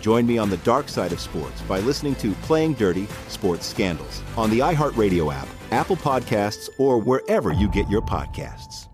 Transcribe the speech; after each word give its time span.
Join 0.00 0.26
me 0.26 0.38
on 0.38 0.50
the 0.50 0.56
dark 0.58 0.88
side 0.88 1.12
of 1.12 1.20
sports 1.20 1.60
by 1.62 1.80
listening 1.80 2.14
to 2.16 2.32
Playing 2.42 2.74
Dirty 2.74 3.06
Sports 3.28 3.66
Scandals 3.66 4.22
on 4.36 4.50
the 4.50 4.60
iHeartRadio 4.60 5.32
app, 5.32 5.48
Apple 5.70 5.96
Podcasts, 5.96 6.68
or 6.78 6.98
wherever 6.98 7.52
you 7.52 7.68
get 7.68 7.88
your 7.88 8.02
podcasts. 8.02 8.88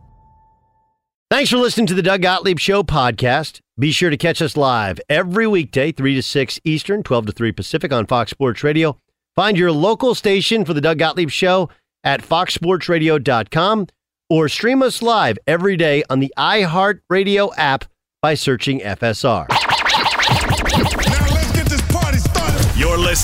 Thanks 1.30 1.50
for 1.50 1.56
listening 1.56 1.86
to 1.86 1.94
the 1.94 2.02
Doug 2.02 2.22
Gottlieb 2.22 2.60
Show 2.60 2.82
podcast. 2.82 3.60
Be 3.78 3.90
sure 3.90 4.10
to 4.10 4.16
catch 4.16 4.40
us 4.40 4.56
live 4.56 5.00
every 5.08 5.46
weekday, 5.46 5.90
3 5.90 6.14
to 6.14 6.22
6 6.22 6.60
Eastern, 6.64 7.02
12 7.02 7.26
to 7.26 7.32
3 7.32 7.50
Pacific 7.50 7.92
on 7.92 8.06
Fox 8.06 8.30
Sports 8.30 8.62
Radio. 8.62 8.98
Find 9.34 9.58
your 9.58 9.72
local 9.72 10.14
station 10.14 10.64
for 10.64 10.74
the 10.74 10.80
Doug 10.80 10.98
Gottlieb 10.98 11.30
Show 11.30 11.70
at 12.04 12.22
foxsportsradio.com 12.22 13.88
or 14.30 14.48
stream 14.48 14.82
us 14.82 15.02
live 15.02 15.38
every 15.46 15.76
day 15.76 16.04
on 16.08 16.20
the 16.20 16.32
iHeartRadio 16.38 17.52
app 17.56 17.86
by 18.22 18.34
searching 18.34 18.80
FSR. 18.80 19.63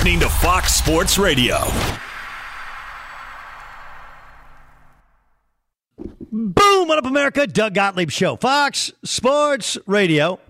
Listening 0.01 0.21
to 0.21 0.31
Fox 0.31 0.73
Sports 0.73 1.19
Radio. 1.19 1.59
Boom! 6.33 6.89
What 6.89 6.97
up, 6.97 7.05
America? 7.05 7.47
Doug 7.47 7.75
Gottlieb 7.75 8.11
Show, 8.11 8.37
Fox 8.37 8.95
Sports 9.05 9.77
Radio. 9.85 10.41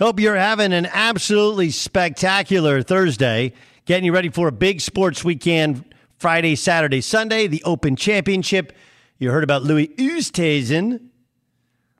Hope 0.00 0.18
you're 0.18 0.34
having 0.34 0.72
an 0.72 0.86
absolutely 0.86 1.70
spectacular 1.70 2.82
Thursday. 2.82 3.52
Getting 3.84 4.04
you 4.04 4.12
ready 4.12 4.30
for 4.30 4.48
a 4.48 4.52
big 4.52 4.80
sports 4.80 5.22
weekend 5.24 5.84
Friday, 6.18 6.56
Saturday, 6.56 7.02
Sunday, 7.02 7.46
the 7.46 7.62
Open 7.62 7.94
Championship. 7.94 8.72
You 9.20 9.30
heard 9.30 9.44
about 9.44 9.62
Louis 9.62 9.86
Oosthuizen. 9.96 11.00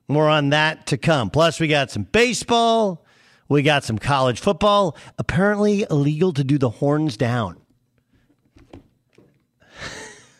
More 0.09 0.27
on 0.27 0.49
that 0.49 0.87
to 0.87 0.97
come. 0.97 1.29
Plus, 1.29 1.61
we 1.61 1.69
got 1.69 1.91
some 1.91 2.03
baseball. 2.03 3.05
We 3.51 3.63
got 3.63 3.83
some 3.83 3.99
college 3.99 4.39
football. 4.39 4.95
Apparently 5.17 5.85
illegal 5.89 6.31
to 6.31 6.43
do 6.45 6.57
the 6.57 6.69
horns 6.69 7.17
down. 7.17 7.57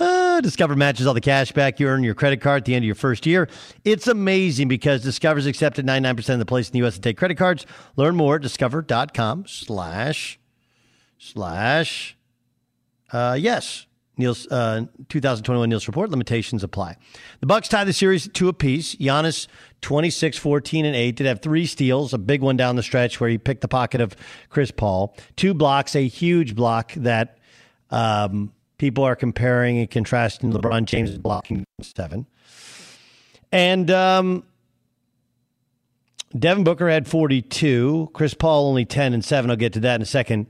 Uh, 0.00 0.40
Discover 0.40 0.76
matches 0.76 1.06
all 1.06 1.12
the 1.12 1.20
cash 1.20 1.52
back 1.52 1.78
you 1.78 1.88
earn 1.88 2.02
your 2.02 2.14
credit 2.14 2.40
card 2.40 2.62
at 2.62 2.64
the 2.64 2.74
end 2.74 2.84
of 2.84 2.86
your 2.86 2.94
first 2.94 3.26
year. 3.26 3.50
It's 3.84 4.06
amazing 4.06 4.68
because 4.68 5.02
Discover's 5.02 5.44
accepted 5.44 5.84
99% 5.84 6.26
of 6.30 6.38
the 6.38 6.46
places 6.46 6.70
in 6.70 6.72
the 6.72 6.78
U.S. 6.78 6.94
to 6.94 7.02
take 7.02 7.18
credit 7.18 7.34
cards. 7.34 7.66
Learn 7.96 8.16
more 8.16 8.36
at 8.36 8.42
discover.com 8.42 9.44
slash 9.46 10.38
slash 11.18 12.16
uh, 13.12 13.36
yes. 13.38 13.86
Neil's 14.16 14.46
uh, 14.48 14.86
2021 15.08 15.68
Nilson 15.68 15.88
report 15.88 16.10
limitations 16.10 16.64
apply. 16.64 16.96
The 17.40 17.46
Bucks 17.46 17.68
tied 17.68 17.84
the 17.84 17.92
series 17.92 18.28
two 18.28 18.48
apiece. 18.48 18.94
Giannis 18.96 19.46
26, 19.82 20.38
14, 20.38 20.84
and 20.84 20.96
8 20.96 21.16
did 21.16 21.26
have 21.26 21.40
three 21.40 21.66
steals, 21.66 22.12
a 22.12 22.18
big 22.18 22.40
one 22.42 22.56
down 22.56 22.76
the 22.76 22.82
stretch 22.82 23.20
where 23.20 23.30
he 23.30 23.38
picked 23.38 23.60
the 23.60 23.68
pocket 23.68 24.00
of 24.00 24.16
Chris 24.48 24.70
Paul, 24.70 25.16
two 25.36 25.54
blocks, 25.54 25.94
a 25.94 26.06
huge 26.06 26.54
block 26.54 26.92
that 26.94 27.38
um, 27.90 28.52
people 28.78 29.04
are 29.04 29.16
comparing 29.16 29.78
and 29.78 29.90
contrasting 29.90 30.52
LeBron 30.52 30.86
James 30.86 31.16
blocking 31.18 31.64
seven. 31.80 32.26
And 33.52 33.90
um, 33.90 34.44
Devin 36.36 36.64
Booker 36.64 36.88
had 36.88 37.06
42, 37.06 38.10
Chris 38.12 38.34
Paul 38.34 38.68
only 38.68 38.84
10 38.84 39.14
and 39.14 39.24
7. 39.24 39.50
I'll 39.50 39.56
get 39.56 39.72
to 39.74 39.80
that 39.80 39.96
in 39.96 40.02
a 40.02 40.06
second. 40.06 40.46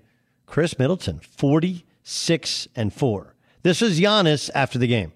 Khris 0.46 0.78
Middleton 0.78 1.20
46 1.20 2.68
and 2.74 2.92
4. 2.92 3.34
This 3.62 3.80
was 3.80 3.98
Giannis 4.00 4.48
after 4.54 4.78
the 4.78 4.86
game. 4.86 5.12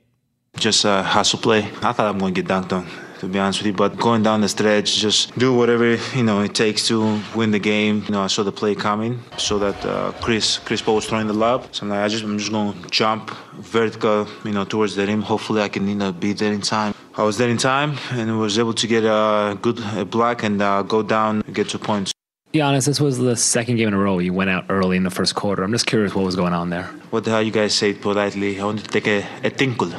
Just 0.57 0.85
a 0.85 1.03
hustle 1.03 1.39
play. 1.39 1.61
I 1.83 1.93
thought 1.93 2.01
I'm 2.01 2.19
going 2.19 2.35
to 2.35 2.43
get 2.43 2.51
dunked 2.51 2.73
on, 2.73 2.87
to 3.21 3.29
be 3.29 3.39
honest 3.39 3.61
with 3.61 3.67
you. 3.67 3.73
But 3.73 3.97
going 3.97 4.23
down 4.23 4.41
the 4.41 4.49
stretch, 4.49 4.97
just 4.97 5.37
do 5.39 5.55
whatever 5.55 5.97
you 6.17 6.23
know 6.23 6.41
it 6.41 6.55
takes 6.55 6.87
to 6.89 7.21
win 7.35 7.51
the 7.51 7.59
game. 7.59 8.03
You 8.07 8.13
know, 8.13 8.23
I 8.23 8.27
saw 8.27 8.43
the 8.43 8.53
play 8.53 8.75
coming, 8.75 9.23
so 9.39 9.59
that 9.59 9.79
uh, 9.85 10.13
Chris 10.21 10.59
Chris 10.59 10.83
Paul 10.83 10.97
was 10.97 11.07
throwing 11.07 11.27
the 11.27 11.39
lob. 11.47 11.69
So 11.73 11.85
I'm 11.85 11.91
like, 11.91 12.01
I 12.01 12.09
just 12.09 12.25
I'm 12.25 12.39
just 12.39 12.51
going 12.51 12.83
to 12.83 12.89
jump 12.89 13.31
vertical, 13.55 14.27
you 14.45 14.53
know, 14.53 14.65
towards 14.65 14.97
the 14.97 15.07
rim. 15.07 15.23
Hopefully, 15.23 15.61
I 15.63 15.69
can 15.69 15.87
you 15.87 15.95
know 15.95 16.13
be 16.13 16.33
there 16.33 16.53
in 16.53 16.63
time. 16.63 16.95
I 17.17 17.23
was 17.23 17.37
there 17.37 17.51
in 17.51 17.59
time 17.59 17.99
and 18.13 18.39
was 18.39 18.59
able 18.59 18.75
to 18.75 18.87
get 18.87 19.05
a 19.05 19.59
good 19.61 20.11
block 20.11 20.43
and 20.43 20.61
uh, 20.63 20.83
go 20.83 21.03
down, 21.03 21.43
and 21.47 21.55
get 21.55 21.69
two 21.69 21.79
points. 21.79 22.13
Giannis, 22.55 22.87
this 22.87 22.99
was 22.99 23.19
the 23.19 23.37
second 23.37 23.77
game 23.77 23.87
in 23.87 23.95
a 23.95 23.99
row 23.99 24.19
you 24.19 24.33
went 24.33 24.51
out 24.51 24.65
early 24.69 24.97
in 24.97 25.05
the 25.05 25.11
first 25.11 25.37
quarter. 25.37 25.63
I'm 25.63 25.71
just 25.71 25.87
curious 25.87 26.17
what 26.17 26.25
was 26.25 26.35
going 26.35 26.53
on 26.53 26.71
there. 26.71 26.87
What 27.11 27.23
the 27.23 27.31
hell 27.31 27.43
you 27.43 27.53
guys 27.53 27.75
say 27.75 27.93
politely? 27.93 28.59
I 28.59 28.65
wanted 28.65 28.87
to 28.87 28.91
take 28.91 29.07
a, 29.07 29.25
a 29.45 29.51
tinkle. 29.51 29.93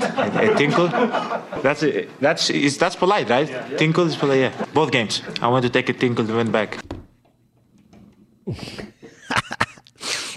A, 0.00 0.52
a 0.52 0.54
tinkle? 0.56 0.88
That's 0.88 1.82
a, 1.82 2.06
that's 2.20 2.50
is 2.50 2.78
that's 2.78 2.96
polite, 2.96 3.28
right? 3.30 3.48
Yeah, 3.48 3.68
yeah. 3.68 3.76
Tinkle 3.76 4.06
is 4.06 4.16
polite. 4.16 4.40
Yeah. 4.40 4.66
Both 4.74 4.90
games. 4.90 5.22
I 5.40 5.48
went 5.48 5.64
to 5.64 5.70
take 5.70 5.88
a 5.88 5.92
tinkle 5.92 6.24
and 6.24 6.36
went 6.36 6.52
back. 6.52 6.78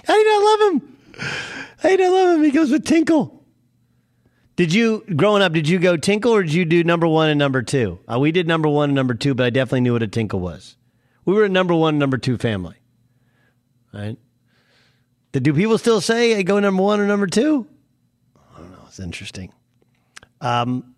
How 0.07 0.13
do 0.13 0.19
you 0.19 0.25
not 0.25 0.43
love 0.43 0.61
him? 0.71 0.97
How 1.79 1.89
do 1.89 1.91
you 1.91 1.97
not 1.97 2.13
love 2.13 2.37
him? 2.37 2.43
He 2.43 2.51
goes 2.51 2.71
with 2.71 2.85
tinkle. 2.85 3.43
Did 4.55 4.73
you 4.73 5.03
growing 5.15 5.43
up? 5.43 5.53
Did 5.53 5.67
you 5.67 5.77
go 5.79 5.97
tinkle 5.97 6.33
or 6.33 6.43
did 6.43 6.53
you 6.53 6.65
do 6.65 6.83
number 6.83 7.07
one 7.07 7.29
and 7.29 7.37
number 7.37 7.61
two? 7.61 7.99
Uh, 8.11 8.19
we 8.19 8.31
did 8.31 8.47
number 8.47 8.67
one 8.67 8.89
and 8.89 8.95
number 8.95 9.13
two, 9.13 9.35
but 9.35 9.45
I 9.45 9.49
definitely 9.49 9.81
knew 9.81 9.93
what 9.93 10.03
a 10.03 10.07
tinkle 10.07 10.39
was. 10.39 10.77
We 11.25 11.35
were 11.35 11.43
a 11.43 11.49
number 11.49 11.75
one, 11.75 11.99
number 11.99 12.17
two 12.17 12.37
family. 12.37 12.77
Right? 13.93 14.17
Do 15.33 15.53
people 15.53 15.77
still 15.77 16.01
say 16.01 16.37
I 16.37 16.41
go 16.41 16.59
number 16.59 16.81
one 16.81 16.99
or 16.99 17.05
number 17.05 17.27
two? 17.27 17.67
Interesting. 18.99 19.51
Um, 20.41 20.95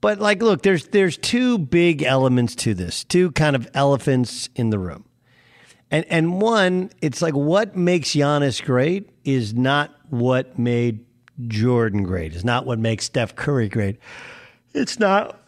But 0.00 0.20
like, 0.20 0.42
look, 0.42 0.62
there's 0.62 0.88
there's 0.88 1.16
two 1.16 1.58
big 1.58 2.02
elements 2.02 2.54
to 2.56 2.74
this, 2.74 3.02
two 3.04 3.32
kind 3.32 3.56
of 3.56 3.68
elephants 3.74 4.48
in 4.54 4.70
the 4.70 4.78
room. 4.78 5.04
And 5.90 6.04
and 6.10 6.40
one, 6.40 6.90
it's 7.00 7.22
like 7.22 7.34
what 7.34 7.76
makes 7.76 8.10
Giannis 8.10 8.62
great 8.62 9.10
is 9.24 9.54
not 9.54 9.90
what 10.10 10.58
made 10.58 11.04
Jordan 11.48 12.02
great. 12.04 12.34
It's 12.34 12.44
not 12.44 12.66
what 12.66 12.78
makes 12.78 13.04
Steph 13.06 13.34
Curry 13.34 13.68
great. 13.68 13.98
It's 14.74 14.98
not. 14.98 15.40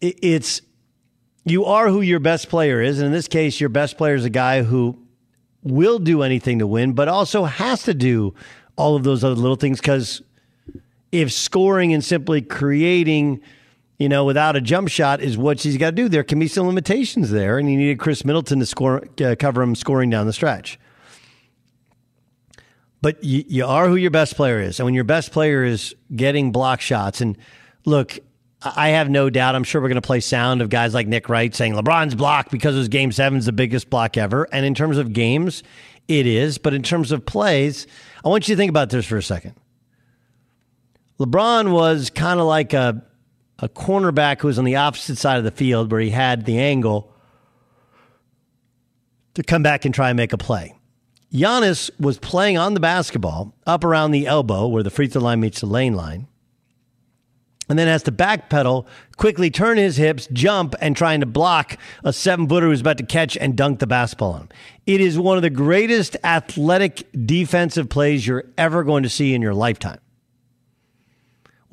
It's 0.00 0.60
you 1.44 1.64
are 1.64 1.88
who 1.88 2.00
your 2.02 2.20
best 2.20 2.48
player 2.48 2.80
is, 2.82 2.98
and 2.98 3.06
in 3.06 3.12
this 3.12 3.28
case, 3.28 3.58
your 3.58 3.70
best 3.70 3.96
player 3.96 4.14
is 4.14 4.24
a 4.24 4.30
guy 4.30 4.62
who 4.62 4.98
will 5.62 5.98
do 5.98 6.22
anything 6.22 6.58
to 6.58 6.66
win, 6.66 6.92
but 6.92 7.08
also 7.08 7.44
has 7.44 7.82
to 7.84 7.94
do 7.94 8.34
all 8.76 8.96
of 8.96 9.02
those 9.02 9.24
other 9.24 9.34
little 9.34 9.56
things 9.56 9.80
because 9.80 10.22
if 11.14 11.32
scoring 11.32 11.94
and 11.94 12.04
simply 12.04 12.42
creating, 12.42 13.40
you 13.98 14.08
know, 14.08 14.24
without 14.24 14.56
a 14.56 14.60
jump 14.60 14.88
shot 14.88 15.20
is 15.20 15.38
what 15.38 15.60
she's 15.60 15.76
got 15.76 15.90
to 15.90 15.96
do, 15.96 16.08
there 16.08 16.24
can 16.24 16.40
be 16.40 16.48
some 16.48 16.66
limitations 16.66 17.30
there, 17.30 17.56
and 17.56 17.70
you 17.70 17.76
needed 17.76 18.00
Khris 18.00 18.24
Middleton 18.24 18.58
to 18.58 18.66
score, 18.66 19.06
uh, 19.24 19.36
cover 19.38 19.62
him 19.62 19.76
scoring 19.76 20.10
down 20.10 20.26
the 20.26 20.32
stretch. 20.32 20.76
But 23.00 23.22
you, 23.22 23.44
you 23.46 23.64
are 23.64 23.86
who 23.86 23.94
your 23.94 24.10
best 24.10 24.34
player 24.34 24.60
is, 24.60 24.80
and 24.80 24.86
when 24.86 24.94
your 24.94 25.04
best 25.04 25.30
player 25.30 25.62
is 25.62 25.94
getting 26.16 26.50
block 26.50 26.80
shots, 26.80 27.20
and 27.20 27.38
look, 27.84 28.18
I 28.60 28.88
have 28.88 29.08
no 29.08 29.30
doubt. 29.30 29.54
I'm 29.54 29.62
sure 29.62 29.80
we're 29.80 29.88
going 29.88 30.02
to 30.02 30.06
play 30.06 30.18
sound 30.18 30.62
of 30.62 30.68
guys 30.68 30.94
like 30.94 31.06
Nick 31.06 31.28
Wright 31.28 31.54
saying 31.54 31.74
LeBron's 31.74 32.16
block 32.16 32.50
because 32.50 32.74
his 32.74 32.88
game 32.88 33.12
seven 33.12 33.38
is 33.38 33.46
the 33.46 33.52
biggest 33.52 33.88
block 33.88 34.16
ever. 34.16 34.48
And 34.50 34.66
in 34.66 34.74
terms 34.74 34.96
of 34.96 35.12
games, 35.12 35.62
it 36.08 36.26
is. 36.26 36.56
But 36.56 36.72
in 36.72 36.82
terms 36.82 37.12
of 37.12 37.26
plays, 37.26 37.86
I 38.24 38.28
want 38.30 38.48
you 38.48 38.54
to 38.54 38.56
think 38.56 38.70
about 38.70 38.88
this 38.88 39.04
for 39.04 39.18
a 39.18 39.22
second. 39.22 39.54
LeBron 41.18 41.72
was 41.72 42.10
kind 42.10 42.40
of 42.40 42.46
like 42.46 42.72
a, 42.72 43.04
a 43.60 43.68
cornerback 43.68 44.40
who 44.40 44.48
was 44.48 44.58
on 44.58 44.64
the 44.64 44.76
opposite 44.76 45.16
side 45.16 45.38
of 45.38 45.44
the 45.44 45.50
field 45.50 45.92
where 45.92 46.00
he 46.00 46.10
had 46.10 46.44
the 46.44 46.58
angle 46.58 47.12
to 49.34 49.42
come 49.42 49.62
back 49.62 49.84
and 49.84 49.94
try 49.94 50.10
and 50.10 50.16
make 50.16 50.32
a 50.32 50.38
play. 50.38 50.74
Giannis 51.32 51.90
was 51.98 52.18
playing 52.18 52.58
on 52.58 52.74
the 52.74 52.80
basketball 52.80 53.54
up 53.66 53.84
around 53.84 54.12
the 54.12 54.26
elbow 54.26 54.68
where 54.68 54.82
the 54.82 54.90
free 54.90 55.08
throw 55.08 55.22
line 55.22 55.40
meets 55.40 55.60
the 55.60 55.66
lane 55.66 55.94
line 55.94 56.28
and 57.68 57.78
then 57.78 57.88
has 57.88 58.02
to 58.04 58.12
backpedal, 58.12 58.86
quickly 59.16 59.50
turn 59.50 59.78
his 59.78 59.96
hips, 59.96 60.28
jump, 60.32 60.74
and 60.80 60.96
trying 60.96 61.20
to 61.20 61.26
block 61.26 61.78
a 62.04 62.12
seven 62.12 62.48
footer 62.48 62.66
who's 62.66 62.82
about 62.82 62.98
to 62.98 63.06
catch 63.06 63.36
and 63.36 63.56
dunk 63.56 63.78
the 63.78 63.86
basketball 63.86 64.32
on 64.32 64.40
him. 64.42 64.48
It 64.86 65.00
is 65.00 65.18
one 65.18 65.36
of 65.36 65.42
the 65.42 65.50
greatest 65.50 66.16
athletic 66.22 67.08
defensive 67.26 67.88
plays 67.88 68.26
you're 68.26 68.44
ever 68.58 68.84
going 68.84 69.02
to 69.02 69.08
see 69.08 69.34
in 69.34 69.42
your 69.42 69.54
lifetime. 69.54 69.98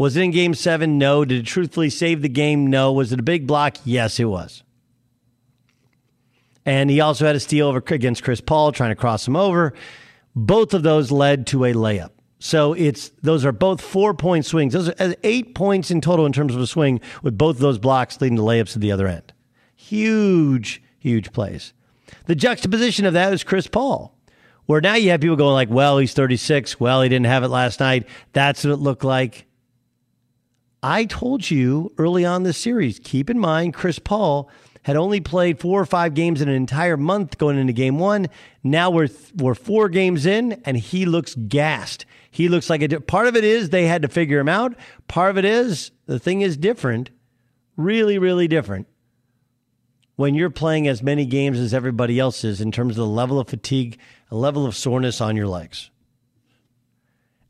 Was 0.01 0.17
it 0.17 0.23
in 0.23 0.31
game 0.31 0.55
seven? 0.55 0.97
No. 0.97 1.23
Did 1.25 1.41
it 1.41 1.45
truthfully 1.45 1.91
save 1.91 2.23
the 2.23 2.27
game? 2.27 2.65
No. 2.65 2.91
Was 2.91 3.13
it 3.13 3.19
a 3.19 3.23
big 3.23 3.45
block? 3.45 3.77
Yes, 3.85 4.19
it 4.19 4.23
was. 4.25 4.63
And 6.65 6.89
he 6.89 6.99
also 6.99 7.27
had 7.27 7.35
a 7.35 7.39
steal 7.39 7.67
over 7.67 7.83
against 7.85 8.23
Chris 8.23 8.41
Paul, 8.41 8.71
trying 8.71 8.89
to 8.89 8.95
cross 8.95 9.27
him 9.27 9.35
over. 9.35 9.75
Both 10.35 10.73
of 10.73 10.81
those 10.81 11.11
led 11.11 11.45
to 11.47 11.65
a 11.65 11.73
layup. 11.73 12.09
So 12.39 12.73
it's 12.73 13.09
those 13.21 13.45
are 13.45 13.51
both 13.51 13.79
four 13.79 14.15
point 14.15 14.47
swings. 14.47 14.73
Those 14.73 14.89
are 14.89 14.95
uh, 14.97 15.13
eight 15.21 15.53
points 15.53 15.91
in 15.91 16.01
total 16.01 16.25
in 16.25 16.33
terms 16.33 16.55
of 16.55 16.61
a 16.61 16.65
swing, 16.65 16.99
with 17.21 17.37
both 17.37 17.57
of 17.57 17.61
those 17.61 17.77
blocks 17.77 18.19
leading 18.19 18.37
to 18.37 18.41
layups 18.41 18.73
at 18.73 18.81
the 18.81 18.91
other 18.91 19.05
end. 19.05 19.33
Huge, 19.75 20.81
huge 20.97 21.31
plays. 21.31 21.73
The 22.25 22.33
juxtaposition 22.33 23.05
of 23.05 23.13
that 23.13 23.33
is 23.33 23.43
Chris 23.43 23.67
Paul, 23.67 24.17
where 24.65 24.81
now 24.81 24.95
you 24.95 25.11
have 25.11 25.21
people 25.21 25.35
going 25.35 25.53
like, 25.53 25.69
"Well, 25.69 25.99
he's 25.99 26.13
36. 26.13 26.79
Well, 26.79 27.03
he 27.03 27.09
didn't 27.09 27.27
have 27.27 27.43
it 27.43 27.49
last 27.49 27.79
night. 27.79 28.07
That's 28.33 28.63
what 28.63 28.73
it 28.73 28.77
looked 28.77 29.03
like." 29.03 29.45
I 30.83 31.05
told 31.05 31.49
you 31.49 31.93
early 31.97 32.25
on 32.25 32.43
this 32.43 32.57
series. 32.57 32.99
Keep 32.99 33.29
in 33.29 33.37
mind, 33.39 33.73
Chris 33.73 33.99
Paul 33.99 34.49
had 34.83 34.95
only 34.95 35.19
played 35.19 35.59
four 35.59 35.79
or 35.79 35.85
five 35.85 36.15
games 36.15 36.41
in 36.41 36.49
an 36.49 36.55
entire 36.55 36.97
month 36.97 37.37
going 37.37 37.57
into 37.57 37.73
game 37.73 37.99
one. 37.99 38.27
Now 38.63 38.89
we're 38.89 39.09
we're 39.35 39.53
four 39.53 39.89
games 39.89 40.25
in, 40.25 40.53
and 40.65 40.75
he 40.75 41.05
looks 41.05 41.35
gassed. 41.35 42.05
He 42.31 42.49
looks 42.49 42.69
like 42.69 42.81
a 42.81 42.99
part 42.99 43.27
of 43.27 43.35
it 43.35 43.43
is 43.43 43.69
they 43.69 43.85
had 43.85 44.01
to 44.01 44.07
figure 44.07 44.39
him 44.39 44.49
out. 44.49 44.75
Part 45.07 45.29
of 45.29 45.37
it 45.37 45.45
is 45.45 45.91
the 46.07 46.17
thing 46.17 46.41
is 46.41 46.57
different, 46.57 47.11
really, 47.77 48.17
really 48.17 48.47
different. 48.47 48.87
When 50.15 50.33
you're 50.33 50.49
playing 50.49 50.87
as 50.87 51.03
many 51.03 51.25
games 51.25 51.59
as 51.59 51.73
everybody 51.73 52.19
else 52.19 52.43
is 52.43 52.61
in 52.61 52.71
terms 52.71 52.91
of 52.91 53.05
the 53.05 53.07
level 53.07 53.39
of 53.39 53.49
fatigue, 53.49 53.99
a 54.29 54.35
level 54.35 54.65
of 54.65 54.75
soreness 54.75 55.19
on 55.21 55.35
your 55.35 55.47
legs. 55.47 55.91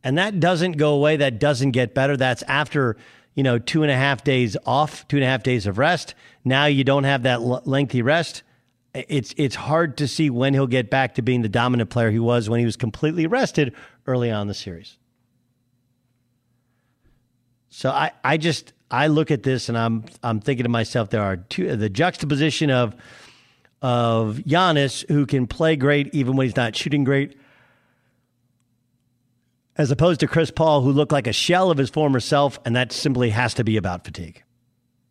And 0.04 0.18
that 0.18 0.40
doesn't 0.40 0.74
go 0.74 0.94
away. 0.94 1.18
That 1.18 1.40
doesn't 1.40 1.72
get 1.72 1.94
better. 1.94 2.18
That's 2.18 2.44
after, 2.44 2.98
you 3.36 3.44
know, 3.44 3.60
two 3.60 3.84
and 3.84 3.92
a 3.92 3.96
half 3.96 4.24
days 4.24 4.58
off, 4.66 5.08
two 5.08 5.18
and 5.18 5.24
a 5.24 5.28
half 5.28 5.44
days 5.44 5.68
of 5.68 5.78
rest. 5.78 6.16
Now 6.44 6.66
you 6.66 6.84
don't 6.84 7.04
have 7.06 7.24
that 7.24 7.42
lengthy 7.42 8.02
rest 8.02 8.44
it's 8.94 9.34
it's 9.38 9.56
hard 9.56 9.98
to 9.98 10.08
see 10.08 10.30
when 10.30 10.54
he'll 10.54 10.68
get 10.68 10.90
back 10.90 11.16
to 11.16 11.22
being 11.22 11.42
the 11.42 11.50
dominant 11.50 11.90
player 11.90 12.12
he 12.12 12.20
was 12.20 12.50
when 12.50 12.60
he 12.60 12.66
was 12.66 12.76
completely 12.76 13.28
rested 13.28 13.74
early 14.06 14.32
on 14.32 14.48
the 14.48 14.54
series. 14.54 14.98
So 17.70 17.90
I, 17.90 18.12
I 18.24 18.38
just 18.38 18.74
I 18.90 19.08
look 19.08 19.32
at 19.32 19.44
this 19.44 19.70
and 19.70 19.78
I'm 19.78 20.06
I'm 20.24 20.42
thinking 20.42 20.64
to 20.64 20.70
myself 20.70 21.10
there 21.10 21.22
are 21.22 21.38
two 21.38 21.76
the 21.76 21.90
juxtaposition 21.90 22.70
of 22.70 22.96
of 23.82 24.38
Giannis 24.46 25.08
who 25.10 25.26
can 25.26 25.48
play 25.48 25.76
great 25.76 26.14
even 26.14 26.36
when 26.36 26.46
he's 26.46 26.56
not 26.56 26.76
shooting 26.76 27.04
great 27.04 27.38
as 29.78 29.92
opposed 29.92 30.20
to 30.20 30.28
Chris 30.28 30.52
Paul 30.52 30.82
who 30.82 30.92
looked 30.92 31.12
like 31.12 31.28
a 31.28 31.34
shell 31.34 31.72
of 31.72 31.78
his 31.78 31.90
former 31.90 32.20
self 32.20 32.60
and 32.66 32.76
that 32.76 32.92
simply 32.92 33.30
has 33.32 33.54
to 33.56 33.64
be 33.64 33.78
about 33.78 34.06
fatigue. 34.06 34.44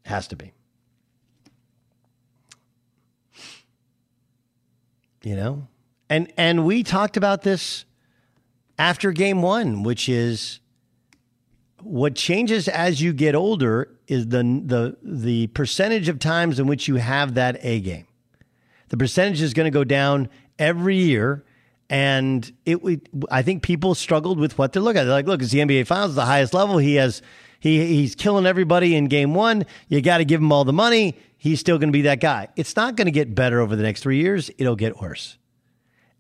Has 0.04 0.28
to 0.28 0.36
be. 0.36 0.52
you 5.22 5.36
know 5.36 5.66
and 6.08 6.32
and 6.36 6.64
we 6.64 6.82
talked 6.82 7.16
about 7.16 7.42
this 7.42 7.84
after 8.78 9.12
game 9.12 9.42
one 9.42 9.82
which 9.82 10.08
is 10.08 10.60
what 11.82 12.14
changes 12.14 12.68
as 12.68 13.00
you 13.00 13.12
get 13.12 13.34
older 13.34 13.96
is 14.06 14.28
the 14.28 14.42
the 14.64 14.96
the 15.02 15.46
percentage 15.48 16.08
of 16.08 16.18
times 16.18 16.58
in 16.58 16.66
which 16.66 16.88
you 16.88 16.96
have 16.96 17.34
that 17.34 17.58
a 17.62 17.80
game 17.80 18.06
the 18.88 18.96
percentage 18.96 19.40
is 19.40 19.54
going 19.54 19.66
to 19.66 19.70
go 19.70 19.84
down 19.84 20.28
every 20.58 20.96
year 20.96 21.44
and 21.90 22.50
it 22.64 22.80
I 23.30 23.42
think 23.42 23.62
people 23.62 23.94
struggled 23.94 24.38
with 24.38 24.56
what 24.56 24.72
to 24.72 24.80
look 24.80 24.96
at. 24.96 25.04
They're 25.04 25.12
like, 25.12 25.26
look, 25.26 25.42
it's 25.42 25.50
the 25.50 25.58
NBA 25.58 25.86
Finals, 25.86 26.14
the 26.14 26.24
highest 26.24 26.54
level. 26.54 26.78
He 26.78 26.94
has 26.94 27.20
he 27.58 27.84
he's 27.84 28.14
killing 28.14 28.46
everybody 28.46 28.96
in 28.96 29.08
game 29.08 29.34
one. 29.34 29.66
You 29.88 30.00
got 30.00 30.18
to 30.18 30.24
give 30.24 30.40
him 30.40 30.50
all 30.52 30.64
the 30.64 30.72
money 30.72 31.16
he's 31.40 31.58
still 31.58 31.78
going 31.78 31.88
to 31.88 31.92
be 31.92 32.02
that 32.02 32.20
guy. 32.20 32.48
It's 32.54 32.76
not 32.76 32.96
going 32.96 33.06
to 33.06 33.10
get 33.10 33.34
better 33.34 33.60
over 33.60 33.74
the 33.74 33.82
next 33.82 34.02
three 34.02 34.18
years, 34.18 34.50
it'll 34.58 34.76
get 34.76 35.00
worse. 35.00 35.38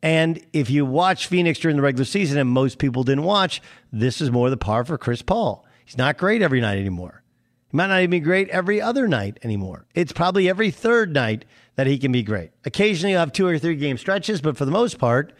And 0.02 0.44
if 0.54 0.70
you 0.70 0.86
watch 0.86 1.26
Phoenix 1.26 1.58
during 1.58 1.76
the 1.76 1.82
regular 1.82 2.06
season, 2.06 2.38
and 2.38 2.48
most 2.48 2.78
people 2.78 3.04
didn't 3.04 3.24
watch, 3.24 3.60
this 3.92 4.22
is 4.22 4.30
more 4.30 4.48
the 4.48 4.56
par 4.56 4.82
for 4.82 4.96
Chris 4.96 5.20
Paul. 5.20 5.66
He's 5.84 5.98
not 5.98 6.16
great 6.16 6.40
every 6.40 6.62
night 6.62 6.78
anymore. 6.78 7.22
He 7.70 7.76
might 7.76 7.88
not 7.88 7.98
even 7.98 8.10
be 8.10 8.20
great 8.20 8.48
every 8.48 8.80
other 8.80 9.06
night 9.06 9.38
anymore. 9.42 9.84
It's 9.94 10.12
probably 10.12 10.48
every 10.48 10.70
third 10.70 11.12
night 11.12 11.44
that 11.76 11.86
he 11.86 11.98
can 11.98 12.12
be 12.12 12.22
great. 12.22 12.50
Occasionally, 12.64 13.12
you'll 13.12 13.20
have 13.20 13.32
two 13.32 13.46
or 13.46 13.58
three 13.58 13.76
game 13.76 13.98
stretches, 13.98 14.40
but 14.40 14.56
for 14.56 14.64
the 14.64 14.70
most 14.70 14.98
part, 14.98 15.34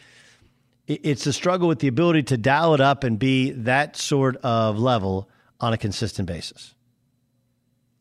it's 0.91 1.27
a 1.27 1.33
struggle 1.33 1.69
with 1.69 1.79
the 1.79 1.89
ability 1.89 2.25
to 2.25 2.37
dial 2.37 2.75
it 2.75 2.81
up 2.81 3.05
and 3.05 3.19
be 3.19 3.53
that 3.53 3.97
sort 3.97 4.37
of 4.39 4.79
level 4.79 5.29
on 5.61 5.73
a 5.73 5.79
consistent 5.79 6.27
basis. 6.27 6.75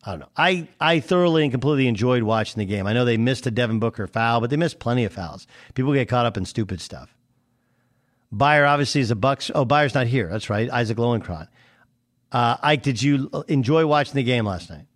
I 0.02 0.12
don't 0.12 0.20
know. 0.20 0.28
I, 0.36 0.66
I 0.80 1.00
thoroughly 1.00 1.42
and 1.42 1.52
completely 1.52 1.86
enjoyed 1.86 2.22
watching 2.22 2.58
the 2.58 2.64
game. 2.64 2.86
I 2.86 2.94
know 2.94 3.04
they 3.04 3.18
missed 3.18 3.46
a 3.46 3.50
Devin 3.50 3.78
Booker 3.78 4.06
foul, 4.06 4.40
but 4.40 4.48
they 4.50 4.56
missed 4.56 4.78
plenty 4.78 5.04
of 5.04 5.12
fouls. 5.12 5.46
People 5.74 5.92
get 5.92 6.08
caught 6.08 6.26
up 6.26 6.36
in 6.36 6.46
stupid 6.46 6.80
stuff. 6.80 7.14
Buyer 8.32 8.64
obviously 8.64 9.02
is 9.02 9.10
a 9.10 9.16
Bucks. 9.16 9.50
Oh, 9.54 9.64
Buyer's 9.64 9.94
not 9.94 10.06
here. 10.06 10.28
That's 10.28 10.48
right. 10.48 10.70
Isaac 10.70 10.96
Lowenkron. 10.96 11.48
Uh, 12.32 12.56
Ike, 12.62 12.82
did 12.82 13.02
you 13.02 13.30
enjoy 13.48 13.86
watching 13.86 14.14
the 14.14 14.22
game 14.22 14.46
last 14.46 14.70
night? 14.70 14.86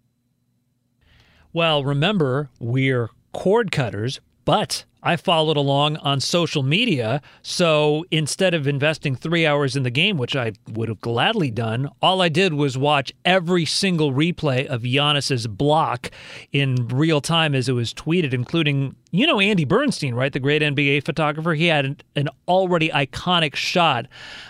Well, 1.52 1.84
remember, 1.84 2.50
we're 2.58 3.10
cord 3.32 3.70
cutters, 3.70 4.20
but 4.44 4.84
I 5.04 5.16
followed 5.16 5.58
along 5.58 5.98
on 5.98 6.18
social 6.18 6.62
media. 6.62 7.20
So 7.42 8.06
instead 8.10 8.54
of 8.54 8.66
investing 8.66 9.14
three 9.14 9.46
hours 9.46 9.76
in 9.76 9.82
the 9.82 9.90
game, 9.90 10.16
which 10.16 10.34
I 10.34 10.52
would 10.72 10.88
have 10.88 11.02
gladly 11.02 11.50
done, 11.50 11.90
all 12.00 12.22
I 12.22 12.30
did 12.30 12.54
was 12.54 12.78
watch 12.78 13.12
every 13.24 13.66
single 13.66 14.12
replay 14.12 14.66
of 14.66 14.82
Giannis's 14.82 15.46
block 15.46 16.10
in 16.52 16.88
real 16.88 17.20
time 17.20 17.54
as 17.54 17.68
it 17.68 17.72
was 17.72 17.92
tweeted, 17.92 18.32
including, 18.32 18.96
you 19.10 19.26
know, 19.26 19.40
Andy 19.40 19.66
Bernstein, 19.66 20.14
right? 20.14 20.32
The 20.32 20.40
great 20.40 20.62
NBA 20.62 21.04
photographer. 21.04 21.52
He 21.52 21.66
had 21.66 22.02
an 22.16 22.28
already 22.48 22.88
iconic 22.88 23.54
shot 23.54 24.06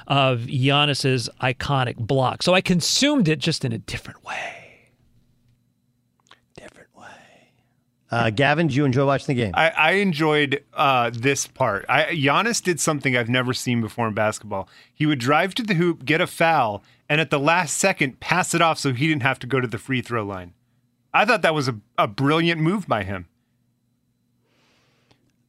of 0.07 0.43
Giannis's 0.43 1.29
iconic 1.43 1.97
block. 1.97 2.45
So 2.45 2.55
I 2.55 2.61
consumed 2.61 3.29
it 3.29 3.41
just 3.41 3.65
in 3.65 3.73
a 3.73 3.79
different 3.79 4.25
way. 4.25 4.64
Uh, 8.15 8.31
Gavin, 8.31 8.69
did 8.69 8.77
you 8.77 8.85
enjoy 8.85 9.05
watching 9.05 9.35
the 9.35 9.43
game? 9.43 9.51
I, 9.55 9.71
I 9.71 9.91
enjoyed 9.95 10.63
uh, 10.73 11.11
this 11.13 11.49
part. 11.49 11.85
I, 11.89 12.15
Giannis 12.15 12.63
did 12.63 12.79
something 12.79 13.17
I've 13.17 13.29
never 13.29 13.53
seen 13.53 13.81
before 13.81 14.07
in 14.07 14.15
basketball. 14.15 14.69
He 14.93 15.05
would 15.05 15.19
drive 15.19 15.53
to 15.57 15.65
the 15.65 15.75
hoop, 15.75 16.05
get 16.05 16.21
a 16.21 16.29
foul, 16.29 16.85
and 17.09 17.21
at 17.21 17.31
the 17.31 17.41
last 17.41 17.77
second 17.77 18.21
pass 18.21 18.55
it 18.55 18.63
off 18.63 18.79
so 18.79 18.93
he 18.93 19.09
didn't 19.09 19.25
have 19.25 19.41
to 19.41 19.49
go 19.49 19.59
to 19.59 19.67
the 19.67 19.79
free 19.79 20.01
throw 20.01 20.25
line. 20.25 20.53
I 21.13 21.25
thought 21.25 21.43
that 21.43 21.55
was 21.55 21.67
a, 21.67 21.77
a 21.99 22.07
brilliant 22.07 22.61
move 22.61 22.87
by 22.87 23.03
him. 23.03 23.27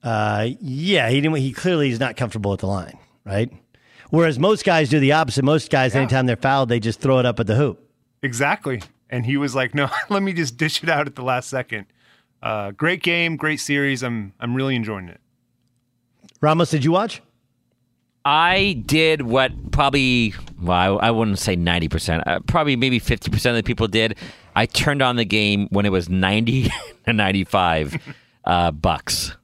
Uh, 0.02 0.50
yeah, 0.60 1.10
he 1.10 1.22
didn't. 1.22 1.36
He 1.38 1.52
clearly 1.52 1.92
is 1.92 2.00
not 2.00 2.18
comfortable 2.18 2.52
at 2.54 2.60
the 2.60 2.68
line, 2.68 2.98
right? 3.26 3.52
Whereas 4.10 4.40
most 4.40 4.66
guys 4.66 4.90
do 4.90 5.00
the 5.00 5.12
opposite. 5.12 5.46
Most 5.46 5.70
guys, 5.70 5.94
anytime 5.94 6.26
they're 6.26 6.36
fouled, 6.36 6.70
they 6.70 6.80
just 6.80 7.00
throw 7.00 7.20
it 7.20 7.28
up 7.28 7.40
at 7.40 7.46
the 7.46 7.56
hoop. 7.56 7.88
Exactly. 8.24 8.82
And 9.10 9.26
he 9.28 9.38
was 9.38 9.54
like, 9.54 9.76
"No, 9.76 9.90
let 10.10 10.24
me 10.24 10.34
just 10.34 10.58
dish 10.58 10.82
it 10.82 10.90
out 10.90 11.06
at 11.06 11.16
the 11.16 11.24
last 11.24 11.48
second. 11.48 11.86
Uh, 12.46 12.70
great 12.72 13.02
game, 13.02 13.36
great 13.36 13.60
series. 13.60 14.04
I'm 14.04 14.32
I'm 14.40 14.54
really 14.54 14.76
enjoying 14.76 15.10
it. 15.10 15.20
Ramos, 16.42 16.70
did 16.70 16.86
you 16.86 16.92
watch? 16.92 17.22
I 18.24 18.82
did 18.86 19.22
what 19.24 19.72
probably, 19.72 20.34
well, 20.60 21.00
I, 21.00 21.08
I 21.08 21.12
wouldn't 21.12 21.38
say 21.38 21.56
90%, 21.56 22.24
uh, 22.26 22.40
probably 22.48 22.76
maybe 22.76 23.00
50% 23.00 23.50
of 23.52 23.56
the 23.56 23.62
people 23.62 23.88
did. 23.88 24.18
I 24.56 24.66
turned 24.66 25.04
on 25.04 25.16
the 25.16 25.26
game 25.26 25.68
when 25.70 25.86
it 25.86 25.92
was 25.92 26.10
90 26.10 26.70
to 27.06 27.14
95 27.14 27.96
uh, 28.46 28.72
bucks. 28.72 29.36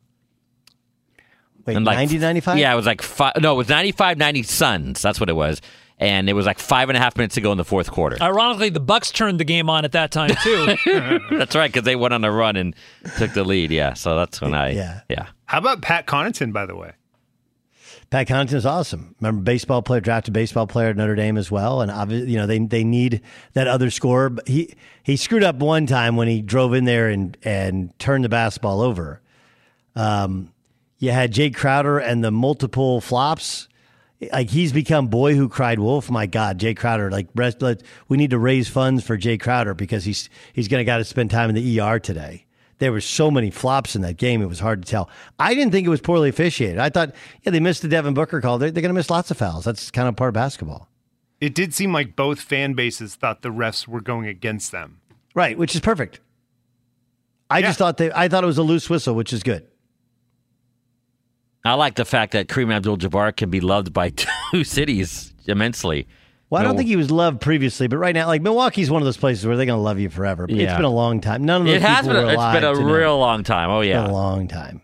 Wait, 1.68 1.78
And 1.78 1.86
like- 1.86 1.98
90 1.98 2.18
95? 2.18 2.58
Yeah, 2.58 2.74
it 2.74 2.76
was 2.76 2.88
like 2.88 3.04
five, 3.04 3.34
no, 3.40 3.54
it 3.54 3.58
was 3.58 3.70
95 3.70 4.18
90 4.18 4.44
Suns. 4.44 5.02
That's 5.02 5.20
what 5.20 5.30
it 5.30 5.36
was. 5.36 5.62
And 6.02 6.30
it 6.30 6.34
was 6.34 6.48
like 6.48 6.58
five 6.58 6.90
and 6.90 6.98
a 6.98 7.00
half 7.00 7.16
minutes 7.16 7.36
to 7.36 7.42
go 7.42 7.52
in 7.52 7.58
the 7.60 7.64
fourth 7.64 7.92
quarter. 7.92 8.18
Ironically, 8.20 8.70
the 8.70 8.80
Bucks 8.80 9.12
turned 9.12 9.40
the 9.40 9.44
game 9.46 9.70
on 9.70 9.86
at 9.86 9.92
that 9.92 10.10
time 10.12 10.32
too. 10.44 10.76
that's 11.38 11.56
right, 11.56 11.72
because 11.72 11.84
they 11.86 11.96
went 11.96 12.14
on 12.14 12.24
a 12.24 12.32
run 12.32 12.56
and 12.56 12.76
took 13.18 13.34
the 13.34 13.44
lead. 13.44 13.70
Yeah, 13.72 13.94
so 13.94 14.16
that's 14.18 14.42
when 14.42 14.56
I, 14.56 14.72
Yeah. 14.72 15.02
yeah. 15.08 15.28
How 15.46 15.60
about 15.60 15.82
Pat 15.84 16.08
Connaughton, 16.08 16.52
by 16.52 16.66
the 16.66 16.76
way? 16.76 16.94
Pat 18.10 18.28
Connaughton 18.28 18.54
is 18.56 18.66
awesome. 18.66 19.16
Remember, 19.22 19.42
baseball 19.44 19.82
player, 19.84 20.02
drafted 20.02 20.34
baseball 20.34 20.66
player 20.68 20.90
at 20.90 20.98
Notre 20.98 21.16
Dame 21.16 21.38
as 21.38 21.50
well, 21.52 21.82
and 21.82 21.90
obviously, 21.92 22.32
you 22.32 22.38
know 22.38 22.46
they 22.46 22.60
they 22.60 22.84
need 22.84 23.22
that 23.54 23.68
other 23.68 23.90
scorer. 23.90 24.30
But 24.30 24.48
he 24.50 24.74
he 25.04 25.16
screwed 25.16 25.44
up 25.44 25.58
one 25.58 25.86
time 25.86 26.18
when 26.18 26.28
he 26.28 26.42
drove 26.42 26.74
in 26.74 26.84
there 26.86 27.08
and 27.10 27.38
and 27.44 27.98
turned 28.00 28.26
the 28.26 28.30
basketball 28.30 28.82
over. 28.82 29.22
Um, 29.96 30.52
you 30.98 31.12
had 31.12 31.32
Jae 31.34 31.54
Crowder 31.56 32.00
and 32.00 32.22
the 32.24 32.32
multiple 32.32 33.00
flops. 33.02 33.68
Like 34.32 34.50
he's 34.50 34.72
become 34.72 35.08
boy 35.08 35.36
who 35.36 35.50
cried 35.50 35.80
wolf. 35.80 36.12
My 36.12 36.26
God, 36.28 36.60
Jae 36.60 36.78
Crowder. 36.78 37.10
Like 37.10 37.28
rest, 37.34 37.62
let, 37.62 37.82
we 38.08 38.18
need 38.18 38.30
to 38.32 38.40
raise 38.40 38.68
funds 38.70 39.04
for 39.04 39.18
Jae 39.18 39.40
Crowder 39.40 39.74
because 39.74 40.04
he's 40.04 40.30
he's 40.54 40.68
going 40.68 40.80
to 40.82 40.86
got 40.86 40.98
to 40.98 41.04
spend 41.04 41.32
time 41.32 41.50
in 41.50 41.56
the 41.56 41.80
ER 41.80 41.98
today. 42.00 42.46
There 42.78 42.92
were 42.92 43.02
so 43.02 43.30
many 43.32 43.50
flops 43.52 43.96
in 43.96 44.02
that 44.04 44.18
game; 44.18 44.42
it 44.42 44.48
was 44.50 44.60
hard 44.60 44.84
to 44.84 44.90
tell. 44.90 45.10
I 45.40 45.54
didn't 45.56 45.72
think 45.72 45.86
it 45.88 45.92
was 45.92 46.02
poorly 46.02 46.30
officiated. 46.30 46.78
I 46.80 46.90
thought, 46.90 47.14
yeah, 47.44 47.52
they 47.52 47.60
missed 47.60 47.82
the 47.84 47.88
Devin 47.88 48.14
Booker 48.14 48.42
call. 48.42 48.58
They're, 48.58 48.72
they're 48.72 48.82
going 48.82 48.90
to 48.90 48.96
miss 48.98 49.10
lots 49.10 49.32
of 49.32 49.38
fouls. 49.38 49.66
That's 49.66 49.90
kind 49.92 50.08
of 50.08 50.16
part 50.16 50.30
of 50.30 50.34
basketball, 50.34 50.88
It 51.40 51.54
did 51.56 51.74
seem 51.74 51.94
like 51.94 52.16
both 52.16 52.42
fan 52.42 52.74
bases 52.74 53.16
thought 53.16 53.42
the 53.44 53.50
refs 53.50 53.88
were 53.88 54.02
going 54.02 54.26
against 54.28 54.72
them. 54.72 55.00
right? 55.36 55.58
Which 55.58 55.74
is 55.76 55.82
perfect. 55.82 56.20
I 57.50 57.62
just 57.62 57.78
thought 57.80 57.98
they. 57.98 58.12
I 58.12 58.28
thought 58.28 58.44
it 58.44 58.48
was 58.48 58.58
a 58.58 58.64
loose 58.64 58.90
whistle, 58.90 59.14
which 59.16 59.34
is 59.34 59.44
good. 59.44 59.68
I 61.64 61.74
like 61.76 61.96
the 61.96 62.06
fact 62.06 62.34
that 62.34 62.48
Kareem 62.48 62.74
Abdul-Jabbar 62.74 63.36
can 63.36 63.50
be 63.50 63.62
loved 63.62 63.94
by 63.94 64.10
two 64.52 64.64
cities 64.64 65.34
immensely. 65.46 66.08
Well, 66.50 66.60
I 66.60 66.66
don't 66.66 66.76
think 66.76 66.90
he 66.90 66.98
was 66.98 67.10
loved 67.10 67.40
previously, 67.40 67.88
but 67.88 67.98
right 67.98 68.14
now, 68.14 68.28
like 68.28 68.42
Milwaukee's 68.42 68.92
one 68.92 69.02
of 69.02 69.06
those 69.06 69.16
places 69.16 69.46
where 69.46 69.56
they're 69.56 69.66
going 69.66 69.78
to 69.78 69.82
love 69.84 70.00
you 70.00 70.10
forever. 70.10 70.48
But 70.48 70.56
It's 70.56 70.64
Yeah. 70.64 70.76
been 70.76 70.84
a 70.86 70.90
long 70.90 71.22
time. 71.22 71.46
None 71.46 71.62
of 71.62 71.68
those 71.68 71.78
It 71.78 71.82
has 71.82 72.02
people 72.06 72.14
been. 72.16 72.24
A, 72.24 72.26
were 72.26 72.32
it's 72.34 72.38
alive 72.38 72.54
been 72.56 72.64
a 72.66 72.74
to 72.74 72.82
know. 72.82 72.94
real 72.94 73.18
long 73.20 73.44
time. 73.44 73.70
Oh 73.70 73.80
It's 73.80 73.88
yeah. 73.90 74.02
been 74.02 74.10
a 74.10 74.14
long 74.14 74.48
time. 74.50 74.82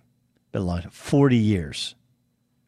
Been 0.54 0.62
a 0.62 0.66
long 0.66 0.82
time. 0.84 0.92
Forty 0.92 1.36
years, 1.36 1.96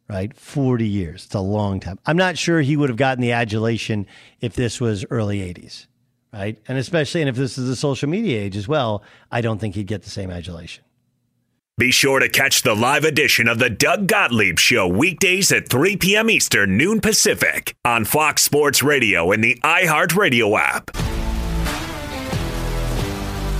right? 0.09 0.35
Forty 0.35 0.85
years. 0.87 1.23
It's 1.25 1.35
a 1.35 1.39
long 1.39 1.79
time. 1.79 1.97
I'm 2.05 2.17
not 2.17 2.37
sure 2.37 2.59
he 2.59 2.75
would 2.75 2.89
have 2.89 2.97
gotten 2.97 3.21
the 3.21 3.31
adulation 3.31 4.05
if 4.41 4.53
this 4.53 4.81
was 4.81 5.05
early 5.09 5.39
'80s, 5.39 5.85
right? 6.33 6.59
And 6.67 6.77
especially, 6.77 7.21
and 7.21 7.29
if 7.29 7.37
this 7.37 7.57
is 7.57 7.69
the 7.69 7.77
social 7.77 8.09
media 8.09 8.37
age 8.41 8.57
as 8.57 8.67
well, 8.67 9.01
I 9.31 9.39
don't 9.39 9.59
think 9.59 9.75
he'd 9.75 9.87
get 9.87 10.01
the 10.03 10.09
same 10.09 10.29
adulation. 10.29 10.83
Be 11.79 11.91
sure 11.91 12.19
to 12.19 12.27
catch 12.27 12.61
the 12.61 12.75
live 12.75 13.05
edition 13.05 13.47
of 13.47 13.57
the 13.57 13.69
Doug 13.69 14.05
Gottlieb 14.05 14.59
Show 14.59 14.85
weekdays 14.85 15.49
at 15.53 15.69
3 15.69 15.95
p.m. 15.95 16.29
Eastern, 16.29 16.75
noon 16.75 16.99
Pacific 16.99 17.73
on 17.85 18.03
Fox 18.03 18.43
Sports 18.43 18.83
Radio 18.83 19.31
and 19.31 19.41
the 19.41 19.57
iHeartRadio 19.63 20.59
app. 20.59 20.91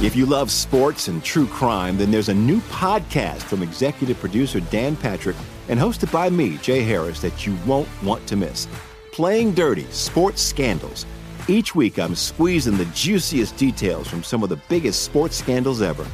If 0.04 0.18
you 0.18 0.26
love 0.26 0.52
sports 0.52 1.08
and 1.08 1.24
true 1.24 1.48
crime, 1.48 1.98
then 1.98 2.12
there's 2.12 2.28
a 2.28 2.34
new 2.34 2.60
podcast 2.64 3.44
from 3.44 3.64
executive 3.64 4.20
producer 4.20 4.60
Dan 4.60 4.98
Patrick 4.98 5.38
and 5.70 5.80
hosted 5.80 6.12
by 6.12 6.30
me, 6.30 6.58
Jay 6.58 6.82
Harris, 6.82 7.22
that 7.22 7.48
you 7.48 7.56
won't 7.66 7.88
want 8.04 8.28
to 8.28 8.36
miss. 8.36 8.68
Playing 9.14 9.54
Dirty 9.54 9.86
Sports 9.92 10.42
Scandals. 10.42 11.06
Each 11.48 11.74
week, 11.74 11.98
I'm 11.98 12.16
squeezing 12.16 12.76
the 12.76 12.84
juiciest 12.88 13.56
details 13.56 14.10
from 14.10 14.24
some 14.24 14.44
of 14.44 14.50
the 14.50 14.60
biggest 14.68 15.04
sports 15.04 15.38
scandals 15.38 15.82
ever. 15.82 16.06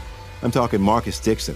I'm 0.43 0.51
talking 0.51 0.79
Marcus 0.79 1.19
Dixon, 1.19 1.55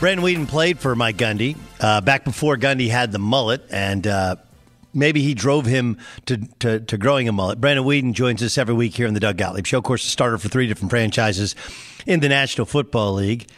Brandon 0.00 0.24
Weeden 0.24 0.46
played 0.46 0.78
for 0.78 0.94
Mike 0.94 1.16
Gundy 1.16 1.56
uh, 1.80 2.00
back 2.00 2.24
before 2.24 2.56
Gundy 2.56 2.88
had 2.88 3.10
the 3.10 3.18
mullet, 3.18 3.64
and 3.68 4.06
uh, 4.06 4.36
maybe 4.94 5.22
he 5.22 5.34
drove 5.34 5.66
him 5.66 5.98
to, 6.26 6.36
to, 6.60 6.78
to, 6.78 6.96
growing 6.96 7.28
a 7.28 7.32
mullet. 7.32 7.60
Brandon 7.60 7.84
Weeden 7.84 8.12
joins 8.12 8.40
us 8.40 8.58
every 8.58 8.74
week 8.74 8.94
here 8.94 9.08
in 9.08 9.14
the 9.14 9.18
Doug 9.18 9.36
Gottlieb 9.36 9.66
Show. 9.66 9.78
Of 9.78 9.84
course, 9.84 10.04
a 10.04 10.08
starter 10.08 10.38
for 10.38 10.48
three 10.48 10.68
different 10.68 10.90
franchises 10.90 11.56
in 12.06 12.20
the 12.20 12.28
National 12.28 12.64
Football 12.64 13.14
League. 13.14 13.48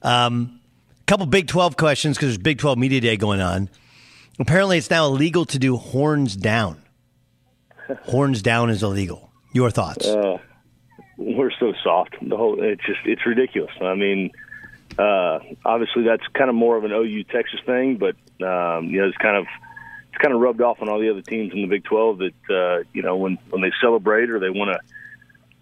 A 0.00 0.08
um, 0.08 0.60
couple 1.06 1.26
Big 1.26 1.48
12 1.48 1.76
questions 1.76 2.16
because 2.16 2.30
there's 2.30 2.38
Big 2.38 2.56
12 2.56 2.78
Media 2.78 3.02
Day 3.02 3.18
going 3.18 3.42
on. 3.42 3.68
Apparently, 4.38 4.78
it's 4.78 4.88
now 4.88 5.04
illegal 5.04 5.44
to 5.44 5.58
do 5.58 5.76
horns 5.76 6.34
down. 6.34 6.82
horns 8.04 8.40
down 8.40 8.70
is 8.70 8.82
illegal. 8.82 9.30
Your 9.52 9.70
thoughts? 9.70 10.06
Uh, 10.06 10.38
we're 11.18 11.52
so 11.60 11.74
soft. 11.84 12.16
The 12.22 12.38
whole 12.38 12.56
it's 12.62 12.86
just 12.86 13.00
it's 13.04 13.26
ridiculous. 13.26 13.72
I 13.82 13.94
mean, 13.94 14.30
uh, 14.98 15.38
obviously 15.64 16.04
that's 16.04 16.26
kind 16.34 16.50
of 16.50 16.56
more 16.56 16.76
of 16.76 16.84
an 16.84 16.92
OU 16.92 17.24
Texas 17.24 17.60
thing, 17.64 17.96
but 17.96 18.16
um, 18.44 18.86
you 18.86 19.00
know 19.00 19.08
it's 19.08 19.16
kind 19.18 19.36
of 19.36 19.46
it's 20.08 20.18
kind 20.18 20.34
of 20.34 20.40
rubbed 20.40 20.60
off 20.60 20.82
on 20.82 20.88
all 20.88 20.98
the 20.98 21.10
other 21.10 21.22
teams 21.22 21.52
in 21.52 21.62
the 21.62 21.68
Big 21.68 21.84
12 21.84 22.18
that 22.18 22.34
uh, 22.50 22.84
you 22.92 23.02
know 23.02 23.16
when 23.16 23.38
when 23.50 23.62
they 23.62 23.72
celebrate 23.80 24.30
or 24.30 24.38
they 24.38 24.50
want 24.50 24.70
to 24.70 24.94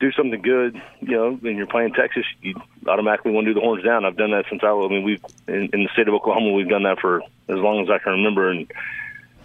do 0.01 0.13
something 0.13 0.41
good, 0.41 0.81
you 1.01 1.17
know, 1.17 1.39
and 1.43 1.57
you're 1.57 1.67
playing 1.67 1.93
Texas, 1.93 2.25
you 2.41 2.55
automatically 2.87 3.33
want 3.33 3.47
to 3.47 3.51
do 3.53 3.55
the 3.55 3.65
horns 3.65 3.85
down. 3.85 4.05
I've 4.05 4.17
done 4.17 4.31
that 4.31 4.45
since 4.49 4.63
I, 4.63 4.69
I 4.69 4.89
mean, 4.89 5.03
we've 5.03 5.25
in, 5.49 5.71
in 5.73 5.83
the 5.83 5.89
state 5.93 6.07
of 6.07 6.15
Oklahoma, 6.15 6.53
we've 6.53 6.69
done 6.69 6.85
that 6.85 7.01
for 7.01 7.21
as 7.21 7.57
long 7.57 7.83
as 7.83 7.91
I 7.91 7.99
can 7.99 8.13
remember, 8.13 8.51
and 8.51 8.71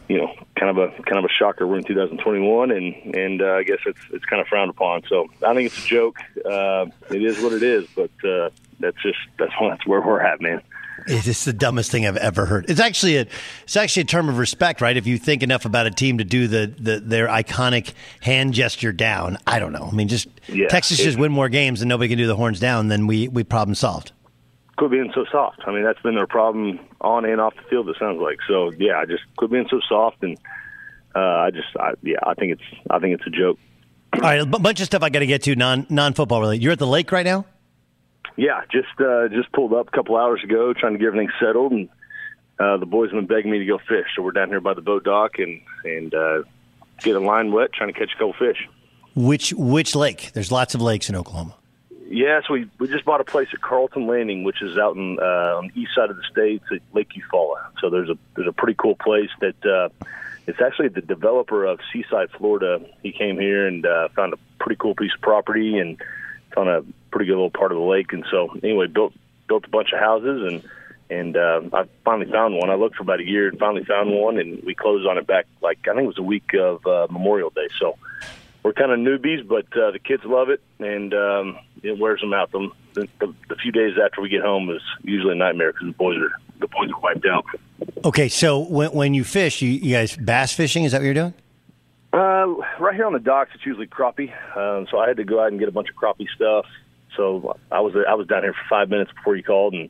you 0.08 0.18
know, 0.18 0.34
kind 0.56 0.70
of 0.70 0.78
a 0.78 1.04
kind 1.04 1.18
of 1.18 1.26
a 1.26 1.30
shocker. 1.30 1.66
We're 1.66 1.78
in 1.78 1.84
2021, 1.84 2.72
and 2.72 3.16
and 3.16 3.42
uh, 3.42 3.54
I 3.54 3.64
guess 3.64 3.80
it's 3.86 4.00
it's 4.12 4.26
kind 4.26 4.42
of 4.42 4.48
frowned 4.48 4.70
upon. 4.70 5.04
So 5.08 5.28
I 5.46 5.54
think 5.54 5.68
it's 5.68 5.84
a 5.84 5.88
joke. 5.88 6.18
Uh, 6.38 6.88
it 7.10 7.24
is 7.24 7.42
what 7.42 7.54
it 7.54 7.64
is, 7.64 7.88
but 7.96 8.12
uh, 8.28 8.50
that's 8.80 9.02
just 9.02 9.20
that's 9.38 9.54
that's 9.60 9.88
where 9.88 10.02
we're 10.02 10.22
at, 10.22 10.42
man. 10.42 10.62
It 11.08 11.28
is 11.28 11.44
the 11.44 11.54
dumbest 11.54 11.92
thing 11.92 12.06
I've 12.06 12.18
ever 12.18 12.46
heard. 12.46 12.70
It's 12.70 12.80
actually 12.80 13.18
a 13.18 13.26
it's 13.64 13.76
actually 13.76 14.04
a 14.04 14.06
term 14.06 14.30
of 14.30 14.38
respect, 14.38 14.82
right? 14.82 14.96
If 14.96 15.08
you 15.08 15.18
think 15.18 15.44
enough 15.44 15.66
about 15.66 15.88
a 15.88 15.92
team 15.92 16.20
to 16.20 16.24
do 16.24 16.48
the, 16.48 16.74
the 16.78 17.00
their 17.00 17.28
iconic 17.28 17.94
hand 18.22 18.54
gesture 18.54 18.92
down, 18.92 19.38
I 19.48 19.60
don't 19.60 19.72
know. 19.72 19.90
I 19.92 19.96
mean, 19.96 20.08
just 20.08 20.28
yeah, 20.48 20.68
Texas 20.68 20.98
just 20.98 21.18
win 21.18 21.32
more 21.32 21.50
games 21.50 21.82
and 21.82 21.90
nobody 21.90 22.10
can 22.10 22.18
do 22.18 22.28
the 22.28 22.36
horns 22.36 22.60
down, 22.60 22.88
then 22.90 23.08
we 23.08 23.28
we 23.28 23.44
problem 23.44 23.76
solved 23.76 24.12
quit 24.78 24.92
being 24.92 25.12
so 25.14 25.26
soft. 25.32 25.62
I 25.66 25.72
mean, 25.72 25.84
that's 25.84 26.02
been 26.02 26.16
their 26.16 26.28
problem 26.28 26.80
on 27.02 27.26
and 27.26 27.40
off 27.40 27.56
the 27.56 27.64
field. 27.70 27.90
It 27.90 27.98
sounds 28.00 28.22
like 28.22 28.40
so. 28.48 28.72
Yeah, 28.78 28.98
I 28.98 29.06
just 29.06 29.24
quit 29.38 29.52
being 29.52 29.68
so 29.70 29.80
soft, 29.88 30.24
and 30.24 30.38
uh, 31.16 31.20
I 31.20 31.52
just, 31.52 31.68
I, 31.80 31.94
yeah, 32.02 32.18
I 32.26 32.34
think 32.34 32.54
it's, 32.54 32.82
I 32.90 33.00
think 33.00 33.20
it's 33.20 33.28
a 33.28 33.30
joke. 33.30 33.60
All 34.14 34.22
right, 34.22 34.42
a 34.42 34.46
bunch 34.46 34.80
of 34.80 34.86
stuff 34.86 35.02
I 35.02 35.10
got 35.10 35.20
to 35.20 35.26
get 35.26 35.44
to 35.44 35.56
non 35.56 35.88
non 35.90 36.14
football 36.14 36.40
related. 36.40 36.64
You're 36.64 36.74
at 36.74 36.80
the 36.80 36.88
lake 36.88 37.12
right 37.12 37.26
now. 37.26 37.46
Yeah, 38.36 38.62
just 38.72 39.00
uh, 39.00 39.28
just 39.30 39.52
pulled 39.52 39.74
up 39.74 39.88
a 39.88 39.92
couple 39.92 40.18
hours 40.18 40.44
ago, 40.44 40.74
trying 40.74 40.94
to 40.94 41.00
get 41.00 41.08
everything 41.08 41.32
settled, 41.40 41.72
and 41.72 41.90
uh, 42.60 42.78
the 42.78 42.86
boys 42.86 43.12
have 43.12 43.18
been 43.18 43.28
begging 43.28 43.52
me 43.52 43.60
to 43.60 43.66
go 43.66 43.80
fish. 43.80 44.06
So 44.16 44.22
we're 44.22 44.32
down 44.32 44.50
here 44.50 44.62
by 44.62 44.74
the 44.74 44.82
boat 44.82 45.04
dock 45.04 45.40
and 45.40 45.62
and 45.84 46.14
uh, 46.14 46.44
get 47.00 47.16
a 47.16 47.20
line 47.20 47.52
wet, 47.52 47.74
trying 47.74 47.92
to 47.92 48.00
catch 48.00 48.12
a 48.16 48.18
couple 48.18 48.34
fish. 48.34 48.68
Which 49.16 49.54
which 49.54 49.96
lake? 49.96 50.32
There's 50.34 50.52
lots 50.52 50.74
of 50.76 50.82
lakes 50.82 51.10
in 51.10 51.16
Oklahoma. 51.16 51.56
Yes, 52.14 52.44
we 52.48 52.70
we 52.78 52.88
just 52.88 53.06
bought 53.06 53.22
a 53.22 53.24
place 53.24 53.48
at 53.54 53.62
Carlton 53.62 54.06
Landing, 54.06 54.44
which 54.44 54.62
is 54.62 54.78
out 54.78 54.96
in 54.96 55.18
uh, 55.20 55.58
on 55.58 55.72
the 55.74 55.82
east 55.82 55.96
side 55.96 56.12
of 56.12 56.16
the 56.16 56.22
state, 56.32 56.62
at 56.72 56.80
Lake 56.94 57.10
Eufaula. 57.10 57.72
So 57.82 57.90
there's 57.90 58.08
a 58.08 58.16
there's 58.36 58.48
a 58.48 58.52
pretty 58.52 58.76
cool 58.78 58.94
place 58.94 59.32
that 59.42 59.66
uh, 59.66 59.90
it's 60.46 60.62
actually 60.62 60.90
the 60.90 61.02
developer 61.02 61.66
of 61.66 61.80
Seaside, 61.92 62.30
Florida. 62.38 62.86
He 63.02 63.14
came 63.14 63.40
here 63.40 63.66
and 63.66 63.84
uh, 63.84 64.10
found 64.10 64.34
a 64.34 64.38
pretty 64.60 64.76
cool 64.80 64.94
piece 64.94 65.10
of 65.16 65.22
property 65.22 65.80
and 65.80 66.00
on 66.56 66.68
a 66.68 66.84
pretty 67.10 67.26
good 67.26 67.34
little 67.34 67.50
part 67.50 67.72
of 67.72 67.80
the 67.80 67.84
lake. 67.84 68.14
And 68.14 68.24
so 68.30 68.56
anyway, 68.62 68.86
built 68.86 69.14
built 69.48 69.66
a 69.66 69.70
bunch 69.70 69.92
of 69.92 70.00
houses 70.00 70.54
and 70.54 70.70
and 71.10 71.36
uh, 71.36 71.62
I 71.74 71.86
finally 72.06 72.32
found 72.32 72.56
one. 72.56 72.70
I 72.70 72.76
looked 72.76 72.98
for 72.98 73.02
about 73.02 73.22
a 73.22 73.28
year 73.28 73.48
and 73.48 73.58
finally 73.58 73.86
found 73.86 74.12
one, 74.12 74.38
and 74.38 74.62
we 74.64 74.76
closed 74.76 75.08
on 75.08 75.18
it 75.18 75.26
back 75.26 75.48
like 75.64 75.80
I 75.88 75.96
think 75.96 76.04
it 76.04 76.08
was 76.08 76.20
a 76.20 76.24
week 76.24 76.54
of 76.54 76.86
uh, 76.86 77.08
Memorial 77.10 77.50
Day. 77.50 77.70
So 77.80 77.98
we're 78.62 78.74
kind 78.74 78.92
of 78.92 79.00
newbies, 79.00 79.48
but 79.48 79.66
uh, 79.76 79.90
the 79.90 80.00
kids 80.00 80.24
love 80.24 80.50
it, 80.50 80.62
and 80.80 81.12
um, 81.16 81.58
it 81.84 82.00
wears 82.00 82.22
them 82.22 82.34
out. 82.34 82.52
The, 82.52 82.70
the, 82.94 83.08
the 83.50 83.56
few 83.56 83.72
days 83.72 83.94
after 84.04 84.22
we 84.22 84.30
get 84.30 84.42
home 84.42 84.70
is 84.70 84.82
usually 85.04 85.34
a 85.34 85.36
nightmare 85.36 85.74
because 85.74 85.88
the 85.88 85.94
boys 85.94 86.18
are 86.18 86.32
the 86.60 86.68
boys 86.68 86.90
are 86.90 87.00
wiped 87.02 87.26
out. 87.26 87.46
Okay, 88.06 88.30
so 88.30 88.60
when 88.60 88.92
when 88.92 89.14
you 89.14 89.24
fish, 89.24 89.62
you, 89.62 89.70
you 89.72 89.94
guys 89.94 90.16
bass 90.16 90.54
fishing? 90.54 90.86
Is 90.86 90.94
that 90.94 91.00
what 91.00 91.06
you're 91.06 91.14
doing? 91.14 91.34
Uh, 92.14 92.46
right 92.80 92.96
here 92.96 93.06
on 93.06 93.14
the 93.14 93.20
docks, 93.20 93.52
it's 93.56 93.66
usually 93.66 93.88
crappie. 93.88 94.32
Um, 94.56 94.88
so 94.90 95.00
I 95.00 95.08
had 95.08 95.18
to 95.18 95.24
go 95.24 95.42
out 95.42 95.48
and 95.48 95.60
get 95.60 95.68
a 95.68 95.72
bunch 95.72 95.90
of 95.90 95.96
crappie 95.96 96.28
stuff. 96.36 96.66
So 97.18 97.58
I 97.72 97.82
was 97.82 97.94
I 98.08 98.14
was 98.14 98.28
down 98.28 98.44
here 98.44 98.54
for 98.54 98.66
five 98.70 98.90
minutes 98.90 99.12
before 99.12 99.36
you 99.36 99.44
called, 99.44 99.74
and 99.74 99.90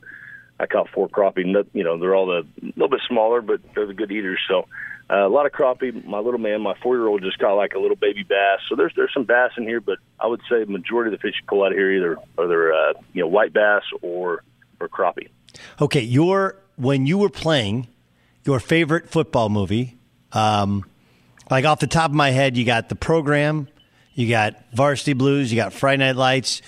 I 0.58 0.66
caught 0.66 0.88
four 0.90 1.08
crappie. 1.08 1.44
You 1.72 1.84
know, 1.84 1.98
they're 1.98 2.14
all 2.14 2.26
the 2.26 2.46
a 2.62 2.66
little 2.76 2.88
bit 2.88 3.00
smaller, 3.08 3.40
but 3.40 3.60
they're 3.74 3.86
the 3.86 3.94
good 3.94 4.10
eaters. 4.10 4.40
So 4.48 4.66
uh, 5.10 5.26
a 5.26 5.28
lot 5.28 5.46
of 5.46 5.52
crappie. 5.52 6.04
My 6.04 6.18
little 6.18 6.40
man, 6.40 6.62
my 6.62 6.74
four 6.82 6.96
year 6.96 7.06
old, 7.06 7.22
just 7.22 7.38
caught 7.38 7.54
like 7.54 7.74
a 7.74 7.78
little 7.78 7.96
baby 7.96 8.22
bass. 8.22 8.60
So 8.68 8.76
there's 8.76 8.92
there's 8.96 9.12
some 9.12 9.24
bass 9.24 9.50
in 9.56 9.64
here, 9.64 9.80
but 9.80 9.98
I 10.18 10.26
would 10.26 10.40
say 10.48 10.64
the 10.64 10.70
majority 10.70 11.12
of 11.12 11.20
the 11.20 11.22
fish 11.22 11.34
you 11.40 11.46
pull 11.46 11.62
out 11.62 11.72
of 11.72 11.78
here 11.78 11.92
either 11.92 12.18
are 12.38 12.48
they're 12.48 12.72
uh, 12.72 12.92
you 13.12 13.22
know 13.22 13.28
white 13.28 13.52
bass 13.52 13.82
or 14.00 14.42
or 14.80 14.88
crappie. 14.88 15.28
Okay, 15.80 16.00
your 16.00 16.56
when 16.76 17.06
you 17.06 17.18
were 17.18 17.28
playing, 17.28 17.88
your 18.44 18.60
favorite 18.60 19.08
football 19.10 19.50
movie, 19.50 19.98
um, 20.32 20.84
like 21.50 21.64
off 21.66 21.80
the 21.80 21.86
top 21.86 22.10
of 22.10 22.16
my 22.16 22.30
head, 22.30 22.56
you 22.56 22.64
got 22.64 22.88
the 22.88 22.96
program, 22.96 23.68
you 24.14 24.28
got 24.28 24.54
Varsity 24.72 25.12
Blues, 25.12 25.52
you 25.52 25.56
got 25.56 25.72
Friday 25.74 25.98
Night 25.98 26.16
Lights, 26.16 26.62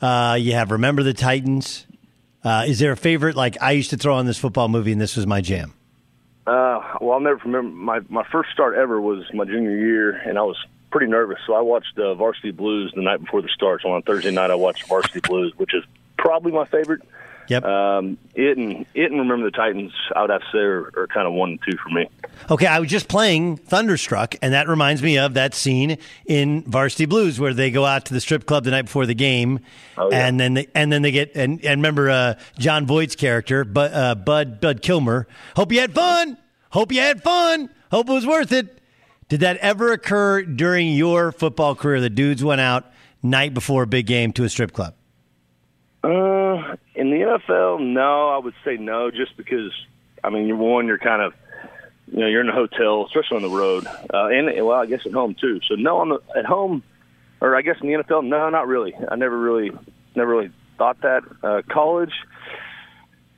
uh, 0.00 0.36
you 0.40 0.52
have 0.52 0.70
Remember 0.70 1.02
the 1.02 1.14
Titans. 1.14 1.86
Uh, 2.42 2.64
is 2.66 2.78
there 2.78 2.92
a 2.92 2.96
favorite? 2.96 3.36
Like 3.36 3.60
I 3.60 3.72
used 3.72 3.90
to 3.90 3.98
throw 3.98 4.14
on 4.14 4.24
this 4.24 4.38
football 4.38 4.68
movie, 4.68 4.92
and 4.92 5.00
this 5.00 5.14
was 5.14 5.26
my 5.26 5.42
jam. 5.42 5.74
Uh, 6.46 6.80
well, 7.00 7.12
I'll 7.12 7.20
never 7.20 7.40
remember 7.44 7.74
my 7.74 8.00
my 8.08 8.24
first 8.30 8.50
start 8.52 8.76
ever 8.76 9.00
was 9.00 9.24
my 9.34 9.44
junior 9.44 9.76
year, 9.76 10.10
and 10.12 10.38
I 10.38 10.42
was 10.42 10.56
pretty 10.90 11.10
nervous. 11.10 11.38
So 11.46 11.54
I 11.54 11.60
watched 11.60 11.98
uh, 11.98 12.14
Varsity 12.14 12.52
Blues 12.52 12.92
the 12.94 13.02
night 13.02 13.20
before 13.20 13.42
the 13.42 13.48
start. 13.48 13.82
So 13.82 13.90
on 13.90 14.02
Thursday 14.02 14.30
night, 14.30 14.50
I 14.50 14.54
watched 14.54 14.86
Varsity 14.86 15.20
Blues, 15.20 15.52
which 15.56 15.74
is 15.74 15.82
probably 16.16 16.52
my 16.52 16.64
favorite. 16.64 17.02
Yep. 17.48 17.64
Um, 17.64 18.18
it 18.34 18.58
and 18.58 18.86
it 18.94 19.10
and 19.10 19.20
Remember 19.20 19.44
the 19.50 19.56
Titans, 19.56 19.92
I 20.14 20.22
would 20.22 20.30
have 20.30 20.40
to 20.40 20.46
say 20.52 20.58
are, 20.58 20.90
are 20.96 21.06
kind 21.06 21.26
of 21.26 21.32
one 21.32 21.50
and 21.50 21.60
two 21.68 21.76
for 21.78 21.90
me. 21.90 22.08
Okay, 22.50 22.66
I 22.66 22.80
was 22.80 22.88
just 22.90 23.08
playing 23.08 23.56
Thunderstruck, 23.56 24.34
and 24.42 24.52
that 24.52 24.68
reminds 24.68 25.02
me 25.02 25.16
of 25.18 25.34
that 25.34 25.54
scene 25.54 25.98
in 26.26 26.62
Varsity 26.64 27.06
Blues 27.06 27.38
where 27.40 27.54
they 27.54 27.70
go 27.70 27.84
out 27.84 28.04
to 28.06 28.14
the 28.14 28.20
strip 28.20 28.46
club 28.46 28.64
the 28.64 28.70
night 28.70 28.82
before 28.82 29.06
the 29.06 29.14
game, 29.14 29.60
Oh, 29.96 30.10
yeah. 30.10 30.26
and 30.26 30.38
then 30.38 30.54
they, 30.54 30.66
and 30.74 30.92
then 30.92 31.02
they 31.02 31.10
get 31.12 31.32
and, 31.34 31.64
and 31.64 31.80
remember 31.80 32.10
uh, 32.10 32.34
Jon 32.58 32.86
Voight's 32.86 33.16
character, 33.16 33.64
but 33.64 33.92
uh, 33.94 34.14
Bud 34.14 34.60
Bud 34.60 34.82
Kilmer. 34.82 35.26
Hope 35.56 35.72
you 35.72 35.80
had 35.80 35.94
fun. 35.94 36.36
Hope 36.70 36.92
you 36.92 37.00
had 37.00 37.22
fun. 37.22 37.70
Hope 37.90 38.08
it 38.08 38.12
was 38.12 38.26
worth 38.26 38.52
it. 38.52 38.80
Did 39.28 39.40
that 39.40 39.56
ever 39.58 39.92
occur 39.92 40.42
during 40.42 40.88
your 40.88 41.32
football 41.32 41.74
career? 41.74 42.00
The 42.00 42.10
dudes 42.10 42.44
went 42.44 42.60
out 42.60 42.92
night 43.22 43.54
before 43.54 43.82
a 43.84 43.86
big 43.86 44.06
game 44.06 44.32
to 44.34 44.44
a 44.44 44.48
strip 44.48 44.72
club. 44.72 44.94
Uh, 46.02 46.76
in 46.94 47.10
the 47.10 47.38
NFL, 47.48 47.80
no, 47.80 48.28
I 48.28 48.38
would 48.38 48.54
say 48.64 48.76
no, 48.76 49.10
just 49.10 49.36
because 49.36 49.72
I 50.22 50.30
mean, 50.30 50.46
you're 50.46 50.56
one, 50.56 50.86
you're 50.86 50.98
kind 50.98 51.22
of, 51.22 51.34
you 52.10 52.20
know, 52.20 52.26
you're 52.26 52.40
in 52.40 52.48
a 52.48 52.52
hotel, 52.52 53.06
especially 53.06 53.36
on 53.36 53.42
the 53.42 53.50
road, 53.50 53.86
uh, 53.86 54.26
and 54.26 54.46
well, 54.64 54.78
I 54.78 54.86
guess 54.86 55.06
at 55.06 55.12
home 55.12 55.36
too. 55.40 55.60
So 55.68 55.74
no, 55.76 55.98
on 55.98 56.08
the 56.08 56.20
at 56.36 56.44
home, 56.44 56.82
or 57.40 57.56
I 57.56 57.62
guess 57.62 57.76
in 57.80 57.88
the 57.88 57.94
NFL, 57.94 58.26
no, 58.26 58.48
not 58.50 58.66
really. 58.66 58.94
I 59.08 59.16
never 59.16 59.38
really, 59.38 59.70
never 60.14 60.30
really 60.30 60.50
thought 60.78 61.00
that. 61.02 61.22
Uh, 61.42 61.62
college, 61.68 62.12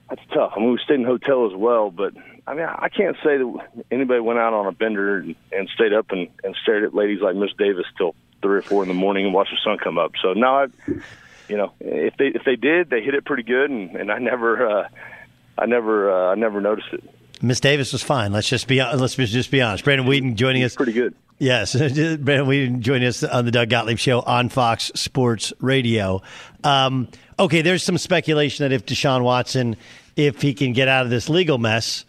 that's 0.08 0.22
tough. 0.32 0.52
I 0.56 0.60
mean, 0.60 0.72
we 0.72 0.78
stayed 0.84 1.00
in 1.00 1.04
a 1.04 1.08
hotel 1.08 1.46
as 1.46 1.54
well, 1.54 1.90
but 1.90 2.14
I 2.46 2.54
mean, 2.54 2.64
I 2.66 2.88
can't 2.88 3.16
say 3.16 3.36
that 3.36 3.68
anybody 3.90 4.20
went 4.20 4.38
out 4.38 4.54
on 4.54 4.66
a 4.66 4.72
bender 4.72 5.18
and, 5.18 5.36
and 5.52 5.68
stayed 5.74 5.92
up 5.92 6.10
and, 6.10 6.28
and 6.42 6.56
stared 6.62 6.84
at 6.84 6.94
ladies 6.94 7.20
like 7.20 7.36
Miss 7.36 7.50
Davis 7.58 7.84
till 7.98 8.14
three 8.40 8.58
or 8.58 8.62
four 8.62 8.82
in 8.82 8.88
the 8.88 8.94
morning 8.94 9.26
and 9.26 9.34
watched 9.34 9.50
the 9.50 9.58
sun 9.62 9.76
come 9.76 9.98
up. 9.98 10.12
So 10.22 10.32
no, 10.32 10.46
I, 10.46 10.66
you 11.48 11.56
know, 11.56 11.72
if 11.80 12.16
they 12.16 12.26
if 12.26 12.42
they 12.44 12.56
did, 12.56 12.90
they 12.90 13.02
hit 13.02 13.14
it 13.14 13.24
pretty 13.24 13.42
good, 13.42 13.70
and, 13.70 13.96
and 13.96 14.10
I 14.10 14.18
never, 14.18 14.68
uh, 14.68 14.88
I 15.56 15.66
never, 15.66 16.10
uh, 16.10 16.32
I 16.32 16.34
never 16.34 16.60
noticed 16.60 16.88
it. 16.92 17.04
Miss 17.40 17.60
Davis 17.60 17.92
was 17.92 18.02
fine. 18.02 18.32
Let's 18.32 18.48
just 18.48 18.66
be 18.66 18.82
let's 18.82 19.14
just 19.14 19.50
be 19.50 19.62
honest. 19.62 19.84
Brandon 19.84 20.06
Weeden 20.06 20.34
joining 20.34 20.64
us. 20.64 20.74
Pretty 20.74 20.92
good. 20.92 21.14
Yes, 21.38 21.74
Brandon 21.76 22.46
Weeden 22.46 22.80
joining 22.80 23.06
us 23.06 23.22
on 23.22 23.44
the 23.44 23.52
Doug 23.52 23.70
Gottlieb 23.70 23.98
Show 23.98 24.20
on 24.20 24.48
Fox 24.48 24.90
Sports 24.96 25.52
Radio. 25.60 26.20
Um, 26.64 27.08
okay, 27.38 27.62
there's 27.62 27.84
some 27.84 27.96
speculation 27.96 28.64
that 28.64 28.74
if 28.74 28.84
Deshaun 28.84 29.22
Watson, 29.22 29.76
if 30.16 30.42
he 30.42 30.52
can 30.52 30.72
get 30.72 30.88
out 30.88 31.04
of 31.04 31.10
this 31.10 31.28
legal 31.28 31.58
mess, 31.58 32.04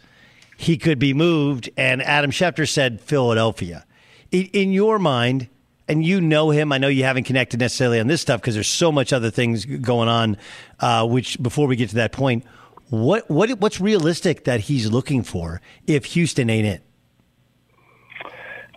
he 0.56 0.76
could 0.76 0.98
be 0.98 1.14
moved. 1.14 1.70
And 1.76 2.02
Adam 2.02 2.32
Schefter 2.32 2.68
said 2.68 3.00
Philadelphia. 3.00 3.86
In, 4.32 4.46
in 4.46 4.72
your 4.72 4.98
mind, 4.98 5.48
and 5.90 6.04
you 6.04 6.20
know 6.20 6.50
him, 6.50 6.72
I 6.72 6.78
know 6.78 6.86
you 6.86 7.02
haven't 7.02 7.24
connected 7.24 7.58
necessarily 7.58 7.98
on 7.98 8.06
this 8.06 8.20
stuff 8.20 8.40
because 8.40 8.54
there's 8.54 8.68
so 8.68 8.92
much 8.92 9.12
other 9.12 9.30
things 9.30 9.64
going 9.64 10.08
on. 10.08 10.36
Uh, 10.78 11.06
which 11.06 11.42
before 11.42 11.66
we 11.66 11.74
get 11.74 11.90
to 11.90 11.96
that 11.96 12.12
point, 12.12 12.44
what 12.88 13.28
what 13.28 13.50
what's 13.58 13.80
realistic 13.80 14.44
that 14.44 14.60
he's 14.60 14.90
looking 14.90 15.24
for 15.24 15.60
if 15.86 16.04
Houston 16.06 16.48
ain't 16.48 16.66
it? 16.66 16.82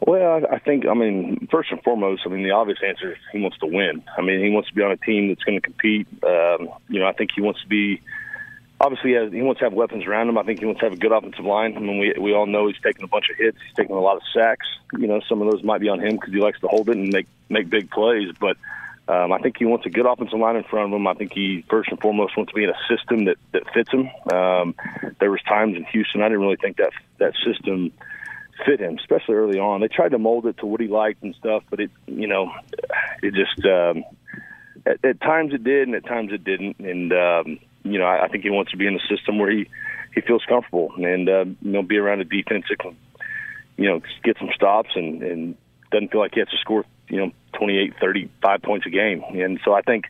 Well, 0.05 0.45
I, 0.51 0.59
think, 0.59 0.85
I 0.85 0.93
mean, 0.93 1.47
first 1.49 1.71
and 1.71 1.81
foremost, 1.81 2.23
I 2.25 2.29
mean, 2.29 2.43
the 2.43 2.51
obvious 2.51 2.79
answer 2.85 3.13
is 3.13 3.17
he 3.31 3.39
wants 3.39 3.57
to 3.59 3.67
win. 3.67 4.03
I 4.17 4.21
mean, 4.21 4.43
he 4.43 4.49
wants 4.49 4.67
to 4.67 4.75
be 4.75 4.81
on 4.81 4.91
a 4.91 4.97
team 4.97 5.29
that's 5.29 5.43
going 5.43 5.57
to 5.57 5.61
compete. 5.61 6.07
Um, 6.23 6.67
you 6.89 6.99
know, 6.99 7.05
I 7.05 7.13
think 7.13 7.29
he 7.33 7.41
wants 7.41 7.61
to 7.61 7.67
be. 7.67 8.01
Obviously, 8.83 9.11
he, 9.11 9.15
has, 9.15 9.31
he 9.31 9.41
wants 9.41 9.59
to 9.59 9.65
have 9.65 9.73
weapons 9.73 10.05
around 10.05 10.27
him. 10.27 10.37
I 10.37 10.43
think 10.43 10.59
he 10.59 10.65
wants 10.65 10.81
to 10.81 10.87
have 10.87 10.93
a 10.93 10.97
good 10.97 11.13
offensive 11.13 11.45
line. 11.45 11.77
I 11.77 11.79
mean, 11.79 11.99
we 11.99 12.13
we 12.19 12.33
all 12.33 12.45
know 12.45 12.67
he's 12.67 12.75
taking 12.83 13.05
a 13.05 13.07
bunch 13.07 13.29
of 13.29 13.37
hits. 13.37 13.57
He's 13.65 13.75
taking 13.75 13.95
a 13.95 13.99
lot 13.99 14.17
of 14.17 14.23
sacks. 14.35 14.67
You 14.99 15.07
know, 15.07 15.21
some 15.29 15.41
of 15.41 15.49
those 15.49 15.63
might 15.63 15.79
be 15.79 15.87
on 15.87 16.01
him 16.01 16.15
because 16.15 16.33
he 16.33 16.41
likes 16.41 16.59
to 16.59 16.67
hold 16.67 16.89
it 16.89 16.97
and 16.97 17.07
make 17.07 17.27
make 17.47 17.69
big 17.69 17.89
plays. 17.91 18.33
But 18.37 18.57
um, 19.07 19.31
I 19.31 19.39
think 19.39 19.55
he 19.57 19.63
wants 19.63 19.85
a 19.85 19.89
good 19.89 20.05
offensive 20.05 20.37
line 20.37 20.57
in 20.57 20.65
front 20.65 20.91
of 20.91 20.99
him. 20.99 21.07
I 21.07 21.13
think 21.13 21.31
he 21.31 21.63
first 21.69 21.91
and 21.91 21.99
foremost 22.01 22.35
wants 22.35 22.51
to 22.51 22.55
be 22.55 22.65
in 22.65 22.71
a 22.71 22.79
system 22.93 23.23
that 23.25 23.37
that 23.53 23.63
fits 23.73 23.89
him. 23.89 24.09
Um, 24.29 24.75
there 25.21 25.31
was 25.31 25.41
times 25.43 25.77
in 25.77 25.85
Houston 25.85 26.21
I 26.21 26.25
didn't 26.25 26.41
really 26.41 26.57
think 26.57 26.75
that 26.77 26.91
that 27.19 27.33
system 27.45 27.93
fit 28.65 28.81
him, 28.81 28.97
especially 28.97 29.35
early 29.35 29.59
on. 29.59 29.79
They 29.79 29.87
tried 29.87 30.09
to 30.09 30.19
mold 30.19 30.45
it 30.45 30.57
to 30.57 30.65
what 30.65 30.81
he 30.81 30.87
liked 30.87 31.23
and 31.23 31.33
stuff, 31.35 31.63
but 31.69 31.79
it, 31.79 31.91
you 32.05 32.27
know, 32.27 32.51
it 33.21 33.33
just 33.33 33.65
um, 33.65 34.03
at, 34.85 35.03
at 35.03 35.21
times 35.21 35.53
it 35.53 35.63
did, 35.63 35.87
and 35.87 35.95
at 35.95 36.05
times 36.05 36.31
it 36.31 36.43
didn't. 36.43 36.79
And 36.79 37.13
um, 37.13 37.59
you 37.83 37.99
know, 37.99 38.05
I, 38.05 38.25
I 38.25 38.27
think 38.27 38.43
he 38.43 38.49
wants 38.49 38.71
to 38.71 38.77
be 38.77 38.87
in 38.87 38.95
a 38.95 39.15
system 39.15 39.39
where 39.39 39.51
he 39.51 39.69
he 40.13 40.21
feels 40.21 40.43
comfortable 40.47 40.93
and 40.97 41.27
uh, 41.27 41.45
you 41.61 41.71
know 41.71 41.83
be 41.83 41.97
around 41.97 42.21
a 42.21 42.25
defense 42.25 42.65
that 42.69 42.79
can 42.79 42.95
you 43.77 43.89
know 43.89 44.01
get 44.23 44.37
some 44.37 44.49
stops 44.55 44.89
and 44.95 45.21
and 45.23 45.57
doesn't 45.91 46.11
feel 46.11 46.21
like 46.21 46.33
he 46.33 46.39
has 46.39 46.49
to 46.49 46.57
score 46.57 46.85
you 47.09 47.17
know 47.17 47.31
28, 47.53 47.93
35 47.99 48.61
points 48.61 48.85
a 48.85 48.89
game. 48.89 49.23
And 49.33 49.59
so 49.63 49.73
I 49.73 49.81
think 49.81 50.05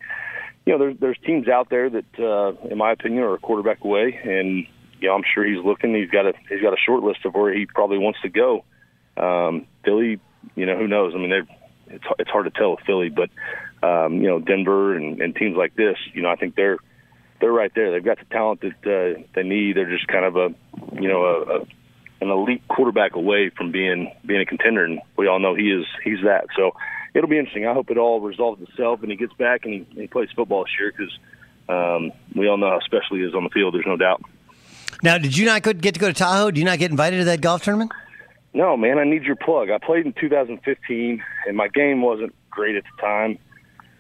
you 0.66 0.74
know 0.74 0.80
there's 0.80 0.98
there's 1.00 1.18
teams 1.26 1.48
out 1.48 1.70
there 1.70 1.90
that, 1.90 2.20
uh, 2.20 2.68
in 2.68 2.78
my 2.78 2.92
opinion, 2.92 3.24
are 3.24 3.34
a 3.34 3.40
quarterback 3.40 3.84
away 3.84 4.20
and 4.24 4.68
you 5.04 5.10
know, 5.10 5.16
I'm 5.16 5.24
sure 5.34 5.46
he's 5.46 5.64
looking. 5.64 5.94
He's 5.94 6.10
got 6.10 6.26
a 6.26 6.34
he's 6.50 6.62
got 6.62 6.72
a 6.72 6.78
short 6.78 7.04
list 7.04 7.26
of 7.26 7.34
where 7.34 7.54
he 7.54 7.66
probably 7.66 7.98
wants 7.98 8.22
to 8.22 8.30
go. 8.30 8.64
Um, 9.18 9.68
Philly, 9.84 10.22
you 10.56 10.66
know, 10.66 10.78
who 10.78 10.88
knows? 10.88 11.14
I 11.14 11.18
mean, 11.18 11.30
they're 11.30 11.48
it's 11.88 12.06
it's 12.20 12.30
hard 12.30 12.46
to 12.46 12.52
tell 12.52 12.72
with 12.72 12.86
Philly, 12.86 13.10
but 13.10 13.30
um, 13.86 14.22
you 14.22 14.30
know, 14.30 14.40
Denver 14.40 14.96
and, 14.96 15.22
and 15.22 15.36
teams 15.36 15.58
like 15.58 15.76
this, 15.76 15.98
you 16.14 16.22
know, 16.22 16.30
I 16.30 16.38
think 16.38 16.56
they're 16.56 16.78
they're 17.44 17.52
right 17.52 17.74
there. 17.76 17.92
They've 17.92 18.04
got 18.04 18.20
the 18.20 18.26
talent 18.32 18.62
that 18.62 19.18
uh, 19.18 19.22
they 19.36 19.44
need. 19.44 19.76
They're 19.76 19.90
just 19.90 20.08
kind 20.08 20.24
of 20.24 20.38
a 20.38 20.56
you 20.94 21.10
know 21.10 21.26
a, 21.26 21.42
a 21.42 21.60
an 22.22 22.30
elite 22.30 22.66
quarterback 22.70 23.16
away 23.16 23.50
from 23.50 23.74
being 23.74 24.14
being 24.26 24.40
a 24.40 24.46
contender, 24.46 24.86
and 24.86 25.02
we 25.18 25.28
all 25.28 25.40
know 25.40 25.54
he 25.54 25.70
is 25.70 25.86
he's 26.06 26.24
that. 26.24 26.46
So 26.56 26.72
it'll 27.14 27.30
be 27.30 27.38
interesting. 27.38 27.68
I 27.68 27.74
hope 27.74 27.92
it 27.92 27.98
all 27.98 28.22
resolves 28.22 28.62
itself 28.62 29.02
and 29.02 29.12
he 29.12 29.18
gets 29.18 29.34
back 29.34 29.66
and 29.66 29.74
he, 29.74 29.80
and 29.92 30.00
he 30.00 30.08
plays 30.08 30.30
football 30.34 30.64
this 30.64 30.72
year 30.80 30.94
because 30.96 31.20
um, 31.68 32.14
we 32.34 32.48
all 32.48 32.56
know 32.56 32.70
how 32.70 32.80
special 32.80 33.18
he 33.18 33.24
is 33.24 33.36
on 33.36 33.44
the 33.44 33.50
field. 33.50 33.74
There's 33.74 33.86
no 33.86 33.98
doubt. 33.98 34.24
Now, 35.04 35.18
did 35.18 35.36
you 35.36 35.46
not 35.46 35.64
get 35.64 35.96
to 35.96 36.00
go 36.00 36.08
to 36.08 36.14
Tahoe? 36.14 36.50
Did 36.50 36.60
you 36.60 36.66
not 36.66 36.80
get 36.80 36.92
invited 36.92 37.18
to 37.18 37.26
that 37.26 37.42
golf 37.42 37.64
tournament? 37.64 37.92
No, 38.54 38.78
man, 38.78 39.00
I 39.00 39.04
need 39.04 39.24
your 39.24 39.36
plug. 39.36 39.70
I 39.70 39.80
played 39.80 40.06
in 40.06 40.14
2015, 40.14 41.22
and 41.46 41.58
my 41.58 41.68
game 41.68 42.02
wasn't 42.02 42.34
great 42.50 42.78
at 42.78 42.84
the 42.84 43.02
time. 43.02 43.38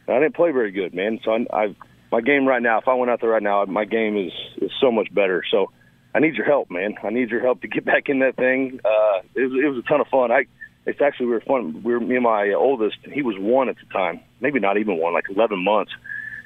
I 0.07 0.19
didn't 0.19 0.35
play 0.35 0.51
very 0.51 0.71
good, 0.71 0.93
man. 0.93 1.19
So 1.25 1.31
I, 1.31 1.45
I 1.51 1.75
my 2.13 2.21
game 2.21 2.47
right 2.47 2.61
now, 2.61 2.77
if 2.77 2.87
I 2.87 2.93
went 2.93 3.09
out 3.09 3.21
there 3.21 3.31
right 3.31 3.41
now, 3.41 3.65
my 3.65 3.85
game 3.85 4.15
is 4.15 4.31
is 4.61 4.71
so 4.79 4.91
much 4.91 5.11
better. 5.11 5.41
So 5.49 5.71
I 6.13 6.19
need 6.19 6.35
your 6.35 6.45
help, 6.45 6.69
man. 6.69 6.93
I 7.03 7.09
need 7.09 7.31
your 7.31 7.41
help 7.41 7.61
to 7.61 7.67
get 7.67 7.85
back 7.93 8.07
in 8.07 8.19
that 8.19 8.35
thing. 8.35 8.79
Uh, 8.85 9.21
it, 9.33 9.41
was, 9.49 9.59
it 9.63 9.67
was 9.67 9.83
a 9.83 9.87
ton 9.89 9.99
of 9.99 10.07
fun. 10.09 10.31
I 10.31 10.45
it's 10.85 11.01
actually 11.01 11.25
we 11.25 11.31
were 11.31 11.41
fun. 11.41 11.81
We 11.81 11.91
were 11.91 11.99
me 11.99 12.13
and 12.15 12.23
my 12.23 12.53
oldest. 12.53 12.97
He 13.11 13.23
was 13.23 13.35
one 13.39 13.67
at 13.67 13.77
the 13.77 13.91
time, 13.91 14.19
maybe 14.39 14.59
not 14.59 14.77
even 14.77 14.97
one, 14.97 15.13
like 15.13 15.25
11 15.27 15.63
months. 15.63 15.91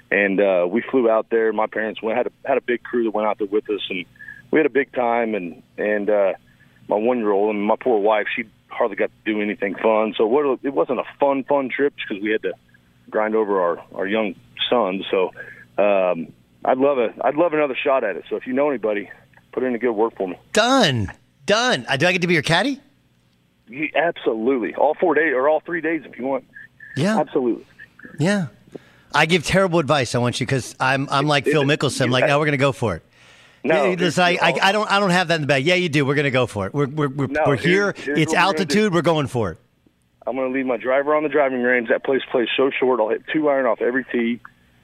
And 0.09 0.39
uh, 0.39 0.65
we 0.69 0.81
flew 0.89 1.09
out 1.09 1.29
there. 1.29 1.51
My 1.51 1.67
parents 1.67 2.01
went 2.01 2.17
had 2.17 2.27
a 2.27 2.31
had 2.45 2.57
a 2.57 2.61
big 2.61 2.81
crew 2.81 3.03
that 3.03 3.11
went 3.11 3.27
out 3.27 3.37
there 3.37 3.47
with 3.47 3.69
us, 3.69 3.81
and 3.89 4.05
we 4.51 4.59
had 4.59 4.67
a 4.67 4.69
big 4.69 4.93
time. 4.93 5.35
And 5.35 5.63
and 5.77 6.09
uh, 6.09 6.33
my 6.87 6.95
one 6.95 7.17
year 7.17 7.31
old 7.31 7.53
and 7.53 7.61
my 7.61 7.75
poor 7.75 7.99
wife, 7.99 8.27
she 8.33 8.45
hardly 8.69 8.95
got 8.95 9.09
to 9.09 9.33
do 9.33 9.41
anything 9.41 9.75
fun. 9.75 10.13
So 10.17 10.27
what 10.27 10.59
it 10.63 10.73
wasn't 10.73 10.99
a 10.99 11.07
fun 11.19 11.43
fun 11.43 11.69
trip 11.75 11.93
because 11.97 12.23
we 12.23 12.31
had 12.31 12.43
to 12.43 12.53
grind 13.09 13.35
over 13.35 13.59
our 13.59 13.83
our 13.93 14.07
young 14.07 14.35
son. 14.69 15.03
So 15.11 15.31
um, 15.77 16.33
I'd 16.65 16.77
love 16.77 16.97
a 16.97 17.13
I'd 17.23 17.35
love 17.35 17.53
another 17.53 17.75
shot 17.75 18.03
at 18.03 18.15
it. 18.15 18.25
So 18.29 18.35
if 18.35 18.47
you 18.47 18.53
know 18.53 18.69
anybody, 18.69 19.09
put 19.51 19.63
in 19.63 19.75
a 19.75 19.77
good 19.79 19.91
word 19.93 20.13
for 20.17 20.27
me. 20.27 20.37
Done, 20.53 21.11
done. 21.45 21.85
Uh, 21.87 21.97
do 21.97 22.07
I 22.07 22.11
get 22.11 22.21
to 22.21 22.27
be 22.27 22.33
your 22.33 22.43
caddy? 22.43 22.81
Yeah, 23.69 23.87
absolutely, 23.95 24.75
all 24.75 24.93
four 24.95 25.13
days 25.13 25.33
or 25.33 25.49
all 25.49 25.59
three 25.59 25.81
days 25.81 26.01
if 26.05 26.17
you 26.17 26.25
want. 26.25 26.45
Yeah, 26.95 27.19
absolutely. 27.19 27.65
Yeah, 28.19 28.47
I 29.13 29.25
give 29.25 29.43
terrible 29.45 29.79
advice. 29.79 30.15
I 30.15 30.19
want 30.19 30.39
you 30.39 30.45
because 30.45 30.75
I'm 30.79 31.07
I'm 31.11 31.27
like 31.27 31.45
It- 31.47 31.51
Phil 31.51 31.61
it- 31.69 31.79
Mickelson. 31.79 32.01
I'm 32.05 32.11
like, 32.11 32.25
now 32.27 32.39
we're 32.39 32.45
gonna 32.45 32.57
go 32.57 32.71
for 32.71 32.95
it. 32.95 33.03
No, 33.63 33.75
Yeah, 33.75 33.83
here's 33.89 33.99
listen, 33.99 34.23
I, 34.23 34.37
I, 34.61 34.71
don't 34.71 34.89
I 34.89 34.99
don't 34.99 35.09
have 35.09 35.27
that 35.27 35.35
in 35.35 35.41
the 35.41 35.47
bag. 35.47 35.65
Yeah, 35.65 35.75
you 35.75 35.89
do. 35.89 36.05
We're 36.05 36.15
gonna 36.15 36.31
go 36.31 36.47
for 36.47 36.67
it. 36.67 36.73
We're 36.73 36.87
we're 36.87 37.09
we're, 37.09 37.27
No, 37.27 37.43
we're 37.45 37.55
here. 37.57 37.93
here's 37.97 38.17
it's 38.19 38.33
we're 38.33 38.39
altitude. 38.39 38.93
We're 38.93 39.01
going 39.01 39.27
for 39.27 39.51
it. 39.51 39.57
I'm 40.25 40.35
going 40.35 40.51
to 40.51 40.53
leave 40.53 40.65
my 40.65 40.75
driver 40.75 41.15
on 41.15 41.23
the 41.23 41.29
driving 41.29 41.61
range. 41.63 41.87
That 41.87 42.03
place 42.03 42.21
plays 42.29 42.49
so 42.57 42.69
short. 42.69 42.99
I'll 42.99 43.07
hit 43.07 43.23
two 43.31 43.47
iron 43.47 43.65
off 43.65 43.81
every 43.81 44.03
tee. 44.11 44.41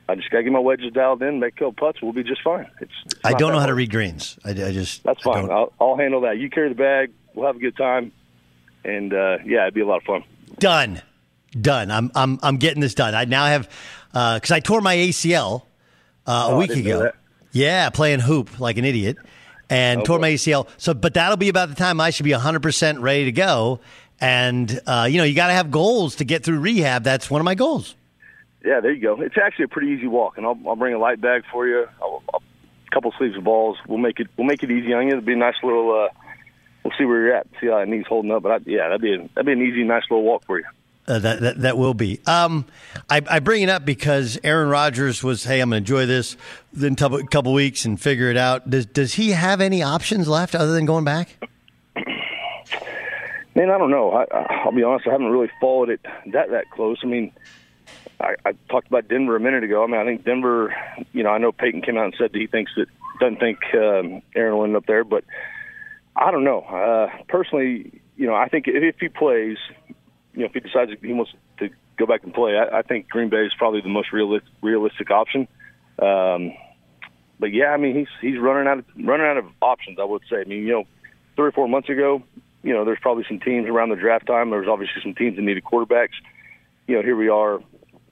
I 0.10 0.16
just 0.16 0.30
got 0.30 0.40
to 0.40 0.44
get 0.44 0.52
my 0.52 0.60
wedges 0.60 0.92
dialed 0.94 1.22
in, 1.24 1.40
make 1.40 1.54
a 1.56 1.60
couple 1.60 1.74
putts. 1.74 2.02
We'll 2.02 2.12
be 2.14 2.24
just 2.24 2.42
fine. 2.42 2.68
It's, 2.82 2.92
it's 3.06 3.16
I 3.24 3.34
don't 3.34 3.54
know 3.54 3.60
how 3.60 3.68
to 3.68 3.74
read 3.74 3.90
greens. 3.92 4.38
I, 4.44 4.50
I 4.52 4.72
just 4.72 5.04
That's 5.04 5.22
fine. 5.24 5.50
I'll, 5.50 5.72
I'll 5.80 5.98
handle 5.98 6.22
that. 6.22 6.38
You 6.38 6.50
carry 6.50 6.70
the 6.70 6.76
bag. 6.76 7.12
We'll 7.34 7.48
have 7.48 7.56
a 7.56 7.60
good 7.60 7.78
time, 7.78 8.12
and 8.84 9.14
uh, 9.14 9.38
yeah, 9.46 9.64
it'd 9.64 9.74
be 9.74 9.82
a 9.82 9.86
lot 9.88 9.98
of 9.98 10.04
fun. 10.04 10.24
Done. 10.60 11.02
Done. 11.60 11.90
I'm 11.92 12.12
I'm 12.16 12.40
I'm 12.44 12.58
getting 12.58 12.82
this 12.82 12.96
done. 12.96 13.16
I 13.16 13.26
now 13.26 13.46
have 13.46 13.70
because 14.12 14.52
I 14.52 14.60
tore 14.60 14.82
my 14.82 14.96
ACL 14.96 15.62
uh, 16.28 16.48
Oh, 16.50 16.56
a 16.56 16.58
week 16.58 16.72
ago. 16.72 17.12
Yeah, 17.52 17.90
playing 17.92 18.20
hoop 18.20 18.60
like 18.60 18.78
an 18.78 18.86
idiot, 18.86 19.18
and 19.70 20.02
Oh, 20.02 20.04
tore 20.04 20.18
boy. 20.18 20.22
my 20.24 20.32
ACL. 20.32 20.68
So, 20.78 20.94
but 20.96 21.14
that'll 21.14 21.38
be 21.38 21.50
about 21.50 21.70
the 21.70 21.76
time 21.76 22.02
I 22.02 22.10
should 22.10 22.24
be 22.24 22.32
100 22.32 22.62
percent 22.62 23.00
ready 23.00 23.26
to 23.26 23.32
go. 23.32 23.80
And 24.20 24.80
uh, 24.88 25.08
you 25.10 25.18
know, 25.18 25.24
you 25.24 25.36
got 25.36 25.48
to 25.48 25.54
have 25.54 25.70
goals 25.72 26.16
to 26.18 26.26
get 26.26 26.44
through 26.44 26.60
rehab. 26.60 27.04
That's 27.04 27.30
one 27.30 27.40
of 27.42 27.46
my 27.46 27.56
goals. 27.56 27.96
Yeah, 28.64 28.80
there 28.80 28.94
you 28.94 29.02
go. 29.02 29.22
It's 29.22 29.36
actually 29.38 29.66
a 29.66 29.68
pretty 29.68 29.90
easy 29.90 30.08
walk, 30.08 30.38
and 30.38 30.46
I'll, 30.46 30.58
I'll 30.68 30.76
bring 30.76 30.94
a 30.94 31.00
light 31.00 31.20
bag 31.20 31.44
for 31.52 31.68
you. 31.68 31.86
I'll, 32.02 32.24
I'll 32.34 32.42
couple 32.94 33.12
sleeves 33.18 33.36
of 33.36 33.44
balls. 33.44 33.78
We'll 33.88 33.98
make 33.98 34.20
it 34.20 34.28
we'll 34.38 34.48
make 34.48 34.64
it 34.64 34.72
easy 34.72 34.94
on 34.94 35.04
you. 35.04 35.10
It'll 35.10 35.22
be 35.22 35.34
a 35.34 35.38
nice 35.38 35.56
little. 35.64 35.92
Uh, 35.92 36.14
we'll 36.84 36.94
see 36.98 37.06
where 37.06 37.26
you're 37.26 37.36
at. 37.36 37.48
See 37.60 37.68
how 37.68 37.80
that 37.80 37.88
knee's 37.88 38.06
holding 38.08 38.32
up. 38.32 38.44
But 38.44 38.52
I, 38.52 38.58
yeah, 38.66 38.90
that'd 38.90 39.02
be 39.02 39.16
a, 39.16 39.18
that'd 39.36 39.46
be 39.46 39.52
an 39.52 39.62
easy, 39.62 39.84
nice 39.84 40.04
little 40.10 40.24
walk 40.24 40.46
for 40.46 40.60
you. 40.60 40.66
Uh, 41.06 41.20
that, 41.20 41.42
that 41.42 41.62
that 41.62 41.78
will 41.78 41.94
be. 41.94 42.22
Um, 42.26 42.66
I, 43.10 43.22
I 43.30 43.40
bring 43.40 43.64
it 43.64 43.70
up 43.70 43.84
because 43.84 44.40
Aaron 44.44 44.70
Rodgers 44.70 45.22
was, 45.22 45.44
hey, 45.44 45.60
I'm 45.60 45.70
going 45.70 45.84
to 45.84 45.94
enjoy 45.94 46.06
this, 46.06 46.38
then 46.72 46.94
a 46.94 47.24
couple 47.26 47.52
weeks 47.52 47.84
and 47.84 48.00
figure 48.00 48.30
it 48.30 48.38
out. 48.38 48.70
Does 48.70 48.86
does 48.86 49.16
he 49.16 49.32
have 49.32 49.60
any 49.60 49.84
options 49.84 50.28
left 50.30 50.56
other 50.56 50.72
than 50.72 50.86
going 50.86 51.04
back? 51.04 51.36
Man, 53.56 53.70
I 53.70 53.78
don't 53.78 53.92
know. 53.92 54.12
I, 54.12 54.26
I'll 54.64 54.72
be 54.72 54.84
honest. 54.84 55.08
I 55.08 55.12
haven't 55.12 55.28
really 55.28 55.52
followed 55.60 55.90
it 55.90 56.00
that 56.28 56.52
that 56.52 56.70
close. 56.72 57.00
I 57.04 57.08
mean, 57.08 57.34
I, 58.20 58.36
I 58.46 58.54
talked 58.70 58.88
about 58.88 59.08
Denver 59.08 59.36
a 59.36 59.40
minute 59.40 59.64
ago. 59.64 59.84
I 59.84 59.88
mean, 59.88 60.00
I 60.00 60.06
think 60.06 60.24
Denver. 60.24 60.76
You 61.12 61.24
know, 61.24 61.30
I 61.30 61.38
know 61.38 61.52
Peyton 61.52 61.82
came 61.82 61.98
out 61.98 62.06
and 62.06 62.16
said 62.18 62.32
that 62.34 62.40
he 62.40 62.48
thinks 62.48 62.72
that 62.78 62.88
doesn't 63.20 63.40
think 63.40 63.60
um, 63.74 64.22
Aaron 64.36 64.58
will 64.58 64.64
end 64.64 64.76
up 64.76 64.86
there, 64.86 65.04
but 65.04 65.24
I 66.16 66.32
don't 66.32 66.44
know. 66.44 66.62
Uh, 66.62 67.10
personally, 67.28 68.02
you 68.16 68.28
know, 68.28 68.36
I 68.36 68.48
think 68.48 68.68
if, 68.68 68.84
if 68.84 69.00
he 69.00 69.10
plays, 69.10 69.58
you 70.34 70.42
know, 70.42 70.46
if 70.46 70.54
he 70.54 70.60
decides 70.60 70.92
he 71.02 71.14
wants 71.14 71.32
to 71.60 71.70
go 71.98 72.06
back 72.06 72.24
and 72.24 72.34
play, 72.34 72.58
I, 72.58 72.80
I 72.80 72.82
think 72.82 73.10
Green 73.10 73.30
Bay 73.30 73.46
is 73.46 73.54
probably 73.58 73.82
the 73.82 73.90
most 73.90 74.12
realistic, 74.12 74.50
realistic 74.62 75.12
option. 75.12 75.48
Um, 76.00 76.54
but 77.40 77.54
yeah, 77.54 77.68
I 77.68 77.78
mean, 77.78 77.96
he's 77.96 78.08
he's 78.22 78.40
running 78.40 78.68
out 78.68 78.80
of 78.80 78.86
running 79.04 79.26
out 79.26 79.38
of 79.38 79.46
options. 79.62 80.00
I 80.00 80.06
would 80.06 80.22
say. 80.30 80.42
I 80.42 80.44
mean, 80.46 80.64
you 80.64 80.72
know, 80.72 80.84
three 81.36 81.48
or 81.48 81.52
four 81.52 81.68
months 81.68 81.90
ago, 81.90 82.24
you 82.62 82.74
know, 82.74 82.86
there's 82.86 83.00
probably 83.02 83.26
some 83.28 83.40
teams 83.40 83.68
around 83.68 83.90
the 83.90 83.96
draft 83.96 84.28
time. 84.28 84.50
There's 84.50 84.68
obviously 84.68 85.02
some 85.02 85.14
teams 85.14 85.36
that 85.36 85.42
needed 85.42 85.64
quarterbacks. 85.64 86.16
You 86.88 86.96
know, 86.96 87.02
here 87.02 87.16
we 87.16 87.30
are, 87.30 87.60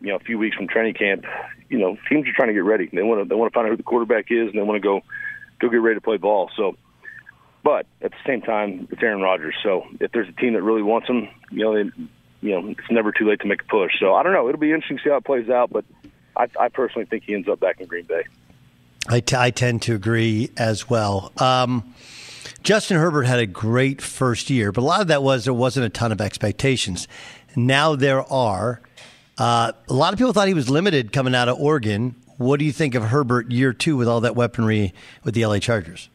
you 0.02 0.08
know, 0.08 0.16
a 0.16 0.20
few 0.20 0.38
weeks 0.38 0.56
from 0.56 0.68
training 0.68 0.96
camp. 0.96 1.26
You 1.70 1.78
know, 1.78 1.98
teams 2.10 2.28
are 2.28 2.34
trying 2.34 2.50
to 2.50 2.54
get 2.54 2.64
ready. 2.64 2.90
They 2.92 3.04
want 3.04 3.22
to 3.22 3.30
they 3.30 3.36
want 3.36 3.52
to 3.52 3.54
find 3.54 3.68
out 3.68 3.72
who 3.72 3.78
the 3.78 3.84
quarterback 3.84 4.26
is, 4.30 4.50
and 4.50 4.54
they 4.54 4.64
want 4.64 4.82
to 4.82 4.88
go 4.88 5.02
go 5.60 5.70
get 5.70 5.78
ready 5.78 5.96
to 5.96 6.02
play 6.02 6.18
ball. 6.18 6.50
So, 6.58 6.76
but 7.64 7.86
at 8.02 8.12
the 8.12 8.18
same 8.26 8.42
time, 8.42 8.88
it's 8.92 9.02
Aaron 9.02 9.22
Rodgers. 9.22 9.56
So 9.64 9.86
if 10.00 10.12
there's 10.12 10.28
a 10.28 10.34
team 10.34 10.54
that 10.54 10.64
really 10.64 10.82
wants 10.82 11.08
him, 11.08 11.30
you 11.52 11.64
know, 11.64 11.76
they, 11.76 11.92
you 12.42 12.60
know, 12.60 12.68
it's 12.70 12.90
never 12.90 13.12
too 13.12 13.30
late 13.30 13.40
to 13.42 13.48
make 13.48 13.62
a 13.62 13.66
push. 13.66 13.94
So 14.00 14.16
I 14.16 14.24
don't 14.24 14.34
know. 14.34 14.50
It'll 14.50 14.60
be 14.60 14.72
interesting 14.72 14.98
to 14.98 15.04
see 15.04 15.10
how 15.10 15.18
it 15.18 15.26
plays 15.26 15.50
out, 15.50 15.70
but 15.72 15.86
I, 16.36 16.48
I 16.60 16.70
personally 16.70 17.06
think 17.06 17.24
he 17.26 17.36
ends 17.36 17.48
up 17.48 17.60
back 17.60 17.80
in 17.80 17.88
Green 17.88 18.06
Bay. 18.06 18.24
I, 19.08 19.20
t- 19.20 19.36
I 19.36 19.52
tend 19.52 19.82
to 19.84 19.96
agree 19.96 20.52
as 20.58 20.90
well. 20.90 21.32
Um, 21.38 21.94
Justin 22.64 22.98
Herbert 22.98 23.24
had 23.24 23.40
a 23.40 23.48
great 23.48 24.02
first 24.02 24.50
year, 24.50 24.72
but 24.72 24.82
a 24.82 24.86
lot 24.86 25.02
of 25.02 25.08
that 25.08 25.24
was 25.24 25.46
there 25.46 25.54
wasn't 25.54 25.86
a 25.86 25.90
ton 25.90 26.12
of 26.12 26.22
expectations. 26.22 27.08
Now 27.56 27.96
there 27.96 28.22
are. 28.32 28.82
Uh, 29.42 29.72
a 29.90 29.94
lot 29.94 30.14
of 30.14 30.20
people 30.20 30.34
thought 30.34 30.48
he 30.48 30.54
was 30.54 30.70
limited 30.70 31.12
coming 31.12 31.34
out 31.34 31.50
of 31.50 31.60
Oregon. 31.60 32.14
What 32.38 32.60
do 32.60 32.66
you 32.66 32.72
think 32.72 32.94
of 32.94 33.02
Herbert 33.02 33.50
year 33.50 33.74
two 33.74 33.98
with 33.98 34.08
all 34.08 34.22
that 34.22 34.36
weaponry 34.36 34.94
with 35.24 35.34
the 35.34 35.44
LA 35.44 35.58
Chargers? 35.58 36.10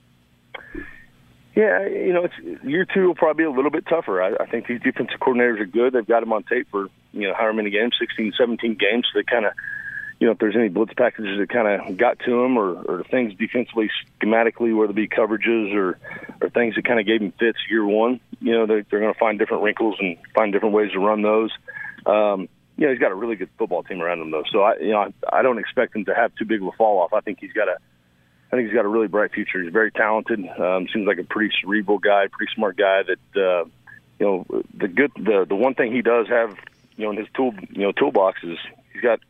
Yeah, 1.56 1.84
you 1.88 2.12
know, 2.12 2.22
it's 2.22 2.62
year 2.62 2.84
two 2.84 3.08
will 3.08 3.16
probably 3.16 3.42
be 3.42 3.46
a 3.48 3.50
little 3.50 3.72
bit 3.72 3.84
tougher. 3.88 4.22
I, 4.22 4.36
I 4.38 4.46
think 4.46 4.68
these 4.68 4.80
defensive 4.80 5.18
coordinators 5.18 5.58
are 5.58 5.66
good. 5.66 5.94
They've 5.94 6.06
got 6.06 6.22
him 6.22 6.32
on 6.32 6.44
tape 6.44 6.68
for 6.70 6.86
you 7.12 7.26
know 7.26 7.34
however 7.34 7.54
many 7.54 7.70
games, 7.70 7.96
16, 7.98 8.34
17 8.38 8.76
games. 8.76 9.08
So 9.12 9.18
they 9.18 9.24
kind 9.24 9.44
of 9.44 9.54
you 10.20 10.28
know, 10.28 10.32
if 10.32 10.38
there's 10.38 10.54
any 10.54 10.68
blitz 10.68 10.94
packages 10.94 11.36
that 11.40 11.48
kind 11.48 11.66
of 11.66 11.96
got 11.96 12.20
to 12.20 12.44
him 12.44 12.56
or, 12.56 12.74
or 12.74 13.04
things 13.10 13.34
defensively, 13.34 13.90
schematically, 14.20 14.74
whether 14.74 14.92
it 14.92 14.94
be 14.94 15.08
coverages 15.08 15.74
or, 15.74 15.98
or 16.40 16.48
things 16.50 16.76
that 16.76 16.84
kind 16.84 17.00
of 17.00 17.06
gave 17.06 17.20
him 17.20 17.32
fits 17.32 17.58
year 17.68 17.84
one, 17.84 18.20
you 18.40 18.52
know, 18.52 18.66
they're, 18.66 18.86
they're 18.88 19.00
going 19.00 19.12
to 19.12 19.18
find 19.18 19.36
different 19.36 19.64
wrinkles 19.64 19.96
and 19.98 20.16
find 20.32 20.52
different 20.52 20.74
ways 20.76 20.92
to 20.92 21.00
run 21.00 21.22
those. 21.22 21.50
Um, 22.06 22.48
you 22.76 22.86
know, 22.86 22.92
he's 22.92 23.00
got 23.00 23.10
a 23.10 23.14
really 23.14 23.36
good 23.36 23.48
football 23.58 23.82
team 23.82 24.02
around 24.02 24.20
him, 24.20 24.30
though. 24.30 24.44
So 24.50 24.62
I, 24.62 24.76
you 24.78 24.92
know, 24.92 24.98
I, 24.98 25.38
I 25.38 25.42
don't 25.42 25.58
expect 25.58 25.96
him 25.96 26.04
to 26.06 26.14
have 26.14 26.34
too 26.34 26.44
big 26.44 26.60
of 26.62 26.68
a 26.68 26.72
fall 26.72 26.98
off. 27.00 27.12
I 27.12 27.20
think 27.20 27.38
he's 27.40 27.52
got 27.52 27.68
a, 27.68 27.76
I 28.52 28.56
think 28.56 28.68
he's 28.68 28.74
got 28.74 28.84
a 28.84 28.88
really 28.88 29.08
bright 29.08 29.32
future. 29.32 29.62
He's 29.62 29.72
very 29.72 29.90
talented. 29.90 30.40
Um, 30.58 30.86
seems 30.92 31.06
like 31.06 31.18
a 31.18 31.24
pretty 31.24 31.54
cerebral 31.60 31.98
guy, 31.98 32.26
pretty 32.30 32.52
smart 32.54 32.76
guy. 32.76 33.02
That 33.02 33.40
uh, 33.40 33.64
you 34.18 34.26
know, 34.26 34.46
the 34.74 34.88
good, 34.88 35.12
the 35.16 35.46
the 35.48 35.56
one 35.56 35.74
thing 35.74 35.92
he 35.92 36.02
does 36.02 36.28
have, 36.28 36.56
you 36.96 37.04
know, 37.04 37.10
in 37.10 37.16
his 37.16 37.28
tool, 37.34 37.54
you 37.70 37.82
know, 37.82 37.92
toolbox 37.92 38.40
is 38.44 38.58
he's 38.92 39.02
got 39.02 39.20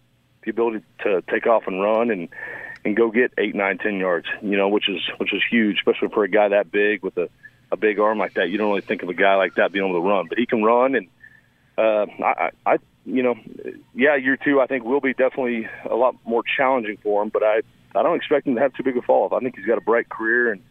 the 0.42 0.50
ability 0.50 0.84
to 1.04 1.22
take 1.30 1.46
off 1.46 1.66
and 1.66 1.80
run 1.80 2.10
and 2.10 2.28
and 2.84 2.96
go 2.96 3.10
get 3.10 3.32
eight, 3.38 3.54
nine, 3.54 3.78
ten 3.78 3.96
yards. 3.96 4.26
You 4.42 4.56
know, 4.56 4.68
which 4.68 4.88
is 4.88 5.00
which 5.18 5.32
is 5.32 5.42
huge, 5.50 5.78
especially 5.78 6.08
for 6.08 6.24
a 6.24 6.28
guy 6.28 6.48
that 6.48 6.70
big 6.70 7.02
with 7.02 7.16
a 7.16 7.28
a 7.72 7.76
big 7.76 7.98
arm 7.98 8.18
like 8.18 8.34
that. 8.34 8.48
You 8.48 8.58
don't 8.58 8.68
really 8.68 8.80
think 8.80 9.02
of 9.02 9.08
a 9.08 9.14
guy 9.14 9.36
like 9.36 9.54
that 9.54 9.72
being 9.72 9.84
able 9.84 10.00
to 10.00 10.06
run, 10.06 10.26
but 10.28 10.38
he 10.38 10.46
can 10.46 10.62
run. 10.62 10.94
And 10.94 11.08
uh, 11.78 12.06
I, 12.22 12.50
I, 12.64 12.78
you 13.06 13.22
know, 13.22 13.36
yeah, 13.94 14.16
year 14.16 14.36
two 14.36 14.60
I 14.60 14.66
think 14.66 14.84
will 14.84 15.00
be 15.00 15.14
definitely 15.14 15.68
a 15.88 15.94
lot 15.94 16.16
more 16.24 16.42
challenging 16.56 16.98
for 17.02 17.22
him. 17.22 17.30
But 17.30 17.42
I 17.44 17.62
I 17.94 18.02
don't 18.02 18.16
expect 18.16 18.46
him 18.46 18.56
to 18.56 18.60
have 18.60 18.74
too 18.74 18.82
big 18.82 18.96
a 18.96 19.02
fall 19.02 19.24
off. 19.24 19.32
I 19.32 19.38
think 19.40 19.56
he's 19.56 19.64
got 19.64 19.78
a 19.78 19.82
bright 19.82 20.08
career 20.08 20.52
and 20.52 20.62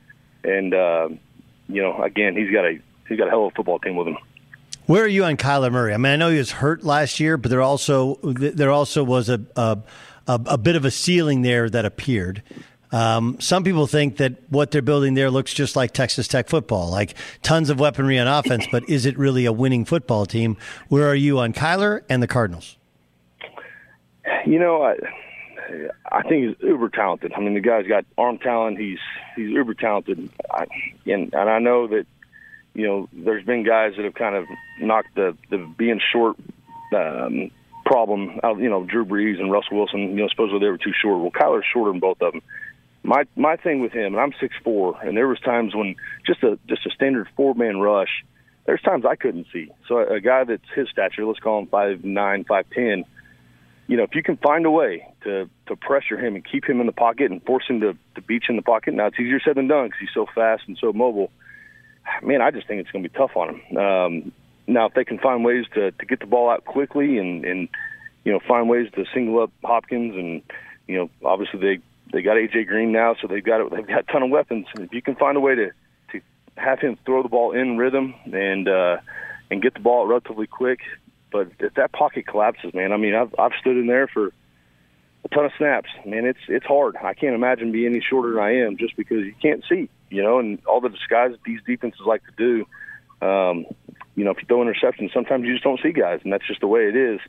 and 0.43 0.73
uh, 0.73 1.09
you 1.67 1.81
know, 1.81 2.01
again, 2.03 2.35
he's 2.35 2.51
got 2.51 2.65
a 2.65 2.79
he's 3.07 3.17
got 3.17 3.27
a 3.27 3.29
hell 3.31 3.47
of 3.47 3.53
a 3.53 3.55
football 3.55 3.79
team 3.79 3.95
with 3.95 4.07
him. 4.07 4.17
Where 4.85 5.03
are 5.03 5.07
you 5.07 5.23
on 5.23 5.37
Kyler 5.37 5.71
Murray? 5.71 5.93
I 5.93 5.97
mean, 5.97 6.11
I 6.11 6.15
know 6.15 6.29
he 6.29 6.37
was 6.37 6.51
hurt 6.51 6.83
last 6.83 7.19
year, 7.19 7.37
but 7.37 7.49
there 7.49 7.61
also 7.61 8.19
there 8.21 8.69
also 8.69 9.03
was 9.03 9.29
a 9.29 9.41
a, 9.55 9.79
a 10.27 10.57
bit 10.57 10.75
of 10.75 10.85
a 10.85 10.91
ceiling 10.91 11.41
there 11.41 11.69
that 11.69 11.85
appeared. 11.85 12.43
Um, 12.91 13.37
some 13.39 13.63
people 13.63 13.87
think 13.87 14.17
that 14.17 14.33
what 14.49 14.71
they're 14.71 14.81
building 14.81 15.13
there 15.13 15.29
looks 15.29 15.53
just 15.53 15.75
like 15.75 15.91
Texas 15.91 16.27
Tech 16.27 16.47
football, 16.47 16.89
like 16.89 17.15
tons 17.41 17.69
of 17.69 17.79
weaponry 17.79 18.19
on 18.19 18.27
offense, 18.27 18.67
but 18.71 18.87
is 18.89 19.05
it 19.05 19.17
really 19.17 19.45
a 19.45 19.51
winning 19.51 19.85
football 19.85 20.25
team? 20.25 20.57
Where 20.89 21.07
are 21.07 21.15
you 21.15 21.39
on 21.39 21.53
Kyler 21.53 22.03
and 22.09 22.21
the 22.21 22.27
Cardinals? 22.27 22.77
You 24.45 24.59
know, 24.59 24.83
I, 24.83 24.95
I 26.11 26.21
think 26.23 26.47
he's 26.47 26.67
uber 26.67 26.89
talented. 26.89 27.33
I 27.33 27.39
mean, 27.39 27.53
the 27.53 27.59
guy's 27.59 27.87
got 27.87 28.05
arm 28.17 28.37
talent. 28.37 28.79
He's 28.79 28.99
he's 29.35 29.49
uber 29.49 29.73
talented, 29.73 30.29
I, 30.49 30.65
and 31.05 31.33
and 31.33 31.49
I 31.49 31.59
know 31.59 31.87
that 31.87 32.05
you 32.75 32.85
know, 32.85 33.09
there's 33.13 33.45
been 33.45 33.63
guys 33.63 33.93
that 33.95 34.03
have 34.03 34.13
kind 34.13 34.35
of 34.35 34.45
knocked 34.79 35.15
the 35.15 35.35
the 35.49 35.57
being 35.77 36.01
short 36.11 36.35
um, 36.93 37.49
problem 37.85 38.39
out. 38.43 38.59
You 38.59 38.69
know, 38.69 38.83
Drew 38.83 39.05
Brees 39.05 39.39
and 39.39 39.51
Russell 39.51 39.77
Wilson. 39.77 40.09
You 40.09 40.23
know, 40.23 40.27
supposedly 40.27 40.59
they 40.59 40.69
were 40.69 40.77
too 40.77 40.93
short. 41.01 41.21
Well, 41.21 41.31
Kyler's 41.31 41.65
shorter 41.71 41.91
than 41.91 42.01
both 42.01 42.21
of 42.21 42.33
them. 42.33 42.41
My 43.05 43.23
my 43.35 43.55
thing 43.55 43.81
with 43.81 43.91
him, 43.91 44.13
and 44.13 44.19
I'm 44.19 44.33
six 44.39 44.55
four, 44.63 44.99
and 45.01 45.15
there 45.15 45.27
was 45.27 45.39
times 45.39 45.75
when 45.75 45.95
just 46.25 46.43
a 46.43 46.57
just 46.67 46.85
a 46.85 46.89
standard 46.91 47.27
four 47.35 47.53
man 47.53 47.79
rush. 47.79 48.23
There's 48.65 48.81
times 48.81 49.05
I 49.05 49.15
couldn't 49.15 49.47
see. 49.53 49.71
So 49.87 49.97
a, 49.97 50.15
a 50.15 50.19
guy 50.19 50.43
that's 50.43 50.63
his 50.75 50.89
stature, 50.89 51.23
let's 51.25 51.39
call 51.39 51.59
him 51.59 51.67
five 51.67 52.03
nine, 52.03 52.45
five 52.45 52.65
ten. 52.73 53.05
You 53.87 53.97
know, 53.97 54.03
if 54.03 54.15
you 54.15 54.23
can 54.23 54.37
find 54.37 54.65
a 54.65 54.71
way 54.71 55.07
to 55.23 55.49
to 55.67 55.75
pressure 55.75 56.17
him 56.17 56.35
and 56.35 56.43
keep 56.43 56.67
him 56.67 56.79
in 56.81 56.87
the 56.87 56.91
pocket 56.91 57.31
and 57.31 57.43
force 57.43 57.65
him 57.67 57.79
to 57.81 57.95
to 58.15 58.21
beach 58.21 58.45
in 58.49 58.55
the 58.55 58.63
pocket, 58.63 58.93
now 58.93 59.07
it's 59.07 59.19
easier 59.19 59.39
said 59.39 59.55
than 59.55 59.67
done 59.67 59.87
because 59.87 59.99
he's 59.99 60.13
so 60.13 60.25
fast 60.33 60.63
and 60.67 60.77
so 60.79 60.91
mobile 60.91 61.31
man, 62.21 62.41
I 62.41 62.51
just 62.51 62.67
think 62.67 62.81
it's 62.81 62.91
going 62.91 63.03
to 63.03 63.09
be 63.09 63.17
tough 63.17 63.35
on 63.35 63.55
him. 63.55 63.77
Um, 63.77 64.31
now, 64.67 64.87
if 64.87 64.93
they 64.93 65.05
can 65.05 65.19
find 65.19 65.43
ways 65.43 65.65
to, 65.75 65.91
to 65.91 66.05
get 66.05 66.19
the 66.19 66.25
ball 66.25 66.49
out 66.49 66.65
quickly 66.65 67.17
and, 67.17 67.45
and 67.45 67.69
you 68.23 68.31
know 68.31 68.39
find 68.47 68.67
ways 68.67 68.89
to 68.95 69.05
single 69.13 69.43
up 69.43 69.51
Hopkins 69.63 70.15
and 70.15 70.41
you 70.87 70.97
know 70.97 71.09
obviously 71.23 71.59
they 71.59 71.79
they 72.11 72.21
got 72.21 72.37
AJ 72.37 72.67
Green 72.67 72.91
now, 72.91 73.15
so 73.21 73.27
they've 73.27 73.43
got 73.43 73.69
they've 73.71 73.87
got 73.87 73.99
a 73.99 74.11
ton 74.11 74.23
of 74.23 74.29
weapons. 74.29 74.67
And 74.75 74.85
if 74.85 74.93
you 74.93 75.01
can 75.01 75.15
find 75.15 75.37
a 75.37 75.39
way 75.39 75.55
to 75.55 75.71
to 76.11 76.21
have 76.57 76.79
him 76.79 76.97
throw 77.05 77.23
the 77.23 77.29
ball 77.29 77.51
in 77.51 77.77
rhythm 77.77 78.15
and 78.31 78.67
uh, 78.67 78.97
and 79.51 79.61
get 79.61 79.73
the 79.73 79.79
ball 79.79 80.07
relatively 80.07 80.47
quick, 80.47 80.79
but 81.31 81.49
if 81.59 81.73
that 81.75 81.91
pocket 81.91 82.27
collapses, 82.27 82.73
man, 82.73 82.91
I 82.91 82.97
mean 82.97 83.15
I've 83.15 83.33
I've 83.37 83.53
stood 83.59 83.77
in 83.77 83.87
there 83.87 84.07
for 84.07 84.27
a 85.23 85.29
ton 85.29 85.45
of 85.45 85.51
snaps. 85.57 85.89
Man, 86.05 86.25
it's 86.25 86.39
it's 86.47 86.65
hard. 86.65 86.95
I 86.97 87.13
can't 87.13 87.35
imagine 87.35 87.71
being 87.71 87.93
any 87.93 88.01
shorter 88.01 88.33
than 88.33 88.43
I 88.43 88.65
am 88.65 88.77
just 88.77 88.95
because 88.95 89.25
you 89.25 89.35
can't 89.41 89.63
see 89.67 89.89
you 90.09 90.23
know, 90.23 90.39
and 90.39 90.59
all 90.65 90.81
the 90.81 90.89
disguise 90.89 91.31
these 91.45 91.59
defenses 91.65 92.01
like 92.05 92.21
to 92.25 92.31
do. 92.37 93.27
Um, 93.27 93.65
you 94.15 94.23
know, 94.23 94.31
if 94.31 94.37
you 94.37 94.45
throw 94.47 94.63
interceptions, 94.63 95.13
sometimes 95.13 95.45
you 95.45 95.53
just 95.53 95.63
don't 95.63 95.79
see 95.81 95.91
guys, 95.91 96.21
and 96.23 96.31
that's 96.31 96.47
just 96.47 96.61
the 96.61 96.67
way 96.67 96.87
it 96.87 96.95
is. 96.95 97.19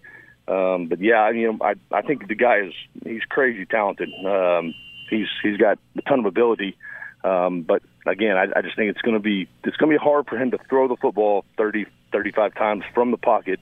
Um, 0.48 0.86
but 0.86 1.00
yeah, 1.00 1.30
you 1.30 1.52
know, 1.52 1.58
I 1.60 1.74
I 1.92 2.02
think 2.02 2.28
the 2.28 2.34
guy 2.34 2.60
is 2.60 2.72
he's 3.04 3.24
crazy 3.28 3.66
talented. 3.66 4.10
Um, 4.24 4.74
he's 5.10 5.26
he's 5.42 5.56
got 5.56 5.78
a 5.96 6.02
ton 6.02 6.20
of 6.20 6.26
ability. 6.26 6.76
Um, 7.24 7.62
but 7.62 7.82
again, 8.06 8.36
I, 8.36 8.46
I 8.56 8.62
just 8.62 8.76
think 8.76 8.90
it's 8.90 9.00
going 9.02 9.16
to 9.16 9.22
be 9.22 9.48
it's 9.64 9.76
going 9.76 9.90
to 9.92 9.98
be 9.98 10.02
hard 10.02 10.26
for 10.28 10.36
him 10.36 10.52
to 10.52 10.58
throw 10.68 10.86
the 10.86 10.96
football 10.96 11.44
30, 11.56 11.86
35 12.12 12.54
times 12.54 12.84
from 12.94 13.10
the 13.10 13.16
pocket. 13.16 13.58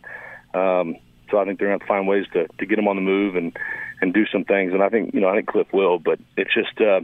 Um, 0.52 0.96
so 1.30 1.38
I 1.38 1.46
think 1.46 1.58
they're 1.58 1.68
going 1.68 1.80
to 1.80 1.86
find 1.86 2.06
ways 2.06 2.26
to 2.34 2.46
to 2.58 2.66
get 2.66 2.78
him 2.78 2.88
on 2.88 2.96
the 2.96 3.02
move 3.02 3.36
and 3.36 3.56
and 4.02 4.12
do 4.12 4.26
some 4.26 4.44
things. 4.44 4.72
And 4.74 4.82
I 4.82 4.90
think 4.90 5.14
you 5.14 5.20
know 5.20 5.28
I 5.28 5.36
think 5.36 5.48
Kliff 5.48 5.72
will, 5.72 5.98
but 5.98 6.18
it's 6.36 6.52
just 6.52 6.78
uh, 6.80 7.00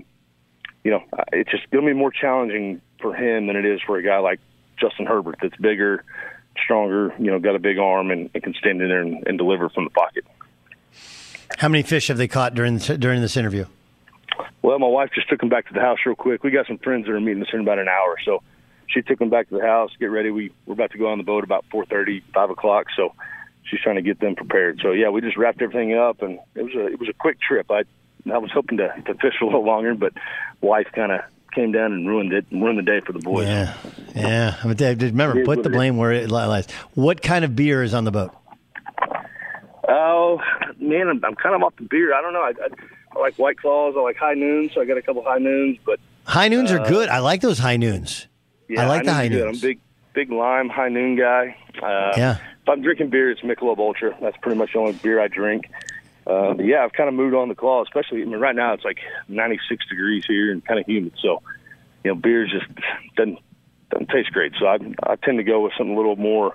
you 0.84 0.90
know, 0.90 1.02
it's 1.32 1.50
just 1.50 1.70
going 1.70 1.84
to 1.84 1.90
be 1.92 1.98
more 1.98 2.10
challenging 2.10 2.80
for 3.00 3.14
him 3.14 3.46
than 3.46 3.56
it 3.56 3.64
is 3.64 3.80
for 3.86 3.98
a 3.98 4.02
guy 4.02 4.18
like 4.18 4.40
Justin 4.78 5.06
Herbert 5.06 5.36
that's 5.42 5.56
bigger, 5.56 6.04
stronger, 6.62 7.14
you 7.18 7.30
know, 7.30 7.38
got 7.38 7.54
a 7.54 7.58
big 7.58 7.78
arm 7.78 8.10
and, 8.10 8.30
and 8.34 8.42
can 8.42 8.54
stand 8.54 8.80
in 8.80 8.88
there 8.88 9.02
and, 9.02 9.26
and, 9.26 9.38
deliver 9.38 9.68
from 9.68 9.84
the 9.84 9.90
pocket. 9.90 10.24
How 11.58 11.68
many 11.68 11.82
fish 11.82 12.08
have 12.08 12.16
they 12.16 12.28
caught 12.28 12.54
during 12.54 12.74
this, 12.74 12.86
during 12.86 13.20
this 13.20 13.36
interview? 13.36 13.66
Well, 14.62 14.78
my 14.78 14.86
wife 14.86 15.10
just 15.14 15.28
took 15.28 15.40
them 15.40 15.48
back 15.48 15.68
to 15.68 15.74
the 15.74 15.80
house 15.80 15.98
real 16.04 16.14
quick. 16.14 16.44
We 16.44 16.50
got 16.50 16.66
some 16.66 16.78
friends 16.78 17.06
that 17.06 17.12
are 17.12 17.20
meeting 17.20 17.42
us 17.42 17.48
in 17.52 17.60
about 17.60 17.78
an 17.78 17.88
hour, 17.88 18.16
so 18.24 18.42
she 18.88 19.02
took 19.02 19.18
them 19.18 19.30
back 19.30 19.48
to 19.48 19.56
the 19.56 19.62
house. 19.62 19.90
Get 19.98 20.06
ready. 20.06 20.30
We 20.30 20.52
we're 20.66 20.74
about 20.74 20.92
to 20.92 20.98
go 20.98 21.08
on 21.08 21.18
the 21.18 21.24
boat 21.24 21.44
about 21.44 21.64
four 21.70 21.84
thirty, 21.86 22.22
five 22.34 22.50
o'clock. 22.50 22.86
So 22.96 23.14
she's 23.64 23.80
trying 23.80 23.96
to 23.96 24.02
get 24.02 24.20
them 24.20 24.34
prepared. 24.36 24.80
So 24.82 24.92
yeah, 24.92 25.08
we 25.08 25.20
just 25.20 25.36
wrapped 25.36 25.62
everything 25.62 25.94
up, 25.94 26.22
and 26.22 26.38
it 26.54 26.62
was 26.62 26.74
a 26.74 26.86
it 26.86 27.00
was 27.00 27.08
a 27.08 27.14
quick 27.14 27.40
trip. 27.40 27.70
I 27.70 27.82
I 28.32 28.38
was 28.38 28.50
hoping 28.52 28.78
to, 28.78 28.88
to 29.06 29.14
fish 29.14 29.34
a 29.40 29.44
little 29.44 29.64
longer, 29.66 29.94
but 29.94 30.12
wife 30.60 30.88
kind 30.94 31.12
of 31.12 31.20
came 31.52 31.72
down 31.72 31.92
and 31.92 32.06
ruined 32.08 32.32
it, 32.32 32.46
and 32.50 32.62
ruined 32.62 32.78
the 32.78 32.82
day 32.82 33.00
for 33.00 33.12
the 33.12 33.18
boys. 33.18 33.46
Yeah, 33.46 33.74
yeah. 34.14 34.56
I 34.62 34.66
mean, 34.66 34.76
Remember, 34.98 35.44
put 35.44 35.62
the 35.62 35.70
blame 35.70 35.96
where 35.96 36.12
it 36.12 36.30
lies. 36.30 36.70
What 36.94 37.22
kind 37.22 37.44
of 37.44 37.54
beer 37.56 37.82
is 37.82 37.94
on 37.94 38.04
the 38.04 38.10
boat? 38.10 38.32
Oh 39.88 40.40
man, 40.78 41.08
I'm, 41.08 41.24
I'm 41.24 41.34
kind 41.34 41.54
of 41.54 41.62
off 41.62 41.74
the 41.76 41.84
beer. 41.84 42.14
I 42.14 42.20
don't 42.20 42.32
know. 42.32 42.42
I, 42.42 42.50
I, 42.50 42.68
I 43.16 43.20
like 43.20 43.36
White 43.36 43.58
Claws. 43.58 43.94
I 43.96 44.00
like 44.02 44.16
High 44.16 44.34
Noons, 44.34 44.72
so 44.74 44.80
I 44.80 44.84
got 44.84 44.96
a 44.98 45.02
couple 45.02 45.22
High 45.24 45.38
Noons. 45.38 45.78
But 45.84 45.98
High 46.24 46.48
noons 46.48 46.70
are 46.70 46.80
Uh, 46.80 46.88
good. 46.88 47.08
I 47.08 47.18
like 47.18 47.40
those 47.40 47.58
high 47.58 47.76
noons. 47.76 48.28
yeah, 48.68 48.82
I 48.82 48.86
like 48.86 49.04
the 49.04 49.12
high 49.12 49.24
are 49.26 49.28
good. 49.28 49.44
noons. 49.46 49.62
I'm 49.64 49.68
a 49.68 49.72
big, 49.72 49.80
big 50.14 50.30
lime 50.30 50.68
High 50.68 50.90
Noon 50.90 51.16
guy. 51.16 51.56
Uh, 51.82 52.12
Yeah. 52.16 52.36
If 52.62 52.68
I'm 52.68 52.82
drinking 52.82 53.08
beer, 53.10 53.30
it's 53.30 53.40
Michelob 53.40 53.78
Ultra. 53.78 54.16
That's 54.20 54.36
pretty 54.36 54.58
much 54.58 54.74
the 54.74 54.78
only 54.80 54.92
beer 54.92 55.18
I 55.20 55.28
drink. 55.28 55.64
Uh, 56.30 56.54
but 56.54 56.64
yeah, 56.64 56.84
I've 56.84 56.92
kind 56.92 57.08
of 57.08 57.14
moved 57.14 57.34
on 57.34 57.48
the 57.48 57.54
claw, 57.54 57.82
especially 57.82 58.22
I 58.22 58.24
mean, 58.26 58.38
right 58.38 58.54
now. 58.54 58.72
It's 58.74 58.84
like 58.84 58.98
96 59.28 59.86
degrees 59.88 60.24
here 60.26 60.52
and 60.52 60.64
kind 60.64 60.78
of 60.78 60.86
humid, 60.86 61.14
so 61.20 61.42
you 62.04 62.10
know, 62.10 62.14
beer 62.14 62.46
just 62.46 62.66
doesn't 63.16 63.38
doesn't 63.90 64.08
taste 64.10 64.30
great. 64.32 64.52
So 64.58 64.66
I 64.66 64.78
I 65.02 65.16
tend 65.16 65.38
to 65.38 65.44
go 65.44 65.60
with 65.62 65.72
something 65.76 65.94
a 65.94 65.96
little 65.96 66.16
more. 66.16 66.54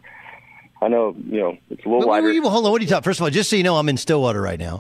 I 0.82 0.88
know 0.88 1.16
you 1.30 1.40
know 1.42 1.58
it's 1.70 1.84
a 1.86 1.90
little 1.90 2.08
lighter. 2.08 2.32
hold 2.50 2.66
on. 2.66 2.72
What 2.72 2.80
are 2.82 2.84
you 2.84 2.90
talking? 2.90 3.04
First 3.04 3.20
of 3.20 3.24
all, 3.24 3.30
just 3.30 3.50
so 3.50 3.56
you 3.56 3.64
know, 3.64 3.76
I'm 3.78 3.90
in 3.90 3.98
Stillwater 3.98 4.42
right 4.42 4.60
now. 4.60 4.80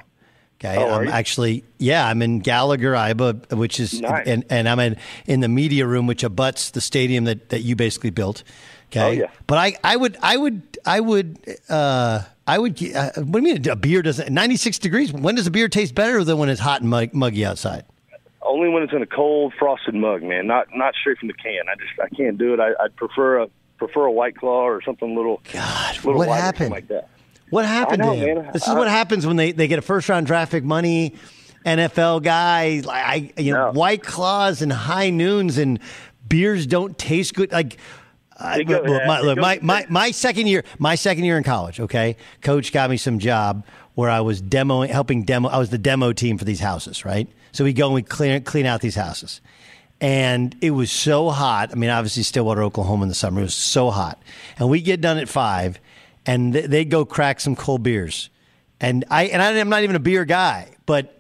Okay, 0.62 0.78
Oh, 0.78 0.90
I'm 1.02 1.10
actually 1.10 1.66
yeah, 1.80 2.08
I'm 2.08 2.22
in 2.22 2.40
Gallagher-Iba, 2.40 3.58
which 3.58 3.80
is 3.80 4.00
Nice. 4.02 4.26
and 4.28 4.46
and 4.50 4.70
I'm 4.70 4.80
in 4.80 4.96
in 5.26 5.40
the 5.42 5.50
media 5.50 5.86
room, 5.86 6.08
which 6.08 6.24
abuts 6.24 6.72
the 6.72 6.80
stadium 6.82 7.26
that 7.26 7.50
that 7.50 7.62
you 7.62 7.76
basically 7.76 8.12
built. 8.12 8.44
Okay, 8.92 9.02
Oh, 9.02 9.12
yeah. 9.12 9.26
but 9.48 9.58
I 9.58 9.76
I 9.84 9.98
would 9.98 10.16
I 10.22 10.38
would 10.38 10.62
I 10.86 11.00
would 11.02 11.40
uh 11.68 12.22
I 12.48 12.60
would 12.60 12.82
uh, 12.96 13.12
what 13.16 13.42
do 13.42 13.48
you 13.48 13.56
mean 13.56 13.70
a 13.70 13.76
beer 13.76 14.02
doesn't 14.02 14.32
96 14.32 14.78
degrees? 14.80 15.12
When 15.12 15.36
does 15.36 15.48
a 15.48 15.52
beer 15.52 15.68
taste 15.68 15.96
better 15.96 16.24
than 16.24 16.38
when 16.38 16.50
it's 16.50 16.62
hot 16.62 16.82
and 16.82 16.90
mug, 16.90 17.14
muggy 17.14 17.44
outside? 17.44 17.86
Only 18.44 18.70
when 18.70 18.84
it's 18.84 18.94
in 18.94 19.02
a 19.02 19.08
cold 19.08 19.54
frosted 19.58 19.96
mug, 19.96 20.22
man. 20.22 20.46
Not 20.46 20.68
not 20.76 20.94
straight 20.94 21.18
from 21.18 21.28
the 21.28 21.34
can. 21.34 21.68
I 21.68 21.76
just 21.76 22.00
I 22.00 22.16
can't 22.16 22.38
do 22.38 22.54
it. 22.54 22.60
I, 22.60 22.72
I'd 22.84 22.96
prefer 22.96 23.40
a 23.40 23.48
prefer 23.78 24.06
a 24.06 24.12
white 24.12 24.36
claw 24.36 24.68
or 24.68 24.82
something 24.84 25.16
little. 25.16 25.42
God, 25.52 25.96
little 25.98 26.16
what 26.16 26.30
happened? 26.30 26.70
like 26.70 26.88
that. 26.90 27.10
What 27.50 27.66
happened 27.66 28.02
know, 28.02 28.14
to 28.14 28.20
him? 28.20 28.38
man. 28.44 28.54
This 28.54 28.64
is 28.64 28.70
I- 28.70 28.78
what 28.78 28.88
happens 28.88 29.26
when 29.26 29.36
they, 29.36 29.52
they 29.52 29.68
get 29.68 29.80
a 29.80 29.82
first 29.82 30.08
round 30.10 30.28
draft 30.28 30.52
pick 30.52 30.64
money, 30.64 31.16
NFL 31.66 32.24
guy, 32.24 32.82
like 32.86 33.34
I 33.38 33.42
you 33.42 33.54
know, 33.54 33.72
white 33.72 34.04
claws 34.04 34.62
and 34.62 34.72
high 34.72 35.10
noons 35.10 35.58
and 35.58 35.80
beers 36.28 36.68
don't 36.68 36.98
taste 36.98 37.34
good. 37.34 37.52
Like 37.52 37.78
Uh, 38.38 38.44
I, 38.44 38.58
They 38.58 38.66
look, 38.66 38.86
my, 39.06 39.22
look, 39.22 39.38
my, 39.38 39.60
my, 39.62 39.86
my 39.90 40.12
second 40.12 40.48
year, 40.48 40.64
my 40.78 40.96
second 40.96 41.24
year 41.24 41.38
in 41.38 41.44
college. 41.44 41.80
Okay, 41.80 42.18
coach 42.42 42.72
got 42.72 42.90
me 42.90 42.98
some 42.98 43.20
job 43.20 43.66
where 43.96 44.10
I 44.10 44.22
was 44.22 44.42
demoing, 44.42 44.90
helping 44.90 45.24
demo. 45.24 45.50
I 45.50 45.58
was 45.58 45.70
the 45.70 45.78
demo 45.78 46.14
team 46.14 46.38
for 46.38 46.46
these 46.46 46.60
houses, 46.60 47.06
right? 47.06 47.28
So 47.52 47.64
we 47.64 47.74
go 47.74 47.86
and 47.88 47.96
we 47.96 48.02
clean 48.02 48.44
clean 48.44 48.66
out 48.66 48.82
these 48.82 48.96
houses, 48.96 49.42
and 50.02 50.56
it 50.62 50.72
was 50.72 50.92
so 50.92 51.30
hot. 51.30 51.72
I 51.72 51.76
mean, 51.76 51.90
obviously 51.90 52.24
Stillwater, 52.24 52.64
Oklahoma 52.64 53.04
in 53.04 53.10
the 53.10 53.16
summer. 53.16 53.40
It 53.40 53.44
was 53.44 53.56
so 53.56 53.90
hot, 53.92 54.22
and 54.60 54.70
we 54.70 54.82
get 54.82 55.00
done 55.00 55.18
at 55.18 55.30
five, 55.30 55.80
and 56.26 56.54
th- 56.54 56.66
they 56.66 56.84
go 56.84 57.06
crack 57.06 57.40
some 57.40 57.56
cold 57.56 57.84
beers, 57.84 58.30
and 58.82 59.06
I 59.10 59.26
and 59.26 59.42
I'm 59.42 59.70
not 59.70 59.84
even 59.84 59.96
a 59.96 60.00
beer 60.00 60.26
guy, 60.26 60.76
but 60.86 61.16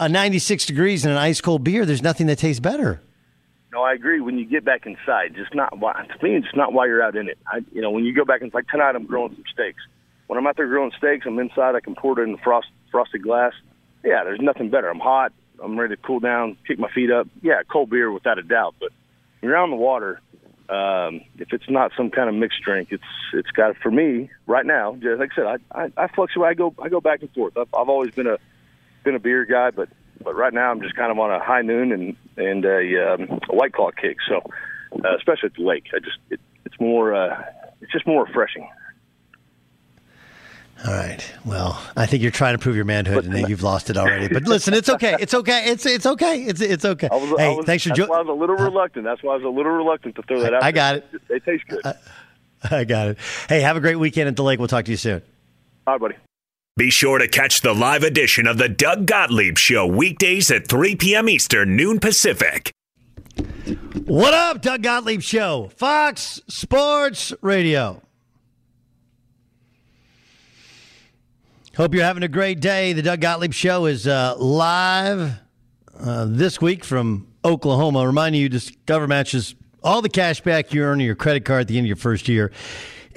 a 0.00 0.08
96 0.08 0.66
degrees 0.66 1.04
and 1.04 1.12
an 1.12 1.18
ice 1.18 1.40
cold 1.40 1.64
beer, 1.64 1.84
there's 1.84 2.02
nothing 2.02 2.26
that 2.28 2.38
tastes 2.38 2.60
better. 2.60 3.00
No, 3.72 3.82
I 3.82 3.92
agree. 3.92 4.20
When 4.20 4.38
you 4.38 4.46
get 4.46 4.64
back 4.64 4.86
inside, 4.86 5.34
just 5.34 5.54
not 5.54 5.78
why 5.78 5.92
to 5.92 6.24
me, 6.24 6.36
it's 6.36 6.54
not 6.54 6.72
why 6.72 6.86
you're 6.86 7.02
out 7.02 7.16
in 7.16 7.28
it. 7.28 7.38
I, 7.46 7.58
you 7.72 7.82
know, 7.82 7.90
when 7.90 8.04
you 8.04 8.14
go 8.14 8.24
back 8.24 8.40
and 8.40 8.52
like 8.54 8.68
tonight, 8.68 8.94
I'm 8.94 9.04
grilling 9.04 9.34
some 9.34 9.44
steaks. 9.52 9.82
When 10.26 10.38
I'm 10.38 10.46
out 10.46 10.56
there 10.56 10.66
grilling 10.66 10.92
steaks, 10.96 11.26
I'm 11.26 11.38
inside. 11.38 11.74
I 11.74 11.80
can 11.80 11.94
pour 11.94 12.18
it 12.18 12.22
in 12.24 12.36
frost 12.38 12.68
frosted 12.90 13.22
glass. 13.22 13.52
Yeah, 14.04 14.24
there's 14.24 14.40
nothing 14.40 14.70
better. 14.70 14.88
I'm 14.88 15.00
hot. 15.00 15.32
I'm 15.62 15.78
ready 15.78 15.96
to 15.96 16.02
cool 16.02 16.20
down, 16.20 16.56
kick 16.66 16.78
my 16.78 16.90
feet 16.90 17.10
up. 17.10 17.26
Yeah, 17.42 17.62
cold 17.70 17.90
beer 17.90 18.10
without 18.12 18.38
a 18.38 18.42
doubt. 18.42 18.76
But 18.80 18.90
when 19.40 19.50
you're 19.50 19.56
on 19.58 19.70
the 19.70 19.76
water, 19.76 20.20
um, 20.68 21.22
if 21.38 21.52
it's 21.52 21.68
not 21.68 21.92
some 21.96 22.10
kind 22.10 22.28
of 22.28 22.34
mixed 22.34 22.62
drink, 22.62 22.88
it's 22.90 23.02
it's 23.34 23.50
got 23.50 23.76
for 23.76 23.90
me 23.90 24.30
right 24.46 24.64
now. 24.64 24.96
Like 25.02 25.32
I 25.32 25.34
said, 25.34 25.46
I 25.46 25.82
I, 25.84 25.92
I 26.04 26.08
fluctuate. 26.08 26.48
I 26.50 26.54
go 26.54 26.74
I 26.80 26.88
go 26.88 27.00
back 27.00 27.20
and 27.20 27.30
forth. 27.32 27.56
I've, 27.56 27.68
I've 27.74 27.88
always 27.88 28.14
been 28.14 28.28
a 28.28 28.38
been 29.04 29.14
a 29.14 29.18
beer 29.18 29.44
guy, 29.44 29.70
but 29.70 29.88
but 30.22 30.34
right 30.34 30.52
now 30.52 30.70
I'm 30.70 30.80
just 30.80 30.94
kind 30.96 31.10
of 31.10 31.18
on 31.18 31.30
a 31.30 31.38
high 31.42 31.62
noon 31.62 31.92
and 31.92 32.16
and 32.36 32.64
a, 32.64 33.12
um, 33.14 33.40
a 33.48 33.54
white 33.54 33.72
claw 33.72 33.90
kick. 33.90 34.18
So 34.28 34.42
uh, 34.92 35.16
especially 35.16 35.48
at 35.48 35.54
the 35.54 35.62
lake, 35.62 35.86
I 35.94 35.98
just 35.98 36.18
it, 36.30 36.40
it's 36.64 36.78
more 36.80 37.14
uh, 37.14 37.42
it's 37.80 37.92
just 37.92 38.06
more 38.06 38.24
refreshing. 38.24 38.68
All 40.86 40.94
right. 40.94 41.32
Well, 41.44 41.82
I 41.96 42.06
think 42.06 42.22
you're 42.22 42.30
trying 42.30 42.54
to 42.54 42.58
prove 42.58 42.76
your 42.76 42.84
manhood, 42.84 43.24
and 43.24 43.48
you've 43.48 43.64
lost 43.64 43.90
it 43.90 43.96
already. 43.96 44.28
But 44.32 44.44
listen, 44.44 44.74
it's 44.74 44.88
okay. 44.88 45.16
It's 45.18 45.34
okay. 45.34 45.64
It's 45.66 45.84
it's 45.84 46.06
okay. 46.06 46.44
It's 46.44 46.60
it's 46.60 46.84
okay. 46.84 47.08
I 47.10 47.16
was, 47.16 47.30
hey, 47.36 47.46
I 47.46 47.56
was, 47.56 47.66
thanks 47.66 47.82
for 47.82 47.90
joining. 47.90 48.12
I 48.12 48.20
was 48.20 48.28
a 48.28 48.32
little 48.32 48.54
reluctant. 48.56 49.04
That's 49.04 49.22
why 49.22 49.32
I 49.32 49.36
was 49.36 49.44
a 49.44 49.48
little 49.48 49.72
reluctant 49.72 50.14
to 50.16 50.22
throw 50.22 50.40
that 50.42 50.54
out. 50.54 50.62
I 50.62 50.70
got 50.70 50.96
it. 50.96 51.28
They 51.28 51.40
taste 51.40 51.64
good. 51.68 51.82
I 52.70 52.84
got 52.84 53.08
it. 53.08 53.18
Hey, 53.48 53.60
have 53.60 53.76
a 53.76 53.80
great 53.80 53.96
weekend 53.96 54.28
at 54.28 54.36
the 54.36 54.42
lake. 54.42 54.58
We'll 54.58 54.68
talk 54.68 54.84
to 54.84 54.90
you 54.90 54.96
soon. 54.96 55.22
All 55.86 55.94
right, 55.94 56.00
buddy. 56.00 56.14
Be 56.78 56.90
sure 56.90 57.18
to 57.18 57.26
catch 57.26 57.62
the 57.62 57.74
live 57.74 58.04
edition 58.04 58.46
of 58.46 58.56
the 58.56 58.68
Doug 58.68 59.04
Gottlieb 59.04 59.58
Show 59.58 59.84
weekdays 59.84 60.48
at 60.48 60.68
3 60.68 60.94
p.m. 60.94 61.28
Eastern, 61.28 61.74
noon 61.74 61.98
Pacific. 61.98 62.70
What 64.04 64.32
up, 64.32 64.62
Doug 64.62 64.84
Gottlieb 64.84 65.20
Show, 65.20 65.72
Fox 65.74 66.40
Sports 66.46 67.32
Radio. 67.40 68.00
Hope 71.76 71.92
you're 71.96 72.04
having 72.04 72.22
a 72.22 72.28
great 72.28 72.60
day. 72.60 72.92
The 72.92 73.02
Doug 73.02 73.22
Gottlieb 73.22 73.52
Show 73.52 73.86
is 73.86 74.06
uh, 74.06 74.36
live 74.38 75.32
uh, 75.98 76.26
this 76.28 76.60
week 76.60 76.84
from 76.84 77.26
Oklahoma. 77.44 78.06
Reminding 78.06 78.40
you, 78.40 78.48
Discover 78.48 79.08
matches 79.08 79.56
all 79.82 80.00
the 80.00 80.08
cash 80.08 80.42
back 80.42 80.72
you 80.72 80.84
earn 80.84 80.92
on 80.92 81.00
your 81.00 81.16
credit 81.16 81.44
card 81.44 81.62
at 81.62 81.66
the 81.66 81.76
end 81.76 81.86
of 81.86 81.88
your 81.88 81.96
first 81.96 82.28
year. 82.28 82.52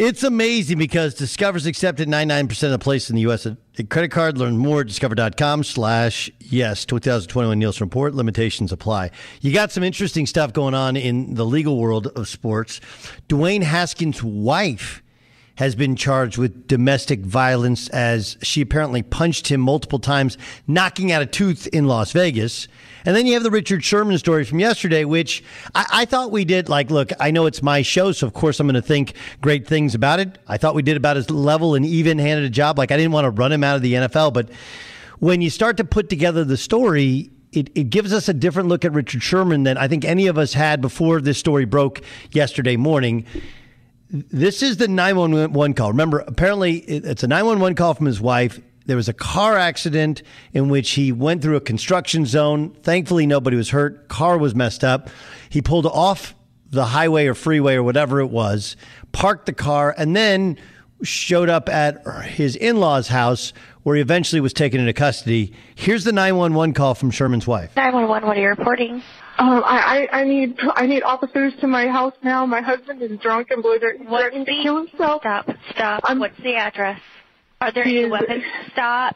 It's 0.01 0.23
amazing 0.23 0.79
because 0.79 1.13
Discover's 1.13 1.67
accepted 1.67 2.07
99% 2.07 2.63
of 2.63 2.71
the 2.71 2.79
places 2.79 3.11
in 3.11 3.17
the 3.17 3.21
U.S. 3.21 3.45
Credit 3.87 4.09
card. 4.09 4.35
Learn 4.35 4.57
more 4.57 4.81
at 4.81 4.87
discover.com 4.87 5.63
slash 5.63 6.27
yes. 6.39 6.85
2021 6.85 7.59
Nielsen 7.59 7.85
Report. 7.85 8.15
Limitations 8.15 8.71
apply. 8.71 9.11
You 9.41 9.53
got 9.53 9.71
some 9.71 9.83
interesting 9.83 10.25
stuff 10.25 10.53
going 10.53 10.73
on 10.73 10.97
in 10.97 11.35
the 11.35 11.45
legal 11.45 11.77
world 11.77 12.07
of 12.07 12.27
sports. 12.27 12.81
Dwayne 13.29 13.61
Haskins' 13.61 14.23
wife 14.23 15.03
has 15.57 15.75
been 15.75 15.95
charged 15.95 16.39
with 16.39 16.65
domestic 16.65 17.19
violence 17.19 17.87
as 17.89 18.39
she 18.41 18.61
apparently 18.61 19.03
punched 19.03 19.49
him 19.49 19.61
multiple 19.61 19.99
times, 19.99 20.35
knocking 20.65 21.11
out 21.11 21.21
a 21.21 21.27
tooth 21.27 21.67
in 21.67 21.85
Las 21.85 22.11
Vegas. 22.11 22.67
And 23.05 23.15
then 23.15 23.25
you 23.25 23.33
have 23.33 23.43
the 23.43 23.51
Richard 23.51 23.83
Sherman 23.83 24.17
story 24.17 24.45
from 24.45 24.59
yesterday, 24.59 25.05
which 25.05 25.43
I, 25.73 25.85
I 25.91 26.05
thought 26.05 26.31
we 26.31 26.45
did. 26.45 26.69
Like, 26.69 26.91
look, 26.91 27.11
I 27.19 27.31
know 27.31 27.45
it's 27.45 27.63
my 27.63 27.81
show, 27.81 28.11
so 28.11 28.27
of 28.27 28.33
course 28.33 28.59
I'm 28.59 28.67
going 28.67 28.75
to 28.75 28.81
think 28.81 29.15
great 29.41 29.67
things 29.67 29.95
about 29.95 30.19
it. 30.19 30.37
I 30.47 30.57
thought 30.57 30.75
we 30.75 30.83
did 30.83 30.97
about 30.97 31.17
as 31.17 31.29
level 31.29 31.75
and 31.75 31.85
even 31.85 32.19
handed 32.19 32.45
a 32.45 32.49
job. 32.49 32.77
Like, 32.77 32.91
I 32.91 32.97
didn't 32.97 33.11
want 33.11 33.25
to 33.25 33.31
run 33.31 33.51
him 33.51 33.63
out 33.63 33.75
of 33.75 33.81
the 33.81 33.93
NFL, 33.93 34.33
but 34.33 34.49
when 35.19 35.41
you 35.41 35.49
start 35.49 35.77
to 35.77 35.83
put 35.83 36.09
together 36.09 36.43
the 36.43 36.57
story, 36.57 37.29
it, 37.51 37.69
it 37.75 37.89
gives 37.89 38.13
us 38.13 38.29
a 38.29 38.33
different 38.33 38.69
look 38.69 38.85
at 38.85 38.93
Richard 38.93 39.21
Sherman 39.21 39.63
than 39.63 39.77
I 39.77 39.87
think 39.87 40.05
any 40.05 40.27
of 40.27 40.37
us 40.37 40.53
had 40.53 40.81
before 40.81 41.21
this 41.21 41.37
story 41.37 41.65
broke 41.65 42.01
yesterday 42.31 42.77
morning. 42.77 43.25
This 44.09 44.61
is 44.61 44.77
the 44.77 44.87
911 44.87 45.73
call. 45.73 45.89
Remember, 45.91 46.19
apparently 46.19 46.77
it's 46.77 47.23
a 47.23 47.27
911 47.27 47.75
call 47.75 47.93
from 47.93 48.05
his 48.05 48.19
wife. 48.19 48.59
There 48.85 48.95
was 48.97 49.07
a 49.07 49.13
car 49.13 49.57
accident 49.57 50.23
in 50.53 50.69
which 50.69 50.91
he 50.91 51.11
went 51.11 51.41
through 51.41 51.55
a 51.55 51.61
construction 51.61 52.25
zone. 52.25 52.71
Thankfully, 52.81 53.27
nobody 53.27 53.55
was 53.55 53.69
hurt. 53.69 54.07
Car 54.07 54.37
was 54.37 54.55
messed 54.55 54.83
up. 54.83 55.09
He 55.49 55.61
pulled 55.61 55.85
off 55.85 56.35
the 56.69 56.85
highway 56.85 57.27
or 57.27 57.35
freeway 57.35 57.75
or 57.75 57.83
whatever 57.83 58.21
it 58.21 58.29
was, 58.29 58.75
parked 59.11 59.45
the 59.45 59.53
car, 59.53 59.93
and 59.97 60.15
then 60.15 60.57
showed 61.03 61.49
up 61.49 61.67
at 61.69 62.05
his 62.25 62.55
in 62.55 62.77
law's 62.77 63.07
house 63.07 63.53
where 63.83 63.95
he 63.95 64.01
eventually 64.01 64.39
was 64.39 64.53
taken 64.53 64.79
into 64.79 64.93
custody. 64.93 65.53
Here's 65.75 66.03
the 66.03 66.11
911 66.11 66.73
call 66.73 66.93
from 66.93 67.11
Sherman's 67.11 67.47
wife. 67.47 67.75
911, 67.75 68.27
what 68.27 68.37
are 68.37 68.41
you 68.41 68.47
reporting? 68.47 69.01
Um, 69.37 69.63
I, 69.65 70.07
I, 70.11 70.19
I 70.19 70.23
need 70.23 70.59
I 70.75 70.85
need 70.85 71.01
officers 71.03 71.53
to 71.61 71.67
my 71.67 71.87
house 71.87 72.13
now. 72.23 72.45
My 72.45 72.61
husband 72.61 73.01
is 73.01 73.17
drunk 73.19 73.47
and 73.49 73.63
belligerent. 73.63 74.01
He's 74.01 74.09
What 74.09 74.21
threatening 74.21 74.45
to 74.45 74.63
kill 74.63 74.77
himself. 74.77 75.21
Stop, 75.21 75.49
stop. 75.71 76.03
What's 76.17 76.37
the 76.43 76.55
address? 76.55 76.99
Are 77.61 77.71
there 77.71 77.83
any 77.85 78.09
weapons? 78.09 78.43
Stop. 78.73 79.15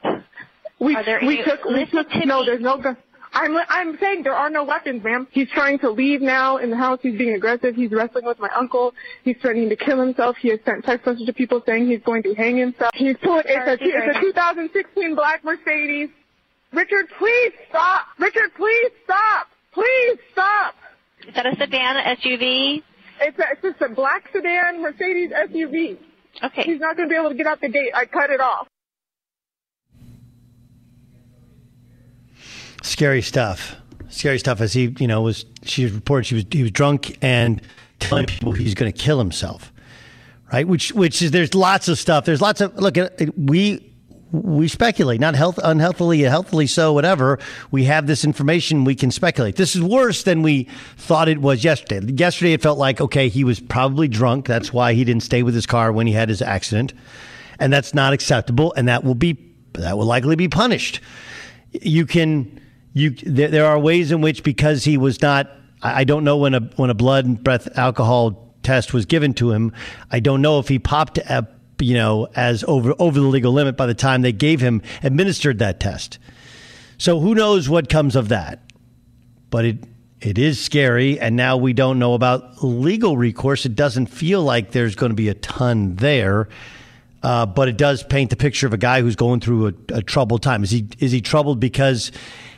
We 0.80 0.96
Are 0.96 1.04
there 1.04 1.20
we 1.22 1.40
any- 1.40 1.44
took 1.44 1.66
we 1.66 1.86
took 1.86 2.10
to 2.12 2.26
no. 2.26 2.40
me. 2.42 2.46
There's 2.46 2.62
no 2.62 2.78
gun. 2.78 2.96
I'm 3.34 3.58
I'm 3.68 3.98
saying 4.00 4.24
there 4.24 4.34
are 4.36 4.50
no 4.50 4.64
weapons, 4.64 5.04
ma'am. 5.04 5.28
He's 5.32 5.50
trying 5.50 5.80
to 5.80 5.90
leave 5.90 6.22
now 6.22 6.58
in 6.58 6.70
the 6.70 6.78
house. 6.78 7.00
He's 7.02 7.18
being 7.18 7.34
aggressive. 7.36 7.76
He's 7.76 7.92
wrestling 7.92 8.24
with 8.26 8.40
my 8.40 8.50
uncle. 8.56 8.94
He's 9.24 9.36
threatening 9.42 9.68
to 9.70 9.76
kill 9.76 10.00
himself. 10.00 10.38
He 10.40 10.50
has 10.50 10.60
sent 10.64 10.86
text 10.86 11.06
messages 11.06 11.26
to 11.28 11.34
people 11.34 11.62
saying 11.66 11.88
he's 11.88 12.02
going 12.06 12.24
to 12.24 12.34
hang 12.36 12.56
himself. 12.58 12.92
He's 12.94 13.18
pulling. 13.22 13.44
It's 13.46 13.68
a, 13.68 13.74
it's 13.82 14.18
a 14.18 14.22
2016 14.22 15.16
black 15.16 15.44
Mercedes. 15.44 16.10
Richard, 16.72 17.08
please 17.18 17.52
stop. 17.70 18.06
Richard, 18.20 18.52
please 18.56 18.92
stop. 19.04 19.48
Please 19.74 20.18
stop. 20.32 20.76
Is 21.28 21.34
that 21.36 21.46
a 21.46 21.56
sedan, 21.58 21.96
SUV? 22.18 22.84
It's 23.22 23.40
a, 23.40 23.44
it's 23.52 23.62
just 23.62 23.82
a 23.82 23.94
black 23.94 24.30
sedan 24.34 24.82
Mercedes 24.82 25.32
SUV. 25.32 25.98
Okay. 26.44 26.64
He's 26.64 26.80
not 26.80 26.98
going 26.98 27.10
to 27.10 27.14
be 27.14 27.20
able 27.20 27.30
to 27.30 27.36
get 27.36 27.48
out 27.48 27.62
the 27.62 27.70
gate. 27.70 27.92
I 27.94 28.06
cut 28.06 28.30
it 28.30 28.40
off. 28.40 28.68
Scary 32.84 33.22
stuff. 33.22 33.76
Scary 34.10 34.38
stuff. 34.40 34.62
As 34.62 34.74
he, 34.74 34.96
you 35.00 35.08
know, 35.08 35.22
was 35.22 35.46
she 35.64 35.88
reported 35.88 36.26
she 36.26 36.36
was 36.36 36.46
he 36.52 36.62
was 36.62 36.72
drunk 36.72 37.18
and 37.22 37.62
telling 38.00 38.26
people 38.26 38.52
he's 38.52 38.76
going 38.76 38.92
to 38.92 38.98
kill 38.98 39.18
himself. 39.18 39.72
Right. 40.54 40.68
Which 40.68 40.92
which 40.94 41.22
is 41.22 41.32
there's 41.32 41.56
lots 41.56 41.88
of 41.88 41.98
stuff. 41.98 42.26
There's 42.26 42.42
lots 42.42 42.62
of 42.62 42.76
look. 42.76 42.96
We 43.36 43.95
we 44.32 44.68
speculate, 44.68 45.22
not 45.22 45.36
health 45.36 45.60
unhealthily, 45.64 46.22
healthily 46.22 46.68
so, 46.68 46.92
whatever. 46.94 47.40
We 47.72 47.86
have 47.86 48.08
this 48.08 48.26
information. 48.26 48.84
We 48.84 48.96
can 48.96 49.12
speculate. 49.12 49.56
This 49.56 49.76
is 49.76 49.82
worse 49.82 50.24
than 50.24 50.42
we 50.42 50.68
thought 50.98 51.30
it 51.30 51.40
was 51.40 51.64
yesterday. 51.64 52.12
Yesterday, 52.14 52.54
it 52.54 52.62
felt 52.62 52.78
like 52.78 53.00
okay, 53.00 53.30
he 53.30 53.44
was 53.44 53.60
probably 53.60 54.08
drunk. 54.08 54.48
That's 54.48 54.74
why 54.74 54.94
he 54.94 55.04
didn't 55.04 55.24
stay 55.24 55.44
with 55.44 55.54
his 55.54 55.66
car 55.66 55.92
when 55.92 56.08
he 56.08 56.14
had 56.14 56.30
his 56.30 56.42
accident, 56.42 56.94
and 57.60 57.72
that's 57.72 57.94
not 57.94 58.14
acceptable. 58.14 58.74
And 58.76 58.88
that 58.88 59.04
will 59.04 59.16
be 59.16 59.38
that 59.74 59.98
will 59.98 60.06
likely 60.06 60.36
be 60.36 60.48
punished. 60.48 61.00
You 61.72 62.06
can 62.06 62.60
you 62.94 63.12
there, 63.12 63.50
there 63.50 63.66
are 63.66 63.80
ways 63.80 64.12
in 64.12 64.22
which 64.22 64.44
because 64.44 64.84
he 64.84 64.98
was 64.98 65.22
not. 65.22 65.50
I 65.82 66.04
don't 66.04 66.24
know 66.24 66.38
when 66.38 66.56
a 66.56 66.62
when 66.78 66.90
a 66.90 66.96
blood 66.96 67.26
and 67.26 67.42
breath 67.42 67.78
alcohol 67.78 68.56
test 68.64 68.94
was 68.94 69.06
given 69.06 69.34
to 69.36 69.52
him. 69.52 69.72
I 70.10 70.20
don't 70.20 70.42
know 70.42 70.58
if 70.60 70.68
he 70.68 70.80
popped 70.80 71.20
a 71.20 71.48
you 71.80 71.96
know, 71.96 72.28
as 72.36 72.64
over 72.68 72.94
over 73.00 73.20
the 73.20 73.26
legal 73.26 73.54
limit 73.54 73.78
by 73.78 73.86
the 73.86 73.94
time 73.94 74.22
they 74.22 74.32
gave 74.32 74.62
him 74.62 74.82
administered 75.04 75.60
that 75.60 75.80
test. 75.80 76.20
So 76.98 77.20
who 77.20 77.36
knows 77.36 77.68
what 77.68 77.90
comes 77.90 78.16
of 78.16 78.30
that? 78.30 78.62
But 79.50 79.66
it 79.66 79.84
it 80.22 80.38
is 80.38 80.60
scary, 80.60 81.20
and 81.20 81.36
now 81.36 81.58
we 81.58 81.74
don't 81.74 82.00
know 82.00 82.14
about 82.14 82.64
legal 82.64 83.18
recourse. 83.18 83.66
It 83.66 83.76
doesn't 83.76 84.08
feel 84.08 84.42
like 84.42 84.72
there's 84.72 84.96
going 84.96 85.12
to 85.12 85.16
be 85.16 85.30
a 85.30 85.34
ton 85.36 85.96
there, 85.98 86.48
uh, 87.22 87.46
but 87.46 87.68
it 87.68 87.78
does 87.78 88.02
paint 88.02 88.30
the 88.30 88.36
picture 88.36 88.66
of 88.66 88.74
a 88.74 88.78
guy 88.78 89.02
who's 89.02 89.16
going 89.16 89.42
through 89.42 89.68
a, 89.68 89.74
a 89.96 90.02
troubled 90.02 90.42
time. 90.42 90.64
Is 90.64 90.72
he 90.72 90.88
is 91.00 91.12
he 91.12 91.22
troubled 91.22 91.60
because 91.60 92.12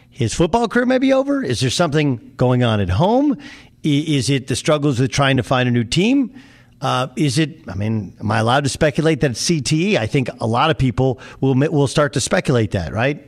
his 0.09 0.33
football 0.33 0.67
career 0.67 0.85
may 0.85 0.97
be 0.97 1.13
over? 1.13 1.43
Is 1.43 1.59
there 1.59 1.69
something 1.69 2.33
going 2.37 2.63
on 2.63 2.79
at 2.79 2.89
home? 2.89 3.37
Is 3.83 4.29
it 4.29 4.47
the 4.47 4.55
struggles 4.55 4.99
with 4.99 5.11
trying 5.11 5.37
to 5.37 5.43
find 5.43 5.67
a 5.67 5.71
new 5.71 5.83
team? 5.83 6.33
Uh, 6.79 7.07
is 7.15 7.39
it? 7.39 7.67
I 7.67 7.75
mean, 7.75 8.15
am 8.19 8.31
I 8.31 8.39
allowed 8.39 8.63
to 8.63 8.69
speculate 8.69 9.21
that 9.21 9.31
it's 9.31 9.49
CTE? 9.49 9.97
I 9.97 10.05
think 10.05 10.29
a 10.39 10.47
lot 10.47 10.69
of 10.69 10.77
people 10.77 11.19
will 11.41 11.55
will 11.55 11.87
start 11.87 12.13
to 12.13 12.21
speculate 12.21 12.71
that, 12.71 12.93
right? 12.93 13.23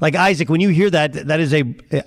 Like 0.00 0.14
Isaac, 0.14 0.48
when 0.48 0.60
you 0.60 0.68
hear 0.68 0.90
that, 0.90 1.14
that 1.14 1.40
is 1.40 1.54
a, 1.54 1.60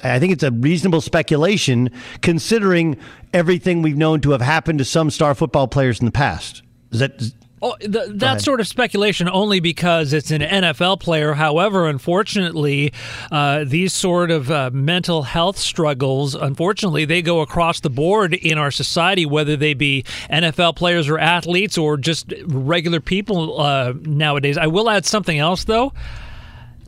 I 0.03 0.19
think 0.19 0.33
it's 0.33 0.43
a 0.43 0.51
reasonable 0.51 1.01
speculation 1.01 1.89
considering 2.21 2.97
everything 3.33 3.81
we've 3.81 3.97
known 3.97 4.21
to 4.21 4.31
have 4.31 4.41
happened 4.41 4.77
to 4.79 4.85
some 4.85 5.09
star 5.09 5.33
football 5.33 5.67
players 5.67 5.99
in 5.99 6.05
the 6.05 6.11
past. 6.11 6.61
Is 6.91 6.99
that 6.99 7.19
Oh, 7.62 7.76
the, 7.82 8.12
that 8.16 8.41
sort 8.41 8.62
of 8.62 8.68
speculation 8.68 9.28
only 9.30 9.60
because 9.60 10.14
it's 10.14 10.32
an 10.32 10.41
NFL 10.41 10.99
player. 10.99 11.34
However, 11.34 11.88
unfortunately, 11.88 12.93
uh, 13.32 13.66
these 13.66 13.93
sort 13.93 14.32
of 14.32 14.49
uh, 14.49 14.70
mental 14.72 15.24
health 15.24 15.57
struggles, 15.57 16.36
unfortunately, 16.36 17.05
they 17.05 17.22
go 17.22 17.41
across 17.41 17.82
the 17.82 17.89
board 17.89 18.34
in 18.34 18.57
our 18.57 18.72
society, 18.72 19.26
whether 19.26 19.57
they 19.57 19.74
be 19.74 20.03
NFL 20.32 20.76
players 20.76 21.10
or 21.10 21.20
athletes 21.20 21.78
or 21.78 21.97
just 21.97 22.34
regular 22.45 22.99
people 22.99 23.60
uh, 23.60 23.93
nowadays. 24.03 24.57
I 24.57 24.68
will 24.68 24.89
add 24.89 25.05
something 25.05 25.38
else, 25.38 25.66
though. 25.66 25.93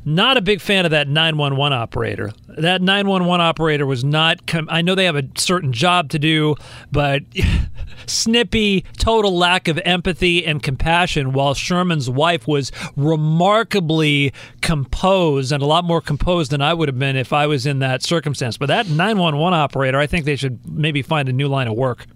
Not 0.04 0.38
a 0.38 0.41
big 0.41 0.62
fan 0.62 0.86
of 0.86 0.91
that 0.91 1.08
911 1.08 1.78
operator. 1.78 2.32
That 2.47 2.82
911 2.82 3.39
operator 3.39 3.86
was 3.86 4.04
not. 4.04 4.47
Com- 4.47 4.68
I 4.72 4.82
know 4.82 4.95
they 4.95 5.06
have 5.06 5.16
a 5.16 5.28
certain 5.38 5.72
job 5.72 6.10
to 6.10 6.20
do, 6.20 6.56
but 6.91 7.22
snippy, 8.08 8.84
total 8.97 9.38
lack 9.38 9.68
of 9.68 9.80
empathy 9.86 10.45
and 10.45 10.62
compassion. 10.64 11.34
While 11.34 11.54
Sherman's 11.54 12.10
wife 12.10 12.47
was 12.47 12.72
remarkably 12.95 14.34
composed 14.62 15.52
and 15.52 15.62
a 15.62 15.68
lot 15.68 15.86
more 15.86 16.02
composed 16.02 16.52
than 16.52 16.62
I 16.62 16.74
would 16.74 16.88
have 16.89 16.97
been 16.97 17.16
if 17.16 17.32
I 17.32 17.45
was 17.45 17.68
in 17.68 17.80
that 17.80 18.02
circumstance. 18.02 18.58
But 18.58 18.68
that 18.68 18.88
911 18.88 19.58
operator, 19.58 19.99
I 19.99 20.08
think 20.08 20.26
they 20.26 20.36
should 20.36 20.60
maybe 20.68 21.04
find 21.04 21.30
a 21.30 21.34
new 21.34 21.47
line 21.47 21.68
of 21.68 21.76
work. 21.76 22.08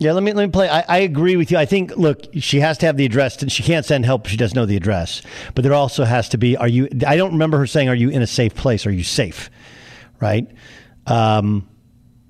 Yeah, 0.00 0.12
let 0.12 0.22
me 0.22 0.32
let 0.32 0.46
me 0.46 0.50
play. 0.50 0.66
I, 0.66 0.80
I, 0.88 0.98
agree 1.00 1.36
with 1.36 1.50
you. 1.50 1.58
I 1.58 1.66
think 1.66 1.94
look, 1.94 2.24
she 2.32 2.60
has 2.60 2.78
to 2.78 2.86
have 2.86 2.96
the 2.96 3.04
address. 3.04 3.42
And 3.42 3.52
she 3.52 3.62
can't 3.62 3.84
send 3.84 4.06
help. 4.06 4.24
If 4.24 4.30
she 4.30 4.38
doesn't 4.38 4.56
know 4.56 4.64
the 4.64 4.76
address. 4.76 5.20
But 5.54 5.62
there 5.62 5.74
also 5.74 6.04
has 6.04 6.30
to 6.30 6.38
be. 6.38 6.56
Are 6.56 6.66
you? 6.66 6.88
I 7.06 7.18
don't 7.18 7.32
remember 7.32 7.58
her 7.58 7.66
saying, 7.66 7.90
"Are 7.90 7.94
you 7.94 8.08
in 8.08 8.22
a 8.22 8.26
safe 8.26 8.54
place? 8.54 8.86
Are 8.86 8.90
you 8.90 9.04
safe?" 9.04 9.50
Right. 10.18 10.48
Um, 11.06 11.68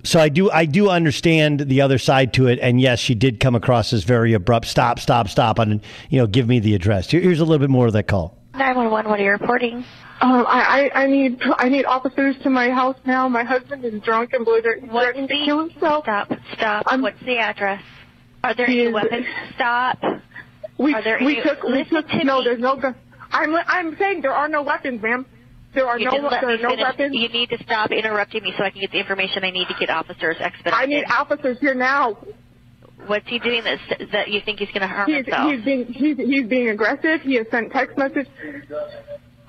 so 0.03 0.18
I 0.18 0.31
do 0.31 0.51
I 0.51 0.64
do 0.64 0.89
understand 0.89 1.61
the 1.61 1.83
other 1.83 1.99
side 1.99 2.33
to 2.35 2.49
it, 2.49 2.59
and 2.61 2.81
yes, 2.81 2.99
she 2.99 3.14
did 3.14 3.39
come 3.39 3.55
across 3.55 3.93
as 3.93 4.03
very 4.03 4.33
abrupt. 4.33 4.66
Stop, 4.66 4.99
stop, 4.99 5.29
stop, 5.29 5.61
and 5.61 5.81
you 6.09 6.18
know, 6.18 6.27
give 6.27 6.49
me 6.49 6.59
the 6.59 6.75
address. 6.75 7.09
Here's 7.09 7.39
a 7.39 7.45
little 7.45 7.61
bit 7.61 7.71
more 7.71 7.87
of 7.87 7.93
that 7.93 8.09
call. 8.09 8.37
Nine 8.55 8.75
one 8.75 8.91
one. 8.91 9.09
What 9.09 9.21
are 9.21 9.23
you 9.23 9.31
reporting? 9.31 9.85
Um, 10.23 10.45
I, 10.47 10.91
I 10.95 11.03
I 11.03 11.07
need 11.07 11.41
I 11.57 11.68
need 11.71 11.85
officers 11.87 12.37
to 12.43 12.51
my 12.51 12.68
house 12.68 12.97
now. 13.07 13.27
My 13.29 13.43
husband 13.43 13.85
is 13.85 14.01
drunk 14.03 14.31
and 14.35 14.45
threatening 14.47 15.29
to 15.29 15.43
kill 15.47 15.61
himself. 15.68 16.05
Stop, 16.05 16.31
stop. 16.57 16.85
I'm, 16.87 17.01
What's 17.01 17.21
the 17.21 17.39
address? 17.39 17.83
Are 18.45 18.55
there 18.55 18.66
any 18.66 18.81
is, 18.81 18.93
weapons? 18.95 19.25
Stop. 19.55 19.99
We 20.79 20.95
are 20.95 21.03
there 21.03 21.18
we 21.25 21.39
any, 21.39 21.43
took 21.43 21.62
we 21.62 21.85
took 21.85 22.07
to 22.09 22.25
no. 22.25 22.39
me. 22.39 22.45
There's 22.45 22.61
no. 22.61 22.77
gun. 22.79 22.95
I'm 23.33 23.55
I'm 23.66 23.97
saying 23.99 24.21
there 24.21 24.33
are 24.35 24.49
no 24.49 24.62
weapons, 24.62 25.01
ma'am. 25.03 25.25
There 25.75 25.87
are 25.87 25.99
You 25.99 26.07
no 26.07 26.29
there 26.29 26.51
are 26.51 26.57
no 26.59 26.71
finish. 26.71 26.83
weapons. 26.83 27.16
You 27.16 27.29
need 27.29 27.49
to 27.51 27.59
stop 27.62 27.91
interrupting 27.91 28.43
me 28.43 28.53
so 28.59 28.64
I 28.64 28.71
can 28.71 28.81
get 28.81 28.91
the 28.91 28.99
information 28.99 29.45
I 29.45 29.51
need 29.51 29.68
to 29.68 29.75
get 29.79 29.89
officers 29.89 30.37
expedited. 30.41 30.75
I 30.75 30.87
need 30.87 31.05
officers 31.05 31.59
here 31.61 31.75
now. 31.75 32.18
What's 33.07 33.27
he 33.29 33.39
doing 33.39 33.64
that 33.64 33.79
that 34.12 34.29
you 34.29 34.41
think 34.45 34.59
he's 34.59 34.68
going 34.68 34.83
to 34.83 34.87
harm 34.89 35.09
He's 35.09 35.25
himself? 35.25 35.51
he's 35.53 35.64
being 35.64 35.87
he's 35.87 36.16
he's 36.18 36.47
being 36.47 36.68
aggressive. 36.68 37.23
He 37.23 37.37
has 37.37 37.47
sent 37.51 37.73
text 37.73 37.97
message. 37.97 38.27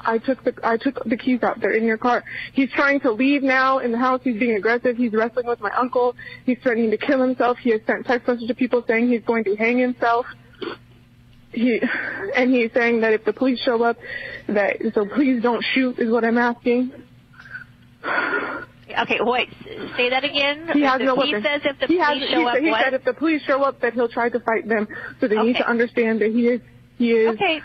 I 0.06 0.18
took 0.18 0.44
the 0.44 0.54
I 0.64 0.78
took 0.78 1.04
the 1.06 1.18
keys 1.18 1.44
out. 1.44 1.60
They're 1.60 1.74
in 1.74 1.84
your 1.84 1.98
car. 1.98 2.24
He's 2.54 2.72
trying 2.72 3.00
to 3.02 3.12
leave 3.12 3.44
now 3.44 3.80
in 3.80 3.92
the 3.92 3.98
house. 3.98 4.22
He's 4.24 4.40
being 4.40 4.56
aggressive. 4.56 4.98
He's 4.98 5.14
wrestling 5.14 5.48
with 5.48 5.60
my 5.60 5.72
uncle. 5.72 6.16
He's 6.46 6.58
threatening 6.64 6.92
to 6.92 6.98
kill 6.98 7.22
himself. 7.22 7.58
He 7.58 7.72
has 7.72 7.82
sent 7.86 8.06
text 8.06 8.28
messages 8.28 8.48
to 8.48 8.56
people 8.56 8.84
saying 8.88 9.10
he's 9.10 9.24
going 9.24 9.44
to 9.46 9.56
hang 9.56 9.78
himself. 9.78 10.26
He 11.52 11.82
and 12.36 12.54
he's 12.54 12.72
saying 12.74 13.02
that 13.02 13.14
if 13.14 13.26
the 13.26 13.34
police 13.34 13.60
show 13.60 13.84
up, 13.84 13.98
that 14.48 14.78
so 14.94 15.06
please 15.06 15.42
don't 15.42 15.64
shoot 15.74 16.00
is 16.00 16.10
what 16.10 16.24
I'm 16.24 16.38
asking. 16.38 16.92
Okay, 18.04 19.18
wait. 19.22 19.50
Say 19.96 20.10
that 20.10 20.24
again. 20.24 20.70
He 20.74 20.82
has 20.82 21.00
no 21.02 21.16
He 21.22 21.34
says 21.34 21.62
if 21.64 21.80
the 21.80 21.88
he 21.88 21.98
police 21.98 22.22
has, 22.22 22.30
show 22.30 22.40
he, 22.40 22.46
up, 22.46 22.54
said, 22.56 22.64
he 22.64 22.70
what? 22.70 22.84
said 22.84 22.94
if 22.94 23.04
the 23.04 23.14
police 23.14 23.42
show 23.44 23.64
up, 23.64 23.80
that 23.82 23.94
he'll 23.94 24.10
try 24.10 24.30
to 24.30 24.40
fight 24.40 24.68
them. 24.68 24.88
So 25.20 25.28
they 25.28 25.38
need 25.38 25.58
to 25.58 25.70
understand 25.70 26.22
that 26.22 26.32
he 26.32 26.48
is 26.48 26.62
he 26.98 27.12
is. 27.12 27.36
Okay. 27.36 27.62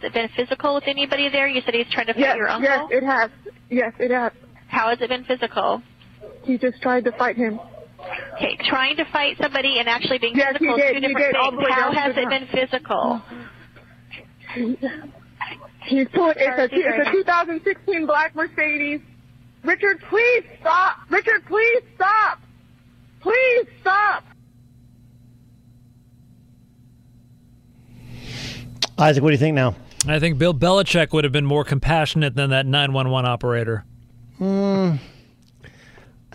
Has 0.00 0.10
it 0.10 0.14
been 0.14 0.28
physical 0.36 0.74
with 0.76 0.84
anybody 0.86 1.28
there? 1.28 1.48
You 1.48 1.60
said 1.64 1.74
he's 1.74 1.90
trying 1.90 2.06
to 2.06 2.12
fight 2.14 2.20
Yes, 2.20 2.36
your 2.36 2.48
uncle. 2.48 2.70
yes, 2.70 2.88
it 2.90 3.02
has. 3.04 3.30
Yes, 3.68 3.92
it 3.98 4.10
has. 4.12 4.30
How 4.68 4.90
has 4.90 5.00
it 5.00 5.08
been 5.08 5.24
physical? 5.24 5.82
He 6.44 6.56
just 6.56 6.80
tried 6.80 7.04
to 7.04 7.12
fight 7.12 7.36
him. 7.36 7.58
Okay, 8.36 8.56
trying 8.68 8.96
to 8.96 9.04
fight 9.06 9.36
somebody 9.42 9.78
and 9.80 9.88
actually 9.88 10.18
being 10.18 10.36
Yes, 10.36 10.52
he 10.58 10.66
physical 10.66 10.76
did, 10.76 10.84
is 10.84 10.90
two 10.90 10.94
he 11.00 11.14
different 11.14 11.32
did, 11.34 11.36
all 11.36 11.50
the 11.50 11.56
things. 11.56 11.68
way 11.68 11.72
How 11.74 11.92
has 11.92 12.14
it 12.16 12.28
been 12.28 12.46
physical? 12.52 13.22
He's 15.82 16.06
put 16.14 16.36
it's 16.38 16.58
a, 16.58 16.68
it's 16.70 17.08
a 17.08 17.12
2016 17.12 18.06
black 18.06 18.36
Mercedes. 18.36 19.00
Richard, 19.64 20.00
please 20.08 20.44
stop. 20.60 20.98
Richard, 21.10 21.44
please 21.46 21.82
stop. 21.96 22.38
Please 23.20 23.66
stop. 23.80 24.22
Isaac, 28.96 29.22
what 29.22 29.30
do 29.30 29.32
you 29.34 29.38
think 29.38 29.54
now? 29.56 29.74
I 30.06 30.18
think 30.18 30.38
Bill 30.38 30.54
Belichick 30.54 31.12
would 31.12 31.24
have 31.24 31.32
been 31.32 31.46
more 31.46 31.64
compassionate 31.64 32.34
than 32.34 32.50
that 32.50 32.66
911 32.66 33.28
operator. 33.28 33.84
Hmm. 34.38 34.96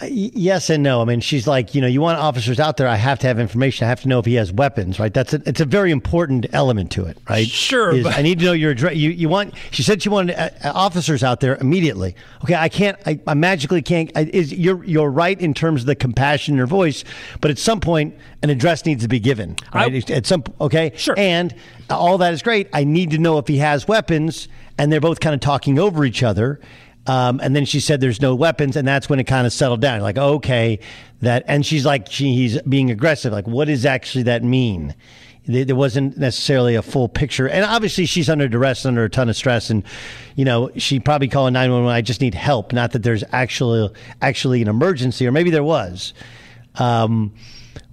Y- 0.01 0.31
Yes 0.33 0.69
and 0.71 0.81
no. 0.81 1.01
I 1.01 1.05
mean, 1.05 1.19
she's 1.19 1.45
like, 1.45 1.75
you 1.75 1.81
know, 1.81 1.87
you 1.87 2.01
want 2.01 2.17
officers 2.17 2.59
out 2.59 2.77
there. 2.77 2.87
I 2.87 2.95
have 2.95 3.19
to 3.19 3.27
have 3.27 3.39
information. 3.39 3.85
I 3.85 3.89
have 3.89 4.01
to 4.01 4.07
know 4.07 4.17
if 4.17 4.25
he 4.25 4.33
has 4.35 4.51
weapons, 4.51 4.99
right? 4.99 5.13
That's 5.13 5.33
a, 5.33 5.41
it's 5.45 5.61
a 5.61 5.65
very 5.65 5.91
important 5.91 6.47
element 6.51 6.91
to 6.93 7.05
it, 7.05 7.17
right? 7.29 7.47
Sure, 7.47 7.93
Is, 7.95 8.03
but- 8.03 8.17
I 8.17 8.23
need 8.23 8.39
to 8.39 8.45
know 8.45 8.53
your 8.53 8.71
address. 8.71 8.95
You, 8.95 9.11
you 9.11 9.29
want? 9.29 9.53
She 9.71 9.83
said 9.83 10.01
she 10.01 10.09
wanted 10.09 10.35
uh, 10.35 10.49
uh, 10.63 10.71
officers 10.73 11.23
out 11.23 11.41
there 11.41 11.57
immediately. 11.57 12.15
Okay, 12.43 12.55
I 12.55 12.69
can't. 12.69 12.97
I, 13.05 13.19
I 13.27 13.35
magically 13.35 13.83
can't. 13.83 14.11
I, 14.15 14.21
is 14.33 14.51
you're 14.51 14.83
you're 14.83 15.11
right 15.11 15.39
in 15.39 15.53
terms 15.53 15.81
of 15.81 15.85
the 15.87 15.95
compassion 15.95 16.55
in 16.55 16.59
her 16.59 16.67
voice, 16.67 17.03
but 17.39 17.51
at 17.51 17.59
some 17.59 17.79
point, 17.79 18.15
an 18.41 18.49
address 18.49 18.85
needs 18.87 19.03
to 19.03 19.07
be 19.09 19.19
given, 19.19 19.55
right? 19.75 20.09
at 20.09 20.25
some 20.25 20.43
okay, 20.59 20.91
sure. 20.95 21.13
And 21.17 21.53
all 21.91 22.17
that 22.17 22.33
is 22.33 22.41
great. 22.41 22.67
I 22.73 22.83
need 22.83 23.11
to 23.11 23.19
know 23.19 23.37
if 23.37 23.47
he 23.47 23.57
has 23.59 23.87
weapons, 23.87 24.47
and 24.79 24.91
they're 24.91 24.99
both 24.99 25.19
kind 25.19 25.35
of 25.35 25.39
talking 25.39 25.77
over 25.77 26.03
each 26.03 26.23
other. 26.23 26.59
Um, 27.05 27.41
and 27.43 27.55
then 27.55 27.65
she 27.65 27.79
said 27.79 27.99
there's 27.99 28.21
no 28.21 28.33
weapons, 28.33 28.75
and 28.75 28.87
that's 28.87 29.09
when 29.09 29.19
it 29.19 29.25
kind 29.25 29.45
of 29.45 29.51
settled 29.51 29.81
down. 29.81 30.01
Like, 30.01 30.17
okay, 30.17 30.79
that, 31.21 31.43
and 31.47 31.65
she's 31.65 31.85
like, 31.85 32.09
she, 32.09 32.33
he's 32.33 32.61
being 32.61 32.91
aggressive. 32.91 33.33
Like, 33.33 33.47
what 33.47 33.65
does 33.65 33.85
actually 33.85 34.23
that 34.23 34.43
mean? 34.43 34.95
There 35.45 35.75
wasn't 35.75 36.17
necessarily 36.17 36.75
a 36.75 36.81
full 36.81 37.09
picture, 37.09 37.49
and 37.49 37.65
obviously 37.65 38.05
she's 38.05 38.29
under 38.29 38.47
duress, 38.47 38.85
under 38.85 39.03
a 39.03 39.09
ton 39.09 39.27
of 39.27 39.35
stress, 39.35 39.69
and 39.69 39.83
you 40.37 40.45
know 40.45 40.71
she 40.77 41.01
probably 41.01 41.27
calling 41.27 41.51
nine 41.51 41.69
one 41.69 41.83
one. 41.83 41.93
I 41.93 41.99
just 41.99 42.21
need 42.21 42.33
help. 42.33 42.71
Not 42.71 42.93
that 42.93 43.03
there's 43.03 43.25
actually 43.33 43.93
actually 44.21 44.61
an 44.61 44.69
emergency, 44.69 45.27
or 45.27 45.33
maybe 45.33 45.49
there 45.49 45.61
was. 45.61 46.13
Um, 46.75 47.33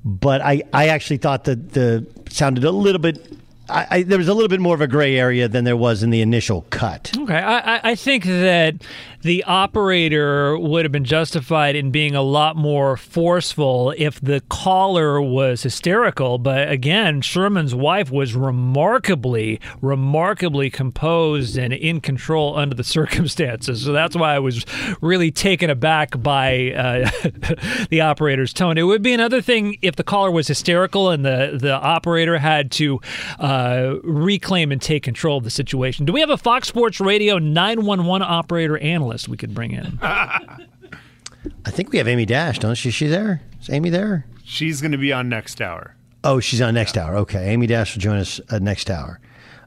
but 0.04 0.40
I, 0.42 0.62
I 0.72 0.88
actually 0.88 1.16
thought 1.16 1.42
that 1.44 1.72
the 1.72 2.06
sounded 2.28 2.62
a 2.62 2.70
little 2.70 3.00
bit 3.00 3.36
I, 3.70 3.86
I, 3.90 4.02
there 4.02 4.18
was 4.18 4.28
a 4.28 4.34
little 4.34 4.48
bit 4.48 4.60
more 4.60 4.74
of 4.74 4.80
a 4.80 4.86
gray 4.86 5.16
area 5.16 5.48
than 5.48 5.64
there 5.64 5.76
was 5.76 6.02
in 6.02 6.10
the 6.10 6.20
initial 6.20 6.66
cut. 6.70 7.12
Okay, 7.16 7.38
I, 7.38 7.90
I 7.90 7.94
think 7.94 8.24
that 8.24 8.76
the 9.22 9.44
operator 9.44 10.58
would 10.58 10.84
have 10.84 10.92
been 10.92 11.04
justified 11.04 11.76
in 11.76 11.90
being 11.90 12.14
a 12.14 12.22
lot 12.22 12.56
more 12.56 12.96
forceful 12.96 13.94
if 13.98 14.20
the 14.20 14.40
caller 14.48 15.20
was 15.20 15.62
hysterical. 15.62 16.38
But 16.38 16.70
again, 16.70 17.20
Sherman's 17.20 17.74
wife 17.74 18.10
was 18.10 18.34
remarkably, 18.34 19.60
remarkably 19.82 20.70
composed 20.70 21.58
and 21.58 21.72
in 21.72 22.00
control 22.00 22.56
under 22.56 22.74
the 22.74 22.84
circumstances. 22.90 23.84
So 23.84 23.92
that's 23.92 24.16
why 24.16 24.34
I 24.34 24.38
was 24.38 24.64
really 25.02 25.30
taken 25.30 25.68
aback 25.68 26.20
by 26.22 26.72
uh, 26.72 27.10
the 27.90 28.00
operator's 28.00 28.52
tone. 28.52 28.78
It 28.78 28.84
would 28.84 29.02
be 29.02 29.12
another 29.12 29.42
thing 29.42 29.76
if 29.82 29.96
the 29.96 30.04
caller 30.04 30.30
was 30.30 30.48
hysterical 30.48 31.10
and 31.10 31.24
the, 31.24 31.58
the 31.60 31.74
operator 31.74 32.38
had 32.38 32.70
to 32.72 33.00
uh, 33.38 33.96
reclaim 34.02 34.72
and 34.72 34.80
take 34.80 35.02
control 35.02 35.38
of 35.38 35.44
the 35.44 35.50
situation. 35.50 36.06
Do 36.06 36.12
we 36.12 36.20
have 36.20 36.30
a 36.30 36.38
Fox 36.38 36.68
Sports 36.68 37.00
Radio 37.00 37.38
911 37.38 38.26
operator 38.26 38.78
analyst? 38.78 39.09
We 39.28 39.36
could 39.36 39.54
bring 39.54 39.72
in. 39.72 39.98
I 40.02 41.70
think 41.70 41.92
we 41.92 41.98
have 41.98 42.08
Amy 42.08 42.26
Dash, 42.26 42.58
don't 42.58 42.74
she? 42.74 42.90
Is 42.90 42.94
she 42.94 43.06
there? 43.06 43.42
Is 43.60 43.70
Amy 43.70 43.90
there? 43.90 44.26
She's 44.44 44.80
going 44.80 44.92
to 44.92 44.98
be 44.98 45.12
on 45.12 45.28
next 45.28 45.60
hour. 45.60 45.94
Oh, 46.22 46.40
she's 46.40 46.60
on 46.60 46.74
next 46.74 46.98
hour. 46.98 47.16
Okay. 47.18 47.48
Amy 47.50 47.66
Dash 47.66 47.94
will 47.94 48.02
join 48.02 48.18
us 48.18 48.40
uh, 48.50 48.58
next 48.58 48.90
hour. 48.90 49.20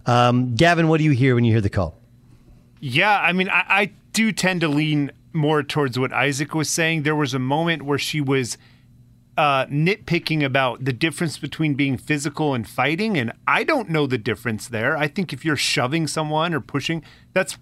Um, 0.06 0.56
Gavin, 0.56 0.88
what 0.88 0.98
do 0.98 1.04
you 1.04 1.12
hear 1.12 1.36
when 1.36 1.46
you 1.46 1.52
hear 1.52 1.62
the 1.62 1.70
call? 1.70 1.98
Yeah, 2.80 3.18
I 3.20 3.32
mean, 3.32 3.50
I, 3.50 3.64
I 3.68 3.92
do 4.12 4.32
tend 4.32 4.62
to 4.62 4.68
lean 4.68 5.12
more 5.32 5.64
towards 5.64 5.98
what 5.98 6.12
Isaac 6.14 6.54
was 6.54 6.70
saying. 6.70 7.04
There 7.04 7.16
was 7.16 7.34
a 7.34 7.40
moment 7.40 7.84
where 7.84 7.98
she 7.98 8.22
was 8.22 8.58
uh, 9.38 9.66
nitpicking 9.66 10.44
about 10.44 10.86
the 10.86 10.94
difference 10.94 11.38
between 11.38 11.74
being 11.74 11.98
physical 11.98 12.54
and 12.54 12.68
fighting, 12.68 13.18
and 13.18 13.32
I 13.48 13.64
don't 13.64 13.90
know 13.90 14.06
the 14.06 14.18
difference 14.18 14.68
there. 14.68 14.96
I 14.98 15.08
think 15.08 15.34
if 15.34 15.44
you're 15.44 15.56
shoving 15.56 16.08
someone 16.08 16.54
or 16.54 16.60
pushing, 16.60 17.04
that's 17.34 17.58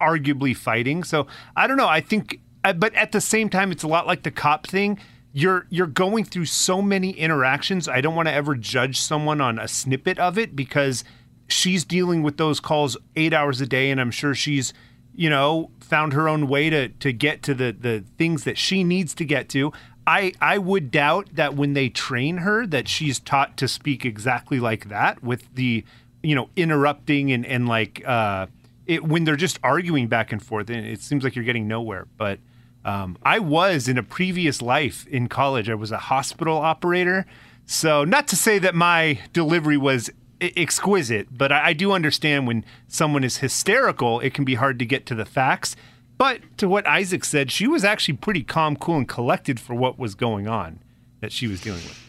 arguably 0.00 0.56
fighting. 0.56 1.04
So 1.04 1.26
I 1.56 1.66
don't 1.66 1.76
know. 1.76 1.88
I 1.88 2.00
think, 2.00 2.40
uh, 2.64 2.72
but 2.72 2.94
at 2.94 3.12
the 3.12 3.20
same 3.20 3.48
time, 3.48 3.72
it's 3.72 3.82
a 3.82 3.88
lot 3.88 4.06
like 4.06 4.22
the 4.22 4.30
cop 4.30 4.66
thing. 4.66 4.98
You're 5.32 5.66
you're 5.68 5.86
going 5.86 6.24
through 6.24 6.46
so 6.46 6.80
many 6.80 7.10
interactions. 7.10 7.88
I 7.88 8.00
don't 8.00 8.14
want 8.14 8.28
to 8.28 8.34
ever 8.34 8.54
judge 8.54 8.98
someone 8.98 9.40
on 9.40 9.58
a 9.58 9.68
snippet 9.68 10.18
of 10.18 10.38
it 10.38 10.56
because 10.56 11.04
she's 11.48 11.84
dealing 11.84 12.22
with 12.22 12.38
those 12.38 12.58
calls 12.58 12.96
eight 13.16 13.34
hours 13.34 13.60
a 13.60 13.66
day, 13.66 13.90
and 13.90 14.00
I'm 14.00 14.10
sure 14.10 14.34
she's 14.34 14.72
you 15.14 15.30
know 15.30 15.70
found 15.80 16.12
her 16.12 16.28
own 16.28 16.48
way 16.48 16.70
to 16.70 16.88
to 16.88 17.12
get 17.12 17.42
to 17.44 17.54
the 17.54 17.76
the 17.78 18.04
things 18.16 18.44
that 18.44 18.56
she 18.56 18.82
needs 18.82 19.14
to 19.14 19.24
get 19.24 19.48
to. 19.50 19.72
I, 20.06 20.34
I 20.40 20.58
would 20.58 20.92
doubt 20.92 21.30
that 21.34 21.56
when 21.56 21.72
they 21.72 21.88
train 21.88 22.38
her 22.38 22.64
that 22.68 22.86
she's 22.86 23.18
taught 23.18 23.56
to 23.56 23.66
speak 23.66 24.04
exactly 24.04 24.60
like 24.60 24.88
that 24.88 25.20
with 25.22 25.52
the 25.54 25.84
you 26.22 26.34
know 26.34 26.48
interrupting 26.56 27.32
and 27.32 27.44
and 27.44 27.68
like 27.68 28.02
uh, 28.06 28.46
it, 28.86 29.04
when 29.04 29.24
they're 29.24 29.36
just 29.36 29.58
arguing 29.62 30.08
back 30.08 30.32
and 30.32 30.42
forth, 30.42 30.70
it 30.70 31.00
seems 31.00 31.24
like 31.24 31.34
you're 31.36 31.44
getting 31.44 31.68
nowhere. 31.68 32.06
But 32.16 32.38
um, 32.84 33.18
I 33.22 33.38
was 33.38 33.88
in 33.88 33.98
a 33.98 34.02
previous 34.02 34.62
life 34.62 35.06
in 35.08 35.28
college. 35.28 35.68
I 35.68 35.74
was 35.74 35.90
a 35.90 35.98
hospital 35.98 36.56
operator. 36.56 37.26
So, 37.66 38.04
not 38.04 38.28
to 38.28 38.36
say 38.36 38.58
that 38.60 38.74
my 38.74 39.18
delivery 39.32 39.76
was 39.76 40.08
exquisite, 40.40 41.36
but 41.36 41.50
I, 41.50 41.68
I 41.68 41.72
do 41.72 41.92
understand 41.92 42.46
when 42.46 42.64
someone 42.86 43.24
is 43.24 43.38
hysterical, 43.38 44.20
it 44.20 44.34
can 44.34 44.44
be 44.44 44.54
hard 44.54 44.78
to 44.78 44.86
get 44.86 45.04
to 45.06 45.14
the 45.14 45.24
facts. 45.24 45.74
But 46.18 46.40
to 46.58 46.68
what 46.68 46.86
Isaac 46.86 47.24
said, 47.24 47.50
she 47.50 47.66
was 47.66 47.84
actually 47.84 48.16
pretty 48.18 48.42
calm, 48.42 48.76
cool, 48.76 48.96
and 48.96 49.08
collected 49.08 49.60
for 49.60 49.74
what 49.74 49.98
was 49.98 50.14
going 50.14 50.46
on 50.46 50.80
that 51.20 51.32
she 51.32 51.46
was 51.46 51.60
dealing 51.60 51.82
with. 51.82 52.02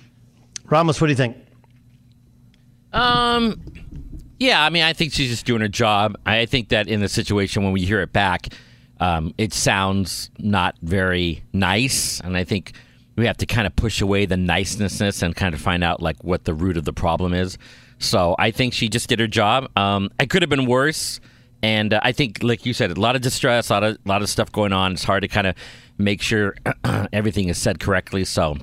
Ramos, 0.66 1.02
what 1.02 1.08
do 1.08 1.12
you 1.12 1.18
think? 1.18 1.38
Um, 2.94 3.62
yeah, 4.40 4.64
I 4.64 4.70
mean, 4.70 4.84
I 4.84 4.94
think 4.94 5.14
she's 5.14 5.30
just 5.30 5.46
doing 5.46 5.62
her 5.62 5.68
job. 5.68 6.16
I 6.26 6.46
think 6.46 6.70
that 6.70 6.88
in 6.88 7.00
the 7.00 7.10
situation 7.10 7.64
when 7.64 7.74
we 7.74 7.82
hear 7.82 8.02
it 8.02 8.14
back, 8.14 8.48
um, 9.00 9.34
it 9.38 9.54
sounds 9.54 10.30
not 10.40 10.76
very 10.82 11.44
nice, 11.54 12.20
and 12.20 12.38
I 12.38 12.44
think 12.44 12.74
we 13.16 13.26
have 13.26 13.38
to 13.38 13.46
kind 13.46 13.66
of 13.66 13.76
push 13.76 14.02
away 14.02 14.26
the 14.26 14.38
niceness 14.38 15.22
and 15.22 15.36
kind 15.36 15.54
of 15.56 15.62
find 15.62 15.84
out 15.84 16.02
like 16.02 16.24
what 16.24 16.46
the 16.46 16.54
root 16.54 16.78
of 16.78 16.86
the 16.86 16.94
problem 16.94 17.34
is. 17.34 17.58
So 18.00 18.36
I 18.38 18.52
think 18.52 18.74
she 18.74 18.90
just 18.90 19.10
did 19.10 19.20
her 19.20 19.28
job. 19.28 19.70
Um, 19.76 20.10
it 20.20 20.30
could 20.30 20.44
have 20.44 20.50
been 20.50 20.68
worse, 20.68 21.20
and 21.64 21.94
uh, 21.94 22.00
I 22.04 22.12
think, 22.12 22.44
like 22.44 22.66
you 22.66 22.74
said, 22.74 22.92
a 22.92 23.00
lot 23.00 23.16
of 23.16 23.22
distress, 23.22 23.70
a 23.70 23.74
lot 23.74 23.84
of 23.84 23.96
a 23.96 24.10
lot 24.10 24.22
of 24.22 24.30
stuff 24.30 24.52
going 24.52 24.74
on. 24.74 24.94
It's 24.94 25.04
hard 25.04 25.22
to 25.22 25.28
kind 25.28 25.48
of 25.48 25.56
make 25.98 26.22
sure 26.22 26.56
everything 27.14 27.50
is 27.50 27.58
said 27.58 27.80
correctly. 27.80 28.24
So 28.24 28.58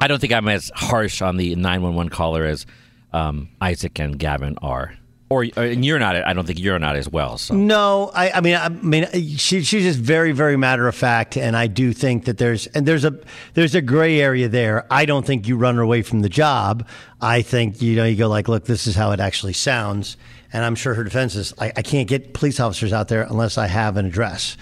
I 0.00 0.08
don't 0.08 0.20
think 0.20 0.32
I'm 0.32 0.48
as 0.48 0.70
harsh 0.74 1.20
on 1.20 1.36
the 1.36 1.54
911 1.54 2.10
caller 2.10 2.44
as 2.44 2.66
um, 3.12 3.50
Isaac 3.60 3.98
and 3.98 4.18
Gavin 4.18 4.56
are. 4.62 4.94
Or, 5.32 5.44
uh, 5.56 5.62
and 5.62 5.82
you're 5.82 5.98
not. 5.98 6.14
I 6.14 6.34
don't 6.34 6.46
think 6.46 6.58
you're 6.58 6.78
not 6.78 6.94
as 6.94 7.08
well. 7.08 7.38
So 7.38 7.54
no, 7.54 8.10
I, 8.12 8.32
I 8.32 8.40
mean, 8.42 8.54
I 8.54 8.68
mean, 8.68 9.06
she, 9.38 9.62
she's 9.62 9.82
just 9.82 9.98
very, 9.98 10.32
very 10.32 10.58
matter 10.58 10.86
of 10.86 10.94
fact, 10.94 11.38
and 11.38 11.56
I 11.56 11.68
do 11.68 11.94
think 11.94 12.26
that 12.26 12.36
there's 12.36 12.66
and 12.66 12.84
there's 12.86 13.06
a 13.06 13.18
there's 13.54 13.74
a 13.74 13.80
gray 13.80 14.20
area 14.20 14.50
there. 14.50 14.86
I 14.90 15.06
don't 15.06 15.24
think 15.24 15.48
you 15.48 15.56
run 15.56 15.78
away 15.78 16.02
from 16.02 16.20
the 16.20 16.28
job. 16.28 16.86
I 17.18 17.40
think 17.40 17.80
you 17.80 17.96
know 17.96 18.04
you 18.04 18.14
go 18.14 18.28
like, 18.28 18.46
look, 18.46 18.66
this 18.66 18.86
is 18.86 18.94
how 18.94 19.12
it 19.12 19.20
actually 19.20 19.54
sounds, 19.54 20.18
and 20.52 20.66
I'm 20.66 20.74
sure 20.74 20.92
her 20.92 21.04
defense 21.04 21.34
is, 21.34 21.54
I, 21.58 21.72
I 21.74 21.82
can't 21.82 22.06
get 22.08 22.34
police 22.34 22.60
officers 22.60 22.92
out 22.92 23.08
there 23.08 23.22
unless 23.22 23.56
I 23.56 23.68
have 23.68 23.96
an 23.96 24.04
address, 24.04 24.58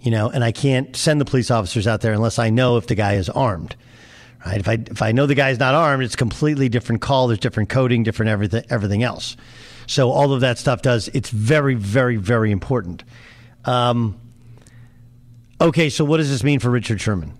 you 0.00 0.12
know, 0.12 0.30
and 0.30 0.44
I 0.44 0.52
can't 0.52 0.94
send 0.94 1.20
the 1.20 1.24
police 1.24 1.50
officers 1.50 1.88
out 1.88 2.02
there 2.02 2.12
unless 2.12 2.38
I 2.38 2.50
know 2.50 2.76
if 2.76 2.86
the 2.86 2.94
guy 2.94 3.14
is 3.14 3.28
armed. 3.28 3.74
Right? 4.46 4.60
If 4.60 4.68
I 4.68 4.74
if 4.74 5.02
I 5.02 5.10
know 5.10 5.26
the 5.26 5.34
guy's 5.34 5.58
not 5.58 5.74
armed, 5.74 6.04
it's 6.04 6.14
a 6.14 6.18
completely 6.18 6.68
different 6.68 7.02
call. 7.02 7.26
There's 7.26 7.40
different 7.40 7.68
coding, 7.68 8.04
different 8.04 8.30
everything 8.30 8.62
everything 8.70 9.02
else. 9.02 9.36
So 9.86 10.10
all 10.10 10.32
of 10.32 10.40
that 10.40 10.58
stuff 10.58 10.82
does. 10.82 11.08
It's 11.08 11.30
very, 11.30 11.74
very, 11.74 12.16
very 12.16 12.50
important. 12.50 13.04
Um, 13.64 14.18
okay, 15.60 15.88
so 15.90 16.04
what 16.04 16.18
does 16.18 16.30
this 16.30 16.42
mean 16.42 16.60
for 16.60 16.70
Richard 16.70 17.00
Sherman? 17.00 17.32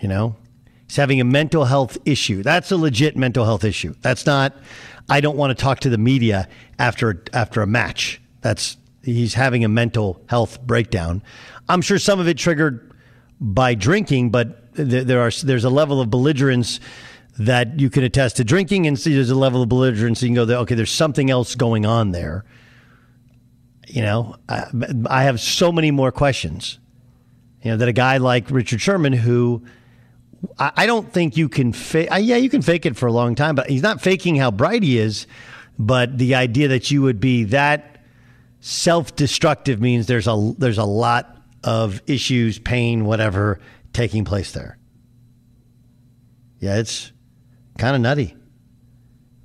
You 0.00 0.08
know, 0.08 0.36
he's 0.86 0.96
having 0.96 1.20
a 1.20 1.24
mental 1.24 1.64
health 1.64 1.98
issue. 2.04 2.42
That's 2.42 2.70
a 2.72 2.76
legit 2.76 3.16
mental 3.16 3.44
health 3.44 3.64
issue. 3.64 3.94
That's 4.00 4.24
not. 4.24 4.54
I 5.08 5.20
don't 5.20 5.36
want 5.36 5.56
to 5.56 5.60
talk 5.60 5.80
to 5.80 5.90
the 5.90 5.98
media 5.98 6.48
after 6.78 7.22
after 7.32 7.62
a 7.62 7.66
match. 7.66 8.20
That's 8.40 8.76
he's 9.02 9.34
having 9.34 9.64
a 9.64 9.68
mental 9.68 10.22
health 10.26 10.60
breakdown. 10.62 11.22
I'm 11.68 11.82
sure 11.82 11.98
some 11.98 12.20
of 12.20 12.28
it 12.28 12.38
triggered 12.38 12.92
by 13.40 13.74
drinking, 13.74 14.30
but 14.30 14.72
there 14.74 15.20
are 15.20 15.30
there's 15.42 15.64
a 15.64 15.70
level 15.70 16.00
of 16.00 16.10
belligerence 16.10 16.80
that 17.40 17.80
you 17.80 17.88
can 17.88 18.04
attest 18.04 18.36
to 18.36 18.44
drinking 18.44 18.86
and 18.86 18.98
see 18.98 19.14
there's 19.14 19.30
a 19.30 19.34
level 19.34 19.62
of 19.62 19.68
belligerence. 19.70 20.22
You 20.22 20.28
can 20.28 20.46
go, 20.46 20.60
okay, 20.60 20.74
there's 20.74 20.90
something 20.90 21.30
else 21.30 21.54
going 21.54 21.86
on 21.86 22.10
there. 22.10 22.44
You 23.86 24.02
know, 24.02 24.36
I, 24.46 24.66
I 25.06 25.22
have 25.22 25.40
so 25.40 25.72
many 25.72 25.90
more 25.90 26.12
questions. 26.12 26.78
You 27.62 27.70
know, 27.70 27.76
that 27.78 27.88
a 27.88 27.94
guy 27.94 28.18
like 28.18 28.50
Richard 28.50 28.82
Sherman, 28.82 29.14
who 29.14 29.64
I, 30.58 30.72
I 30.76 30.86
don't 30.86 31.10
think 31.10 31.38
you 31.38 31.48
can 31.48 31.72
fake, 31.72 32.10
yeah, 32.10 32.36
you 32.36 32.50
can 32.50 32.60
fake 32.60 32.84
it 32.84 32.94
for 32.94 33.06
a 33.06 33.12
long 33.12 33.34
time, 33.34 33.54
but 33.54 33.70
he's 33.70 33.82
not 33.82 34.02
faking 34.02 34.36
how 34.36 34.50
bright 34.50 34.82
he 34.82 34.98
is. 34.98 35.26
But 35.78 36.18
the 36.18 36.34
idea 36.34 36.68
that 36.68 36.90
you 36.90 37.00
would 37.00 37.20
be 37.20 37.44
that 37.44 38.04
self 38.60 39.16
destructive 39.16 39.80
means 39.80 40.08
there's 40.08 40.28
a, 40.28 40.52
there's 40.58 40.76
a 40.76 40.84
lot 40.84 41.38
of 41.64 42.02
issues, 42.06 42.58
pain, 42.58 43.06
whatever 43.06 43.60
taking 43.94 44.26
place 44.26 44.52
there. 44.52 44.76
Yeah, 46.58 46.76
it's 46.76 47.12
kind 47.80 47.96
of 47.96 48.02
nutty, 48.02 48.36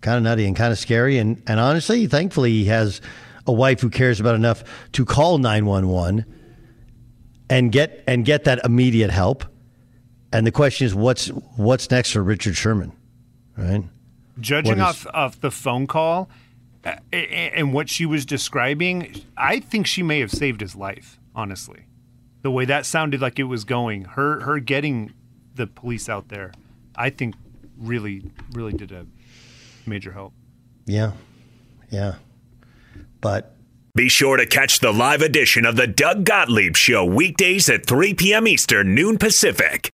kind 0.02 0.18
of 0.18 0.24
nutty 0.24 0.46
and 0.46 0.56
kind 0.56 0.72
of 0.72 0.78
scary. 0.78 1.18
And, 1.18 1.42
and 1.48 1.60
honestly, 1.60 2.06
thankfully, 2.06 2.52
he 2.52 2.66
has 2.66 3.00
a 3.48 3.54
wife 3.54 3.80
who 3.80 3.90
cares 3.90 4.20
about 4.20 4.36
enough 4.36 4.64
to 4.92 5.06
call 5.06 5.38
911 5.38 6.26
and 7.50 7.72
get 7.72 8.04
and 8.08 8.26
get 8.26 8.44
that 8.44 8.60
immediate 8.66 9.10
help. 9.10 9.46
And 10.34 10.46
the 10.46 10.52
question 10.52 10.86
is, 10.86 10.94
what's 10.94 11.28
what's 11.56 11.90
next 11.90 12.12
for 12.12 12.22
Richard 12.22 12.58
Sherman, 12.58 12.92
right? 13.58 13.84
Judging 14.40 14.82
off 14.82 15.08
off 15.14 15.40
the 15.40 15.52
phone 15.52 15.88
call 15.88 16.30
uh, 16.84 16.98
and 17.14 17.74
what 17.74 17.88
she 17.88 18.06
was 18.06 18.26
describing, 18.26 19.24
I 19.38 19.62
think 19.62 19.88
she 19.88 20.04
may 20.04 20.20
have 20.20 20.32
saved 20.32 20.60
his 20.60 20.76
life. 20.76 21.20
Honestly, 21.34 21.86
the 22.42 22.52
way 22.52 22.66
that 22.66 22.86
sounded 22.86 23.22
like 23.22 23.40
it 23.40 23.44
was 23.44 23.64
going, 23.64 24.06
her 24.06 24.42
her 24.42 24.60
getting 24.60 25.14
the 25.54 25.68
police 25.68 26.10
out 26.10 26.28
there, 26.28 26.52
I 26.98 27.12
think 27.12 27.36
really, 27.78 28.24
really 28.54 28.74
did 28.74 28.92
a 28.92 29.06
major 29.86 30.12
help. 30.12 30.34
Yeah. 30.86 31.14
Yeah. 31.90 32.16
But 33.22 33.56
be 33.96 34.10
sure 34.10 34.38
to 34.38 34.46
catch 34.46 34.80
the 34.80 34.92
live 34.92 35.22
edition 35.22 35.66
of 35.66 35.76
the 35.76 35.88
Doug 35.88 36.26
Gottlieb 36.26 36.76
Show 36.76 37.06
weekdays 37.06 37.70
at 37.70 37.86
3 37.86 38.14
p.m. 38.14 38.48
Eastern, 38.48 38.94
noon 38.94 39.18
Pacific. 39.18 39.90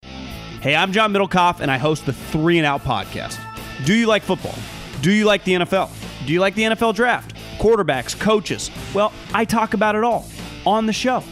Hey, 0.61 0.75
I'm 0.75 0.91
John 0.91 1.13
Middlekauff, 1.13 1.59
and 1.59 1.69
I 1.69 1.77
host 1.77 2.05
the 2.05 2.13
Three 2.13 2.57
and 2.57 2.65
Out 2.65 2.81
podcast. 2.81 3.39
Do 3.85 3.93
you 3.93 4.07
like 4.07 4.23
football? 4.23 4.55
Do 5.01 5.11
you 5.11 5.25
like 5.25 5.43
the 5.43 5.53
NFL? 5.53 5.89
Do 6.25 6.33
you 6.33 6.39
like 6.39 6.55
the 6.55 6.63
NFL 6.63 6.95
draft? 6.95 7.35
Quarterbacks, 7.59 8.17
coaches? 8.19 8.69
Well, 8.93 9.13
I 9.33 9.45
talk 9.45 9.73
about 9.73 9.95
it 9.95 10.03
all 10.03 10.27
on 10.65 10.85
the 10.85 10.93
show. 10.93 11.23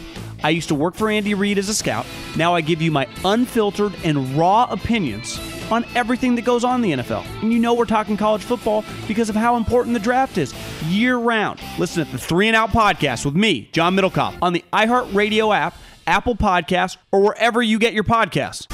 I 0.43 0.51
used 0.51 0.67
to 0.67 0.75
work 0.75 0.95
for 0.95 1.09
Andy 1.09 1.33
Reid 1.33 1.57
as 1.57 1.67
a 1.67 1.73
scout. 1.73 2.05
Now 2.35 2.53
I 2.53 2.61
give 2.61 2.81
you 2.81 2.91
my 2.91 3.07
unfiltered 3.25 3.95
and 4.03 4.37
raw 4.37 4.67
opinions 4.69 5.39
on 5.71 5.85
everything 5.95 6.35
that 6.35 6.45
goes 6.45 6.63
on 6.63 6.83
in 6.83 6.97
the 6.97 7.03
NFL. 7.03 7.25
And 7.41 7.51
you 7.51 7.59
know 7.59 7.73
we're 7.73 7.85
talking 7.85 8.17
college 8.17 8.43
football 8.43 8.83
because 9.07 9.29
of 9.29 9.35
how 9.35 9.57
important 9.57 9.93
the 9.93 9.99
draft 9.99 10.37
is 10.37 10.53
year 10.85 11.17
round. 11.17 11.59
Listen 11.77 12.05
to 12.05 12.11
the 12.11 12.17
Three 12.17 12.47
and 12.47 12.55
Out 12.55 12.69
podcast 12.69 13.25
with 13.25 13.35
me, 13.35 13.69
John 13.71 13.95
Middlekauff, 13.95 14.37
on 14.41 14.53
the 14.53 14.63
iHeartRadio 14.73 15.55
app, 15.55 15.75
Apple 16.05 16.35
Podcasts, 16.35 16.97
or 17.11 17.21
wherever 17.21 17.61
you 17.61 17.79
get 17.79 17.93
your 17.93 18.03
podcasts. 18.03 18.67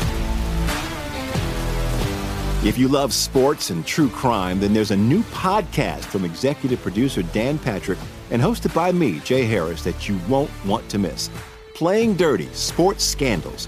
If 2.66 2.78
you 2.78 2.88
love 2.88 3.12
sports 3.14 3.72
and 3.72 3.86
true 3.86 4.10
crime, 4.10 4.62
then 4.62 4.74
there's 4.74 4.91
a 4.91 4.96
new 4.96 5.22
podcast 5.24 6.06
from 6.06 6.24
executive 6.24 6.82
producer 6.82 7.22
Dan 7.22 7.60
Patrick 7.60 8.00
and 8.32 8.41
hosted 8.41 8.74
by 8.74 8.94
me, 8.94 9.20
Jay 9.20 9.44
Harris, 9.44 9.84
that 9.84 10.08
you 10.08 10.18
won't 10.30 10.50
want 10.66 10.88
to 10.88 10.98
miss. 10.98 11.30
Playing 11.76 12.16
Dirty 12.16 12.48
Sports 12.54 13.04
Scandals. 13.04 13.68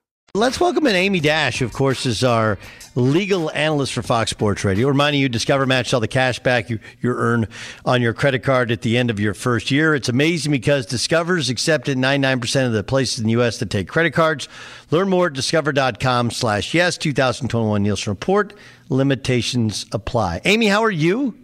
Let's 0.33 0.61
welcome 0.61 0.87
in 0.87 0.95
Amy 0.95 1.19
Dash, 1.19 1.59
who, 1.59 1.65
of 1.65 1.73
course, 1.73 2.05
is 2.05 2.23
our 2.23 2.57
legal 2.95 3.51
analyst 3.51 3.91
for 3.91 4.01
Fox 4.01 4.31
Sports 4.31 4.63
Radio. 4.63 4.87
Reminding 4.87 5.19
you, 5.21 5.27
Discover 5.27 5.65
Match 5.65 5.93
all 5.93 5.99
the 5.99 6.07
cash 6.07 6.39
back 6.39 6.69
you, 6.69 6.79
you 7.01 7.11
earn 7.11 7.49
on 7.83 8.01
your 8.01 8.13
credit 8.13 8.41
card 8.41 8.71
at 8.71 8.81
the 8.81 8.97
end 8.97 9.09
of 9.09 9.19
your 9.19 9.33
first 9.33 9.71
year. 9.71 9.93
It's 9.93 10.07
amazing 10.07 10.53
because 10.53 10.85
Discover's 10.85 11.49
accepted 11.49 11.97
99% 11.97 12.65
of 12.65 12.71
the 12.71 12.81
places 12.81 13.19
in 13.19 13.25
the 13.25 13.31
U.S. 13.31 13.59
that 13.59 13.69
take 13.69 13.89
credit 13.89 14.11
cards. 14.11 14.47
Learn 14.89 15.09
more 15.09 15.27
at 15.27 15.33
discover.com 15.33 16.31
slash 16.31 16.73
yes, 16.73 16.97
2021 16.97 17.83
Nielsen 17.83 18.11
Report. 18.11 18.53
Limitations 18.87 19.85
apply. 19.91 20.39
Amy, 20.45 20.67
how 20.67 20.81
are 20.81 20.91
you? 20.91 21.37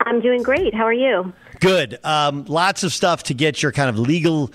I'm 0.00 0.22
doing 0.22 0.42
great. 0.42 0.72
How 0.72 0.84
are 0.84 0.94
you? 0.94 1.30
Good. 1.60 1.98
Um, 2.04 2.46
lots 2.46 2.84
of 2.84 2.94
stuff 2.94 3.24
to 3.24 3.34
get 3.34 3.62
your 3.62 3.72
kind 3.72 3.90
of 3.90 3.98
legal 3.98 4.50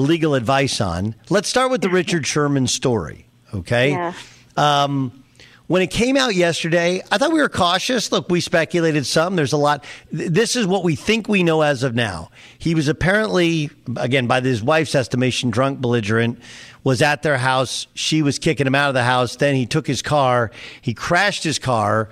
legal 0.00 0.34
advice 0.34 0.80
on. 0.80 1.14
Let's 1.30 1.48
start 1.48 1.70
with 1.70 1.80
the 1.80 1.88
Richard 1.88 2.26
Sherman 2.26 2.66
story. 2.66 3.26
Okay. 3.52 3.90
Yeah. 3.90 4.12
Um, 4.56 5.24
when 5.66 5.80
it 5.80 5.90
came 5.90 6.18
out 6.18 6.34
yesterday, 6.34 7.00
I 7.10 7.16
thought 7.16 7.32
we 7.32 7.40
were 7.40 7.48
cautious. 7.48 8.12
Look, 8.12 8.28
we 8.28 8.42
speculated 8.42 9.06
some. 9.06 9.34
There's 9.34 9.54
a 9.54 9.56
lot. 9.56 9.82
This 10.12 10.56
is 10.56 10.66
what 10.66 10.84
we 10.84 10.94
think 10.94 11.26
we 11.26 11.42
know 11.42 11.62
as 11.62 11.82
of 11.82 11.94
now. 11.94 12.30
He 12.58 12.74
was 12.74 12.86
apparently, 12.86 13.70
again, 13.96 14.26
by 14.26 14.42
his 14.42 14.62
wife's 14.62 14.94
estimation, 14.94 15.48
drunk, 15.50 15.80
belligerent, 15.80 16.38
was 16.82 17.00
at 17.00 17.22
their 17.22 17.38
house. 17.38 17.86
She 17.94 18.20
was 18.20 18.38
kicking 18.38 18.66
him 18.66 18.74
out 18.74 18.88
of 18.88 18.94
the 18.94 19.04
house. 19.04 19.36
Then 19.36 19.54
he 19.54 19.64
took 19.64 19.86
his 19.86 20.02
car. 20.02 20.50
He 20.82 20.92
crashed 20.92 21.44
his 21.44 21.58
car. 21.58 22.10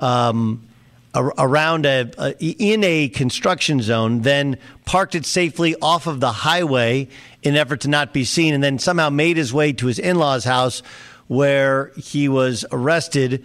Um, 0.00 0.66
around 1.14 1.86
a, 1.86 2.10
a, 2.18 2.34
in 2.40 2.82
a 2.84 3.08
construction 3.08 3.80
zone, 3.80 4.22
then 4.22 4.58
parked 4.84 5.14
it 5.14 5.24
safely 5.24 5.76
off 5.80 6.06
of 6.06 6.20
the 6.20 6.32
highway 6.32 7.08
in 7.42 7.54
an 7.54 7.60
effort 7.60 7.82
to 7.82 7.88
not 7.88 8.12
be 8.12 8.24
seen, 8.24 8.54
and 8.54 8.62
then 8.62 8.78
somehow 8.78 9.10
made 9.10 9.36
his 9.36 9.52
way 9.52 9.72
to 9.72 9.86
his 9.86 9.98
in-laws' 9.98 10.44
house, 10.44 10.82
where 11.28 11.92
he 11.96 12.28
was 12.28 12.64
arrested. 12.72 13.44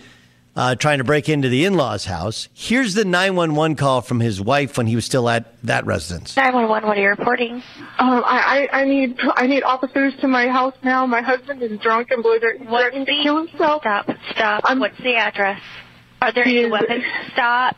Uh, 0.55 0.75
trying 0.75 0.97
to 0.97 1.05
break 1.05 1.29
into 1.29 1.47
the 1.47 1.63
in-laws' 1.63 2.03
house. 2.03 2.49
Here's 2.53 2.93
the 2.93 3.05
911 3.05 3.77
call 3.77 4.01
from 4.01 4.19
his 4.19 4.41
wife 4.41 4.77
when 4.77 4.87
he 4.87 4.95
was 4.95 5.05
still 5.05 5.29
at 5.29 5.45
that 5.63 5.85
residence. 5.85 6.35
911. 6.35 6.89
What 6.89 6.97
are 6.97 7.01
you 7.01 7.07
reporting? 7.07 7.63
Um, 7.97 8.23
I, 8.25 8.67
I, 8.73 8.81
I 8.81 8.83
need 8.83 9.17
I 9.35 9.47
need 9.47 9.63
officers 9.63 10.13
to 10.19 10.27
my 10.27 10.47
house 10.47 10.73
now. 10.83 11.05
My 11.05 11.21
husband 11.21 11.61
is 11.61 11.79
drunk 11.79 12.09
and 12.11 12.21
belligerent. 12.21 12.61
He's 12.61 12.67
threatening 12.67 13.05
to 13.05 13.23
kill 13.23 13.45
himself. 13.45 13.83
Stop. 13.83 14.09
Stop. 14.31 14.63
I'm, 14.65 14.79
What's 14.79 14.97
the 14.97 15.15
address? 15.15 15.61
Are 16.21 16.31
there 16.31 16.45
any 16.45 16.69
weapons? 16.69 17.03
Stop. 17.33 17.77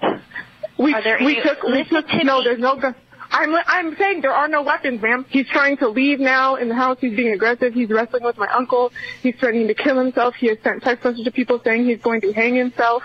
We, 0.77 0.93
Are 0.93 1.03
there 1.03 1.17
we 1.19 1.37
any, 1.37 1.41
took, 1.41 1.63
we 1.63 1.83
took, 1.83 2.07
no, 2.23 2.39
me. 2.39 2.43
there's 2.43 2.59
no 2.59 2.75
gun. 2.75 2.95
I'm, 3.31 3.55
I'm 3.67 3.95
saying 3.95 4.21
there 4.21 4.33
are 4.33 4.47
no 4.47 4.61
weapons, 4.61 5.01
ma'am. 5.01 5.25
He's 5.29 5.47
trying 5.47 5.77
to 5.77 5.87
leave 5.87 6.19
now 6.19 6.55
in 6.55 6.67
the 6.67 6.75
house. 6.75 6.97
He's 6.99 7.15
being 7.15 7.33
aggressive. 7.33 7.73
He's 7.73 7.89
wrestling 7.89 8.23
with 8.23 8.37
my 8.37 8.47
uncle. 8.47 8.91
He's 9.21 9.35
threatening 9.35 9.67
to 9.67 9.73
kill 9.73 9.97
himself. 9.97 10.35
He 10.35 10.47
has 10.47 10.57
sent 10.63 10.83
text 10.83 11.05
messages 11.05 11.25
to 11.25 11.31
people 11.31 11.61
saying 11.63 11.85
he's 11.85 12.01
going 12.01 12.21
to 12.21 12.33
hang 12.33 12.55
himself. 12.55 13.03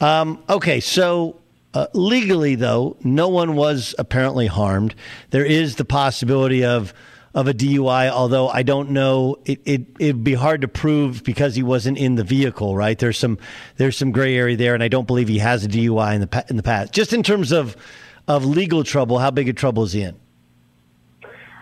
Um, 0.00 0.42
okay, 0.48 0.80
so 0.80 1.40
uh, 1.74 1.88
legally, 1.92 2.54
though, 2.54 2.96
no 3.04 3.28
one 3.28 3.56
was 3.56 3.94
apparently 3.98 4.46
harmed. 4.46 4.94
There 5.30 5.44
is 5.44 5.76
the 5.76 5.84
possibility 5.84 6.64
of 6.64 6.94
of 7.34 7.48
a 7.48 7.54
DUI, 7.54 8.10
although 8.10 8.48
I 8.48 8.62
don't 8.62 8.90
know. 8.90 9.36
It, 9.44 9.60
it 9.64 9.86
it'd 9.98 10.24
be 10.24 10.34
hard 10.34 10.62
to 10.62 10.68
prove 10.68 11.22
because 11.24 11.54
he 11.54 11.62
wasn't 11.62 11.98
in 11.98 12.14
the 12.14 12.24
vehicle, 12.24 12.76
right? 12.76 12.98
There's 12.98 13.18
some 13.18 13.38
there's 13.76 13.96
some 13.96 14.12
gray 14.12 14.36
area 14.36 14.56
there, 14.56 14.74
and 14.74 14.82
I 14.82 14.88
don't 14.88 15.06
believe 15.06 15.28
he 15.28 15.38
has 15.38 15.64
a 15.64 15.68
DUI 15.68 16.14
in 16.14 16.20
the 16.22 16.44
in 16.48 16.56
the 16.56 16.62
past. 16.62 16.92
Just 16.92 17.12
in 17.12 17.22
terms 17.22 17.52
of 17.52 17.76
of 18.26 18.44
legal 18.44 18.84
trouble, 18.84 19.18
how 19.18 19.30
big 19.30 19.48
a 19.48 19.52
trouble 19.52 19.84
is 19.84 19.92
he 19.92 20.02
in? 20.02 20.18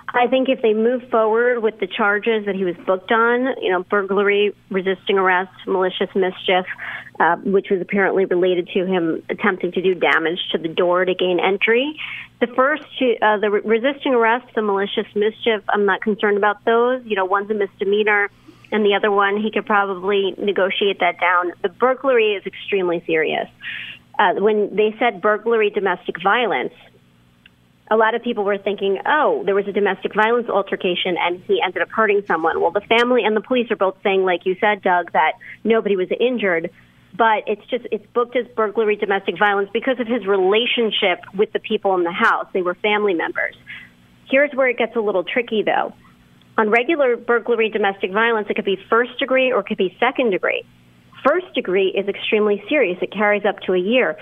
I 0.09 0.29
think 0.29 0.49
if 0.49 0.63
they 0.63 0.73
move 0.73 1.09
forward 1.11 1.63
with 1.63 1.81
the 1.81 1.87
charges 1.87 2.47
that 2.47 2.55
he 2.55 2.65
was 2.65 2.77
booked 2.87 3.11
on, 3.11 3.61
you 3.61 3.71
know, 3.71 3.83
burglary, 3.83 4.55
resisting 4.71 5.19
arrest, 5.19 5.53
malicious 5.67 6.09
mischief, 6.15 6.65
uh, 7.19 7.37
which 7.37 7.71
was 7.71 7.81
apparently 7.81 8.25
related 8.25 8.69
to 8.69 8.87
him 8.87 9.23
attempting 9.29 9.73
to 9.73 9.83
do 9.83 9.95
damage 9.95 10.39
to 10.53 10.59
the 10.59 10.69
door 10.69 11.05
to 11.05 11.15
gain 11.15 11.41
entry. 11.41 11.99
The 12.41 12.47
first, 12.47 12.85
uh, 13.21 13.39
the 13.39 13.51
resisting 13.51 14.15
arrest, 14.15 14.47
the 14.55 14.63
malicious 14.63 15.07
mischief, 15.15 15.63
I'm 15.69 15.87
not 15.87 16.03
concerned 16.03 16.37
about 16.37 16.65
those. 16.65 17.05
You 17.05 17.17
know, 17.17 17.25
one's 17.25 17.51
a 17.51 17.55
misdemeanor, 17.55 18.31
and 18.71 18.85
the 18.85 18.95
other 18.95 19.11
one, 19.11 19.41
he 19.41 19.51
could 19.51 19.67
probably 19.67 20.35
negotiate 20.39 21.01
that 21.01 21.19
down. 21.21 21.53
The 21.63 21.69
burglary 21.69 22.35
is 22.35 22.47
extremely 22.47 23.03
serious. 23.07 23.49
Uh, 24.19 24.35
when 24.35 24.75
they 24.75 24.95
said 24.99 25.21
burglary, 25.21 25.71
domestic 25.71 26.23
violence, 26.23 26.73
a 27.91 27.97
lot 27.97 28.14
of 28.14 28.22
people 28.22 28.45
were 28.45 28.59
thinking, 28.59 28.99
oh, 29.07 29.43
there 29.45 29.55
was 29.55 29.66
a 29.68 29.72
domestic 29.72 30.14
violence 30.14 30.49
altercation 30.49 31.16
and 31.18 31.43
he 31.45 31.61
ended 31.64 31.82
up 31.82 31.89
hurting 31.91 32.22
someone. 32.26 32.61
Well, 32.61 32.72
the 32.72 32.80
family 32.80 33.22
and 33.24 33.37
the 33.37 33.41
police 33.41 33.70
are 33.70 33.76
both 33.76 33.97
saying, 34.03 34.24
like 34.24 34.45
you 34.45 34.57
said, 34.61 34.82
Doug, 34.82 35.12
that 35.12 35.32
nobody 35.64 35.97
was 35.97 36.09
injured 36.18 36.70
but 37.16 37.45
it's 37.47 37.64
just 37.70 37.87
it's 37.91 38.05
booked 38.12 38.37
as 38.37 38.47
burglary 38.55 38.97
domestic 38.97 39.39
violence 39.39 39.70
because 39.72 39.99
of 40.01 40.07
his 40.07 40.26
relationship 40.26 41.20
with 41.34 41.53
the 41.53 41.59
people 41.59 41.95
in 41.95 42.05
the 42.05 42.12
house. 42.12 42.47
They 42.53 42.62
were 42.62 42.74
family 42.74 43.14
members. 43.14 43.57
Here's 44.30 44.53
where 44.53 44.68
it 44.68 44.76
gets 44.76 44.97
a 44.97 45.01
little 45.01 45.24
tricky 45.24 45.62
though. 45.62 45.95
On 46.59 46.70
regular 46.70 47.16
burglary 47.16 47.70
domestic 47.70 48.12
violence, 48.12 48.49
it 48.51 48.55
could 48.57 48.64
be 48.64 48.78
first 48.89 49.18
degree 49.18 49.53
or 49.53 49.61
it 49.61 49.66
could 49.66 49.78
be 49.78 49.97
second 50.01 50.30
degree. 50.30 50.64
First 51.26 51.53
degree 51.55 51.89
is 51.89 52.09
extremely 52.09 52.62
serious. 52.68 52.99
It 53.03 53.12
carries 53.12 53.45
up 53.45 53.61
to 53.61 53.72
a 53.72 53.78
year. 53.78 54.16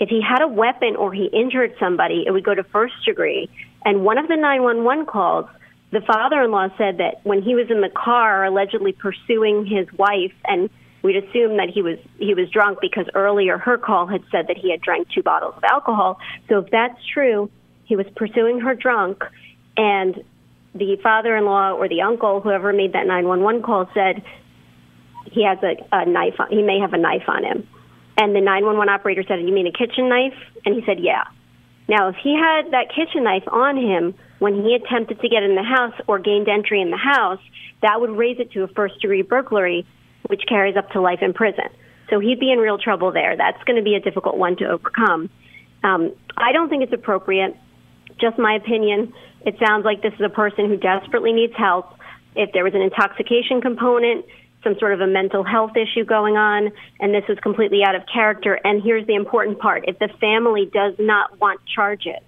If 0.00 0.08
he 0.08 0.20
had 0.20 0.42
a 0.42 0.48
weapon 0.48 0.96
or 0.96 1.12
he 1.12 1.26
injured 1.26 1.74
somebody, 1.78 2.24
it 2.26 2.32
would 2.32 2.44
go 2.44 2.54
to 2.54 2.64
first 2.64 2.94
degree. 3.04 3.48
And 3.84 4.04
one 4.04 4.18
of 4.18 4.26
the 4.26 4.36
911 4.36 5.06
calls, 5.06 5.46
the 5.92 6.00
father 6.00 6.42
in 6.42 6.50
law 6.50 6.68
said 6.76 6.98
that 6.98 7.20
when 7.24 7.42
he 7.42 7.54
was 7.54 7.70
in 7.70 7.80
the 7.80 7.90
car 7.90 8.44
allegedly 8.44 8.92
pursuing 8.92 9.66
his 9.66 9.86
wife 9.92 10.32
and 10.44 10.70
We'd 11.02 11.16
assume 11.16 11.56
that 11.56 11.70
he 11.70 11.82
was 11.82 11.98
he 12.18 12.34
was 12.34 12.50
drunk 12.50 12.78
because 12.80 13.06
earlier 13.14 13.56
her 13.56 13.78
call 13.78 14.06
had 14.06 14.22
said 14.30 14.48
that 14.48 14.58
he 14.58 14.70
had 14.70 14.82
drank 14.82 15.08
two 15.08 15.22
bottles 15.22 15.54
of 15.56 15.64
alcohol. 15.64 16.18
So 16.48 16.58
if 16.58 16.70
that's 16.70 16.98
true, 17.14 17.50
he 17.84 17.96
was 17.96 18.06
pursuing 18.16 18.60
her 18.60 18.74
drunk, 18.74 19.24
and 19.76 20.22
the 20.74 20.96
father-in-law 21.02 21.72
or 21.72 21.88
the 21.88 22.02
uncle, 22.02 22.40
whoever 22.40 22.72
made 22.72 22.92
that 22.92 23.06
911 23.06 23.62
call, 23.62 23.88
said 23.94 24.22
he 25.24 25.44
has 25.44 25.58
a, 25.62 25.76
a 25.90 26.04
knife. 26.04 26.34
On, 26.38 26.48
he 26.50 26.62
may 26.62 26.80
have 26.80 26.92
a 26.92 26.98
knife 26.98 27.28
on 27.28 27.44
him. 27.44 27.66
And 28.20 28.36
the 28.36 28.40
911 28.42 28.92
operator 28.92 29.24
said, 29.26 29.40
"You 29.40 29.52
mean 29.52 29.66
a 29.66 29.72
kitchen 29.72 30.10
knife?" 30.10 30.36
And 30.66 30.74
he 30.74 30.84
said, 30.84 31.00
"Yeah." 31.00 31.24
Now, 31.88 32.08
if 32.08 32.16
he 32.16 32.36
had 32.36 32.70
that 32.72 32.92
kitchen 32.94 33.24
knife 33.24 33.48
on 33.48 33.78
him 33.78 34.14
when 34.38 34.62
he 34.62 34.74
attempted 34.74 35.20
to 35.20 35.28
get 35.28 35.42
in 35.42 35.54
the 35.54 35.62
house 35.62 35.94
or 36.06 36.18
gained 36.18 36.46
entry 36.46 36.82
in 36.82 36.90
the 36.90 36.98
house, 36.98 37.40
that 37.80 37.98
would 37.98 38.10
raise 38.10 38.38
it 38.38 38.52
to 38.52 38.62
a 38.62 38.68
first 38.68 39.00
degree 39.00 39.22
burglary 39.22 39.86
which 40.26 40.42
carries 40.46 40.76
up 40.76 40.90
to 40.90 41.00
life 41.00 41.22
in 41.22 41.32
prison. 41.32 41.64
So 42.10 42.20
he'd 42.20 42.38
be 42.38 42.52
in 42.52 42.58
real 42.58 42.76
trouble 42.76 43.10
there. 43.10 43.36
That's 43.36 43.62
going 43.64 43.76
to 43.76 43.82
be 43.82 43.94
a 43.94 44.00
difficult 44.00 44.36
one 44.36 44.56
to 44.56 44.66
overcome. 44.66 45.30
Um, 45.82 46.12
I 46.36 46.52
don't 46.52 46.68
think 46.68 46.82
it's 46.82 46.92
appropriate. 46.92 47.56
Just 48.20 48.38
my 48.38 48.54
opinion. 48.54 49.14
It 49.46 49.56
sounds 49.58 49.84
like 49.84 50.02
this 50.02 50.12
is 50.12 50.20
a 50.20 50.28
person 50.28 50.68
who 50.68 50.76
desperately 50.76 51.32
needs 51.32 51.54
help. 51.56 51.94
If 52.36 52.52
there 52.52 52.64
was 52.64 52.74
an 52.74 52.82
intoxication 52.82 53.60
component, 53.60 54.26
some 54.62 54.78
sort 54.78 54.92
of 54.92 55.00
a 55.00 55.06
mental 55.06 55.42
health 55.42 55.72
issue 55.76 56.04
going 56.04 56.36
on, 56.36 56.70
and 56.98 57.14
this 57.14 57.24
is 57.28 57.38
completely 57.40 57.82
out 57.82 57.94
of 57.94 58.02
character. 58.12 58.58
And 58.64 58.82
here's 58.82 59.06
the 59.06 59.14
important 59.14 59.58
part 59.58 59.84
if 59.88 59.98
the 59.98 60.08
family 60.20 60.70
does 60.72 60.94
not 60.98 61.40
want 61.40 61.60
charges, 61.66 62.20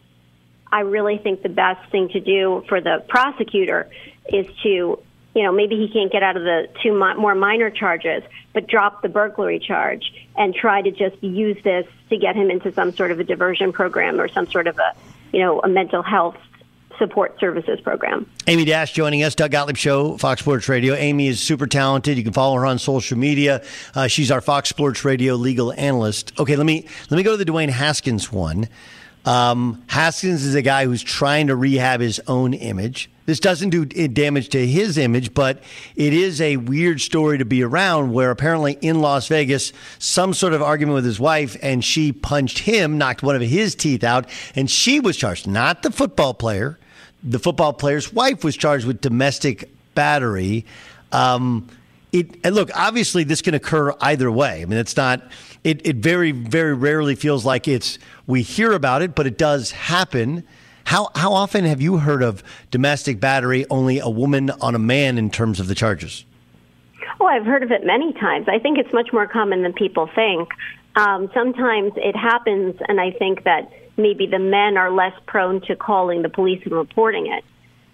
I 0.71 0.81
really 0.81 1.19
think 1.19 1.43
the 1.43 1.51
best 1.51 1.91
thing 1.91 2.09
to 2.11 2.21
do 2.21 2.65
for 2.69 2.81
the 2.81 3.05
prosecutor 3.09 3.91
is 4.29 4.47
to 4.63 4.99
you 5.35 5.43
know, 5.43 5.53
maybe 5.53 5.77
he 5.77 5.89
can't 5.89 6.13
get 6.13 6.23
out 6.23 6.37
of 6.37 6.43
the 6.43 6.69
two 6.83 6.93
mi- 6.93 7.15
more 7.15 7.35
minor 7.35 7.71
charges, 7.71 8.23
but 8.53 8.67
drop 8.67 9.03
the 9.03 9.09
burglary 9.09 9.59
charge 9.59 10.13
and 10.37 10.55
try 10.55 10.83
to 10.83 10.91
just 10.91 11.23
use 11.23 11.57
this 11.65 11.87
to 12.11 12.19
get 12.19 12.37
him 12.37 12.51
into 12.51 12.73
some 12.73 12.93
sort 12.93 13.11
of 13.11 13.19
a 13.19 13.25
diversion 13.25 13.73
program 13.73 14.21
or 14.21 14.29
some 14.29 14.47
sort 14.47 14.67
of 14.67 14.79
a, 14.79 14.95
you 15.33 15.41
know, 15.41 15.61
a 15.61 15.69
mental 15.69 16.03
health 16.03 16.37
support 17.03 17.39
services 17.41 17.81
program. 17.81 18.31
Amy 18.47 18.65
Dash 18.65 18.93
joining 18.93 19.25
us, 19.25 19.35
Doug 19.35 19.51
Gottlieb 19.51 19.77
Show, 19.77 20.17
Fox 20.19 20.41
Sports 20.41 20.69
Radio. 20.69 20.95
Amy 20.95 21.27
is 21.27 21.41
super 21.41 21.67
talented. 21.67 22.17
You 22.17 22.23
can 22.23 22.33
follow 22.33 22.55
her 22.57 22.67
on 22.67 22.79
social 22.79 23.19
media. 23.19 23.65
Uh, 23.95 24.07
she's 24.07 24.31
our 24.31 24.41
Fox 24.41 24.69
Sports 24.69 25.05
Radio 25.05 25.35
legal 25.35 25.73
analyst. 25.73 26.33
Okay, 26.39 26.55
let 26.55 26.65
me 26.65 26.87
let 27.11 27.17
me 27.17 27.25
go 27.25 27.37
to 27.37 27.45
the 27.45 27.51
Dwayne 27.51 27.71
Haskins 27.71 28.31
one. 28.31 28.69
Um, 29.25 29.83
Haskins 29.89 30.45
is 30.45 30.55
a 30.55 30.63
guy 30.63 30.85
who's 30.85 31.03
trying 31.03 31.49
to 31.49 31.57
rehab 31.57 32.01
his 32.01 32.21
own 32.27 32.55
image. 32.55 33.09
This 33.25 33.39
doesn't 33.39 33.71
do 33.71 33.85
damage 33.85 34.49
to 34.51 34.67
his 34.67 34.99
image, 34.99 35.33
but 35.33 35.63
it 35.95 36.13
is 36.13 36.41
a 36.41 36.57
weird 36.57 37.01
story 37.01 37.39
to 37.39 37.45
be 37.45 37.63
around 37.63 38.13
where 38.13 38.33
apparently 38.33 38.79
in 38.81 39.01
Las 39.01 39.29
Vegas, 39.29 39.73
some 40.01 40.35
sort 40.35 40.55
of 40.55 40.63
argument 40.63 40.97
with 40.97 41.05
his 41.05 41.21
wife, 41.21 41.57
and 41.63 41.85
she 41.85 42.11
punched 42.13 42.61
him, 42.61 42.99
knocked 42.99 43.23
one 43.23 43.37
of 43.37 43.43
his 43.43 43.77
teeth 43.77 44.03
out, 44.03 44.29
and 44.57 44.69
she 44.69 44.99
was 44.99 45.17
charged, 45.17 45.47
not 45.47 45.83
the 45.83 45.93
football 45.93 46.35
player. 46.35 46.81
The 47.25 47.39
football 47.39 47.73
player's 47.73 48.13
wife 48.13 48.45
was 48.45 48.57
charged 48.57 48.87
with 48.87 49.01
domestic 49.01 49.71
battery. 49.95 50.65
Um, 51.13 51.69
it, 52.13 52.37
and 52.45 52.55
look, 52.55 52.71
obviously, 52.75 53.25
this 53.25 53.43
can 53.43 53.55
occur 53.55 53.95
either 54.01 54.31
way. 54.31 54.63
I 54.63 54.65
mean, 54.65 54.79
it's 54.79 54.97
not. 54.97 55.23
It, 55.65 55.87
it 55.87 55.97
very, 55.97 56.33
very 56.33 56.75
rarely 56.75 57.15
feels 57.15 57.45
like 57.45 57.69
it's. 57.69 57.99
We 58.27 58.43
hear 58.43 58.73
about 58.73 59.03
it, 59.03 59.15
but 59.15 59.27
it 59.27 59.39
does 59.39 59.71
happen. 59.71 60.45
How 60.85 61.11
how 61.15 61.33
often 61.33 61.65
have 61.65 61.81
you 61.81 61.99
heard 61.99 62.23
of 62.23 62.43
domestic 62.71 63.21
battery 63.21 63.65
only 63.71 63.99
a 63.99 64.11
woman 64.11 64.51
on 64.51 64.75
a 64.75 64.79
man 64.79 65.17
in 65.17 65.31
terms 65.31 65.61
of 65.61 65.69
the 65.69 65.75
charges? 65.75 66.25
Oh, 67.21 67.27
I've 67.27 67.47
heard 67.47 67.63
of 67.63 67.71
it 67.71 67.85
many 67.87 68.13
times. 68.15 68.49
I 68.49 68.59
think 68.59 68.79
it's 68.79 68.93
much 68.93 69.13
more 69.13 69.27
common 69.27 69.63
than 69.63 69.73
people 69.73 70.09
think. 70.15 70.49
Um, 70.97 71.31
sometimes 71.33 71.93
it 71.97 72.17
happens, 72.17 72.75
and 72.89 73.01
I 73.01 73.13
think 73.13 73.45
that 73.45 73.73
maybe 73.97 74.27
the 74.27 74.39
men 74.39 74.77
are 74.77 74.91
less 74.91 75.13
prone 75.27 75.61
to 75.63 75.77
calling 75.77 76.23
the 76.23 76.29
police 76.29 76.63
and 76.65 76.73
reporting 76.73 77.27
it. 77.27 77.45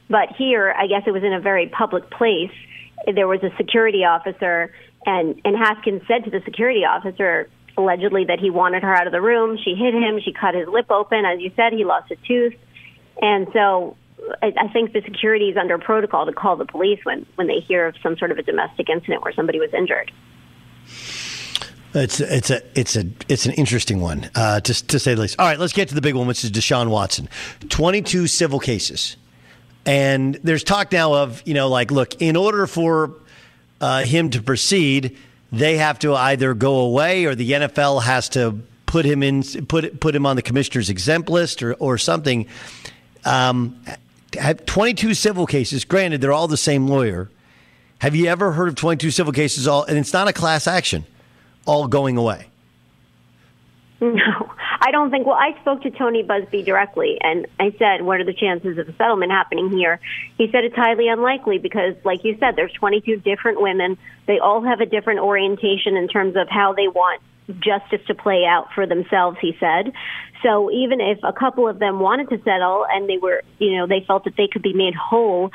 But 0.08 0.30
here, 0.36 0.74
I 0.76 0.86
guess 0.86 1.02
it 1.06 1.10
was 1.10 1.24
in 1.24 1.32
a 1.32 1.40
very 1.40 1.68
public 1.68 2.10
place. 2.10 2.52
There 3.12 3.28
was 3.28 3.42
a 3.42 3.54
security 3.56 4.04
officer, 4.04 4.72
and, 5.04 5.40
and 5.44 5.56
Haskins 5.56 6.02
said 6.08 6.24
to 6.24 6.30
the 6.30 6.40
security 6.44 6.84
officer, 6.84 7.48
allegedly, 7.76 8.24
that 8.24 8.40
he 8.40 8.50
wanted 8.50 8.82
her 8.82 8.94
out 8.94 9.06
of 9.06 9.12
the 9.12 9.20
room. 9.20 9.58
She 9.62 9.74
hit 9.74 9.94
him. 9.94 10.20
She 10.24 10.32
cut 10.32 10.54
his 10.54 10.66
lip 10.68 10.90
open. 10.90 11.24
As 11.24 11.40
you 11.40 11.52
said, 11.56 11.72
he 11.72 11.84
lost 11.84 12.10
a 12.10 12.16
tooth. 12.26 12.54
And 13.20 13.48
so 13.52 13.96
I, 14.42 14.52
I 14.58 14.68
think 14.72 14.92
the 14.92 15.02
security 15.02 15.46
is 15.50 15.56
under 15.56 15.78
protocol 15.78 16.26
to 16.26 16.32
call 16.32 16.56
the 16.56 16.66
police 16.66 17.00
when, 17.04 17.26
when 17.36 17.46
they 17.46 17.60
hear 17.60 17.86
of 17.86 17.94
some 18.02 18.16
sort 18.16 18.30
of 18.30 18.38
a 18.38 18.42
domestic 18.42 18.88
incident 18.88 19.22
where 19.22 19.32
somebody 19.32 19.60
was 19.60 19.72
injured. 19.74 20.10
It's 21.94 22.20
it's 22.20 22.50
a 22.50 22.62
it's 22.78 22.96
a 22.96 23.06
it's 23.28 23.46
an 23.46 23.52
interesting 23.52 24.00
one, 24.00 24.30
uh, 24.34 24.60
to 24.60 24.86
to 24.86 24.98
say 24.98 25.14
the 25.14 25.22
least. 25.22 25.36
All 25.38 25.46
right, 25.46 25.58
let's 25.58 25.72
get 25.72 25.88
to 25.88 25.94
the 25.94 26.02
big 26.02 26.14
one, 26.14 26.26
which 26.26 26.44
is 26.44 26.50
Deshaun 26.50 26.90
Watson. 26.90 27.28
Twenty 27.70 28.02
two 28.02 28.26
civil 28.26 28.60
cases, 28.60 29.16
and 29.86 30.34
there's 30.44 30.62
talk 30.62 30.92
now 30.92 31.14
of 31.14 31.42
you 31.46 31.54
know 31.54 31.68
like 31.68 31.90
look, 31.90 32.20
in 32.20 32.36
order 32.36 32.66
for 32.66 33.14
uh, 33.80 34.02
him 34.02 34.28
to 34.30 34.42
proceed, 34.42 35.16
they 35.50 35.78
have 35.78 35.98
to 36.00 36.14
either 36.14 36.52
go 36.52 36.80
away 36.80 37.24
or 37.24 37.34
the 37.34 37.52
NFL 37.52 38.02
has 38.02 38.28
to 38.30 38.60
put 38.84 39.06
him 39.06 39.22
in 39.22 39.42
put 39.42 39.98
put 39.98 40.14
him 40.14 40.26
on 40.26 40.36
the 40.36 40.42
commissioner's 40.42 40.90
exempt 40.90 41.30
list 41.30 41.62
or 41.62 41.72
or 41.74 41.96
something. 41.96 42.46
Um, 43.24 43.80
have 44.38 44.66
22 44.66 45.14
civil 45.14 45.46
cases. 45.46 45.86
Granted, 45.86 46.20
they're 46.20 46.32
all 46.32 46.48
the 46.48 46.58
same 46.58 46.86
lawyer. 46.86 47.30
Have 48.00 48.14
you 48.14 48.26
ever 48.26 48.52
heard 48.52 48.68
of 48.68 48.74
22 48.74 49.10
civil 49.10 49.32
cases 49.32 49.66
all? 49.66 49.84
And 49.84 49.96
it's 49.96 50.12
not 50.12 50.28
a 50.28 50.34
class 50.34 50.66
action 50.66 51.06
all 51.68 51.86
going 51.86 52.16
away? 52.16 52.46
No, 54.00 54.52
I 54.80 54.92
don't 54.92 55.10
think. 55.10 55.26
Well, 55.26 55.36
I 55.36 55.60
spoke 55.60 55.82
to 55.82 55.90
Tony 55.90 56.22
Buzbee 56.22 56.64
directly, 56.64 57.18
and 57.20 57.46
I 57.58 57.74
said, 57.78 58.02
"What 58.02 58.20
are 58.20 58.24
the 58.24 58.32
chances 58.32 58.78
of 58.78 58.88
a 58.88 58.92
settlement 58.94 59.32
happening 59.32 59.70
here?" 59.70 59.98
He 60.36 60.48
said 60.52 60.62
it's 60.62 60.76
highly 60.76 61.08
unlikely 61.08 61.58
because, 61.58 61.94
like 62.04 62.22
you 62.22 62.36
said, 62.38 62.54
there's 62.54 62.72
22 62.74 63.16
different 63.16 63.60
women. 63.60 63.98
They 64.26 64.38
all 64.38 64.62
have 64.62 64.80
a 64.80 64.86
different 64.86 65.18
orientation 65.18 65.96
in 65.96 66.06
terms 66.06 66.36
of 66.36 66.48
how 66.48 66.74
they 66.74 66.86
want 66.86 67.20
justice 67.58 68.06
to 68.06 68.14
play 68.14 68.44
out 68.44 68.72
for 68.72 68.86
themselves. 68.86 69.36
He 69.40 69.56
said. 69.58 69.92
So 70.44 70.70
even 70.70 71.00
if 71.00 71.18
a 71.24 71.32
couple 71.32 71.66
of 71.66 71.80
them 71.80 71.98
wanted 71.98 72.28
to 72.28 72.40
settle 72.44 72.86
and 72.88 73.08
they 73.08 73.18
were, 73.18 73.42
you 73.58 73.76
know, 73.76 73.88
they 73.88 74.04
felt 74.06 74.22
that 74.24 74.36
they 74.36 74.46
could 74.46 74.62
be 74.62 74.72
made 74.72 74.94
whole 74.94 75.50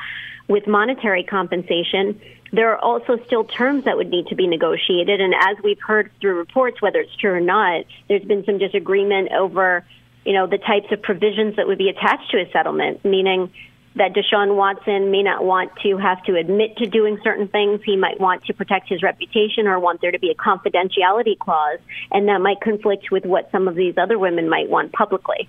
with 0.48 0.66
monetary 0.66 1.24
compensation, 1.24 2.20
there 2.54 2.72
are 2.72 2.78
also 2.78 3.18
still 3.26 3.44
terms 3.44 3.84
that 3.84 3.96
would 3.96 4.10
need 4.10 4.28
to 4.28 4.36
be 4.36 4.46
negotiated. 4.46 5.20
And 5.20 5.34
as 5.34 5.56
we've 5.62 5.80
heard 5.80 6.10
through 6.20 6.36
reports, 6.36 6.80
whether 6.80 7.00
it's 7.00 7.14
true 7.16 7.32
or 7.32 7.40
not, 7.40 7.84
there's 8.08 8.24
been 8.24 8.44
some 8.44 8.58
disagreement 8.58 9.32
over, 9.32 9.84
you 10.24 10.32
know, 10.32 10.46
the 10.46 10.58
types 10.58 10.86
of 10.92 11.02
provisions 11.02 11.56
that 11.56 11.66
would 11.66 11.78
be 11.78 11.88
attached 11.88 12.30
to 12.30 12.40
a 12.40 12.50
settlement, 12.52 13.04
meaning 13.04 13.52
that 13.96 14.12
Deshaun 14.12 14.56
Watson 14.56 15.10
may 15.10 15.22
not 15.22 15.44
want 15.44 15.70
to 15.82 15.96
have 15.96 16.22
to 16.24 16.36
admit 16.36 16.76
to 16.78 16.86
doing 16.86 17.18
certain 17.22 17.48
things. 17.48 17.80
He 17.84 17.96
might 17.96 18.20
want 18.20 18.44
to 18.46 18.54
protect 18.54 18.88
his 18.88 19.02
reputation 19.02 19.66
or 19.66 19.78
want 19.78 20.00
there 20.00 20.10
to 20.10 20.18
be 20.18 20.30
a 20.30 20.34
confidentiality 20.34 21.38
clause, 21.38 21.78
and 22.10 22.28
that 22.28 22.40
might 22.40 22.60
conflict 22.60 23.10
with 23.10 23.24
what 23.24 23.50
some 23.52 23.68
of 23.68 23.74
these 23.74 23.94
other 23.96 24.18
women 24.18 24.48
might 24.48 24.68
want 24.68 24.92
publicly. 24.92 25.48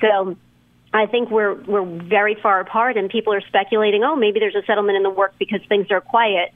So 0.00 0.36
I 0.96 1.06
think 1.06 1.30
we're 1.30 1.54
we're 1.54 1.84
very 1.84 2.36
far 2.42 2.60
apart, 2.60 2.96
and 2.96 3.10
people 3.10 3.34
are 3.34 3.42
speculating. 3.42 4.02
Oh, 4.02 4.16
maybe 4.16 4.40
there's 4.40 4.54
a 4.54 4.64
settlement 4.66 4.96
in 4.96 5.02
the 5.02 5.10
works 5.10 5.34
because 5.38 5.60
things 5.68 5.88
are 5.90 6.00
quiet. 6.00 6.52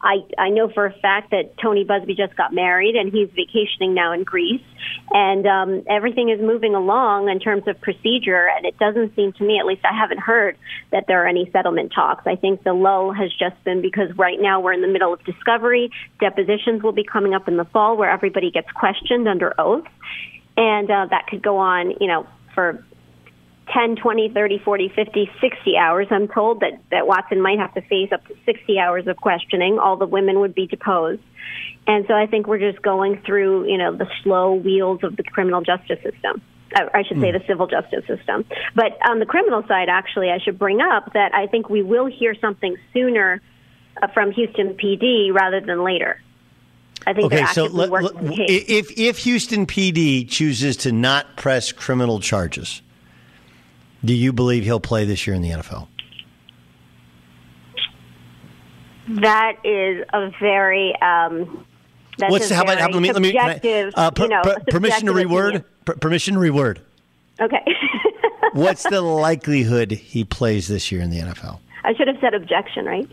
I 0.00 0.24
I 0.36 0.48
know 0.48 0.68
for 0.68 0.86
a 0.86 0.92
fact 0.92 1.30
that 1.30 1.56
Tony 1.58 1.84
Buzbee 1.84 2.16
just 2.16 2.34
got 2.36 2.52
married, 2.52 2.96
and 2.96 3.12
he's 3.12 3.28
vacationing 3.28 3.94
now 3.94 4.12
in 4.12 4.24
Greece, 4.24 4.64
and 5.10 5.46
um, 5.46 5.82
everything 5.88 6.30
is 6.30 6.40
moving 6.40 6.74
along 6.74 7.28
in 7.28 7.38
terms 7.38 7.68
of 7.68 7.80
procedure. 7.80 8.48
And 8.56 8.66
it 8.66 8.78
doesn't 8.78 9.14
seem 9.14 9.32
to 9.34 9.44
me, 9.44 9.58
at 9.60 9.66
least 9.66 9.84
I 9.84 9.96
haven't 9.96 10.20
heard 10.20 10.56
that 10.90 11.04
there 11.06 11.22
are 11.22 11.28
any 11.28 11.48
settlement 11.52 11.92
talks. 11.94 12.26
I 12.26 12.36
think 12.36 12.64
the 12.64 12.72
lull 12.72 13.12
has 13.12 13.30
just 13.30 13.62
been 13.62 13.80
because 13.80 14.16
right 14.16 14.40
now 14.40 14.60
we're 14.60 14.72
in 14.72 14.82
the 14.82 14.88
middle 14.88 15.12
of 15.12 15.24
discovery. 15.24 15.90
Depositions 16.18 16.82
will 16.82 16.92
be 16.92 17.04
coming 17.04 17.34
up 17.34 17.46
in 17.46 17.56
the 17.56 17.66
fall, 17.66 17.96
where 17.96 18.10
everybody 18.10 18.50
gets 18.50 18.70
questioned 18.72 19.28
under 19.28 19.54
oath, 19.60 19.86
and 20.56 20.90
uh, 20.90 21.06
that 21.10 21.26
could 21.28 21.42
go 21.42 21.58
on, 21.58 21.94
you 22.00 22.08
know, 22.08 22.26
for 22.54 22.84
10, 23.68 23.96
20, 23.96 24.30
30, 24.30 24.58
40, 24.58 24.92
50, 24.94 25.30
60 25.40 25.76
hours. 25.76 26.06
I'm 26.10 26.28
told 26.28 26.60
that, 26.60 26.80
that 26.90 27.06
Watson 27.06 27.40
might 27.40 27.58
have 27.58 27.72
to 27.74 27.80
face 27.82 28.10
up 28.12 28.26
to 28.26 28.34
60 28.44 28.78
hours 28.78 29.06
of 29.06 29.16
questioning. 29.16 29.78
All 29.78 29.96
the 29.96 30.06
women 30.06 30.40
would 30.40 30.54
be 30.54 30.66
deposed. 30.66 31.22
And 31.86 32.04
so 32.06 32.14
I 32.14 32.26
think 32.26 32.46
we're 32.46 32.58
just 32.58 32.82
going 32.82 33.22
through, 33.24 33.70
you 33.70 33.78
know, 33.78 33.96
the 33.96 34.06
slow 34.22 34.54
wheels 34.54 35.00
of 35.02 35.16
the 35.16 35.22
criminal 35.22 35.62
justice 35.62 35.98
system. 36.02 36.42
I 36.74 37.02
should 37.06 37.20
say 37.20 37.30
mm. 37.30 37.38
the 37.38 37.46
civil 37.46 37.66
justice 37.66 38.06
system. 38.06 38.46
But 38.74 38.98
on 39.06 39.18
the 39.18 39.26
criminal 39.26 39.62
side, 39.68 39.88
actually, 39.90 40.30
I 40.30 40.38
should 40.38 40.58
bring 40.58 40.80
up 40.80 41.12
that 41.12 41.34
I 41.34 41.46
think 41.46 41.68
we 41.68 41.82
will 41.82 42.06
hear 42.06 42.34
something 42.34 42.76
sooner 42.94 43.42
uh, 44.00 44.06
from 44.08 44.32
Houston 44.32 44.74
PD 44.74 45.32
rather 45.34 45.60
than 45.60 45.84
later. 45.84 46.18
I 47.06 47.12
think 47.12 47.32
okay, 47.32 47.44
so 47.46 47.64
let, 47.64 47.90
let, 47.90 48.12
if 48.16 48.96
if 48.96 49.18
Houston 49.18 49.66
PD 49.66 50.28
chooses 50.28 50.76
to 50.78 50.92
not 50.92 51.36
press 51.36 51.72
criminal 51.72 52.20
charges, 52.20 52.80
do 54.04 54.14
you 54.14 54.32
believe 54.32 54.64
he'll 54.64 54.80
play 54.80 55.04
this 55.04 55.26
year 55.26 55.34
in 55.34 55.42
the 55.42 55.50
NFL? 55.50 55.88
That 59.08 59.56
is 59.64 60.04
a 60.12 60.30
very. 60.40 60.94
Um, 61.00 61.66
What's 62.18 62.50
how 62.50 62.62
about? 62.62 62.78
How, 62.78 62.88
let 62.88 63.02
me 63.02 63.12
let 63.12 63.22
me. 63.22 63.36
I, 63.36 63.90
uh, 63.94 64.10
per, 64.10 64.24
you 64.24 64.28
know, 64.28 64.42
per, 64.42 64.60
permission 64.70 65.06
to 65.06 65.12
reword. 65.12 65.64
Per, 65.84 65.94
permission 65.96 66.34
to 66.34 66.40
reword. 66.40 66.78
Okay. 67.40 67.64
What's 68.52 68.84
the 68.84 69.00
likelihood 69.00 69.90
he 69.90 70.24
plays 70.24 70.68
this 70.68 70.92
year 70.92 71.00
in 71.00 71.10
the 71.10 71.18
NFL? 71.20 71.58
I 71.84 71.94
should 71.94 72.06
have 72.06 72.18
said 72.20 72.34
objection, 72.34 72.84
right? 72.84 73.08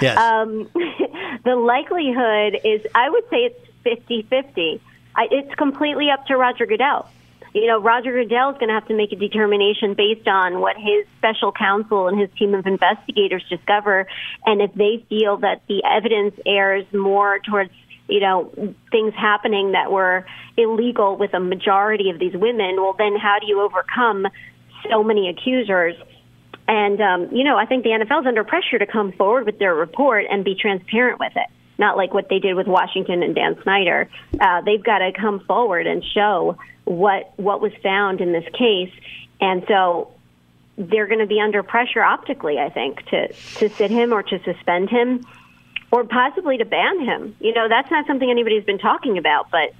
Yes. 0.00 0.16
Um, 0.18 0.68
the 1.44 1.56
likelihood 1.56 2.60
is, 2.64 2.82
I 2.94 3.10
would 3.10 3.24
say 3.30 3.38
it's 3.38 3.60
50 3.82 4.22
50. 4.22 4.80
It's 5.30 5.54
completely 5.56 6.10
up 6.10 6.26
to 6.26 6.36
Roger 6.36 6.66
Goodell 6.66 7.08
you 7.54 7.66
know, 7.66 7.80
Roger 7.80 8.12
Goodell 8.12 8.50
is 8.50 8.58
going 8.58 8.68
to 8.68 8.74
have 8.74 8.88
to 8.88 8.96
make 8.96 9.12
a 9.12 9.16
determination 9.16 9.94
based 9.94 10.26
on 10.26 10.60
what 10.60 10.76
his 10.76 11.06
special 11.18 11.52
counsel 11.52 12.08
and 12.08 12.18
his 12.18 12.30
team 12.38 12.54
of 12.54 12.66
investigators 12.66 13.44
discover. 13.50 14.06
And 14.46 14.62
if 14.62 14.72
they 14.74 15.04
feel 15.08 15.36
that 15.38 15.62
the 15.68 15.82
evidence 15.84 16.34
errs 16.46 16.86
more 16.94 17.40
towards, 17.40 17.70
you 18.08 18.20
know, 18.20 18.50
things 18.90 19.12
happening 19.14 19.72
that 19.72 19.92
were 19.92 20.24
illegal 20.56 21.16
with 21.16 21.34
a 21.34 21.40
majority 21.40 22.08
of 22.08 22.18
these 22.18 22.34
women, 22.34 22.76
well, 22.76 22.94
then 22.96 23.16
how 23.16 23.38
do 23.38 23.46
you 23.46 23.60
overcome 23.60 24.26
so 24.90 25.02
many 25.02 25.28
accusers? 25.28 25.94
And, 26.66 27.00
um, 27.02 27.36
you 27.36 27.44
know, 27.44 27.58
I 27.58 27.66
think 27.66 27.84
the 27.84 27.90
NFL 27.90 28.22
is 28.22 28.26
under 28.26 28.44
pressure 28.44 28.78
to 28.78 28.86
come 28.86 29.12
forward 29.12 29.44
with 29.44 29.58
their 29.58 29.74
report 29.74 30.24
and 30.30 30.42
be 30.42 30.54
transparent 30.54 31.20
with 31.20 31.32
it 31.36 31.48
not 31.78 31.96
like 31.96 32.14
what 32.14 32.28
they 32.28 32.38
did 32.38 32.54
with 32.54 32.66
Washington 32.66 33.22
and 33.22 33.34
Dan 33.34 33.60
Snyder. 33.62 34.08
Uh, 34.40 34.60
they've 34.62 34.82
got 34.82 34.98
to 34.98 35.12
come 35.12 35.40
forward 35.40 35.86
and 35.86 36.04
show 36.04 36.56
what 36.84 37.32
what 37.36 37.60
was 37.60 37.72
found 37.82 38.20
in 38.20 38.32
this 38.32 38.44
case, 38.52 38.92
and 39.40 39.64
so 39.68 40.12
they're 40.76 41.06
going 41.06 41.20
to 41.20 41.26
be 41.26 41.40
under 41.40 41.62
pressure 41.62 42.02
optically, 42.02 42.58
I 42.58 42.70
think, 42.70 43.04
to 43.06 43.28
to 43.32 43.68
sit 43.68 43.90
him 43.90 44.12
or 44.12 44.22
to 44.22 44.42
suspend 44.44 44.90
him, 44.90 45.24
or 45.90 46.04
possibly 46.04 46.58
to 46.58 46.64
ban 46.64 47.00
him. 47.00 47.36
You 47.40 47.52
know, 47.54 47.68
that's 47.68 47.90
not 47.90 48.06
something 48.06 48.30
anybody's 48.30 48.64
been 48.64 48.78
talking 48.78 49.18
about, 49.18 49.50
but 49.50 49.74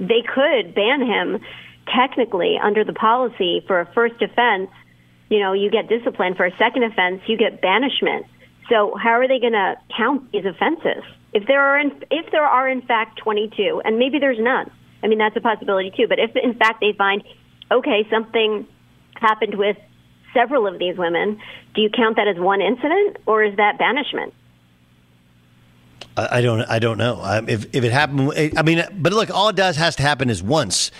they 0.00 0.22
could 0.22 0.74
ban 0.74 1.04
him 1.06 1.40
technically 1.86 2.58
under 2.62 2.84
the 2.84 2.92
policy 2.92 3.64
for 3.66 3.80
a 3.80 3.86
first 3.86 4.20
offense. 4.22 4.70
You 5.28 5.40
know, 5.40 5.52
you 5.52 5.70
get 5.70 5.88
disciplined 5.88 6.36
for 6.36 6.46
a 6.46 6.56
second 6.56 6.84
offense, 6.84 7.22
you 7.26 7.36
get 7.36 7.60
banishment. 7.60 8.26
So 8.68 8.94
how 8.96 9.20
are 9.20 9.28
they 9.28 9.38
going 9.38 9.52
to 9.52 9.76
count 9.96 10.30
these 10.32 10.44
offenses? 10.44 11.02
If 11.32 11.46
there 11.46 11.60
are 11.60 11.78
in, 11.78 12.02
if 12.10 12.30
there 12.32 12.44
are 12.44 12.68
in 12.68 12.82
fact 12.82 13.18
22, 13.18 13.82
and 13.84 13.98
maybe 13.98 14.18
there's 14.18 14.38
none, 14.38 14.70
I 15.02 15.06
mean, 15.06 15.18
that's 15.18 15.36
a 15.36 15.40
possibility 15.40 15.92
too. 15.96 16.06
But 16.08 16.18
if 16.18 16.34
in 16.36 16.54
fact 16.54 16.80
they 16.80 16.92
find, 16.92 17.22
okay, 17.70 18.06
something 18.10 18.66
happened 19.14 19.54
with 19.56 19.76
several 20.34 20.66
of 20.66 20.78
these 20.78 20.96
women, 20.96 21.40
do 21.74 21.82
you 21.82 21.90
count 21.90 22.16
that 22.16 22.28
as 22.28 22.38
one 22.38 22.60
incident 22.60 23.18
or 23.26 23.44
is 23.44 23.56
that 23.56 23.78
banishment? 23.78 24.34
I 26.18 26.40
don't. 26.40 26.62
I 26.62 26.80
don't 26.80 26.98
know. 26.98 27.22
If 27.46 27.66
if 27.72 27.84
it 27.84 27.92
happened, 27.92 28.32
I 28.56 28.62
mean, 28.62 28.84
but 28.92 29.12
look, 29.12 29.30
all 29.30 29.50
it 29.50 29.56
does 29.56 29.76
has 29.76 29.94
to 29.96 30.02
happen 30.02 30.30
is 30.30 30.42
once, 30.42 30.90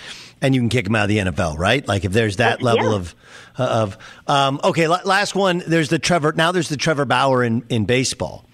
and 0.40 0.54
you 0.54 0.60
can 0.60 0.68
kick 0.68 0.84
them 0.84 0.94
out 0.94 1.04
of 1.04 1.08
the 1.08 1.18
NFL, 1.18 1.58
right? 1.58 1.86
Like 1.86 2.04
if 2.04 2.12
there's 2.12 2.36
that 2.36 2.62
level 2.62 2.90
yeah. 2.90 2.96
of 2.96 3.14
of 3.58 3.98
um, 4.28 4.60
okay. 4.62 4.86
Last 4.86 5.34
one. 5.34 5.64
There's 5.66 5.88
the 5.88 5.98
Trevor. 5.98 6.34
Now 6.36 6.52
there's 6.52 6.68
the 6.68 6.76
Trevor 6.76 7.04
Bauer 7.04 7.42
in 7.42 7.64
in 7.68 7.84
baseball. 7.84 8.44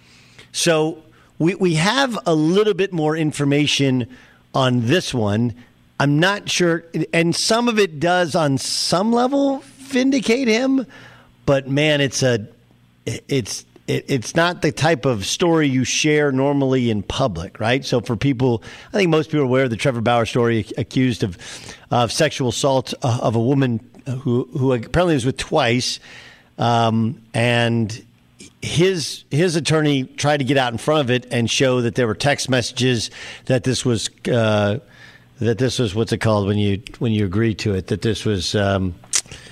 So 0.52 1.03
we 1.38 1.54
we 1.54 1.74
have 1.74 2.18
a 2.26 2.34
little 2.34 2.74
bit 2.74 2.92
more 2.92 3.16
information 3.16 4.08
on 4.54 4.86
this 4.86 5.12
one. 5.12 5.54
I'm 5.98 6.18
not 6.18 6.48
sure, 6.50 6.84
and 7.12 7.34
some 7.34 7.68
of 7.68 7.78
it 7.78 8.00
does 8.00 8.34
on 8.34 8.58
some 8.58 9.12
level 9.12 9.62
vindicate 9.78 10.48
him, 10.48 10.86
but 11.46 11.68
man, 11.68 12.00
it's 12.00 12.22
a 12.22 12.46
it's 13.06 13.64
it, 13.86 14.04
it's 14.08 14.34
not 14.34 14.62
the 14.62 14.72
type 14.72 15.04
of 15.04 15.26
story 15.26 15.68
you 15.68 15.84
share 15.84 16.32
normally 16.32 16.90
in 16.90 17.02
public, 17.02 17.60
right? 17.60 17.84
So 17.84 18.00
for 18.00 18.16
people, 18.16 18.62
I 18.88 18.96
think 18.96 19.10
most 19.10 19.30
people 19.30 19.40
are 19.40 19.44
aware 19.44 19.64
of 19.64 19.70
the 19.70 19.76
Trevor 19.76 20.00
Bauer 20.00 20.26
story, 20.26 20.66
accused 20.76 21.22
of 21.22 21.38
of 21.90 22.10
sexual 22.12 22.48
assault 22.48 22.94
uh, 23.02 23.18
of 23.22 23.36
a 23.36 23.40
woman 23.40 23.80
who 24.22 24.48
who 24.52 24.72
apparently 24.72 25.14
was 25.14 25.26
with 25.26 25.36
twice, 25.36 26.00
um, 26.58 27.20
and 27.32 28.03
his 28.64 29.24
his 29.30 29.56
attorney 29.56 30.04
tried 30.04 30.38
to 30.38 30.44
get 30.44 30.56
out 30.56 30.72
in 30.72 30.78
front 30.78 31.02
of 31.02 31.10
it 31.10 31.26
and 31.30 31.50
show 31.50 31.80
that 31.82 31.94
there 31.94 32.06
were 32.06 32.14
text 32.14 32.48
messages 32.48 33.10
that 33.46 33.64
this 33.64 33.84
was. 33.84 34.10
Uh, 34.30 34.78
that 35.40 35.58
this 35.58 35.80
was 35.80 35.96
what's 35.96 36.12
it 36.12 36.18
called 36.18 36.46
when 36.46 36.56
you 36.58 36.80
when 37.00 37.10
you 37.10 37.24
agree 37.26 37.54
to 37.56 37.74
it 37.74 37.88
that 37.88 38.02
this 38.02 38.24
was 38.24 38.54
um, 38.54 38.94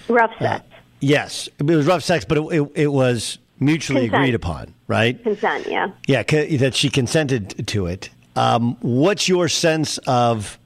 rough 0.09 0.31
sex. 0.39 0.65
Uh, 0.65 0.77
yes, 1.01 1.49
it 1.59 1.65
was 1.65 1.87
rough 1.87 2.05
sex, 2.05 2.25
but 2.25 2.39
it, 2.39 2.43
it, 2.53 2.73
it 2.77 2.87
was 2.87 3.39
mutually 3.59 4.03
Consent. 4.03 4.23
agreed 4.23 4.35
upon, 4.37 4.73
right? 4.87 5.21
Consent, 5.25 5.67
yeah. 5.67 5.89
Yeah, 6.07 6.23
c- 6.29 6.57
that 6.59 6.77
she 6.77 6.89
consented 6.89 7.67
to 7.67 7.87
it. 7.87 8.11
Um, 8.37 8.77
what's 8.81 9.29
your 9.29 9.49
sense 9.49 9.99
of 10.07 10.57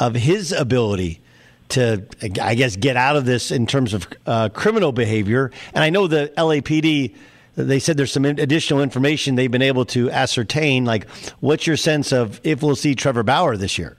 of 0.00 0.14
his 0.16 0.50
ability 0.50 1.20
to, 1.68 2.04
I 2.42 2.56
guess, 2.56 2.74
get 2.74 2.96
out 2.96 3.14
of 3.14 3.24
this 3.24 3.52
in 3.52 3.66
terms 3.68 3.94
of 3.94 4.08
uh, 4.26 4.48
criminal 4.48 4.90
behavior? 4.90 5.52
And 5.74 5.84
I 5.84 5.90
know 5.90 6.08
the 6.08 6.32
LAPD. 6.36 7.14
They 7.56 7.78
said 7.78 7.96
there's 7.96 8.12
some 8.12 8.26
additional 8.26 8.82
information 8.82 9.34
they've 9.34 9.50
been 9.50 9.62
able 9.62 9.86
to 9.86 10.10
ascertain. 10.10 10.84
Like, 10.84 11.08
what's 11.40 11.66
your 11.66 11.76
sense 11.76 12.12
of 12.12 12.40
if 12.44 12.62
we'll 12.62 12.76
see 12.76 12.94
Trevor 12.94 13.22
Bauer 13.22 13.56
this 13.56 13.78
year? 13.78 13.96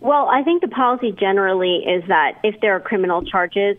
Well, 0.00 0.28
I 0.28 0.44
think 0.44 0.62
the 0.62 0.68
policy 0.68 1.10
generally 1.10 1.78
is 1.78 2.06
that 2.06 2.38
if 2.44 2.60
there 2.60 2.76
are 2.76 2.80
criminal 2.80 3.24
charges, 3.24 3.76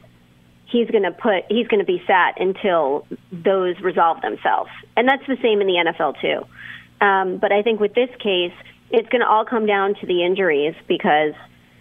he's 0.66 0.90
going 0.90 1.04
to 1.04 1.12
put 1.12 1.46
he's 1.50 1.68
going 1.68 1.80
to 1.80 1.86
be 1.86 2.04
sat 2.06 2.40
until 2.40 3.08
those 3.32 3.80
resolve 3.80 4.22
themselves, 4.22 4.70
and 4.98 5.08
that's 5.08 5.26
the 5.28 5.38
same 5.42 5.62
in 5.62 5.68
the 5.68 5.86
NFL 5.86 6.20
too. 6.20 7.06
Um, 7.06 7.38
but 7.38 7.54
I 7.54 7.62
think 7.62 7.80
with 7.80 7.94
this 7.94 8.10
case, 8.20 8.52
it's 8.92 9.08
going 9.10 9.22
to 9.22 9.28
all 9.28 9.46
come 9.46 9.66
down 9.66 9.96
to 10.02 10.06
the 10.06 10.26
injuries 10.26 10.76
because 10.88 11.34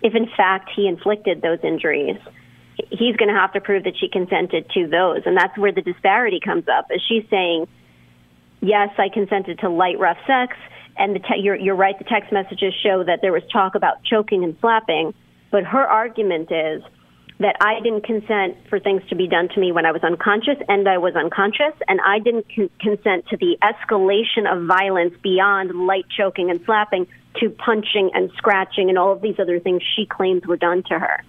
if 0.03 0.15
in 0.15 0.29
fact 0.37 0.71
he 0.75 0.87
inflicted 0.87 1.43
those 1.43 1.59
injuries, 1.65 2.19
he's 2.91 3.17
going 3.17 3.29
to 3.29 3.39
have 3.39 3.53
to 3.53 3.61
prove 3.61 3.85
that 3.85 3.95
she 3.99 4.09
consented 4.09 4.71
to 4.71 4.87
those, 4.87 5.23
and 5.27 5.37
that's 5.37 5.57
where 5.59 5.73
the 5.73 5.83
disparity 5.83 6.41
comes 6.41 6.69
up. 6.69 6.87
Is 6.91 7.03
she's 7.09 7.25
saying, 7.31 7.67
"Yes, 8.61 8.91
I 8.99 9.09
consented 9.09 9.61
to 9.61 9.69
light 9.69 9.99
rough 9.99 10.19
sex." 10.27 10.57
and 10.99 11.15
the 11.15 11.21
te- 11.21 11.41
you're, 11.41 11.57
you're 11.57 11.77
right. 11.77 11.99
The 11.99 12.05
text 12.05 12.33
messages 12.33 12.75
show 12.83 13.05
that 13.05 13.21
there 13.23 13.33
was 13.33 13.43
talk 13.53 13.75
about 13.75 14.03
choking 14.05 14.45
and 14.45 14.57
slapping, 14.61 15.15
but 15.51 15.65
her 15.65 15.87
argument 15.87 16.51
is 16.51 16.83
that 17.39 17.57
I 17.61 17.81
didn't 17.81 18.05
consent 18.05 18.57
for 18.71 18.81
things 18.81 19.03
to 19.11 19.15
be 19.15 19.29
done 19.29 19.49
to 19.51 19.61
me 19.61 19.71
when 19.71 19.85
I 19.85 19.93
was 19.93 20.03
unconscious, 20.03 20.57
and 20.69 20.89
I 20.89 20.99
was 20.99 21.15
unconscious, 21.15 21.75
and 21.87 22.01
I 22.01 22.19
didn't 22.19 22.47
con- 22.55 22.71
consent 22.81 23.27
to 23.29 23.37
the 23.37 23.59
escalation 23.63 24.51
of 24.51 24.67
violence 24.67 25.15
beyond 25.23 25.87
light 25.87 26.07
choking 26.17 26.51
and 26.51 26.61
slapping 26.65 27.07
to 27.41 27.51
punching 27.51 28.11
and 28.15 28.31
scratching 28.39 28.89
and 28.89 28.97
all 28.97 29.13
of 29.13 29.21
these 29.21 29.39
other 29.39 29.61
things 29.61 29.83
she 29.95 30.07
claims 30.07 30.47
were 30.47 30.57
done 30.57 30.83
to 30.85 30.99
her. 30.99 31.23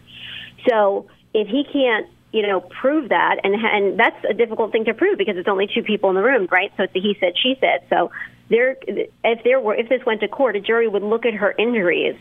So 0.69 1.07
if 1.37 1.47
he 1.47 1.63
can't 1.71 2.07
you 2.31 2.41
know, 2.45 2.59
prove 2.59 3.09
that, 3.09 3.37
and 3.43 3.55
and 3.55 3.97
that's 3.97 4.23
a 4.29 4.33
difficult 4.33 4.71
thing 4.71 4.85
to 4.85 4.93
prove 4.93 5.17
because 5.17 5.37
it's 5.37 5.47
only 5.47 5.67
two 5.73 5.81
people 5.81 6.09
in 6.09 6.15
the 6.15 6.21
room, 6.21 6.47
right? 6.51 6.71
So 6.75 6.83
it's 6.83 6.95
a 6.95 6.99
he 6.99 7.15
said, 7.19 7.33
she 7.41 7.55
said. 7.59 7.87
So 7.89 8.11
there, 8.49 8.75
if 8.85 9.43
there 9.43 9.59
were, 9.59 9.75
if 9.75 9.87
this 9.89 10.05
went 10.05 10.21
to 10.21 10.27
court, 10.27 10.55
a 10.55 10.59
jury 10.59 10.87
would 10.87 11.03
look 11.03 11.25
at 11.25 11.33
her 11.33 11.55
injuries, 11.57 12.19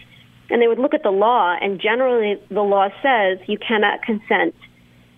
and 0.48 0.62
they 0.62 0.68
would 0.68 0.78
look 0.78 0.94
at 0.94 1.02
the 1.02 1.10
law, 1.10 1.56
and 1.60 1.80
generally 1.80 2.40
the 2.50 2.62
law 2.62 2.88
says 3.02 3.38
you 3.48 3.58
cannot 3.58 4.02
consent. 4.02 4.54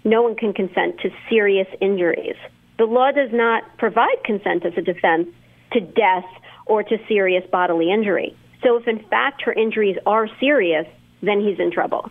No 0.05 0.23
one 0.23 0.37
can 0.37 0.55
consent 0.55 1.01
to 1.01 1.11
serious 1.29 1.69
injuries. 1.81 2.37
The 2.79 2.87
law 2.87 3.11
does 3.11 3.31
not 3.33 3.65
provide 3.77 4.25
consent 4.25 4.65
as 4.65 4.73
a 4.79 4.83
defense 4.83 5.29
to 5.73 5.81
death 5.81 6.25
or 6.65 6.83
to 6.83 6.97
serious 7.09 7.45
bodily 7.51 7.93
injury. 7.93 8.35
So 8.63 8.77
if 8.77 8.89
in 8.89 9.05
fact 9.11 9.43
her 9.43 9.53
injuries 9.53 9.99
are 10.07 10.29
serious, 10.41 10.87
then 11.21 11.41
he's 11.41 11.59
in 11.59 11.71
trouble. 11.71 12.11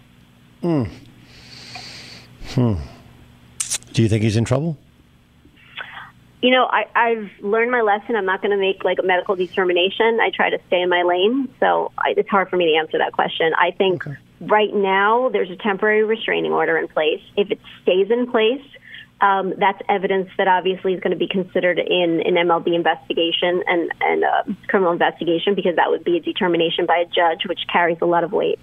Mm. 0.62 0.90
Hmm. 2.58 2.74
Do 3.94 4.02
you 4.02 4.10
think 4.10 4.24
he's 4.24 4.36
in 4.36 4.44
trouble? 4.44 4.80
You 6.42 6.50
know, 6.50 6.66
I, 6.66 6.88
I've 6.96 7.30
learned 7.40 7.70
my 7.70 7.82
lesson. 7.82 8.16
I'm 8.16 8.26
not 8.26 8.42
going 8.42 8.50
to 8.50 8.58
make 8.58 8.84
like 8.84 8.98
a 8.98 9.04
medical 9.04 9.36
determination. 9.36 10.20
I 10.20 10.32
try 10.32 10.50
to 10.50 10.60
stay 10.66 10.82
in 10.82 10.90
my 10.90 11.04
lane, 11.04 11.54
so 11.60 11.92
I, 12.00 12.16
it's 12.18 12.30
hard 12.30 12.50
for 12.50 12.58
me 12.58 12.66
to 12.74 12.80
answer 12.80 12.98
that 12.98 13.14
question. 13.14 13.54
I 13.54 13.70
think 13.78 14.08
okay. 14.08 14.18
right 14.42 14.74
now 14.74 15.30
there's 15.30 15.52
a 15.52 15.56
temporary 15.56 16.04
restraining 16.04 16.52
order 16.52 16.80
in 16.80 16.88
place. 16.88 17.22
If 17.36 17.52
it 17.52 17.60
stays 17.84 18.10
in 18.10 18.32
place, 18.32 18.66
um, 19.22 19.54
that's 19.60 19.82
evidence 19.88 20.30
that 20.40 20.48
obviously 20.48 20.96
is 20.96 21.00
going 21.00 21.12
to 21.12 21.18
be 21.18 21.28
considered 21.28 21.78
in 21.78 22.22
an 22.26 22.34
MLB 22.48 22.74
investigation 22.74 23.64
and 23.68 23.92
and 24.02 24.24
uh, 24.24 24.44
criminal 24.68 24.94
investigation 24.94 25.54
because 25.54 25.76
that 25.76 25.92
would 25.92 26.04
be 26.04 26.18
a 26.18 26.22
determination 26.22 26.88
by 26.88 26.98
a 26.98 27.06
judge, 27.06 27.46
which 27.46 27.68
carries 27.72 28.00
a 28.02 28.08
lot 28.08 28.24
of 28.24 28.32
weight. 28.32 28.58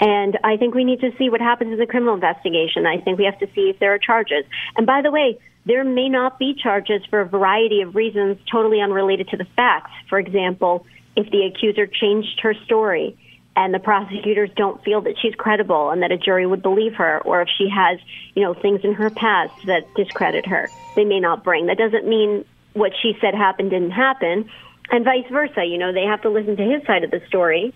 And 0.00 0.38
I 0.44 0.56
think 0.56 0.74
we 0.74 0.84
need 0.84 1.00
to 1.00 1.10
see 1.18 1.28
what 1.28 1.40
happens 1.40 1.72
in 1.72 1.78
the 1.78 1.86
criminal 1.86 2.14
investigation. 2.14 2.86
I 2.86 3.00
think 3.00 3.18
we 3.18 3.24
have 3.24 3.38
to 3.40 3.48
see 3.54 3.70
if 3.70 3.78
there 3.78 3.94
are 3.94 3.98
charges. 3.98 4.44
And 4.76 4.86
by 4.86 5.02
the 5.02 5.10
way, 5.10 5.38
there 5.66 5.84
may 5.84 6.08
not 6.08 6.38
be 6.38 6.54
charges 6.54 7.02
for 7.10 7.20
a 7.20 7.26
variety 7.26 7.82
of 7.82 7.94
reasons 7.94 8.38
totally 8.50 8.80
unrelated 8.80 9.28
to 9.28 9.36
the 9.36 9.46
facts. 9.56 9.90
For 10.08 10.18
example, 10.18 10.86
if 11.16 11.30
the 11.30 11.44
accuser 11.44 11.86
changed 11.86 12.40
her 12.42 12.54
story 12.64 13.18
and 13.56 13.74
the 13.74 13.80
prosecutors 13.80 14.50
don't 14.56 14.82
feel 14.84 15.00
that 15.00 15.14
she's 15.20 15.34
credible 15.34 15.90
and 15.90 16.02
that 16.02 16.12
a 16.12 16.16
jury 16.16 16.46
would 16.46 16.62
believe 16.62 16.94
her, 16.94 17.20
or 17.20 17.42
if 17.42 17.48
she 17.58 17.68
has, 17.68 17.98
you 18.34 18.42
know, 18.42 18.54
things 18.54 18.80
in 18.84 18.94
her 18.94 19.10
past 19.10 19.52
that 19.66 19.82
discredit 19.96 20.46
her, 20.46 20.70
they 20.94 21.04
may 21.04 21.18
not 21.18 21.42
bring. 21.42 21.66
That 21.66 21.76
doesn't 21.76 22.06
mean 22.06 22.44
what 22.74 22.92
she 23.02 23.18
said 23.20 23.34
happened 23.34 23.70
didn't 23.70 23.90
happen, 23.90 24.48
and 24.90 25.04
vice 25.04 25.26
versa. 25.30 25.64
You 25.64 25.78
know, 25.78 25.92
they 25.92 26.04
have 26.04 26.22
to 26.22 26.30
listen 26.30 26.56
to 26.56 26.62
his 26.62 26.86
side 26.86 27.02
of 27.02 27.10
the 27.10 27.20
story 27.26 27.74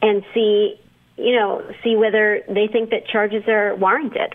and 0.00 0.24
see 0.32 0.78
you 1.16 1.34
know, 1.34 1.62
see 1.82 1.96
whether 1.96 2.42
they 2.48 2.66
think 2.66 2.90
that 2.90 3.06
charges 3.06 3.46
are 3.48 3.74
warranted. 3.74 4.34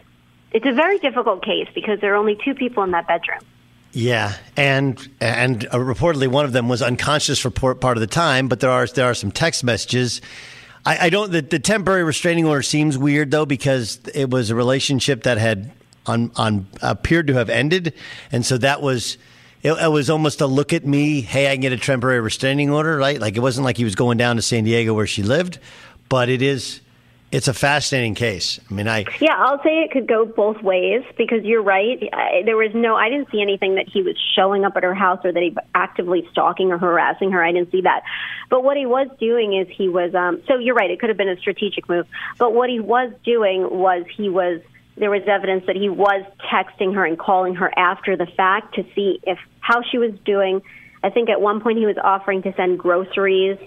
It's 0.52 0.66
a 0.66 0.72
very 0.72 0.98
difficult 1.00 1.44
case 1.44 1.68
because 1.76 2.00
there 2.00 2.14
are 2.14 2.18
only 2.18 2.38
two 2.44 2.56
people 2.56 2.84
in 2.84 2.92
that 2.92 3.08
bedroom. 3.08 3.42
Yeah, 3.92 4.36
and 4.56 5.10
and 5.20 5.66
uh, 5.66 5.78
reportedly 5.78 6.28
one 6.28 6.46
of 6.46 6.54
them 6.54 6.70
was 6.70 6.82
unconscious 6.82 7.40
for 7.40 7.50
part 7.50 7.98
of 7.98 8.02
the 8.02 8.08
time, 8.08 8.48
but 8.48 8.60
there 8.60 8.70
are 8.70 8.86
there 8.86 9.06
are 9.06 9.16
some 9.16 9.32
text 9.32 9.64
messages. 9.64 10.22
I, 10.86 11.08
I 11.08 11.10
don't. 11.10 11.32
The, 11.32 11.42
the 11.42 11.60
temporary 11.60 12.04
restraining 12.04 12.46
order 12.46 12.62
seems 12.62 12.98
weird 12.98 13.32
though 13.32 13.48
because 13.48 14.00
it 14.14 14.30
was 14.30 14.52
a 14.52 14.56
relationship 14.56 15.24
that 15.24 15.40
had 15.40 15.72
on 16.06 16.32
on 16.36 16.68
appeared 16.82 17.28
to 17.28 17.34
have 17.34 17.50
ended, 17.50 17.94
and 18.32 18.46
so 18.46 18.58
that 18.60 18.82
was. 18.82 19.18
It, 19.62 19.74
it 19.74 19.92
was 19.92 20.10
almost 20.10 20.40
a 20.40 20.48
look 20.48 20.72
at 20.72 20.86
me. 20.86 21.20
Hey, 21.20 21.52
I 21.52 21.56
can 21.56 21.60
get 21.60 21.74
a 21.74 21.78
temporary 21.78 22.22
restraining 22.22 22.70
order, 22.70 22.96
right? 22.96 23.20
Like 23.20 23.36
it 23.36 23.42
wasn't 23.42 23.66
like 23.66 23.76
he 23.76 23.84
was 23.84 23.94
going 23.94 24.18
down 24.18 24.38
to 24.38 24.42
San 24.42 24.64
Diego 24.64 24.94
where 24.94 25.06
she 25.06 25.22
lived, 25.22 25.60
but 26.10 26.28
it 26.30 26.42
is 26.42 26.82
it's 27.32 27.48
a 27.48 27.54
fascinating 27.54 28.16
case. 28.16 28.60
I 28.70 28.74
mean, 28.74 28.88
I 28.88 29.06
yeah, 29.20 29.36
I'll 29.38 29.62
say 29.62 29.84
it 29.84 29.92
could 29.92 30.08
go 30.08 30.26
both 30.26 30.62
ways 30.64 31.04
because 31.16 31.44
you're 31.44 31.62
right. 31.62 32.02
I, 32.12 32.42
there 32.44 32.58
was 32.58 32.72
no, 32.74 32.96
I 32.96 33.10
didn't 33.10 33.30
see 33.32 33.42
anything 33.42 33.76
that 33.76 33.88
he 33.88 34.02
was 34.02 34.16
showing 34.36 34.66
up 34.66 34.76
at 34.76 34.84
her 34.84 34.96
house 34.96 35.20
or 35.24 35.32
that 35.32 35.44
he 35.44 35.50
was 35.50 35.64
actively 35.76 36.28
stalking 36.32 36.72
or 36.72 36.80
harassing 36.80 37.32
her. 37.32 37.44
I 37.44 37.52
didn't 37.52 37.72
see 37.72 37.82
that. 37.82 38.02
But 38.50 38.64
what 38.64 38.78
he 38.78 38.88
was 38.88 39.08
doing 39.20 39.56
is 39.56 39.68
he 39.70 39.90
was. 39.90 40.16
Um, 40.16 40.42
so 40.48 40.58
you're 40.58 40.76
right. 40.76 40.90
It 40.90 41.00
could 41.00 41.10
have 41.10 41.18
been 41.18 41.30
a 41.30 41.38
strategic 41.38 41.88
move. 41.88 42.08
But 42.40 42.54
what 42.54 42.70
he 42.70 42.80
was 42.80 43.12
doing 43.24 43.70
was 43.70 44.06
he 44.16 44.30
was. 44.30 44.62
There 44.98 45.12
was 45.12 45.22
evidence 45.28 45.66
that 45.68 45.78
he 45.78 45.88
was 45.88 46.26
texting 46.52 46.94
her 46.96 47.06
and 47.06 47.18
calling 47.18 47.56
her 47.56 47.72
after 47.78 48.18
the 48.18 48.26
fact 48.26 48.76
to 48.76 48.84
see 48.96 49.22
if 49.24 49.38
how 49.62 49.82
she 49.82 49.98
was 49.98 50.12
doing. 50.26 50.62
I 51.02 51.10
think 51.10 51.30
at 51.30 51.40
one 51.40 51.62
point 51.62 51.78
he 51.78 51.86
was 51.86 51.96
offering 51.98 52.42
to 52.42 52.54
send 52.56 52.80
groceries 52.80 53.58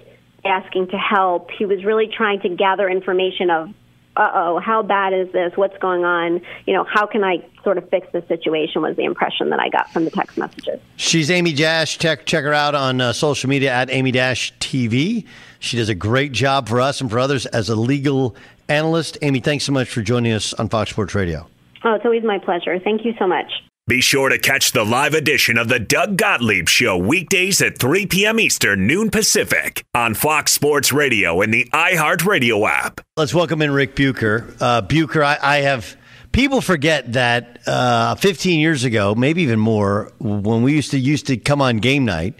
asking 0.44 0.88
to 0.88 0.96
help. 0.96 1.50
He 1.50 1.66
was 1.66 1.84
really 1.84 2.08
trying 2.08 2.40
to 2.40 2.48
gather 2.48 2.88
information 2.88 3.50
of, 3.50 3.68
uh 4.16 4.30
oh, 4.34 4.58
how 4.58 4.82
bad 4.82 5.12
is 5.12 5.32
this? 5.32 5.52
What's 5.56 5.76
going 5.78 6.04
on? 6.04 6.42
You 6.66 6.74
know, 6.74 6.84
how 6.84 7.06
can 7.06 7.24
I 7.24 7.44
sort 7.64 7.78
of 7.78 7.88
fix 7.88 8.06
the 8.12 8.24
situation? 8.28 8.82
Was 8.82 8.96
the 8.96 9.04
impression 9.04 9.50
that 9.50 9.60
I 9.60 9.68
got 9.68 9.90
from 9.90 10.04
the 10.04 10.10
text 10.10 10.36
messages. 10.36 10.80
She's 10.96 11.30
Amy 11.30 11.52
Dash. 11.52 11.98
Check 11.98 12.26
check 12.26 12.44
her 12.44 12.52
out 12.52 12.74
on 12.74 13.00
uh, 13.00 13.12
social 13.12 13.48
media 13.48 13.72
at 13.72 13.90
Amy 13.90 14.10
Dash 14.10 14.52
TV. 14.58 15.26
She 15.60 15.76
does 15.76 15.88
a 15.88 15.94
great 15.94 16.32
job 16.32 16.68
for 16.68 16.80
us 16.80 17.00
and 17.00 17.10
for 17.10 17.18
others 17.18 17.46
as 17.46 17.68
a 17.68 17.76
legal 17.76 18.36
analyst. 18.68 19.16
Amy, 19.22 19.40
thanks 19.40 19.64
so 19.64 19.72
much 19.72 19.88
for 19.88 20.02
joining 20.02 20.32
us 20.32 20.52
on 20.54 20.68
Fox 20.68 20.90
Sports 20.90 21.14
Radio. 21.14 21.46
Oh, 21.84 21.94
it's 21.94 22.04
always 22.04 22.24
my 22.24 22.38
pleasure. 22.38 22.78
Thank 22.78 23.04
you 23.04 23.14
so 23.18 23.26
much. 23.26 23.50
Be 23.88 24.00
sure 24.00 24.28
to 24.28 24.38
catch 24.38 24.70
the 24.70 24.84
live 24.84 25.12
edition 25.12 25.58
of 25.58 25.66
the 25.66 25.80
Doug 25.80 26.16
Gottlieb 26.16 26.68
Show 26.68 26.96
weekdays 26.96 27.60
at 27.60 27.78
3 27.78 28.06
p.m. 28.06 28.38
Eastern, 28.38 28.86
noon 28.86 29.10
Pacific 29.10 29.84
on 29.92 30.14
Fox 30.14 30.52
Sports 30.52 30.92
Radio 30.92 31.40
and 31.40 31.52
the 31.52 31.64
iHeartRadio 31.72 32.64
app. 32.68 33.00
Let's 33.16 33.34
welcome 33.34 33.60
in 33.60 33.72
Ric 33.72 33.96
Bucher. 33.96 34.54
Uh, 34.60 34.82
Bucher, 34.82 35.24
I, 35.24 35.36
I, 35.42 35.56
have 35.62 35.96
people 36.30 36.60
forget 36.60 37.14
that 37.14 37.58
uh, 37.66 38.14
15 38.14 38.60
years 38.60 38.84
ago, 38.84 39.16
maybe 39.16 39.42
even 39.42 39.58
more, 39.58 40.12
when 40.20 40.62
we 40.62 40.74
used 40.74 40.92
to 40.92 40.98
used 41.00 41.26
to 41.26 41.36
come 41.36 41.60
on 41.60 41.78
game 41.78 42.04
night, 42.04 42.38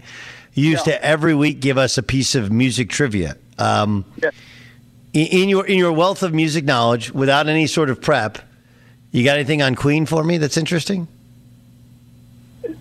you 0.53 0.69
used 0.69 0.87
yeah. 0.87 0.93
to 0.93 1.05
every 1.05 1.35
week 1.35 1.59
give 1.59 1.77
us 1.77 1.97
a 1.97 2.03
piece 2.03 2.35
of 2.35 2.53
music 2.53 2.89
trivia. 2.89 3.35
Um, 3.57 4.05
yeah. 4.15 4.29
in, 5.11 5.27
in 5.27 5.49
your 5.49 5.67
in 5.67 5.77
your 5.77 5.91
wealth 5.91 6.23
of 6.23 6.33
music 6.33 6.63
knowledge, 6.63 7.11
without 7.11 7.49
any 7.49 7.67
sort 7.67 7.89
of 7.89 8.01
prep 8.01 8.37
You 9.11 9.25
got 9.25 9.35
anything 9.35 9.61
on 9.61 9.75
Queen 9.75 10.05
for 10.05 10.23
me 10.23 10.37
that's 10.37 10.55
interesting? 10.55 11.09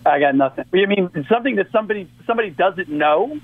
I 0.05 0.19
got 0.21 0.35
nothing. 0.35 0.65
You 0.73 0.87
mean 0.87 1.27
something 1.29 1.57
that 1.57 1.71
somebody 1.73 2.11
somebody 2.27 2.51
doesn't 2.51 2.89
know? 2.89 3.41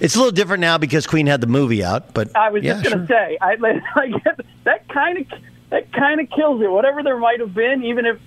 It's 0.00 0.14
a 0.14 0.18
little 0.18 0.32
different 0.32 0.60
now 0.60 0.78
because 0.78 1.06
Queen 1.06 1.26
had 1.26 1.40
the 1.40 1.46
movie 1.46 1.84
out, 1.84 2.14
but 2.14 2.34
I 2.36 2.50
was 2.50 2.64
yeah, 2.64 2.74
just 2.74 2.84
going 2.84 3.06
to 3.06 3.06
sure. 3.06 3.16
say, 3.16 3.38
I, 3.40 3.56
that 4.64 4.88
kind 4.88 5.18
of 5.18 5.26
that 5.70 5.92
kind 5.92 6.20
of 6.20 6.30
kills 6.30 6.62
it. 6.62 6.70
Whatever 6.70 7.02
there 7.02 7.18
might 7.18 7.40
have 7.40 7.54
been, 7.54 7.84
even 7.84 8.06
if 8.06 8.18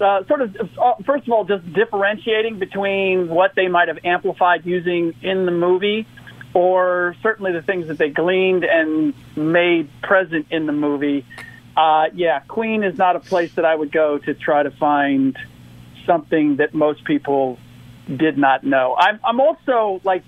uh, 0.00 0.24
sort 0.26 0.40
of 0.42 0.56
uh, 0.78 0.94
first 1.04 1.26
of 1.26 1.32
all, 1.32 1.44
just 1.44 1.70
differentiating 1.72 2.58
between 2.58 3.28
what 3.28 3.54
they 3.54 3.68
might 3.68 3.88
have 3.88 3.98
amplified 4.04 4.64
using 4.66 5.14
in 5.22 5.46
the 5.46 5.52
movie, 5.52 6.06
or 6.54 7.16
certainly 7.22 7.52
the 7.52 7.62
things 7.62 7.88
that 7.88 7.98
they 7.98 8.10
gleaned 8.10 8.64
and 8.64 9.14
made 9.36 9.88
present 10.02 10.46
in 10.50 10.66
the 10.66 10.72
movie. 10.72 11.24
Uh, 11.76 12.06
yeah, 12.14 12.40
Queen 12.40 12.82
is 12.82 12.98
not 12.98 13.16
a 13.16 13.20
place 13.20 13.54
that 13.54 13.64
I 13.64 13.74
would 13.74 13.92
go 13.92 14.18
to 14.18 14.34
try 14.34 14.62
to 14.62 14.70
find 14.70 15.38
something 16.10 16.56
that 16.56 16.74
most 16.74 17.04
people 17.04 17.58
did 18.08 18.36
not 18.36 18.64
know. 18.64 18.96
I'm, 18.98 19.20
I'm 19.24 19.40
also 19.40 20.00
like, 20.02 20.24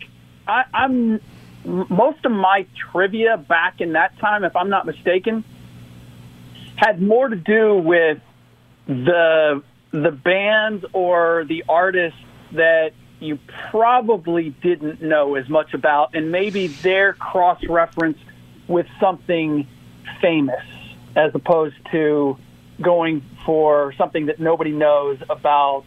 I, 0.47 0.63
I'm 0.73 1.21
most 1.65 2.25
of 2.25 2.33
my 2.33 2.67
trivia 2.91 3.37
back 3.37 3.81
in 3.81 3.93
that 3.93 4.19
time, 4.19 4.45
if 4.45 4.55
I'm 4.57 4.69
not 4.69 4.87
mistaken, 4.87 5.45
had 6.77 7.01
more 7.01 7.29
to 7.29 7.37
do 7.37 7.77
with 7.77 8.19
the 8.87 9.63
the 9.91 10.11
bands 10.11 10.85
or 10.93 11.45
the 11.47 11.65
artists 11.69 12.19
that 12.53 12.93
you 13.21 13.39
probably 13.71 14.51
didn't 14.51 15.03
know 15.03 15.35
as 15.37 15.49
much 15.49 15.75
about, 15.75 16.15
and 16.15 16.33
maybe 16.33 16.67
their 16.67 17.13
cross 17.13 17.63
reference 17.69 18.19
with 18.67 18.87
something 18.99 19.69
famous, 20.21 20.65
as 21.15 21.33
opposed 21.35 21.77
to 21.93 22.37
going 22.81 23.23
for 23.45 23.93
something 23.95 24.27
that 24.27 24.41
nobody 24.41 24.71
knows 24.71 25.19
about 25.29 25.85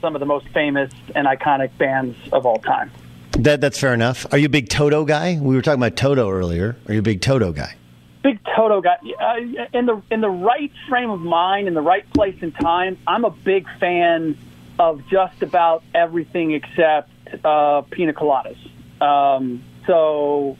some 0.00 0.14
of 0.14 0.20
the 0.20 0.26
most 0.26 0.48
famous 0.48 0.92
and 1.14 1.26
iconic 1.26 1.76
bands 1.78 2.16
of 2.32 2.46
all 2.46 2.58
time. 2.58 2.90
That 3.32 3.60
that's 3.60 3.78
fair 3.78 3.94
enough. 3.94 4.26
Are 4.32 4.38
you 4.38 4.46
a 4.46 4.50
big 4.50 4.68
Toto 4.68 5.04
guy? 5.04 5.38
We 5.40 5.54
were 5.54 5.62
talking 5.62 5.80
about 5.80 5.96
Toto 5.96 6.30
earlier. 6.30 6.76
Are 6.88 6.94
you 6.94 7.00
a 7.00 7.02
big 7.02 7.20
Toto 7.20 7.52
guy? 7.52 7.74
Big 8.22 8.38
Toto 8.44 8.80
guy. 8.80 8.96
Uh, 9.20 9.36
in 9.72 9.86
the 9.86 10.02
in 10.10 10.20
the 10.20 10.28
right 10.28 10.72
frame 10.88 11.10
of 11.10 11.20
mind, 11.20 11.68
in 11.68 11.74
the 11.74 11.80
right 11.80 12.10
place 12.12 12.36
and 12.42 12.54
time, 12.54 12.98
I'm 13.06 13.24
a 13.24 13.30
big 13.30 13.66
fan 13.78 14.36
of 14.78 15.06
just 15.08 15.42
about 15.42 15.84
everything 15.94 16.52
except 16.52 17.10
uh, 17.44 17.82
pina 17.90 18.12
coladas. 18.12 18.58
Um, 19.00 19.62
so 19.86 20.58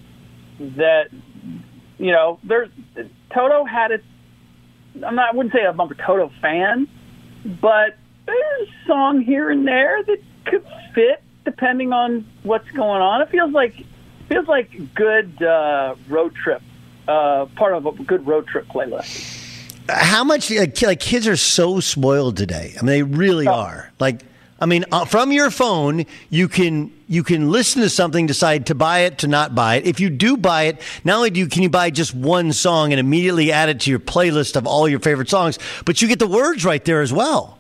that 0.61 1.11
you 1.99 2.12
know, 2.12 2.38
there's 2.43 2.70
Toto 3.32 3.64
had 3.64 3.91
it. 3.91 4.05
I'm 5.05 5.14
not. 5.14 5.32
I 5.32 5.36
wouldn't 5.36 5.55
say 5.55 5.64
I'm 5.66 5.78
a 5.78 5.95
Toto 5.95 6.30
fan, 6.41 6.88
but 7.61 7.97
there's 8.26 8.68
a 8.68 8.86
song 8.86 9.22
here 9.22 9.51
and 9.51 9.66
there 9.66 10.03
that 10.03 10.18
could 10.47 10.66
fit 10.95 11.22
depending 11.45 11.93
on 11.93 12.26
what's 12.43 12.70
going 12.70 13.03
on. 13.03 13.22
It 13.22 13.30
feels 13.30 13.53
like 13.53 13.74
feels 14.28 14.47
like 14.47 14.95
good 14.95 15.43
uh, 15.43 15.95
road 16.09 16.34
trip, 16.34 16.62
uh, 17.09 17.47
part 17.57 17.74
of 17.74 17.86
a 17.86 17.93
good 17.93 18.26
road 18.26 18.47
trip 18.47 18.66
playlist. 18.68 19.36
How 19.88 20.22
much 20.22 20.51
like, 20.51 20.80
like 20.82 21.01
kids 21.01 21.26
are 21.26 21.36
so 21.36 21.80
spoiled 21.80 22.36
today? 22.36 22.74
I 22.78 22.82
mean, 22.82 22.86
they 22.86 23.03
really 23.03 23.47
are. 23.49 23.91
Like, 23.99 24.22
I 24.61 24.66
mean, 24.66 24.84
uh, 24.93 25.05
from 25.05 25.32
your 25.32 25.51
phone, 25.51 26.07
you 26.28 26.47
can 26.47 26.93
you 27.11 27.24
can 27.24 27.50
listen 27.50 27.82
to 27.82 27.90
something, 27.90 28.26
decide 28.26 28.66
to 28.66 28.74
buy 28.76 29.00
it, 29.00 29.18
to 29.18 29.26
not 29.26 29.52
buy 29.52 29.74
it. 29.74 29.84
If 29.84 29.98
you 29.98 30.11
do 30.11 30.36
buy 30.36 30.62
it, 30.64 30.80
not 31.02 31.16
only 31.16 31.30
do 31.30 31.40
you 31.40 31.48
can 31.48 31.64
you 31.64 31.68
buy 31.68 31.90
just 31.90 32.14
one 32.14 32.52
song 32.52 32.92
and 32.92 33.00
immediately 33.00 33.50
add 33.50 33.68
it 33.68 33.80
to 33.80 33.90
your 33.90 33.98
playlist 33.98 34.54
of 34.54 34.64
all 34.64 34.88
your 34.88 35.00
favorite 35.00 35.28
songs, 35.28 35.58
but 35.84 36.00
you 36.00 36.06
get 36.06 36.20
the 36.20 36.28
words 36.28 36.64
right 36.64 36.84
there 36.84 37.00
as 37.00 37.12
well. 37.12 37.58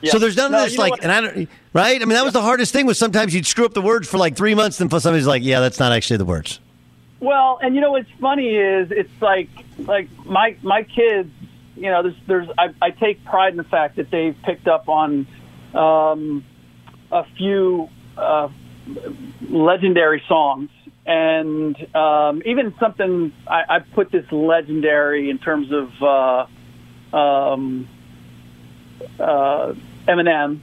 Yeah. 0.00 0.10
So 0.10 0.18
there's 0.18 0.36
none 0.36 0.50
No, 0.50 0.58
of 0.58 0.64
this 0.64 0.78
like, 0.78 0.90
what? 0.90 1.04
and 1.04 1.12
I 1.12 1.20
don't, 1.20 1.48
right? 1.72 1.94
I 2.02 2.04
mean, 2.06 2.16
that 2.16 2.24
was 2.24 2.32
the 2.32 2.42
hardest 2.42 2.72
thing. 2.72 2.86
Was 2.86 2.98
sometimes 2.98 3.32
you'd 3.32 3.46
screw 3.46 3.64
up 3.66 3.72
the 3.72 3.80
words 3.80 4.08
for 4.08 4.18
like 4.18 4.36
three 4.36 4.56
months, 4.56 4.78
then 4.78 4.90
somebody's 4.90 5.28
like, 5.28 5.44
"Yeah, 5.44 5.60
that's 5.60 5.78
not 5.78 5.92
actually 5.92 6.16
the 6.16 6.24
words." 6.24 6.58
Well, 7.20 7.60
and 7.62 7.76
you 7.76 7.80
know 7.80 7.92
what's 7.92 8.10
funny 8.20 8.48
is 8.56 8.90
it's 8.90 9.22
like 9.22 9.48
like 9.78 10.08
my 10.26 10.56
my 10.62 10.82
kids. 10.82 11.30
You 11.76 11.90
know, 11.92 12.02
there's 12.02 12.16
there's 12.26 12.48
I, 12.58 12.74
I 12.82 12.90
take 12.90 13.24
pride 13.24 13.52
in 13.52 13.58
the 13.58 13.62
fact 13.64 13.94
that 13.94 14.10
they've 14.10 14.36
picked 14.42 14.66
up 14.66 14.88
on 14.88 15.28
um, 15.72 16.44
a 17.12 17.24
few 17.36 17.88
uh, 18.16 18.48
legendary 19.48 20.22
songs, 20.28 20.70
and 21.06 21.76
um, 21.94 22.42
even 22.44 22.74
something 22.78 23.32
I, 23.46 23.62
I 23.68 23.78
put 23.80 24.10
this 24.10 24.30
legendary 24.30 25.30
in 25.30 25.38
terms 25.38 25.72
of 25.72 26.02
uh, 26.02 27.16
um, 27.16 27.88
uh, 29.18 29.74
Eminem, 30.06 30.60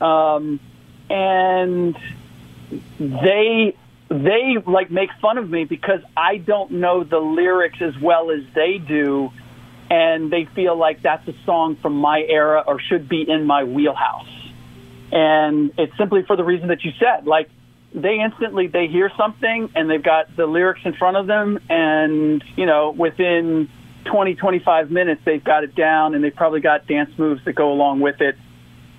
um, 0.00 0.60
and 1.10 1.96
they 2.98 3.76
they 4.08 4.56
like 4.66 4.90
make 4.90 5.10
fun 5.20 5.38
of 5.38 5.48
me 5.50 5.64
because 5.64 6.00
I 6.16 6.38
don't 6.38 6.72
know 6.72 7.04
the 7.04 7.18
lyrics 7.18 7.80
as 7.80 7.98
well 8.00 8.30
as 8.30 8.42
they 8.54 8.78
do, 8.78 9.30
and 9.90 10.30
they 10.30 10.44
feel 10.44 10.76
like 10.76 11.02
that's 11.02 11.26
a 11.28 11.34
song 11.44 11.76
from 11.76 11.94
my 11.96 12.22
era 12.22 12.62
or 12.66 12.80
should 12.80 13.08
be 13.08 13.28
in 13.28 13.44
my 13.44 13.64
wheelhouse. 13.64 14.28
And 15.10 15.72
it's 15.78 15.96
simply 15.96 16.22
for 16.22 16.36
the 16.36 16.44
reason 16.44 16.68
that 16.68 16.84
you 16.84 16.92
said, 16.98 17.26
like 17.26 17.48
they 17.98 18.20
instantly 18.20 18.66
they 18.66 18.86
hear 18.86 19.10
something 19.16 19.70
and 19.74 19.90
they've 19.90 20.02
got 20.02 20.34
the 20.36 20.46
lyrics 20.46 20.80
in 20.84 20.94
front 20.94 21.16
of 21.16 21.26
them, 21.26 21.58
and 21.68 22.42
you 22.56 22.66
know 22.66 22.90
within 22.90 23.68
20 24.04 24.34
25 24.36 24.90
minutes 24.90 25.20
they've 25.24 25.44
got 25.44 25.64
it 25.64 25.74
down 25.74 26.14
and 26.14 26.22
they've 26.24 26.34
probably 26.34 26.60
got 26.60 26.86
dance 26.86 27.10
moves 27.18 27.44
that 27.44 27.52
go 27.54 27.70
along 27.72 28.00
with 28.00 28.20
it. 28.20 28.36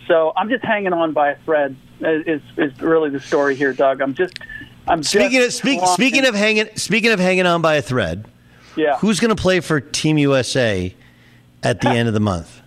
So 0.07 0.33
I'm 0.35 0.49
just 0.49 0.63
hanging 0.63 0.93
on 0.93 1.13
by 1.13 1.31
a 1.31 1.37
thread. 1.39 1.75
Is 2.01 2.41
is 2.57 2.79
really 2.81 3.09
the 3.09 3.19
story 3.19 3.55
here, 3.55 3.73
Doug? 3.73 4.01
I'm 4.01 4.13
just 4.13 4.39
I'm 4.87 5.03
Speaking 5.03 5.43
of 5.43 5.53
speak, 5.53 5.81
speaking 5.87 6.25
of 6.25 6.33
hanging 6.35 6.67
speaking 6.75 7.11
of 7.11 7.19
hanging 7.19 7.45
on 7.45 7.61
by 7.61 7.75
a 7.75 7.81
thread, 7.81 8.25
Yeah. 8.75 8.97
who's 8.97 9.19
going 9.19 9.35
to 9.35 9.41
play 9.41 9.59
for 9.59 9.79
Team 9.79 10.17
USA 10.17 10.95
at 11.63 11.81
the 11.81 11.89
end 11.99 12.07
of 12.07 12.13
the 12.13 12.19
month? 12.19 12.61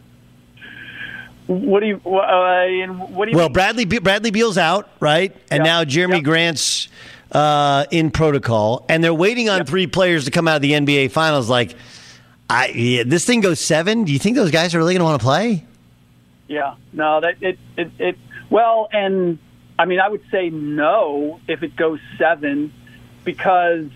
What 1.47 1.80
do 1.80 1.86
you 1.86 2.01
uh, 2.07 2.64
and 2.66 2.99
what 3.14 3.26
do 3.26 3.32
you 3.32 3.36
Well, 3.36 3.49
mean? 3.49 3.53
Bradley 3.53 3.84
Be- 3.84 3.99
Bradley 3.99 4.30
Beal's 4.30 4.59
out, 4.59 4.88
right? 5.01 5.36
And 5.51 5.64
now 5.64 5.84
Jerami 5.84 6.22
Grant's 6.22 6.88
uh, 7.32 7.84
in 7.90 8.11
protocol, 8.11 8.84
and 8.88 9.03
they're 9.03 9.12
waiting 9.14 9.49
on 9.49 9.64
three 9.66 9.86
players 9.86 10.24
to 10.26 10.30
come 10.30 10.47
out 10.47 10.57
of 10.57 10.62
the 10.62 10.72
NBA 10.72 11.11
Finals. 11.11 11.49
Like, 11.49 11.74
I 12.49 12.68
yeah, 12.68 13.03
this 13.05 13.24
thing 13.24 13.40
goes 13.40 13.59
seven. 13.61 14.05
Do 14.05 14.12
you 14.12 14.18
think 14.18 14.36
those 14.36 14.51
guys 14.51 14.74
are 14.74 14.78
really 14.78 14.95
going 14.95 15.01
to 15.01 15.05
want 15.05 15.20
to 15.20 15.24
play? 15.24 15.64
Yeah, 16.49 16.74
no, 16.93 17.20
that 17.20 17.43
it, 17.43 17.59
it 17.76 17.90
it 17.99 18.18
well, 18.51 18.89
and 18.93 19.39
I 19.78 19.86
mean, 19.86 19.98
I 20.01 20.09
would 20.09 20.23
say 20.31 20.51
no 20.51 21.40
if 21.48 21.62
it 21.62 21.74
goes 21.74 21.98
seven, 22.19 22.73
because 23.24 23.86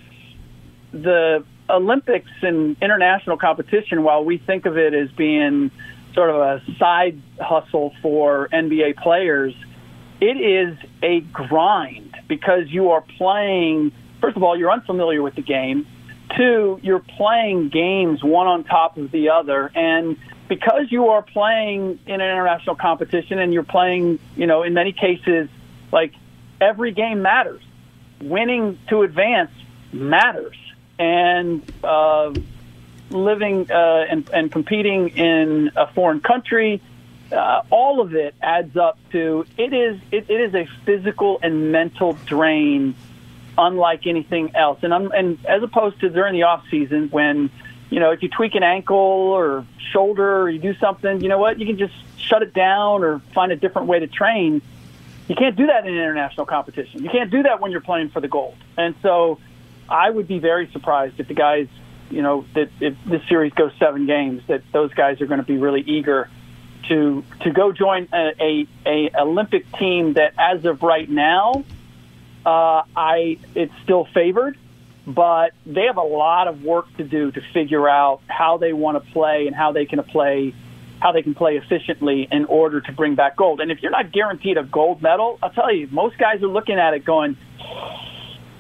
the 0.93 1.44
Olympics 1.68 2.31
and 2.43 2.77
international 2.81 3.36
competition, 3.36 4.02
while 4.02 4.24
we 4.24 4.39
think 4.39 4.66
of 4.66 4.78
it 4.78 4.94
as 4.94 5.10
being 5.12 5.70
sort 6.16 6.30
of 6.30 6.36
a 6.36 6.62
side 6.78 7.20
hustle 7.38 7.94
for 8.02 8.48
NBA 8.52 8.97
players, 8.97 9.55
it 10.20 10.40
is 10.40 10.76
a 11.02 11.20
grind 11.20 12.16
because 12.26 12.68
you 12.68 12.90
are 12.90 13.02
playing. 13.18 13.93
First 14.20 14.36
of 14.36 14.43
all, 14.43 14.59
you're 14.59 14.72
unfamiliar 14.72 15.22
with 15.22 15.34
the 15.36 15.43
game. 15.43 15.86
Two, 16.36 16.80
you're 16.82 17.05
playing 17.16 17.68
games 17.68 18.24
one 18.24 18.47
on 18.47 18.64
top 18.64 18.97
of 18.97 19.12
the 19.12 19.28
other, 19.28 19.70
and 19.74 20.16
because 20.48 20.90
you 20.90 21.09
are 21.09 21.22
playing 21.22 22.01
in 22.06 22.14
an 22.14 22.20
international 22.20 22.76
competition 22.76 23.38
and 23.38 23.52
you're 23.52 23.62
playing, 23.62 24.18
you 24.36 24.47
know, 24.47 24.62
in 24.62 24.74
many 24.74 24.93
cases, 24.93 25.48
like 25.93 26.14
every 26.60 26.93
game 26.93 27.22
matters. 27.22 27.62
Winning 28.22 28.78
to 28.88 29.02
advance 29.02 29.51
matters, 29.93 30.56
and 30.98 31.62
uh, 31.84 32.32
living 33.11 33.70
uh, 33.70 34.07
and, 34.09 34.28
and 34.31 34.53
competing 34.53 35.09
in 35.11 35.70
a 35.77 35.87
foreign 35.93 36.20
country, 36.20 36.83
uh, 37.33 37.62
all 37.70 38.01
of 38.01 38.15
it 38.15 38.35
adds 38.41 38.77
up 38.77 38.99
to 39.11 39.45
it 39.59 39.73
is 39.73 40.01
it, 40.12 40.31
it 40.31 40.41
is 40.41 40.55
a 40.55 40.66
physical 40.85 41.41
and 41.43 41.73
mental 41.73 42.12
drain 42.27 42.95
unlike 43.59 44.07
anything 44.07 44.55
else. 44.55 44.78
And 44.83 44.93
I'm, 44.95 45.11
and 45.12 45.45
as 45.47 45.62
opposed 45.62 46.01
to 46.01 46.11
during 46.11 46.35
the 46.35 46.45
off 46.45 46.65
season 46.70 47.09
when 47.09 47.51
you 47.91 48.01
know 48.01 48.11
if 48.11 48.23
you 48.23 48.28
tweak 48.28 48.55
an 48.55 48.62
ankle 48.62 48.97
or 48.97 49.66
shoulder 49.93 50.43
or 50.43 50.51
you 50.51 50.59
do 50.59 50.74
something, 50.77 51.20
you 51.20 51.28
know 51.28 51.39
what 51.39 51.59
you 51.59 51.66
can 51.66 51.78
just 51.78 51.95
shut 52.19 52.43
it 52.43 52.53
down 52.53 53.03
or 53.03 53.20
find 53.35 53.53
a 53.53 53.57
different 53.57 53.89
way 53.89 54.01
to 54.01 54.07
train. 54.07 54.62
You 55.28 55.35
can't 55.35 55.57
do 55.57 55.66
that 55.66 55.87
in 55.87 55.93
international 55.93 56.47
competition. 56.47 57.03
You 57.03 57.11
can't 57.11 57.31
do 57.31 57.43
that 57.43 57.61
when 57.61 57.73
you're 57.73 57.81
playing 57.81 58.11
for 58.11 58.20
the 58.20 58.28
gold. 58.28 58.55
And 58.77 58.95
so, 59.03 59.41
I 59.89 60.09
would 60.11 60.28
be 60.28 60.39
very 60.39 60.70
surprised 60.70 61.19
if 61.19 61.28
the 61.28 61.35
guys, 61.35 61.69
you 62.11 62.23
know, 62.23 62.45
that 62.55 62.70
if 62.81 62.97
this 63.05 63.23
series 63.28 63.53
goes 63.53 63.73
seven 63.78 64.07
games, 64.07 64.43
that 64.49 64.62
those 64.73 64.93
guys 64.95 65.20
are 65.20 65.27
going 65.27 65.41
to 65.41 65.47
be 65.47 65.59
really 65.59 65.83
eager 65.83 66.28
to 66.89 67.24
to 67.43 67.51
go 67.51 67.73
join 67.73 68.09
a, 68.12 68.33
a, 68.41 68.69
a 68.87 69.20
Olympic 69.20 69.70
team 69.78 70.15
that, 70.15 70.35
as 70.39 70.65
of 70.65 70.83
right 70.83 71.09
now, 71.09 71.65
uh, 72.45 72.83
I 72.97 73.39
it's 73.55 73.73
still 73.83 74.07
favored, 74.15 74.57
but 75.07 75.53
they 75.65 75.85
have 75.87 75.97
a 75.97 76.03
lot 76.03 76.49
of 76.49 76.62
work 76.62 76.87
to 76.97 77.05
do 77.05 77.31
to 77.33 77.41
figure 77.53 77.89
out 77.89 78.20
how 78.28 78.59
they 78.59 78.73
want 78.73 79.03
to 79.03 79.12
play 79.12 79.47
and 79.47 79.57
how 79.57 79.73
they 79.73 79.87
can 79.87 80.03
play 80.05 80.55
how 81.01 81.12
they 81.12 81.23
can 81.23 81.35
play 81.35 81.57
efficiently 81.57 82.27
in 82.31 82.47
order 82.47 82.81
to 82.81 82.93
bring 82.93 83.15
back 83.15 83.37
gold. 83.37 83.61
And 83.61 83.70
if 83.70 83.83
you're 83.83 83.91
not 83.91 84.12
guaranteed 84.12 84.57
a 84.57 84.62
gold 84.62 85.03
medal, 85.03 85.39
I'll 85.43 85.51
tell 85.51 85.73
you, 85.73 85.89
most 85.91 86.16
guys 86.19 86.43
are 86.43 86.49
looking 86.49 86.78
at 86.78 86.95
it 86.95 87.05
going, 87.05 87.37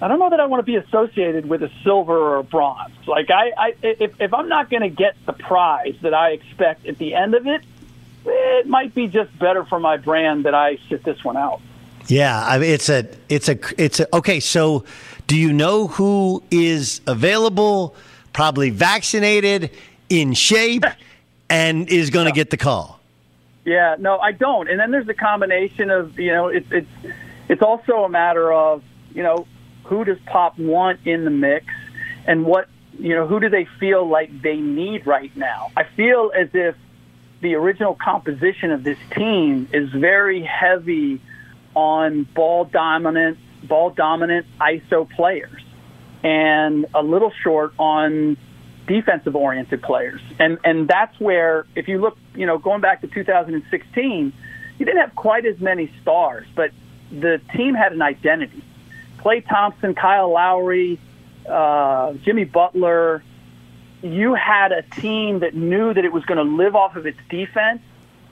I 0.00 0.08
don't 0.08 0.18
know 0.18 0.28
that 0.28 0.40
I 0.40 0.46
want 0.46 0.64
to 0.64 0.70
be 0.70 0.76
associated 0.76 1.46
with 1.46 1.62
a 1.62 1.70
silver 1.82 2.16
or 2.16 2.36
a 2.36 2.44
bronze. 2.44 2.94
Like 3.06 3.30
I, 3.30 3.52
I 3.56 3.74
if, 3.82 4.20
if 4.20 4.34
I'm 4.34 4.48
not 4.48 4.68
going 4.68 4.82
to 4.82 4.90
get 4.90 5.16
the 5.24 5.32
prize 5.32 5.94
that 6.02 6.12
I 6.12 6.30
expect 6.30 6.86
at 6.86 6.98
the 6.98 7.14
end 7.14 7.34
of 7.34 7.46
it, 7.46 7.62
it 8.26 8.66
might 8.66 8.94
be 8.94 9.06
just 9.06 9.36
better 9.38 9.64
for 9.64 9.80
my 9.80 9.96
brand 9.96 10.44
that 10.44 10.54
I 10.54 10.78
sit 10.88 11.02
this 11.02 11.24
one 11.24 11.36
out. 11.36 11.60
Yeah, 12.08 12.44
I 12.46 12.58
mean, 12.58 12.70
it's 12.70 12.88
a, 12.88 13.08
it's 13.28 13.48
a, 13.48 13.58
it's 13.78 14.00
a. 14.00 14.16
Okay, 14.16 14.38
so 14.38 14.84
do 15.26 15.36
you 15.36 15.52
know 15.52 15.88
who 15.88 16.42
is 16.50 17.00
available, 17.06 17.96
probably 18.32 18.70
vaccinated, 18.70 19.70
in 20.08 20.34
shape, 20.34 20.84
and 21.50 21.88
is 21.88 22.10
going 22.10 22.26
to 22.26 22.32
get 22.32 22.50
the 22.50 22.56
call? 22.56 23.00
Yeah, 23.64 23.96
no, 23.98 24.18
I 24.18 24.32
don't. 24.32 24.68
And 24.70 24.78
then 24.78 24.92
there's 24.92 25.08
a 25.08 25.14
combination 25.14 25.90
of 25.90 26.18
you 26.18 26.32
know, 26.32 26.48
it's 26.48 26.70
it's 26.70 26.88
it's 27.48 27.62
also 27.62 28.04
a 28.04 28.08
matter 28.08 28.52
of 28.52 28.84
you 29.12 29.22
know 29.24 29.46
who 29.86 30.04
does 30.04 30.18
Pop 30.26 30.58
want 30.58 31.00
in 31.06 31.24
the 31.24 31.30
mix, 31.30 31.66
and 32.26 32.44
what 32.44 32.68
you 32.98 33.14
know 33.14 33.26
who 33.26 33.40
do 33.40 33.48
they 33.48 33.66
feel 33.78 34.08
like 34.08 34.42
they 34.42 34.56
need 34.56 35.06
right 35.06 35.34
now. 35.36 35.70
I 35.76 35.84
feel 35.84 36.32
as 36.34 36.48
if 36.54 36.76
the 37.40 37.54
original 37.54 37.94
composition 37.94 38.72
of 38.72 38.82
this 38.82 38.98
team 39.14 39.68
is 39.72 39.90
very 39.90 40.42
heavy 40.42 41.20
on 41.74 42.24
ball 42.24 42.64
dominant, 42.64 43.38
ball 43.62 43.90
dominant 43.90 44.46
ISO 44.60 45.08
players, 45.10 45.62
and 46.22 46.86
a 46.94 47.02
little 47.02 47.32
short 47.42 47.74
on 47.78 48.36
defensive 48.86 49.36
oriented 49.36 49.82
players. 49.82 50.20
And 50.38 50.58
and 50.64 50.88
that's 50.88 51.18
where 51.20 51.66
if 51.74 51.88
you 51.88 52.00
look, 52.00 52.16
you 52.34 52.46
know, 52.46 52.58
going 52.58 52.80
back 52.80 53.02
to 53.02 53.06
2016, 53.06 54.32
you 54.78 54.84
didn't 54.84 55.00
have 55.00 55.14
quite 55.14 55.46
as 55.46 55.60
many 55.60 55.92
stars, 56.02 56.46
but 56.54 56.70
the 57.10 57.40
team 57.54 57.74
had 57.74 57.92
an 57.92 58.02
identity. 58.02 58.62
Klay 59.26 59.44
Thompson, 59.44 59.96
Kyle 59.96 60.30
Lowry, 60.30 61.00
uh, 61.48 62.12
Jimmy 62.12 62.44
Butler. 62.44 63.24
You 64.00 64.34
had 64.34 64.70
a 64.70 64.82
team 64.82 65.40
that 65.40 65.52
knew 65.52 65.92
that 65.92 66.04
it 66.04 66.12
was 66.12 66.24
going 66.26 66.38
to 66.38 66.44
live 66.44 66.76
off 66.76 66.94
of 66.94 67.06
its 67.06 67.18
defense, 67.28 67.80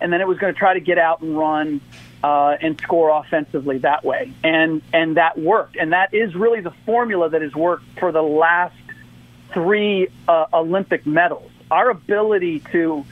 and 0.00 0.12
then 0.12 0.20
it 0.20 0.28
was 0.28 0.38
going 0.38 0.54
to 0.54 0.58
try 0.58 0.74
to 0.74 0.80
get 0.80 0.96
out 0.96 1.20
and 1.20 1.36
run 1.36 1.80
uh, 2.22 2.56
and 2.60 2.80
score 2.80 3.10
offensively 3.10 3.78
that 3.78 4.04
way. 4.04 4.32
And 4.44 4.82
and 4.92 5.16
that 5.16 5.36
worked. 5.36 5.74
And 5.74 5.92
that 5.92 6.14
is 6.14 6.36
really 6.36 6.60
the 6.60 6.74
formula 6.86 7.28
that 7.28 7.42
has 7.42 7.56
worked 7.56 7.86
for 7.98 8.12
the 8.12 8.22
last 8.22 8.76
three 9.52 10.06
uh, 10.28 10.46
Olympic 10.52 11.06
medals. 11.06 11.50
Our 11.72 11.90
ability 11.90 12.60
to 12.70 13.04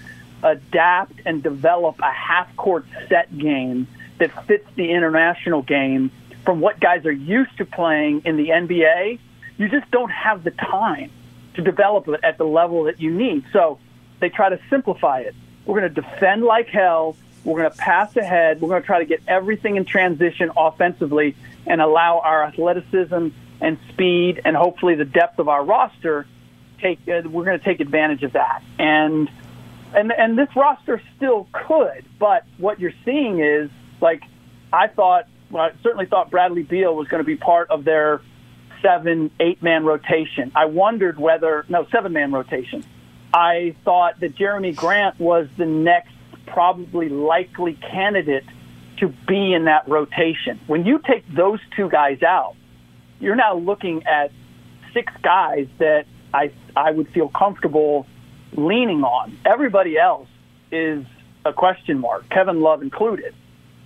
adapt 0.45 1.15
and 1.27 1.43
develop 1.43 1.99
a 1.99 2.13
half 2.13 2.55
court 2.55 2.87
set 3.09 3.37
game 3.37 3.89
that 4.19 4.47
fits 4.47 4.69
the 4.77 4.93
international 4.93 5.63
game 5.63 6.13
from 6.45 6.61
what 6.61 6.81
guys 6.81 7.07
are 7.07 7.13
used 7.13 7.57
to 7.59 7.65
playing 7.65 8.23
in 8.25 8.37
the 8.37 8.49
NBA, 8.49 9.19
you 9.59 9.69
just 9.69 9.91
don't 9.91 10.11
have 10.11 10.45
the 10.45 10.51
time 10.51 11.11
to 11.55 11.63
develop 11.63 12.09
it 12.09 12.21
at 12.23 12.39
the 12.39 12.45
level 12.45 12.85
that 12.85 13.01
you 13.01 13.11
need. 13.13 13.45
So 13.53 13.79
they 14.21 14.29
try 14.29 14.49
to 14.49 14.59
simplify 14.71 15.21
it. 15.21 15.35
We're 15.65 15.81
going 15.81 15.95
to 15.95 16.01
defend 16.01 16.43
like 16.43 16.69
hell. 16.69 17.17
We're 17.45 17.61
going 17.61 17.73
to 17.73 17.77
pass 17.77 18.17
ahead. 18.17 18.61
We're 18.61 18.69
going 18.69 18.83
to 18.83 18.87
try 18.87 19.01
to 19.01 19.05
get 19.05 19.23
everything 19.29 19.77
in 19.77 19.85
transition 19.85 20.51
offensively 20.57 21.37
and 21.67 21.81
allow 21.81 22.21
our 22.21 22.45
athleticism 22.45 23.29
and 23.61 23.79
speed 23.91 24.41
and 24.45 24.57
hopefully 24.57 24.97
the 24.97 25.05
depth 25.05 25.39
of 25.39 25.49
our 25.49 25.65
roster 25.65 26.27
take 26.81 26.99
uh, 27.09 27.23
we're 27.29 27.45
going 27.45 27.59
to 27.59 27.65
take 27.65 27.81
advantage 27.81 28.23
of 28.25 28.33
that. 28.33 28.63
And 28.79 29.31
and 29.95 30.13
and 30.13 30.39
this 30.39 30.49
roster 30.57 31.01
still 31.17 31.47
could, 31.53 32.05
but 32.19 32.45
what 32.59 32.81
you're 32.81 32.95
seeing 33.05 33.41
is 33.41 33.71
like 34.01 34.23
I 34.73 34.89
thought 34.89 35.29
I 35.55 35.73
certainly 35.83 36.07
thought 36.07 36.31
Bradley 36.31 36.63
Beal 36.63 36.95
was 36.95 37.09
going 37.09 37.21
to 37.21 37.27
be 37.27 37.37
part 37.37 37.71
of 37.71 37.85
their 37.85 38.21
seven, 38.81 39.31
eight 39.41 39.63
man 39.63 39.85
rotation. 39.85 40.53
I 40.55 40.67
wondered 40.67 41.19
whether 41.19 41.65
no 41.69 41.87
seven 41.91 42.13
man 42.13 42.33
rotation. 42.33 42.85
I 43.33 43.75
thought 43.85 44.21
that 44.21 44.37
Jerami 44.37 44.75
Grant 44.75 45.19
was 45.19 45.49
the 45.57 45.67
next 45.67 46.13
probably 46.47 47.09
likely 47.09 47.75
candidate 47.75 48.45
to 48.99 49.09
be 49.27 49.53
in 49.53 49.65
that 49.65 49.89
rotation. 49.89 50.61
When 50.67 50.85
you 50.85 50.99
take 50.99 51.27
those 51.33 51.61
two 51.75 51.89
guys 51.89 52.23
out, 52.23 52.57
you're 53.21 53.37
now 53.37 53.55
looking 53.57 54.05
at 54.05 54.33
six 54.93 55.13
guys 55.23 55.69
that 55.79 56.07
I 56.35 56.53
I 56.77 56.91
would 56.91 57.09
feel 57.09 57.29
comfortable 57.29 58.07
leaning 58.55 59.03
on. 59.03 59.39
Everybody 59.47 59.99
else 59.99 60.29
is 60.71 61.05
a 61.45 61.53
question 61.53 61.99
mark, 61.99 62.29
Kevin 62.29 62.61
Love 62.61 62.83
included, 62.83 63.35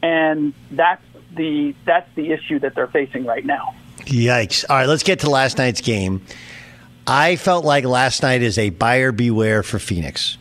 and 0.03 0.53
that's 0.71 1.03
the 1.37 1.75
that's 1.85 2.09
the 2.15 2.33
issue 2.33 2.59
that 2.61 2.75
they're 2.75 2.87
facing 2.87 3.25
right 3.25 3.45
now. 3.45 3.75
Yikes! 4.01 4.65
All 4.69 4.77
right, 4.77 4.89
let's 4.89 5.03
get 5.03 5.21
to 5.21 5.31
last 5.31 5.59
night's 5.59 5.81
game. 5.81 6.23
I 7.07 7.37
felt 7.37 7.65
like 7.65 7.85
last 7.85 8.23
night 8.23 8.43
is 8.43 8.59
a 8.59 8.71
buyer 8.71 9.13
beware 9.13 9.63
for 9.63 9.79
Phoenix. 9.79 10.39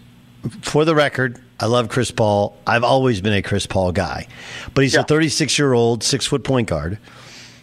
For 0.61 0.85
the 0.85 0.95
record, 0.95 1.41
I 1.59 1.67
love 1.67 1.89
Chris 1.89 2.11
Paul. 2.11 2.57
I've 2.65 2.83
always 2.83 3.21
been 3.21 3.33
a 3.33 3.41
Chris 3.41 3.65
Paul 3.65 3.91
guy, 3.91 4.27
but 4.73 4.81
he's 4.81 4.93
yeah. 4.93 5.01
a 5.01 5.03
36 5.03 5.57
year 5.57 5.73
old 5.73 6.03
six 6.03 6.25
foot 6.25 6.43
point 6.43 6.67
guard 6.67 6.99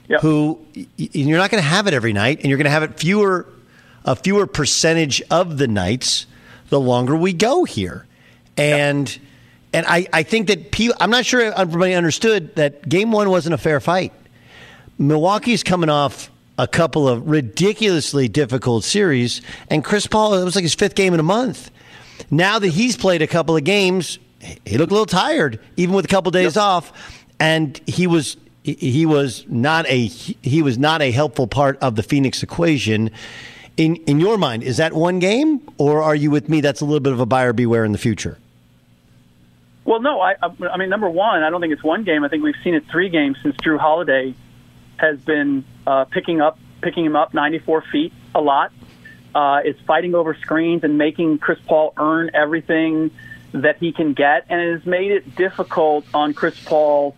yep. 0.08 0.20
who 0.20 0.64
you're 0.96 1.38
not 1.38 1.50
going 1.50 1.62
to 1.62 1.68
have 1.68 1.86
it 1.86 1.94
every 1.94 2.12
night, 2.12 2.38
and 2.38 2.46
you're 2.46 2.58
going 2.58 2.64
to 2.64 2.70
have 2.70 2.82
it 2.82 2.98
fewer 2.98 3.46
a 4.04 4.16
fewer 4.16 4.46
percentage 4.46 5.22
of 5.30 5.58
the 5.58 5.68
nights 5.68 6.26
the 6.68 6.80
longer 6.80 7.16
we 7.16 7.32
go 7.32 7.64
here, 7.64 8.06
and. 8.56 9.10
Yep. 9.10 9.20
And 9.72 9.86
I, 9.86 10.06
I 10.12 10.22
think 10.22 10.48
that 10.48 10.70
people, 10.70 10.96
I'm 11.00 11.10
not 11.10 11.24
sure 11.24 11.40
everybody 11.40 11.94
understood 11.94 12.54
that 12.56 12.88
game 12.88 13.10
one 13.10 13.30
wasn't 13.30 13.54
a 13.54 13.58
fair 13.58 13.80
fight. 13.80 14.12
Milwaukee's 14.98 15.62
coming 15.62 15.88
off 15.88 16.30
a 16.58 16.68
couple 16.68 17.08
of 17.08 17.28
ridiculously 17.28 18.28
difficult 18.28 18.84
series, 18.84 19.40
and 19.70 19.82
Chris 19.82 20.06
Paul, 20.06 20.34
it 20.34 20.44
was 20.44 20.54
like 20.54 20.62
his 20.62 20.74
fifth 20.74 20.94
game 20.94 21.14
in 21.14 21.20
a 21.20 21.24
month. 21.24 21.70
Now 22.30 22.58
that 22.58 22.68
he's 22.68 22.96
played 22.96 23.22
a 23.22 23.26
couple 23.26 23.56
of 23.56 23.64
games, 23.64 24.18
he 24.64 24.76
looked 24.76 24.90
a 24.90 24.94
little 24.94 25.06
tired, 25.06 25.58
even 25.76 25.94
with 25.94 26.04
a 26.04 26.08
couple 26.08 26.28
of 26.28 26.34
days 26.34 26.56
yep. 26.56 26.64
off, 26.64 27.26
and 27.40 27.80
he 27.86 28.06
was 28.06 28.36
he 28.64 29.06
was 29.06 29.44
not 29.48 29.86
a 29.88 30.06
he 30.06 30.62
was 30.62 30.78
not 30.78 31.02
a 31.02 31.10
helpful 31.10 31.46
part 31.46 31.78
of 31.78 31.96
the 31.96 32.02
Phoenix 32.02 32.42
equation. 32.42 33.10
In 33.76 33.96
in 33.96 34.20
your 34.20 34.36
mind, 34.36 34.62
is 34.62 34.76
that 34.76 34.92
one 34.92 35.18
game, 35.18 35.60
or 35.78 36.02
are 36.02 36.14
you 36.14 36.30
with 36.30 36.48
me? 36.48 36.60
That's 36.60 36.80
a 36.80 36.84
little 36.84 37.00
bit 37.00 37.12
of 37.12 37.20
a 37.20 37.26
buyer 37.26 37.52
beware 37.52 37.84
in 37.84 37.92
the 37.92 37.98
future. 37.98 38.38
Well, 39.84 40.00
no, 40.00 40.20
I 40.20 40.34
I 40.42 40.76
mean 40.76 40.88
number 40.88 41.10
one, 41.10 41.42
I 41.42 41.50
don't 41.50 41.60
think 41.60 41.72
it's 41.72 41.82
one 41.82 42.04
game. 42.04 42.24
I 42.24 42.28
think 42.28 42.42
we've 42.42 42.54
seen 42.62 42.74
it 42.74 42.84
three 42.90 43.08
games 43.08 43.36
since 43.42 43.56
Jrue 43.56 43.78
Holiday 43.78 44.34
has 44.96 45.18
been 45.18 45.64
uh, 45.86 46.04
picking 46.04 46.40
up 46.40 46.58
picking 46.80 47.04
him 47.04 47.16
up 47.16 47.32
94 47.32 47.82
feet 47.92 48.12
a 48.34 48.40
lot 48.40 48.72
uh, 49.34 49.60
is 49.64 49.76
fighting 49.86 50.14
over 50.14 50.34
screens 50.34 50.84
and 50.84 50.98
making 50.98 51.38
Chris 51.38 51.58
Paul 51.66 51.94
earn 51.96 52.30
everything 52.34 53.10
that 53.52 53.78
he 53.78 53.92
can 53.92 54.14
get, 54.14 54.46
and 54.48 54.60
it 54.60 54.72
has 54.72 54.86
made 54.86 55.10
it 55.10 55.34
difficult 55.36 56.06
on 56.14 56.34
Chris 56.34 56.58
Paul. 56.64 57.16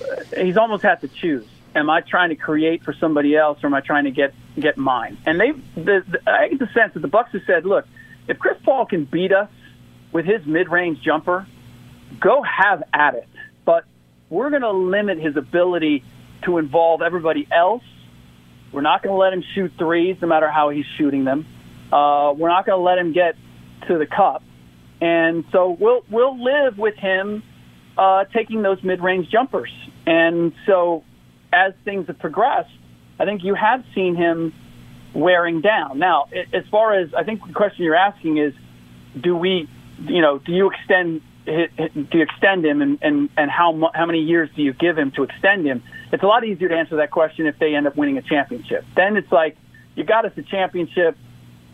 Uh, 0.00 0.42
he's 0.42 0.56
almost 0.56 0.82
had 0.82 1.00
to 1.00 1.08
choose: 1.08 1.46
Am 1.74 1.90
I 1.90 2.00
trying 2.00 2.30
to 2.30 2.36
create 2.36 2.84
for 2.84 2.92
somebody 2.92 3.36
else, 3.36 3.62
or 3.62 3.66
am 3.66 3.74
I 3.74 3.80
trying 3.80 4.04
to 4.04 4.10
get 4.10 4.34
get 4.58 4.76
mine? 4.76 5.18
And 5.26 5.40
they, 5.40 5.52
the, 5.74 6.04
the, 6.06 6.30
I 6.30 6.48
get 6.48 6.58
the 6.58 6.68
sense 6.72 6.94
that 6.94 7.00
the 7.00 7.08
Bucks 7.08 7.32
have 7.32 7.42
said, 7.46 7.64
"Look, 7.64 7.86
if 8.28 8.38
Chris 8.38 8.58
Paul 8.64 8.86
can 8.86 9.04
beat 9.04 9.32
us 9.32 9.50
with 10.12 10.24
his 10.26 10.44
mid-range 10.46 11.00
jumper, 11.00 11.46
go 12.20 12.42
have 12.42 12.82
at 12.92 13.14
it." 13.14 13.28
But 13.64 13.84
we're 14.30 14.50
going 14.50 14.62
to 14.62 14.72
limit 14.72 15.18
his 15.18 15.36
ability 15.36 16.04
to 16.44 16.58
involve 16.58 17.02
everybody 17.02 17.46
else 17.50 17.82
we're 18.72 18.80
not 18.80 19.02
going 19.02 19.12
to 19.12 19.18
let 19.18 19.32
him 19.32 19.44
shoot 19.54 19.72
threes, 19.78 20.16
no 20.20 20.28
matter 20.28 20.50
how 20.50 20.70
he's 20.70 20.86
shooting 20.96 21.24
them. 21.24 21.46
Uh, 21.92 22.32
we're 22.32 22.48
not 22.48 22.64
going 22.64 22.78
to 22.78 22.82
let 22.82 22.98
him 22.98 23.12
get 23.12 23.36
to 23.86 23.98
the 23.98 24.06
cup, 24.06 24.42
and 25.00 25.44
so 25.52 25.76
we'll 25.78 26.02
we'll 26.10 26.42
live 26.42 26.78
with 26.78 26.94
him 26.94 27.42
uh, 27.98 28.24
taking 28.32 28.62
those 28.62 28.82
mid-range 28.82 29.28
jumpers. 29.28 29.70
And 30.06 30.54
so, 30.64 31.04
as 31.52 31.74
things 31.84 32.06
have 32.06 32.18
progressed, 32.18 32.70
I 33.20 33.26
think 33.26 33.44
you 33.44 33.54
have 33.54 33.84
seen 33.94 34.16
him 34.16 34.54
wearing 35.12 35.60
down. 35.60 35.98
Now, 35.98 36.28
as 36.54 36.64
far 36.70 36.94
as 36.98 37.12
I 37.12 37.24
think 37.24 37.46
the 37.46 37.52
question 37.52 37.84
you're 37.84 37.94
asking 37.94 38.38
is, 38.38 38.54
do 39.20 39.36
we, 39.36 39.68
you 40.00 40.22
know, 40.22 40.38
do 40.38 40.52
you 40.52 40.70
extend 40.70 41.20
you 41.46 42.22
extend 42.22 42.64
him, 42.64 42.82
and 42.82 42.98
and 43.02 43.30
and 43.36 43.50
how 43.50 43.90
how 43.94 44.06
many 44.06 44.20
years 44.20 44.48
do 44.54 44.62
you 44.62 44.72
give 44.72 44.96
him 44.96 45.10
to 45.12 45.24
extend 45.24 45.66
him? 45.66 45.82
It's 46.12 46.22
a 46.22 46.26
lot 46.26 46.44
easier 46.44 46.68
to 46.68 46.76
answer 46.76 46.96
that 46.96 47.10
question 47.10 47.46
if 47.46 47.58
they 47.58 47.74
end 47.74 47.86
up 47.86 47.96
winning 47.96 48.18
a 48.18 48.22
championship. 48.22 48.84
Then 48.94 49.16
it's 49.16 49.30
like 49.32 49.56
you 49.94 50.04
got 50.04 50.24
us 50.24 50.32
a 50.36 50.42
championship. 50.42 51.16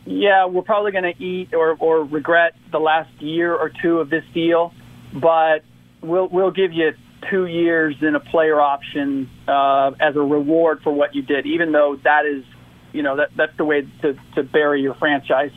Yeah, 0.07 0.47
we're 0.47 0.63
probably 0.63 0.93
going 0.93 1.13
to 1.13 1.23
eat 1.23 1.53
or 1.53 1.77
or 1.79 2.05
regret 2.05 2.55
the 2.73 2.79
last 2.79 3.11
year 3.21 3.55
or 3.55 3.71
two 3.83 3.99
of 3.99 4.09
this 4.09 4.25
deal, 4.33 4.73
but 5.13 5.63
we'll 6.01 6.29
we'll 6.29 6.51
give 6.51 6.73
you 6.73 6.93
two 7.31 7.47
years 7.47 7.97
in 8.01 8.15
a 8.15 8.21
player 8.21 8.61
option 8.61 9.29
uh, 9.47 9.91
as 10.01 10.17
a 10.17 10.21
reward 10.21 10.81
for 10.83 10.93
what 10.93 11.15
you 11.15 11.23
did, 11.23 11.47
even 11.47 11.73
though 11.73 11.99
that 12.05 12.25
is 12.25 12.45
you 12.93 13.03
know 13.03 13.17
that 13.17 13.31
that's 13.37 13.57
the 13.59 13.65
way 13.65 13.87
to, 14.03 14.19
to 14.35 14.43
bury 14.43 14.81
your 14.81 14.95
franchise. 14.95 15.51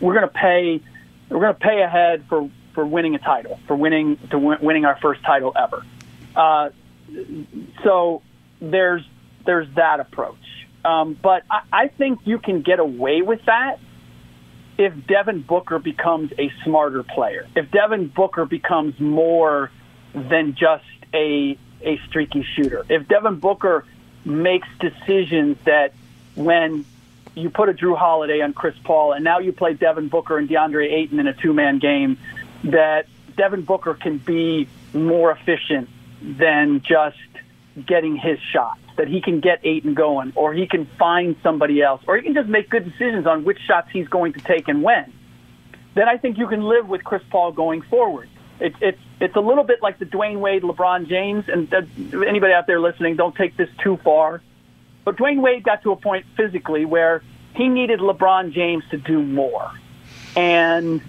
We're 0.00 0.14
going 0.14 0.28
to 0.28 0.34
pay 0.34 0.80
we're 1.28 1.40
going 1.40 1.54
to 1.54 1.60
pay 1.60 1.82
ahead 1.82 2.24
for 2.28 2.50
for 2.74 2.86
winning 2.86 3.14
a 3.14 3.18
title, 3.18 3.58
for 3.66 3.76
winning 3.76 4.18
to 4.30 4.38
win, 4.38 4.58
winning 4.60 4.84
our 4.84 4.98
first 5.00 5.22
title 5.22 5.52
ever. 5.56 5.84
Uh, 6.34 6.70
so 7.84 8.22
there's 8.60 9.02
there's 9.44 9.68
that 9.74 10.00
approach. 10.00 10.38
Um, 10.84 11.16
but 11.20 11.44
I, 11.50 11.62
I 11.72 11.88
think 11.88 12.20
you 12.24 12.38
can 12.38 12.62
get 12.62 12.80
away 12.80 13.22
with 13.22 13.44
that 13.46 13.78
if 14.78 14.92
Devin 15.06 15.42
Booker 15.42 15.78
becomes 15.78 16.32
a 16.38 16.50
smarter 16.64 17.02
player. 17.02 17.46
If 17.54 17.70
Devin 17.70 18.08
Booker 18.08 18.46
becomes 18.46 18.98
more 18.98 19.70
than 20.14 20.54
just 20.54 20.84
a 21.14 21.58
a 21.82 21.98
streaky 22.08 22.46
shooter. 22.54 22.84
If 22.88 23.08
Devin 23.08 23.40
Booker 23.40 23.84
makes 24.24 24.68
decisions 24.78 25.56
that 25.64 25.94
when 26.36 26.84
you 27.34 27.50
put 27.50 27.68
a 27.68 27.72
Jrue 27.72 27.96
Holiday 27.96 28.40
on 28.40 28.52
Chris 28.52 28.74
Paul 28.84 29.12
and 29.12 29.24
now 29.24 29.38
you 29.38 29.52
play 29.52 29.74
Devin 29.74 30.08
Booker 30.08 30.38
and 30.38 30.48
DeAndre 30.48 30.92
Ayton 30.92 31.18
in 31.18 31.26
a 31.26 31.32
two 31.32 31.52
man 31.52 31.78
game, 31.78 32.18
that 32.64 33.06
Devin 33.36 33.62
Booker 33.62 33.94
can 33.94 34.18
be 34.18 34.68
more 34.92 35.30
efficient 35.30 35.88
than 36.22 36.82
just 36.82 37.16
getting 37.86 38.16
his 38.16 38.38
shots, 38.52 38.80
that 38.96 39.08
he 39.08 39.20
can 39.20 39.40
get 39.40 39.60
Ayton 39.64 39.94
going, 39.94 40.32
or 40.34 40.52
he 40.52 40.66
can 40.66 40.86
find 40.98 41.36
somebody 41.42 41.82
else, 41.82 42.02
or 42.06 42.16
he 42.16 42.22
can 42.22 42.34
just 42.34 42.48
make 42.48 42.68
good 42.68 42.84
decisions 42.84 43.26
on 43.26 43.44
which 43.44 43.58
shots 43.66 43.88
he's 43.92 44.08
going 44.08 44.34
to 44.34 44.40
take 44.40 44.68
and 44.68 44.82
when, 44.82 45.12
then 45.94 46.08
I 46.08 46.16
think 46.18 46.38
you 46.38 46.46
can 46.46 46.62
live 46.62 46.88
with 46.88 47.04
Chris 47.04 47.22
Paul 47.30 47.52
going 47.52 47.82
forward. 47.82 48.28
It's 48.60 48.76
it's 48.80 48.98
it's 49.20 49.36
a 49.36 49.40
little 49.40 49.64
bit 49.64 49.82
like 49.82 49.98
the 49.98 50.04
Dwyane 50.04 50.38
Wade, 50.38 50.62
LeBron 50.62 51.08
James, 51.08 51.44
and 51.48 51.72
uh, 51.72 51.82
anybody 52.26 52.52
out 52.52 52.66
there 52.66 52.80
listening, 52.80 53.16
don't 53.16 53.34
take 53.34 53.56
this 53.56 53.68
too 53.82 53.98
far. 54.04 54.42
But 55.04 55.16
Dwyane 55.16 55.40
Wade 55.40 55.64
got 55.64 55.82
to 55.82 55.92
a 55.92 55.96
point 55.96 56.26
physically 56.36 56.84
where 56.84 57.22
he 57.54 57.68
needed 57.68 58.00
LeBron 58.00 58.52
James 58.52 58.84
to 58.90 58.98
do 58.98 59.22
more, 59.22 59.70
and 60.36 61.02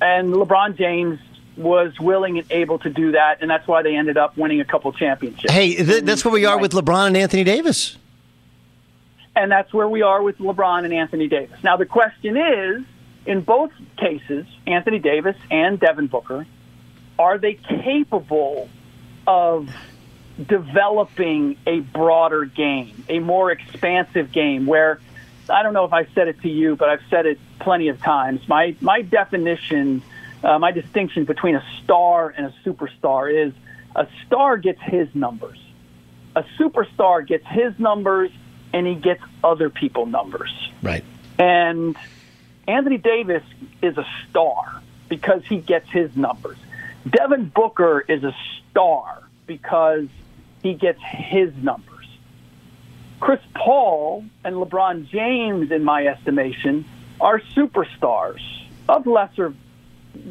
and 0.00 0.32
LeBron 0.32 0.76
James 0.76 1.18
was 1.56 1.98
willing 1.98 2.38
and 2.38 2.50
able 2.50 2.78
to 2.80 2.90
do 2.90 3.12
that, 3.12 3.38
and 3.40 3.50
that's 3.50 3.66
why 3.66 3.82
they 3.82 3.96
ended 3.96 4.16
up 4.18 4.36
winning 4.36 4.60
a 4.60 4.64
couple 4.64 4.92
championships. 4.92 5.52
Hey, 5.52 5.74
th- 5.74 6.04
that's 6.04 6.24
where 6.24 6.32
we 6.32 6.44
are 6.44 6.58
with 6.58 6.72
LeBron 6.72 7.08
and 7.08 7.16
Anthony 7.16 7.44
Davis. 7.44 7.96
And 9.34 9.50
that's 9.50 9.72
where 9.72 9.88
we 9.88 10.02
are 10.02 10.22
with 10.22 10.38
LeBron 10.38 10.84
and 10.84 10.94
Anthony 10.94 11.28
Davis. 11.28 11.62
Now, 11.62 11.76
the 11.76 11.86
question 11.86 12.36
is 12.36 12.84
in 13.26 13.40
both 13.40 13.70
cases, 13.96 14.46
Anthony 14.66 14.98
Davis 14.98 15.36
and 15.50 15.78
Devin 15.78 16.06
Booker, 16.06 16.46
are 17.18 17.38
they 17.38 17.54
capable 17.54 18.68
of 19.26 19.68
developing 20.46 21.56
a 21.66 21.80
broader 21.80 22.44
game, 22.44 23.04
a 23.08 23.18
more 23.18 23.50
expansive 23.50 24.32
game 24.32 24.66
where 24.66 25.00
I 25.48 25.62
don't 25.62 25.74
know 25.74 25.84
if 25.84 25.92
I've 25.92 26.08
said 26.14 26.28
it 26.28 26.40
to 26.42 26.48
you, 26.48 26.76
but 26.76 26.88
I've 26.88 27.02
said 27.10 27.26
it 27.26 27.38
plenty 27.60 27.88
of 27.88 28.00
times. 28.00 28.46
My 28.48 28.76
my 28.80 29.02
definition 29.02 30.02
uh, 30.42 30.58
my 30.58 30.70
distinction 30.70 31.24
between 31.24 31.56
a 31.56 31.64
star 31.82 32.28
and 32.36 32.46
a 32.46 32.54
superstar 32.64 33.32
is 33.32 33.52
a 33.94 34.06
star 34.26 34.56
gets 34.56 34.80
his 34.82 35.08
numbers. 35.14 35.58
A 36.34 36.44
superstar 36.58 37.26
gets 37.26 37.46
his 37.46 37.78
numbers 37.78 38.30
and 38.72 38.86
he 38.86 38.94
gets 38.94 39.22
other 39.42 39.70
people 39.70 40.06
numbers. 40.06 40.52
Right. 40.82 41.02
And 41.38 41.96
Anthony 42.68 42.98
Davis 42.98 43.42
is 43.82 43.96
a 43.96 44.06
star 44.28 44.82
because 45.08 45.44
he 45.46 45.58
gets 45.58 45.88
his 45.88 46.14
numbers. 46.16 46.58
Devin 47.08 47.52
Booker 47.54 48.00
is 48.00 48.22
a 48.24 48.34
star 48.70 49.22
because 49.46 50.08
he 50.62 50.74
gets 50.74 51.00
his 51.02 51.54
numbers. 51.56 51.95
Chris 53.20 53.40
Paul 53.54 54.24
and 54.44 54.56
LeBron 54.56 55.08
James, 55.08 55.70
in 55.70 55.84
my 55.84 56.06
estimation, 56.06 56.84
are 57.20 57.40
superstars 57.56 58.42
of 58.88 59.06
lesser 59.06 59.54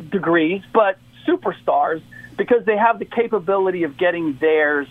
degrees, 0.09 0.61
but 0.73 0.97
superstars 1.27 2.01
because 2.37 2.65
they 2.65 2.77
have 2.77 2.99
the 2.99 3.05
capability 3.05 3.83
of 3.83 3.97
getting 3.97 4.37
theirs 4.39 4.87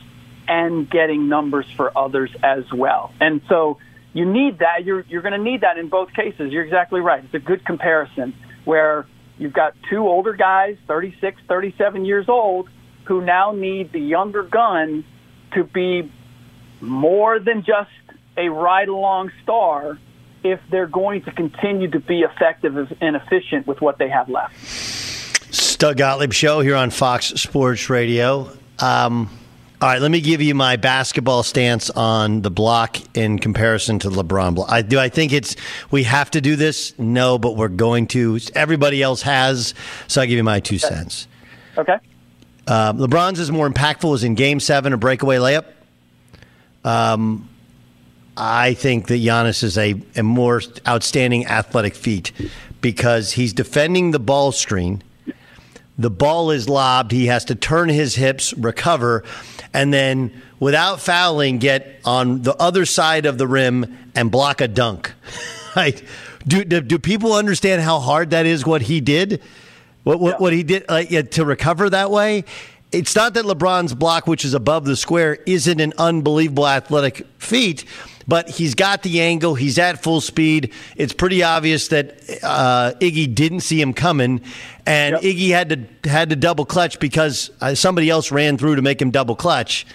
and 0.49 0.91
getting 0.91 1.29
numbers 1.29 1.66
for 1.77 1.97
others 1.97 2.31
as 2.43 2.65
well. 2.73 3.12
And 3.21 3.41
so 3.49 3.79
you 4.12 4.25
need 4.31 4.59
that. 4.59 4.85
You're, 4.85 5.05
you're 5.09 5.23
going 5.23 5.33
to 5.33 5.43
need 5.43 5.62
that 5.62 5.79
in 5.79 5.89
both 5.89 6.12
cases. 6.12 6.53
You're 6.53 6.65
exactly 6.65 7.01
right. 7.01 7.25
It's 7.25 7.35
a 7.35 7.39
good 7.39 7.65
comparison 7.65 8.35
where 8.65 9.07
you've 9.39 9.53
got 9.53 9.75
two 9.91 10.07
older 10.07 10.33
guys, 10.33 10.77
36, 10.87 11.41
37 11.49 12.05
years 12.05 12.29
old, 12.29 12.69
who 13.05 13.21
now 13.21 13.53
need 13.53 13.93
the 13.93 14.01
younger 14.01 14.43
gun 14.43 15.05
to 15.55 15.65
be 15.65 16.11
more 16.80 17.38
than 17.38 17.64
just 17.64 17.90
a 18.36 18.48
ride 18.48 18.88
along 18.88 19.30
star 19.42 19.98
if 20.42 20.60
they're 20.70 20.86
going 20.86 21.22
to 21.22 21.32
continue 21.32 21.90
to 21.90 22.01
be 22.01 22.20
effective 22.20 22.76
and 23.01 23.16
efficient 23.16 23.66
with 23.66 23.80
what 23.80 23.98
they 23.98 24.09
have 24.09 24.28
left. 24.28 24.55
Doug 25.78 25.96
Gottlieb 25.96 26.32
Show 26.32 26.60
here 26.60 26.76
on 26.76 26.90
Fox 26.90 27.26
Sports 27.26 27.90
Radio. 27.90 28.51
Um, 28.78 29.30
all 29.80 29.88
right, 29.90 30.01
let 30.01 30.10
me 30.10 30.20
give 30.20 30.40
you 30.40 30.55
my 30.55 30.76
basketball 30.76 31.42
stance 31.42 31.90
on 31.90 32.42
the 32.42 32.51
block 32.51 32.96
in 33.14 33.38
comparison 33.38 33.98
to 34.01 34.09
LeBron. 34.09 34.64
I, 34.68 34.82
do 34.82 34.98
I 34.98 35.09
think 35.09 35.32
it's 35.32 35.56
we 35.90 36.05
have 36.05 36.30
to 36.30 36.40
do 36.40 36.56
this? 36.56 36.98
No, 36.98 37.38
but 37.38 37.56
we're 37.56 37.68
going 37.68 38.06
to. 38.09 38.38
Everybody 38.55 39.02
else 39.02 39.22
has, 39.22 39.74
so 40.06 40.22
I 40.22 40.26
give 40.26 40.36
you 40.36 40.44
my 40.44 40.60
two 40.60 40.78
cents. 40.78 41.28
Okay. 41.76 41.98
Uh, 42.66 42.94
LeBron's 42.94 43.38
is 43.38 43.51
more 43.51 43.68
impactful 43.68 44.14
is 44.14 44.24
in 44.24 44.34
Game 44.34 44.59
Seven, 44.60 44.92
a 44.92 44.96
breakaway 44.96 45.36
layup. 45.36 45.66
Um, 46.85 47.48
I 48.36 48.74
think 48.74 49.06
that 49.09 49.23
Giannis 49.23 49.62
is 49.62 49.78
a, 49.78 49.94
a 50.16 50.23
more 50.23 50.61
outstanding 50.86 51.47
athletic 51.47 51.94
feat 51.94 52.32
because 52.81 53.32
he's 53.32 53.52
defending 53.52 54.11
the 54.11 54.19
ball 54.19 54.52
screen. 54.52 55.02
The 55.97 56.11
ball 56.11 56.51
is 56.51 56.69
lobbed. 56.69 57.12
He 57.12 57.27
has 57.27 57.44
to 57.47 57.55
turn 57.55 57.89
his 57.89 58.16
hips, 58.16 58.52
recover, 58.55 59.23
and 59.73 59.94
then 59.94 60.43
without 60.59 61.01
fouling, 61.01 61.59
get 61.59 62.01
on 62.05 62.43
the 62.43 62.56
other 62.56 62.85
side 62.85 63.27
of 63.27 63.39
the 63.39 63.47
rim 63.47 63.97
and 64.15 64.31
block 64.31 64.61
a 64.61 64.66
dunk. 64.66 65.12
like, 65.77 66.05
do, 66.47 66.65
do, 66.65 66.81
do 66.81 66.98
people 66.98 67.32
understand 67.32 67.82
how 67.82 68.01
hard 68.01 68.31
that 68.31 68.44
is? 68.44 68.66
What 68.66 68.82
he 68.82 69.01
did, 69.01 69.40
what 70.02 70.19
what, 70.19 70.40
what 70.40 70.52
he 70.52 70.65
did 70.65 70.85
like, 70.89 71.11
yeah, 71.11 71.23
to 71.23 71.44
recover 71.44 71.89
that 71.90 72.11
way. 72.11 72.44
It's 72.95 73.16
not 73.16 73.35
that 73.35 73.45
LeBron's 73.45 73.93
block, 73.93 74.27
which 74.27 74.45
is 74.45 74.55
above 74.55 74.85
the 74.85 74.97
square, 74.97 75.35
isn't 75.47 75.81
an 75.81 75.93
unbelievable 75.99 76.69
athletic 76.69 77.27
feat 77.39 77.85
but 78.27 78.49
he's 78.49 78.75
got 78.75 79.03
the 79.03 79.21
angle. 79.21 79.55
He's 79.55 79.79
at 79.79 80.03
full 80.03 80.21
speed. 80.21 80.73
It's 80.97 81.12
pretty 81.12 81.43
obvious 81.43 81.89
that 81.89 82.19
uh, 82.43 82.93
Iggy 83.01 83.35
didn't 83.35 83.61
see 83.61 83.81
him 83.81 83.93
coming, 83.93 84.41
and 84.87 85.19
yep. 85.21 85.23
Iggy 85.23 85.49
had 85.51 85.69
to 86.03 86.09
had 86.11 86.31
to 86.31 86.37
double 86.37 86.65
clutch 86.65 86.99
because 86.99 87.51
uh, 87.61 87.75
somebody 87.75 88.11
else 88.11 88.33
ran 88.33 88.57
through 88.57 88.77
to 88.77 88.83
make 88.83 89.01
him 89.01 89.11
double 89.11 89.37
clutch. 89.37 89.87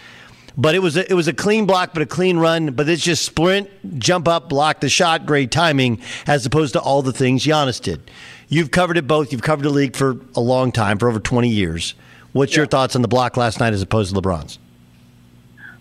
But 0.58 0.76
it 0.76 0.80
was 0.80 0.98
a, 0.98 1.10
it 1.10 1.14
was 1.14 1.28
a 1.28 1.34
clean 1.34 1.66
block, 1.66 1.94
but 1.94 2.02
a 2.02 2.06
clean 2.06 2.38
run. 2.38 2.72
But 2.74 2.90
it's 2.90 3.04
just 3.04 3.24
sprint, 3.24 3.70
jump 3.98 4.28
up, 4.28 4.50
block 4.50 4.82
the 4.82 4.90
shot, 4.90 5.26
great 5.26 5.52
timing, 5.52 6.02
as 6.28 6.46
opposed 6.46 6.74
to 6.74 6.82
all 6.82 7.02
the 7.02 7.14
things 7.14 7.46
Giannis 7.46 7.82
did. 7.82 8.12
You've 8.50 8.72
covered 8.72 8.98
it 8.98 9.08
both. 9.08 9.32
You've 9.32 9.44
covered 9.44 9.64
the 9.64 9.70
league 9.70 9.96
for 9.96 10.18
a 10.36 10.42
long 10.42 10.72
time, 10.72 10.98
for 10.98 11.10
over 11.10 11.20
twenty 11.20 11.50
years. 11.50 11.94
What's 12.34 12.53
yeah. 12.53 12.60
your 12.60 12.68
thoughts 12.68 12.95
on 12.95 13.01
the 13.01 13.07
block 13.07 13.38
last 13.38 13.60
night 13.60 13.73
as 13.73 13.81
opposed 13.81 14.14
to 14.14 14.22
LeBron's? 14.22 14.60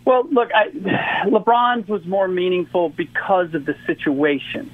Well, 0.05 0.27
look, 0.31 0.51
I, 0.55 0.71
LeBron's 1.27 1.89
was 1.89 2.05
more 2.07 2.29
meaningful 2.29 2.89
because 2.89 3.53
of 3.55 3.67
the 3.67 3.77
situation. 3.87 4.71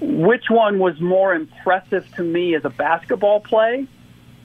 Which 0.00 0.50
one 0.50 0.78
was 0.78 1.00
more 1.00 1.34
impressive 1.34 2.06
to 2.16 2.22
me 2.22 2.54
as 2.54 2.64
a 2.66 2.70
basketball 2.70 3.40
play? 3.40 3.86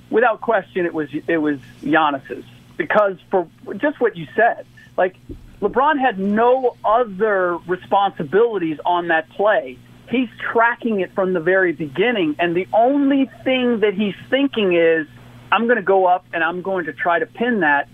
Without 0.10 0.40
question, 0.40 0.86
it 0.86 0.94
was 0.94 1.10
it 1.28 1.38
was 1.38 1.60
Giannis's 1.84 2.46
because 2.78 3.18
for 3.30 3.48
just 3.78 4.00
what 4.00 4.16
you 4.16 4.28
said, 4.36 4.66
like 4.98 5.18
LeBron 5.62 6.00
had 6.00 6.18
no 6.18 6.76
other 6.84 7.58
responsibilities 7.68 8.80
on 8.86 9.10
that 9.10 9.30
play. 9.30 9.78
He's 10.10 10.30
tracking 10.52 11.00
it 11.02 11.14
from 11.14 11.34
the 11.34 11.40
very 11.40 11.72
beginning, 11.72 12.36
and 12.40 12.56
the 12.56 12.68
only 12.74 13.30
thing 13.44 13.82
that 13.82 13.94
he's 13.94 14.16
thinking 14.30 14.74
is, 14.74 15.08
"I'm 15.52 15.66
going 15.66 15.78
to 15.78 15.84
go 15.84 16.06
up 16.06 16.26
and 16.34 16.44
I'm 16.44 16.62
going 16.62 16.86
to 16.86 16.94
try 16.94 17.20
to 17.20 17.26
pin 17.26 17.62
that." 17.62 17.88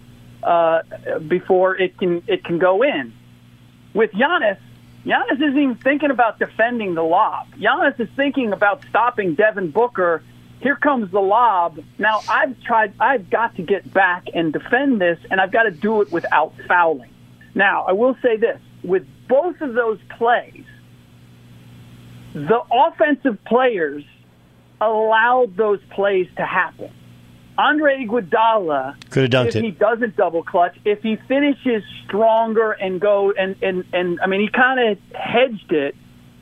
uh, 0.43 0.81
before 1.27 1.75
it 1.75 1.97
can 1.97 2.23
it 2.27 2.43
can 2.43 2.59
go 2.59 2.83
in. 2.83 3.13
With 3.93 4.11
Giannis, 4.11 4.59
Giannis 5.05 5.35
isn't 5.35 5.57
even 5.57 5.75
thinking 5.75 6.11
about 6.11 6.39
defending 6.39 6.95
the 6.95 7.03
lob. 7.03 7.47
Giannis 7.55 7.99
is 7.99 8.09
thinking 8.15 8.53
about 8.53 8.83
stopping 8.89 9.35
Devin 9.35 9.71
Booker. 9.71 10.23
Here 10.59 10.75
comes 10.75 11.11
the 11.11 11.19
lob. 11.19 11.79
Now 11.97 12.21
I've 12.27 12.59
tried. 12.61 12.93
I've 12.99 13.29
got 13.29 13.55
to 13.57 13.61
get 13.61 13.91
back 13.93 14.27
and 14.33 14.53
defend 14.53 15.01
this, 15.01 15.19
and 15.29 15.39
I've 15.39 15.51
got 15.51 15.63
to 15.63 15.71
do 15.71 16.01
it 16.01 16.11
without 16.11 16.53
fouling. 16.67 17.11
Now 17.55 17.85
I 17.87 17.93
will 17.93 18.15
say 18.21 18.37
this: 18.37 18.59
with 18.83 19.05
both 19.27 19.59
of 19.61 19.73
those 19.73 19.99
plays, 20.17 20.65
the 22.33 22.61
offensive 22.71 23.43
players 23.45 24.03
allowed 24.79 25.57
those 25.57 25.79
plays 25.89 26.27
to 26.37 26.45
happen. 26.45 26.91
Andre 27.57 28.05
Iguodala 28.05 28.95
could 29.09 29.33
have 29.33 29.45
dunked 29.45 29.49
if 29.49 29.55
it. 29.57 29.63
he 29.63 29.71
doesn't 29.71 30.15
double 30.15 30.43
clutch, 30.43 30.77
if 30.85 31.01
he 31.01 31.15
finishes 31.27 31.83
stronger 32.05 32.71
and 32.71 33.01
go 33.01 33.31
and 33.31 33.55
and 33.63 33.85
and 33.93 34.19
I 34.21 34.27
mean 34.27 34.41
he 34.41 34.49
kind 34.49 34.91
of 34.91 34.97
hedged 35.13 35.71
it 35.71 35.95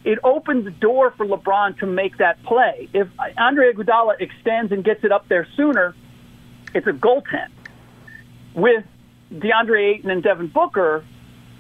it 0.06 0.20
opens 0.24 0.66
the 0.66 0.72
door 0.72 1.12
for 1.18 1.26
LeBron 1.26 1.80
to 1.80 1.88
make 1.88 2.20
that 2.20 2.42
play. 2.44 2.88
If 2.94 3.08
Andre 3.38 3.74
Iguodala 3.74 4.22
extends 4.22 4.72
and 4.72 4.84
gets 4.84 5.04
it 5.04 5.12
up 5.12 5.28
there 5.28 5.48
sooner, 5.58 5.96
it's 6.76 6.86
a 6.86 6.92
goaltend. 6.92 7.50
With 8.54 8.86
DeAndre 9.34 9.96
Ayton 9.96 10.12
and 10.12 10.22
Devin 10.22 10.48
Booker, 10.48 11.04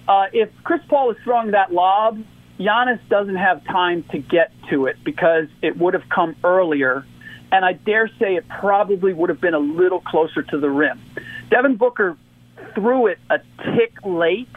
uh, 0.08 0.26
if 0.32 0.50
Chris 0.64 0.82
Paul 0.88 1.12
is 1.12 1.18
throwing 1.24 1.52
that 1.52 1.74
lob, 1.74 2.24
Giannis 2.60 3.00
doesn't 3.10 3.36
have 3.36 3.66
time 3.66 4.04
to 4.12 4.20
get 4.20 4.52
to 4.70 4.86
it 4.86 4.98
because 5.04 5.48
it 5.64 5.76
would 5.78 5.96
have 5.96 6.08
come 6.08 6.36
earlier. 6.44 7.04
And 7.52 7.64
I 7.64 7.74
dare 7.74 8.10
say 8.20 8.36
it 8.36 8.48
probably 8.48 9.14
would 9.14 9.30
have 9.30 9.42
been 9.42 9.54
a 9.54 9.60
little 9.60 10.02
closer 10.02 10.42
to 10.42 10.60
the 10.60 10.70
rim. 10.70 11.02
Devin 11.50 11.78
Booker 11.78 12.18
threw 12.74 13.08
it 13.08 13.20
a 13.30 13.40
tick 13.76 13.94
late 14.04 14.48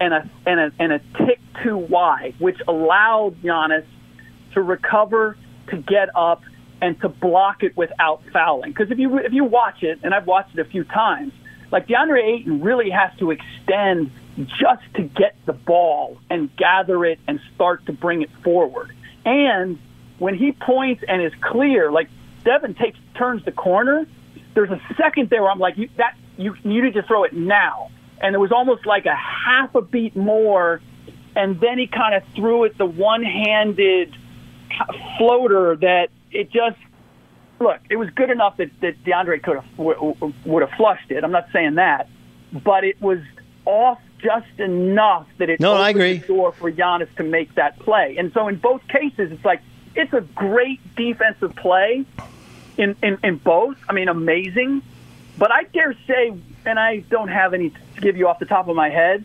and 0.00 0.14
a 0.14 0.30
and 0.46 0.60
a 0.60 0.72
and 0.78 0.92
a 0.92 0.98
tick 1.26 1.40
too 1.62 1.76
wide, 1.76 2.34
which 2.38 2.58
allowed 2.68 3.40
Giannis 3.42 3.86
to 4.54 4.62
recover, 4.62 5.36
to 5.68 5.76
get 5.76 6.08
up, 6.14 6.42
and 6.80 7.00
to 7.00 7.08
block 7.08 7.62
it 7.62 7.76
without 7.76 8.22
fouling. 8.32 8.72
Because 8.72 8.90
if 8.90 8.98
you 8.98 9.18
if 9.18 9.32
you 9.32 9.44
watch 9.44 9.82
it, 9.82 10.00
and 10.02 10.14
I've 10.14 10.26
watched 10.26 10.56
it 10.56 10.60
a 10.60 10.64
few 10.70 10.84
times, 10.84 11.32
like 11.70 11.88
DeAndre 11.88 12.22
Ayton 12.22 12.60
really 12.60 12.90
has 12.90 13.10
to 13.18 13.30
extend 13.30 14.10
just 14.46 14.82
to 14.94 15.02
get 15.02 15.34
the 15.46 15.52
ball 15.52 16.18
and 16.30 16.54
gather 16.56 17.04
it 17.04 17.18
and 17.26 17.40
start 17.54 17.86
to 17.86 17.92
bring 17.92 18.22
it 18.22 18.30
forward. 18.44 18.92
And 19.24 19.78
when 20.18 20.34
he 20.34 20.52
points 20.52 21.02
and 21.06 21.22
is 21.22 21.32
clear, 21.40 21.90
like 21.90 22.08
Devin 22.44 22.74
takes 22.74 22.98
turns 23.16 23.44
the 23.44 23.52
corner, 23.52 24.06
there's 24.54 24.70
a 24.70 24.80
second 24.96 25.30
there 25.30 25.42
where 25.42 25.50
I'm 25.50 25.58
like, 25.58 25.76
you, 25.76 25.88
that 25.96 26.16
you, 26.36 26.54
you 26.62 26.82
need 26.82 26.94
to 26.94 27.02
throw 27.02 27.24
it 27.24 27.32
now. 27.32 27.90
And 28.20 28.34
it 28.34 28.38
was 28.38 28.50
almost 28.50 28.86
like 28.86 29.06
a 29.06 29.14
half 29.14 29.74
a 29.74 29.82
beat 29.82 30.16
more, 30.16 30.80
and 31.36 31.60
then 31.60 31.78
he 31.78 31.86
kind 31.86 32.14
of 32.14 32.22
threw 32.34 32.64
it 32.64 32.76
the 32.76 32.86
one-handed 32.86 34.16
floater 35.16 35.76
that 35.76 36.08
it 36.32 36.50
just 36.50 36.78
look. 37.60 37.80
It 37.88 37.96
was 37.96 38.10
good 38.10 38.30
enough 38.30 38.56
that, 38.56 38.70
that 38.80 39.02
DeAndre 39.04 39.42
could 39.42 39.56
have 39.56 39.76
w- 39.76 40.16
would 40.44 40.62
have 40.62 40.76
flushed 40.76 41.10
it. 41.10 41.22
I'm 41.22 41.30
not 41.30 41.46
saying 41.52 41.76
that, 41.76 42.08
but 42.52 42.84
it 42.84 43.00
was 43.00 43.18
off 43.64 44.00
just 44.18 44.58
enough 44.58 45.28
that 45.38 45.48
it 45.48 45.60
no, 45.60 45.72
opened 45.72 45.84
I 45.84 45.90
agree. 45.90 46.18
the 46.18 46.26
door 46.26 46.52
for 46.52 46.72
Giannis 46.72 47.14
to 47.16 47.22
make 47.22 47.54
that 47.54 47.78
play. 47.78 48.16
And 48.18 48.32
so 48.32 48.48
in 48.48 48.56
both 48.56 48.82
cases, 48.88 49.30
it's 49.30 49.44
like 49.44 49.62
it's 49.98 50.12
a 50.12 50.20
great 50.20 50.80
defensive 50.94 51.56
play 51.56 52.06
in, 52.76 52.96
in, 53.02 53.18
in 53.24 53.36
both. 53.36 53.76
I 53.88 53.92
mean, 53.92 54.08
amazing. 54.08 54.80
But 55.36 55.50
I 55.50 55.64
dare 55.64 55.94
say, 56.06 56.38
and 56.64 56.78
I 56.78 56.98
don't 57.00 57.28
have 57.28 57.52
any 57.52 57.70
to 57.70 58.00
give 58.00 58.16
you 58.16 58.28
off 58.28 58.38
the 58.38 58.46
top 58.46 58.68
of 58.68 58.76
my 58.76 58.90
head, 58.90 59.24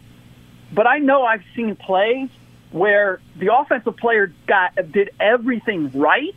but 0.74 0.88
I 0.88 0.98
know 0.98 1.24
I've 1.24 1.44
seen 1.56 1.76
plays 1.76 2.30
where 2.72 3.22
the 3.36 3.56
offensive 3.56 3.96
player 3.98 4.34
got 4.48 4.76
did 4.92 5.12
everything 5.20 5.92
right, 5.94 6.36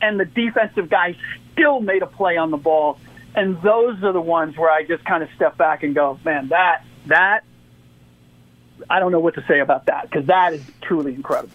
and 0.00 0.20
the 0.20 0.24
defensive 0.24 0.88
guy 0.88 1.16
still 1.52 1.80
made 1.80 2.02
a 2.02 2.06
play 2.06 2.36
on 2.36 2.52
the 2.52 2.56
ball. 2.56 2.98
And 3.34 3.60
those 3.62 4.00
are 4.04 4.12
the 4.12 4.20
ones 4.20 4.56
where 4.56 4.70
I 4.70 4.84
just 4.84 5.04
kind 5.04 5.24
of 5.24 5.28
step 5.34 5.56
back 5.56 5.82
and 5.82 5.92
go, 5.96 6.20
man, 6.24 6.48
that 6.48 6.84
that 7.06 7.42
I 8.88 9.00
don't 9.00 9.10
know 9.10 9.18
what 9.18 9.34
to 9.34 9.44
say 9.48 9.58
about 9.58 9.86
that 9.86 10.08
because 10.08 10.26
that 10.26 10.52
is 10.54 10.62
truly 10.80 11.14
incredible. 11.14 11.50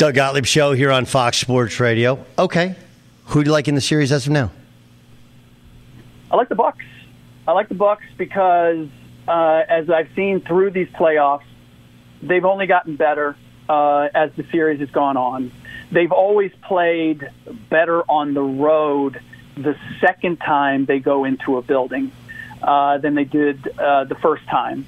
Doug 0.00 0.14
Gottlieb 0.14 0.46
show 0.46 0.72
here 0.72 0.90
on 0.90 1.04
Fox 1.04 1.36
Sports 1.36 1.78
Radio. 1.78 2.24
Okay, 2.38 2.74
who 3.26 3.44
do 3.44 3.48
you 3.48 3.52
like 3.52 3.68
in 3.68 3.74
the 3.74 3.82
series 3.82 4.10
as 4.12 4.26
of 4.26 4.32
now? 4.32 4.50
I 6.30 6.36
like 6.36 6.48
the 6.48 6.54
Bucks. 6.54 6.86
I 7.46 7.52
like 7.52 7.68
the 7.68 7.74
Bucks 7.74 8.06
because, 8.16 8.88
uh, 9.28 9.62
as 9.68 9.90
I've 9.90 10.08
seen 10.16 10.40
through 10.40 10.70
these 10.70 10.88
playoffs, 10.88 11.44
they've 12.22 12.46
only 12.46 12.66
gotten 12.66 12.96
better 12.96 13.36
uh, 13.68 14.08
as 14.14 14.30
the 14.38 14.46
series 14.50 14.80
has 14.80 14.90
gone 14.90 15.18
on. 15.18 15.52
They've 15.92 16.12
always 16.12 16.52
played 16.66 17.28
better 17.68 18.00
on 18.04 18.32
the 18.32 18.40
road 18.40 19.20
the 19.54 19.76
second 20.00 20.38
time 20.38 20.86
they 20.86 21.00
go 21.00 21.26
into 21.26 21.58
a 21.58 21.62
building 21.62 22.10
uh, 22.62 22.96
than 22.96 23.16
they 23.16 23.24
did 23.24 23.68
uh, 23.78 24.04
the 24.04 24.14
first 24.14 24.46
time. 24.46 24.86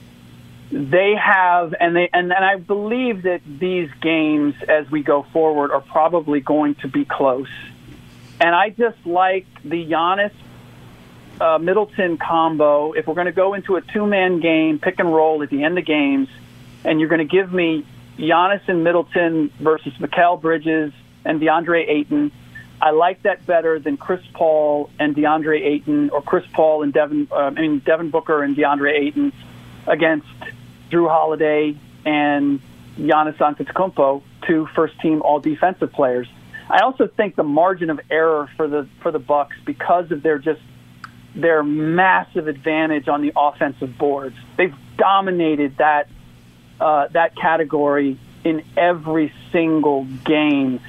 They 0.73 1.15
have, 1.15 1.75
and 1.79 1.95
they, 1.95 2.09
and, 2.13 2.33
and 2.33 2.45
I 2.45 2.57
believe 2.57 3.23
that 3.23 3.43
these 3.47 3.91
games, 4.01 4.55
as 4.67 4.91
we 4.91 5.03
go 5.03 5.23
forward, 5.33 5.71
are 5.71 5.83
probably 5.83 6.41
going 6.41 6.77
to 6.77 6.89
be 6.89 7.05
close. 7.05 7.51
And 8.41 8.55
I 8.55 8.71
just 8.71 8.97
like 9.05 9.47
the 9.63 9.87
Giannis 9.87 10.33
uh, 11.41 11.59
Middleton 11.59 12.17
combo. 12.17 12.93
If 12.93 13.07
we're 13.07 13.15
going 13.15 13.27
to 13.27 13.33
go 13.33 13.55
into 13.55 13.77
a 13.77 13.83
two 13.83 14.07
man 14.07 14.41
game, 14.41 14.79
pick 14.79 14.99
and 14.99 15.13
roll 15.13 15.43
at 15.43 15.51
the 15.51 15.63
end 15.63 15.79
of 15.79 15.85
games, 15.85 16.29
and 16.85 17.01
you're 17.01 17.09
going 17.09 17.27
to 17.27 17.37
give 17.37 17.53
me 17.53 17.85
Giannis 18.19 18.67
and 18.67 18.83
Middleton 18.83 19.53
versus 19.61 19.93
Mikal 19.99 20.41
Bridges 20.41 20.93
and 21.25 21.41
DeAndre 21.41 21.89
Ayton, 21.89 22.33
I 22.81 22.91
like 22.91 23.23
that 23.23 23.47
better 23.47 23.79
than 23.79 23.97
Chris 23.97 24.23
Paul 24.33 24.91
and 24.99 25.15
DeAndre 25.15 25.61
Ayton, 25.65 26.11
or 26.11 26.21
Chris 26.23 26.45
Paul 26.53 26.83
and 26.83 26.93
Devin. 26.93 27.29
Uh, 27.31 27.37
I 27.37 27.51
mean 27.51 27.79
Devin 27.79 28.11
Booker 28.11 28.43
and 28.43 28.57
DeAndre 28.57 28.99
Ayton 28.99 29.33
against 29.87 30.27
Jrue 30.93 31.09
Holiday 31.09 31.77
and 32.05 32.61
Giannis 32.99 33.39
Antetokounmpo, 33.39 34.23
two 34.47 34.69
first-team 34.75 35.23
All-Defensive 35.23 35.93
players. 35.93 36.29
I 36.69 36.81
also 36.81 37.07
think 37.07 37.35
the 37.37 37.43
margin 37.43 37.91
of 37.91 38.01
error 38.11 38.49
for 38.57 38.69
the 38.69 38.89
for 39.03 39.11
the 39.11 39.19
Bucks 39.19 39.57
because 39.65 40.11
of 40.11 40.23
their 40.23 40.39
just 40.39 40.61
their 41.35 41.63
massive 41.63 42.47
advantage 42.47 43.09
on 43.09 43.23
the 43.23 43.33
offensive 43.37 43.99
boards. 43.99 44.37
They've 44.57 44.75
dominated 44.97 45.79
that 45.79 46.09
uh, 46.81 47.09
that 47.09 47.37
category 47.37 48.19
in 48.45 48.65
every 48.77 49.33
single 49.51 50.05
game. 50.05 50.81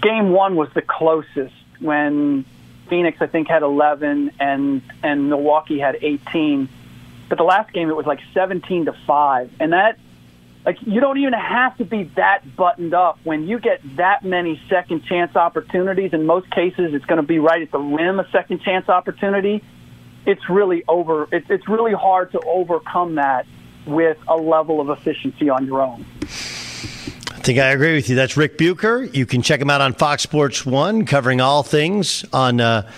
Game 0.00 0.30
one 0.30 0.56
was 0.56 0.68
the 0.74 0.82
closest 0.82 1.54
when 1.80 2.44
Phoenix, 2.88 3.18
I 3.20 3.26
think, 3.26 3.48
had 3.48 3.62
11 3.62 4.32
and 4.38 4.82
and 5.02 5.28
Milwaukee 5.28 5.78
had 5.78 5.98
18. 6.00 6.68
But 7.30 7.38
the 7.38 7.44
last 7.44 7.72
game 7.72 7.88
it 7.88 7.96
was 7.96 8.06
like 8.06 8.18
17 8.34 8.86
to 8.86 8.92
five, 9.06 9.50
and 9.60 9.72
that 9.72 9.98
like 10.66 10.76
you 10.82 11.00
don't 11.00 11.16
even 11.16 11.32
have 11.32 11.78
to 11.78 11.84
be 11.84 12.04
that 12.16 12.56
buttoned 12.56 12.92
up 12.92 13.18
when 13.24 13.46
you 13.46 13.58
get 13.58 13.80
that 13.96 14.24
many 14.24 14.60
second 14.68 15.04
chance 15.04 15.34
opportunities. 15.36 16.12
In 16.12 16.26
most 16.26 16.50
cases, 16.50 16.92
it's 16.92 17.04
going 17.06 17.20
to 17.20 17.26
be 17.26 17.38
right 17.38 17.62
at 17.62 17.70
the 17.70 17.78
rim 17.78 18.20
a 18.20 18.28
second 18.30 18.60
chance 18.62 18.88
opportunity. 18.88 19.62
It's 20.26 20.50
really 20.50 20.84
over. 20.88 21.28
It's 21.32 21.48
it's 21.48 21.68
really 21.68 21.94
hard 21.94 22.32
to 22.32 22.40
overcome 22.40 23.14
that 23.14 23.46
with 23.86 24.18
a 24.28 24.36
level 24.36 24.80
of 24.80 24.90
efficiency 24.90 25.48
on 25.48 25.64
your 25.66 25.80
own. 25.80 26.04
I 26.22 27.42
think 27.42 27.58
I 27.60 27.70
agree 27.70 27.94
with 27.94 28.10
you. 28.10 28.16
That's 28.16 28.36
Ric 28.36 28.58
Bucher. 28.58 29.04
You 29.04 29.24
can 29.24 29.40
check 29.40 29.60
him 29.60 29.70
out 29.70 29.80
on 29.80 29.94
Fox 29.94 30.22
Sports 30.22 30.66
One, 30.66 31.06
covering 31.06 31.40
all 31.40 31.62
things 31.62 32.24
on 32.34 32.60
uh, 32.60 32.90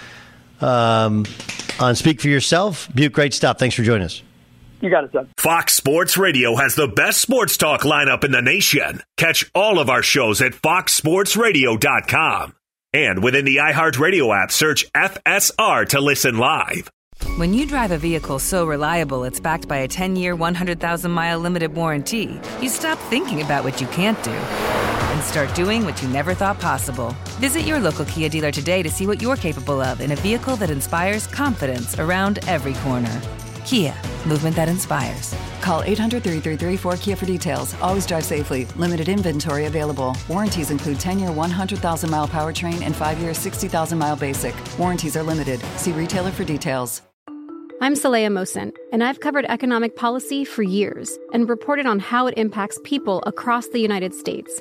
um, 0.60 1.26
Uh, 1.82 1.86
on 1.86 1.96
Speak 1.96 2.20
for 2.20 2.28
Yourself. 2.28 2.88
Buke, 2.94 3.12
great 3.12 3.34
stuff. 3.34 3.58
Thanks 3.58 3.74
for 3.74 3.82
joining 3.82 4.04
us. 4.04 4.22
You 4.80 4.90
got 4.90 5.04
it, 5.04 5.12
Doug. 5.12 5.28
Fox 5.36 5.74
Sports 5.74 6.16
Radio 6.16 6.56
has 6.56 6.74
the 6.74 6.88
best 6.88 7.20
sports 7.20 7.56
talk 7.56 7.82
lineup 7.82 8.24
in 8.24 8.30
the 8.30 8.40
nation. 8.40 9.02
Catch 9.16 9.50
all 9.54 9.78
of 9.78 9.90
our 9.90 10.02
shows 10.02 10.40
at 10.40 10.52
foxsportsradio.com. 10.52 12.54
And 12.94 13.22
within 13.22 13.44
the 13.44 13.56
iHeartRadio 13.56 14.42
app, 14.42 14.52
search 14.52 14.90
FSR 14.92 15.88
to 15.88 16.00
listen 16.00 16.38
live. 16.38 16.90
When 17.36 17.54
you 17.54 17.66
drive 17.66 17.92
a 17.92 17.98
vehicle 17.98 18.38
so 18.38 18.66
reliable 18.66 19.24
it's 19.24 19.40
backed 19.40 19.68
by 19.68 19.78
a 19.78 19.88
10 19.88 20.16
year, 20.16 20.36
100,000 20.36 21.10
mile 21.10 21.38
limited 21.38 21.74
warranty, 21.74 22.40
you 22.60 22.68
stop 22.68 22.98
thinking 22.98 23.42
about 23.42 23.64
what 23.64 23.80
you 23.80 23.86
can't 23.88 24.22
do 24.22 24.91
and 25.12 25.22
start 25.22 25.54
doing 25.54 25.84
what 25.84 26.02
you 26.02 26.08
never 26.08 26.34
thought 26.34 26.58
possible. 26.58 27.14
Visit 27.38 27.60
your 27.60 27.78
local 27.78 28.04
Kia 28.06 28.28
dealer 28.28 28.50
today 28.50 28.82
to 28.82 28.90
see 28.90 29.06
what 29.06 29.20
you're 29.20 29.36
capable 29.36 29.80
of 29.80 30.00
in 30.00 30.12
a 30.12 30.16
vehicle 30.16 30.56
that 30.56 30.70
inspires 30.70 31.26
confidence 31.26 31.98
around 31.98 32.40
every 32.48 32.74
corner. 32.74 33.20
Kia, 33.64 33.94
movement 34.26 34.56
that 34.56 34.68
inspires. 34.68 35.34
Call 35.60 35.82
800 35.82 36.22
333 36.22 36.90
4KIA 36.90 37.16
for 37.16 37.26
details. 37.26 37.74
Always 37.80 38.06
drive 38.06 38.24
safely. 38.24 38.64
Limited 38.76 39.08
inventory 39.08 39.66
available. 39.66 40.16
Warranties 40.28 40.70
include 40.70 40.98
10 40.98 41.18
year 41.18 41.30
100,000 41.30 42.10
mile 42.10 42.26
powertrain 42.26 42.82
and 42.82 42.96
5 42.96 43.18
year 43.18 43.34
60,000 43.34 43.98
mile 43.98 44.16
basic. 44.16 44.54
Warranties 44.78 45.16
are 45.16 45.22
limited. 45.22 45.60
See 45.76 45.92
retailer 45.92 46.30
for 46.30 46.44
details. 46.44 47.02
I'm 47.80 47.94
Saleha 47.94 48.28
Mohsin, 48.28 48.72
and 48.92 49.02
I've 49.02 49.18
covered 49.18 49.44
economic 49.46 49.96
policy 49.96 50.44
for 50.44 50.62
years 50.62 51.18
and 51.32 51.48
reported 51.48 51.84
on 51.84 51.98
how 51.98 52.28
it 52.28 52.34
impacts 52.36 52.78
people 52.84 53.24
across 53.26 53.66
the 53.66 53.80
United 53.80 54.14
States. 54.14 54.60